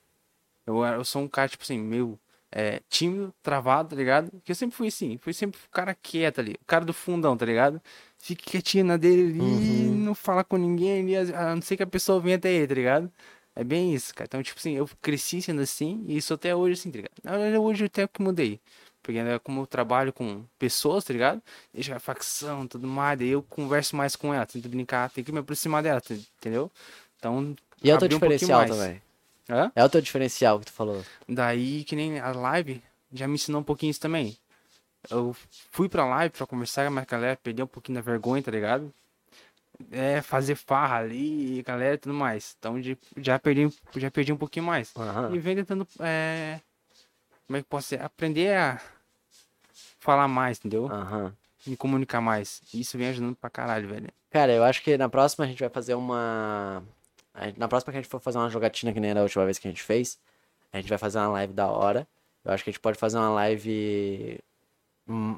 [0.66, 2.20] Eu, eu sou um cara, tipo assim, meio
[2.52, 4.32] é, tímido, travado, tá ligado?
[4.44, 7.38] Que eu sempre fui assim, fui sempre o cara quieto ali, o cara do fundão,
[7.38, 7.82] tá ligado?
[8.22, 9.96] Fica quietinho na dele ali, Uhum.
[9.96, 12.74] não fala com ninguém ali, a não ser que a pessoa venha até ele, tá
[12.76, 13.12] ligado?
[13.56, 14.26] É bem isso, cara.
[14.28, 17.12] Então, tipo assim, eu cresci sendo assim e isso até hoje, assim, tá ligado?
[17.24, 18.60] Na verdade, hoje eu até que mudei.
[19.04, 21.42] Porque né, como eu trabalho com pessoas, tá ligado?
[21.74, 25.32] Deixa a facção, tudo mais, daí eu converso mais com ela, tento brincar, tenho que
[25.32, 26.00] me aproximar dela,
[26.38, 26.72] entendeu?
[27.18, 28.72] Então, E é o teu um diferencial mais.
[28.72, 29.02] também.
[29.50, 29.72] Hã?
[29.76, 31.04] É o teu diferencial que tu falou.
[31.28, 34.38] Daí, que nem a live, já me ensinou um pouquinho isso também.
[35.10, 35.36] Eu
[35.72, 38.94] fui pra live pra conversar com a galera, perder um pouquinho da vergonha, tá ligado?
[39.92, 42.56] É, fazer farra ali, galera e tudo mais.
[42.60, 44.92] Então de- já perdi, já perdi um pouquinho mais.
[44.96, 45.34] Aham.
[45.34, 46.60] E vem tentando, é,
[47.48, 48.04] como é que posso dizer?
[48.04, 48.80] Aprender a
[50.00, 50.86] falar mais, entendeu?
[50.92, 51.34] Aham.
[51.66, 52.62] Me comunicar mais.
[52.74, 54.10] Isso vem ajudando pra caralho, velho.
[54.30, 56.84] Cara, eu acho que na próxima a gente vai fazer uma.
[57.34, 59.60] a Na próxima que a gente for fazer uma jogatina que nem da última vez
[59.60, 60.20] que a gente fez,
[60.72, 62.08] a gente vai fazer uma live da hora.
[62.44, 64.40] Eu acho que a gente pode fazer uma live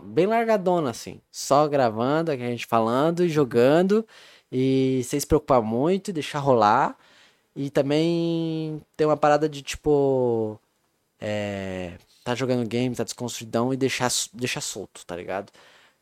[0.06, 1.22] bem largadona, assim.
[1.32, 4.06] Só gravando, a gente falando e jogando.
[4.52, 6.98] E sem se preocupar muito deixar rolar.
[7.56, 10.60] E também ter uma parada de tipo.
[11.20, 11.94] É.
[12.24, 15.52] Tá jogando game, tá desconstruidão e deixar, deixar solto, tá ligado?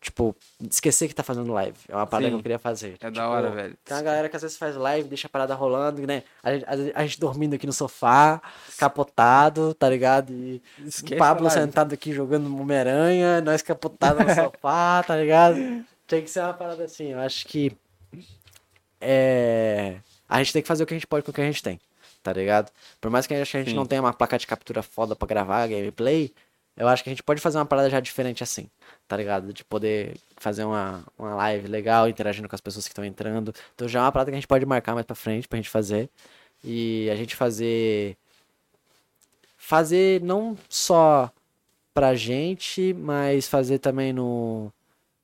[0.01, 0.35] Tipo,
[0.67, 1.77] esquecer que tá fazendo live.
[1.87, 2.37] É uma parada que Sim.
[2.39, 2.95] eu queria fazer.
[2.99, 3.77] É da Tipo, hora, velho.
[3.85, 6.23] Tem uma galera que às vezes faz live, deixa a parada rolando, né?
[6.41, 8.41] A, gente- a- a gente dormindo aqui no sofá,
[8.79, 10.33] capotado, tá ligado?
[10.33, 15.85] E Esquece o Pablo sentado aqui jogando Homem-Aranha, nós capotado no sofá, tá ligado?
[16.07, 17.09] Tem que ser uma parada assim.
[17.11, 17.71] Eu acho que.
[18.99, 19.97] É.
[20.27, 21.61] A gente tem que fazer o que a gente pode com o que a gente
[21.61, 21.79] tem,
[22.23, 22.71] tá ligado?
[22.99, 23.75] Por mais que a gente, a gente Sim.
[23.75, 26.33] não tenha uma placa de captura foda pra gravar gameplay,
[26.81, 28.67] eu acho que a gente pode fazer uma parada já diferente assim,
[29.07, 29.53] tá ligado?
[29.53, 33.53] De poder fazer uma, uma live legal, interagindo com as pessoas que estão entrando.
[33.75, 35.69] Então já é uma parada que a gente pode marcar mais pra frente pra gente
[35.69, 36.09] fazer.
[36.63, 38.17] E a gente fazer.
[39.55, 41.31] Fazer não só
[41.93, 44.73] pra gente, mas fazer também no.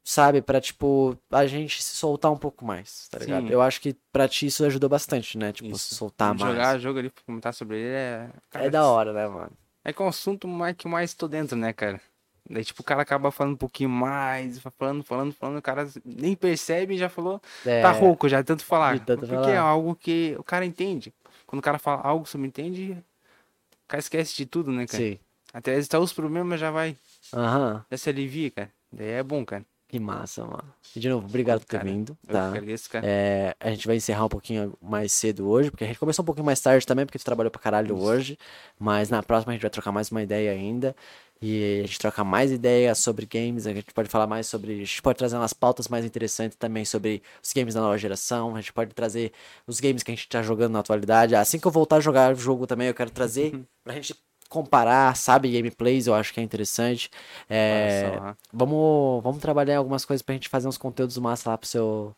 [0.03, 3.47] Sabe, pra tipo, a gente se soltar um pouco mais, tá ligado?
[3.47, 3.51] Sim.
[3.51, 5.51] Eu acho que pra ti isso ajudou bastante, né?
[5.51, 5.89] Tipo, Isso.
[5.89, 6.53] se soltar mais.
[6.53, 8.29] Jogar jogo ali, comentar sobre ele é.
[8.53, 9.51] É da hora, né, mano?
[9.87, 12.01] É que é um assunto mais que mais tô dentro, né, cara?
[12.49, 16.35] Daí, tipo, o cara acaba falando um pouquinho mais, falando, falando, falando, o cara nem
[16.35, 18.95] percebe e já falou, É, tá rouco já, tanto falar.
[18.99, 19.53] de tanto Porque falar.
[19.53, 21.13] é algo que o cara entende.
[21.45, 25.01] Quando o cara fala algo, você me entende, o cara esquece de tudo, né, cara?
[25.03, 25.19] Sim.
[25.53, 26.97] Até estar os problemas já vai,
[27.33, 27.85] Aham.
[27.89, 28.73] já se alivia, cara.
[28.91, 29.65] Daí é bom, cara.
[29.87, 30.73] Que massa, mano.
[30.93, 32.49] E de novo, obrigado por ter Cara, vindo, tá?
[32.49, 32.89] agradeço.
[33.01, 36.25] É, a gente vai encerrar um pouquinho mais cedo hoje, porque a gente começou um
[36.25, 38.05] pouquinho mais tarde também, porque tu trabalhou pra caralho Isso.
[38.05, 38.37] hoje.
[38.77, 40.93] Mas na próxima a gente vai trocar mais uma ideia ainda.
[41.41, 44.73] E a gente troca mais ideias sobre games, a gente pode falar mais sobre.
[44.73, 48.55] A gente pode trazer umas pautas mais interessantes também sobre os games da nova geração.
[48.55, 49.31] A gente pode trazer
[49.67, 51.35] os games que a gente tá jogando na atualidade.
[51.35, 53.53] Assim que eu voltar a jogar o jogo também, eu quero trazer
[53.85, 54.15] pra gente
[54.47, 57.09] comparar, sabe, gameplays, eu acho que é interessante.
[57.49, 58.11] É.
[58.51, 62.15] Vamos, vamos trabalhar em algumas coisas pra gente fazer uns conteúdos massa lá pro seu,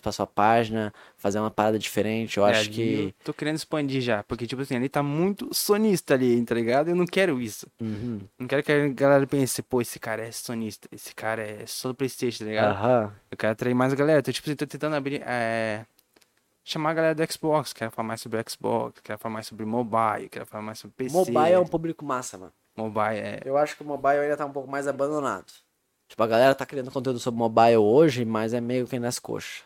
[0.00, 2.38] pra sua página, fazer uma parada diferente.
[2.38, 3.14] Eu É, acho que.
[3.18, 6.88] eu tô querendo expandir já, porque, tipo assim, ali tá muito sonista ali, tá ligado?
[6.88, 7.66] Eu não quero isso.
[7.80, 8.20] Uhum.
[8.38, 11.88] Não quero que a galera pense, pô, esse cara é sonista, esse cara é só
[11.88, 12.70] do Playstation, tá ligado?
[12.76, 13.12] Aham.
[13.30, 14.20] Eu quero atrair mais a galera.
[14.20, 15.22] Então, tipo assim, tô tentando abrir.
[15.26, 15.84] É...
[16.70, 17.72] Chamar a galera do Xbox.
[17.72, 19.00] Quero falar mais sobre Xbox.
[19.02, 20.28] Quero falar mais sobre mobile.
[20.28, 21.16] Quero falar mais sobre PC.
[21.16, 22.52] Mobile é um público massa, mano.
[22.76, 23.40] Mobile é.
[23.42, 25.50] Eu acho que o mobile ainda tá um pouco mais abandonado.
[26.06, 29.62] Tipo, a galera tá criando conteúdo sobre mobile hoje, mas é meio que nas coxas.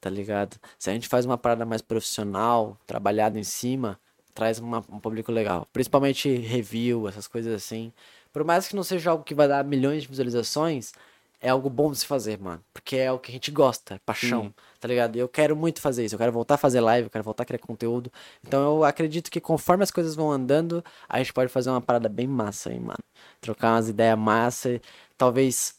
[0.00, 0.56] Tá ligado?
[0.78, 3.98] Se a gente faz uma parada mais profissional, trabalhada em cima,
[4.32, 5.66] traz uma- um público legal.
[5.72, 7.92] Principalmente review, essas coisas assim.
[8.32, 10.92] Por mais que não seja algo que vai dar milhões de visualizações,
[11.40, 12.62] é algo bom de se fazer, mano.
[12.72, 14.54] Porque é o que a gente gosta, é paixão, Sim.
[14.86, 15.16] Tá ligado?
[15.16, 16.14] E eu quero muito fazer isso.
[16.14, 18.10] Eu quero voltar a fazer live, eu quero voltar a criar conteúdo.
[18.46, 22.08] Então eu acredito que conforme as coisas vão andando, a gente pode fazer uma parada
[22.08, 23.02] bem massa aí, mano.
[23.40, 24.80] Trocar umas ideias massa.
[25.18, 25.74] Talvez.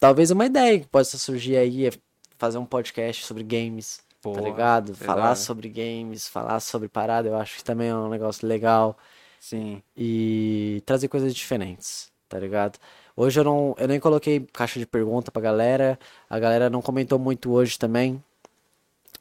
[0.00, 1.90] Talvez uma ideia que possa surgir aí é
[2.36, 4.00] fazer um podcast sobre games.
[4.20, 4.92] tá ligado?
[4.92, 8.98] da Falar sobre games, falar sobre parada, eu acho que também é um negócio legal
[9.38, 9.80] Sim.
[9.96, 12.80] e trazer coisas diferentes, tá ligado?
[13.16, 17.18] Hoje eu não, eu nem coloquei caixa de pergunta pra galera, a galera não comentou
[17.18, 18.22] muito hoje também,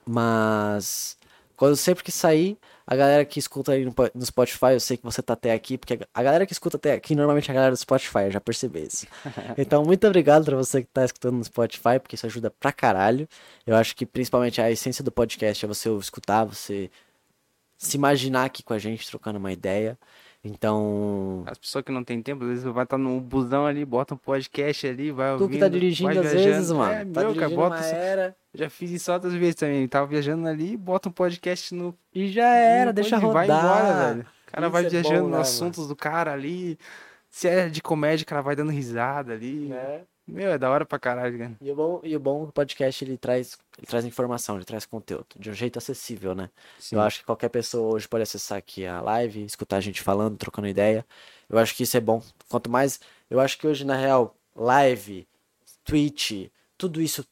[0.05, 1.17] mas
[1.55, 4.97] quando sempre que sair, a galera que escuta aí no, po- no Spotify, eu sei
[4.97, 7.55] que você tá até aqui, porque a galera que escuta até aqui normalmente é a
[7.55, 9.07] galera do Spotify, eu já percebi isso.
[9.57, 13.27] Então, muito obrigado pra você que tá escutando no Spotify, porque isso ajuda pra caralho.
[13.65, 16.91] Eu acho que principalmente a essência do podcast é você escutar, você
[17.77, 19.97] se imaginar aqui com a gente, trocando uma ideia.
[20.47, 24.13] Então, As pessoas que não tem tempo, às vezes vai estar no busão ali, bota
[24.13, 25.49] um podcast ali, vai tu ouvindo.
[25.55, 26.43] que tá dirigindo às viajando.
[26.43, 27.81] vezes, mano, É, tá meu, cara, bota.
[27.83, 29.87] só- era Já fiz isso outras vezes também.
[29.87, 31.97] Tava viajando ali, bota um podcast no.
[32.13, 33.47] e já era, no deixa rodar.
[33.47, 34.21] Vai embora, velho.
[34.21, 36.77] O cara Isso vai é viajando bom, né, nos assuntos do cara ali.
[37.29, 39.67] Se é de comédia, o cara vai dando risada ali.
[39.69, 40.01] né?
[40.27, 41.57] Meu, é da hora pra caralho, cara.
[41.61, 45.27] E o bom, e o bom podcast ele traz, ele traz informação, ele traz conteúdo,
[45.37, 46.49] de um jeito acessível, né?
[46.79, 46.95] Sim.
[46.95, 50.37] Eu acho que qualquer pessoa hoje pode acessar aqui a live, escutar a gente falando,
[50.37, 51.05] trocando ideia.
[51.47, 52.23] Eu acho que isso é bom.
[52.49, 52.99] Quanto mais.
[53.29, 55.27] Eu acho que hoje, na real, live,
[55.83, 57.25] Twitch, tudo isso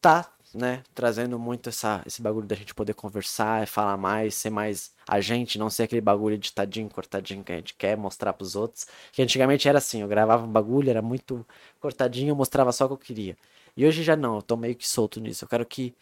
[0.00, 4.92] tá né, trazendo muito essa, esse bagulho da gente poder conversar, falar mais, ser mais
[5.06, 8.86] a gente, não ser aquele bagulho ditadinho, cortadinho que a gente quer mostrar pros outros.
[9.12, 11.46] Que antigamente era assim, eu gravava um bagulho, era muito
[11.80, 13.36] cortadinho, eu mostrava só o que eu queria.
[13.76, 15.44] E hoje já não, eu tô meio que solto nisso.
[15.44, 15.94] Eu quero que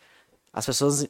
[0.52, 1.06] as pessoas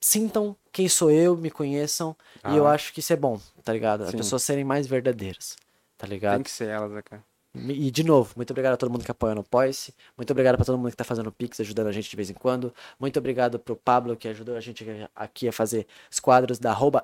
[0.00, 2.16] sintam quem sou eu, me conheçam,
[2.48, 2.72] e eu Ah.
[2.72, 4.02] acho que isso é bom, tá ligado?
[4.02, 4.16] As Sim.
[4.16, 5.56] pessoas serem mais verdadeiras,
[5.96, 6.36] tá ligado?
[6.36, 7.22] Tem que ser elas, né, cara?
[7.54, 9.94] E de novo, muito obrigado a todo mundo que apoia no Poice.
[10.16, 12.34] Muito obrigado pra todo mundo que tá fazendo Pix, ajudando a gente de vez em
[12.34, 12.72] quando.
[12.98, 17.02] Muito obrigado pro Pablo, que ajudou a gente aqui a fazer os quadros da arroba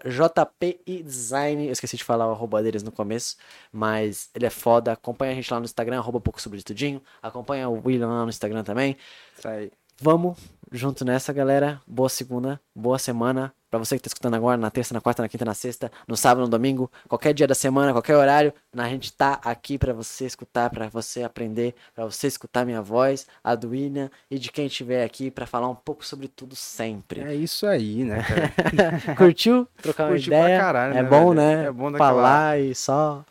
[1.04, 1.66] Design.
[1.66, 3.36] Eu esqueci de falar o arroba deles no começo,
[3.70, 4.92] mas ele é foda.
[4.92, 7.02] Acompanha a gente lá no Instagram, arroba pouco sobre tudinho.
[7.22, 8.96] Acompanha o William lá no Instagram também.
[9.36, 9.70] Isso aí.
[10.00, 10.38] Vamos
[10.70, 11.80] junto nessa, galera.
[11.86, 13.52] Boa segunda, boa semana.
[13.70, 16.16] Pra você que tá escutando agora, na terça, na quarta, na quinta, na sexta, no
[16.16, 20.24] sábado, no domingo, qualquer dia da semana, qualquer horário, a gente tá aqui pra você
[20.24, 24.66] escutar, pra você aprender, pra você escutar minha voz, a do William e de quem
[24.68, 27.20] estiver aqui pra falar um pouco sobre tudo sempre.
[27.20, 29.12] É isso aí, né, cara?
[29.16, 29.68] Curtiu?
[29.82, 30.58] Trocar uma Curtiu pra ideia?
[30.60, 31.64] caralho, é né, bom, né?
[31.66, 33.22] É bom daquela- falar e só.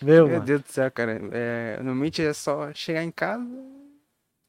[0.00, 0.40] Meu, Meu.
[0.40, 1.20] Deus do céu, cara.
[1.32, 3.44] É, normalmente é só chegar em casa,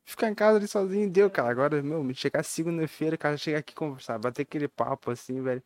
[0.06, 1.50] ficar em casa ali sozinho, deu, cara.
[1.50, 5.62] Agora, meu, chegar segunda-feira, cara, chegar aqui conversar, bater aquele papo assim, velho.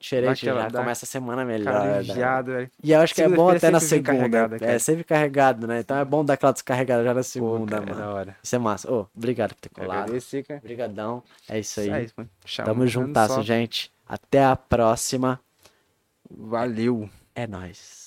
[0.00, 1.74] Diferente, já dá- começa a semana melhor.
[1.84, 2.00] Né?
[2.42, 2.70] velho.
[2.84, 4.56] E eu acho que é bom até na vem segunda.
[4.60, 5.80] É sempre carregado, né?
[5.80, 8.00] Então é bom dar aquela descarregada já na Pô, segunda, cara, é mano.
[8.06, 8.36] da hora.
[8.40, 8.92] Isso é massa.
[8.92, 10.02] Ô, obrigado por ter colado.
[10.02, 10.60] Agradecer, cara.
[10.60, 11.24] Obrigadão.
[11.48, 11.86] É isso aí.
[11.86, 12.30] Isso aí, mano.
[12.64, 13.42] Tamo Chamando juntasso, só.
[13.42, 13.92] gente.
[14.06, 15.40] Até a próxima.
[16.30, 17.10] Valeu.
[17.34, 17.97] É nóis.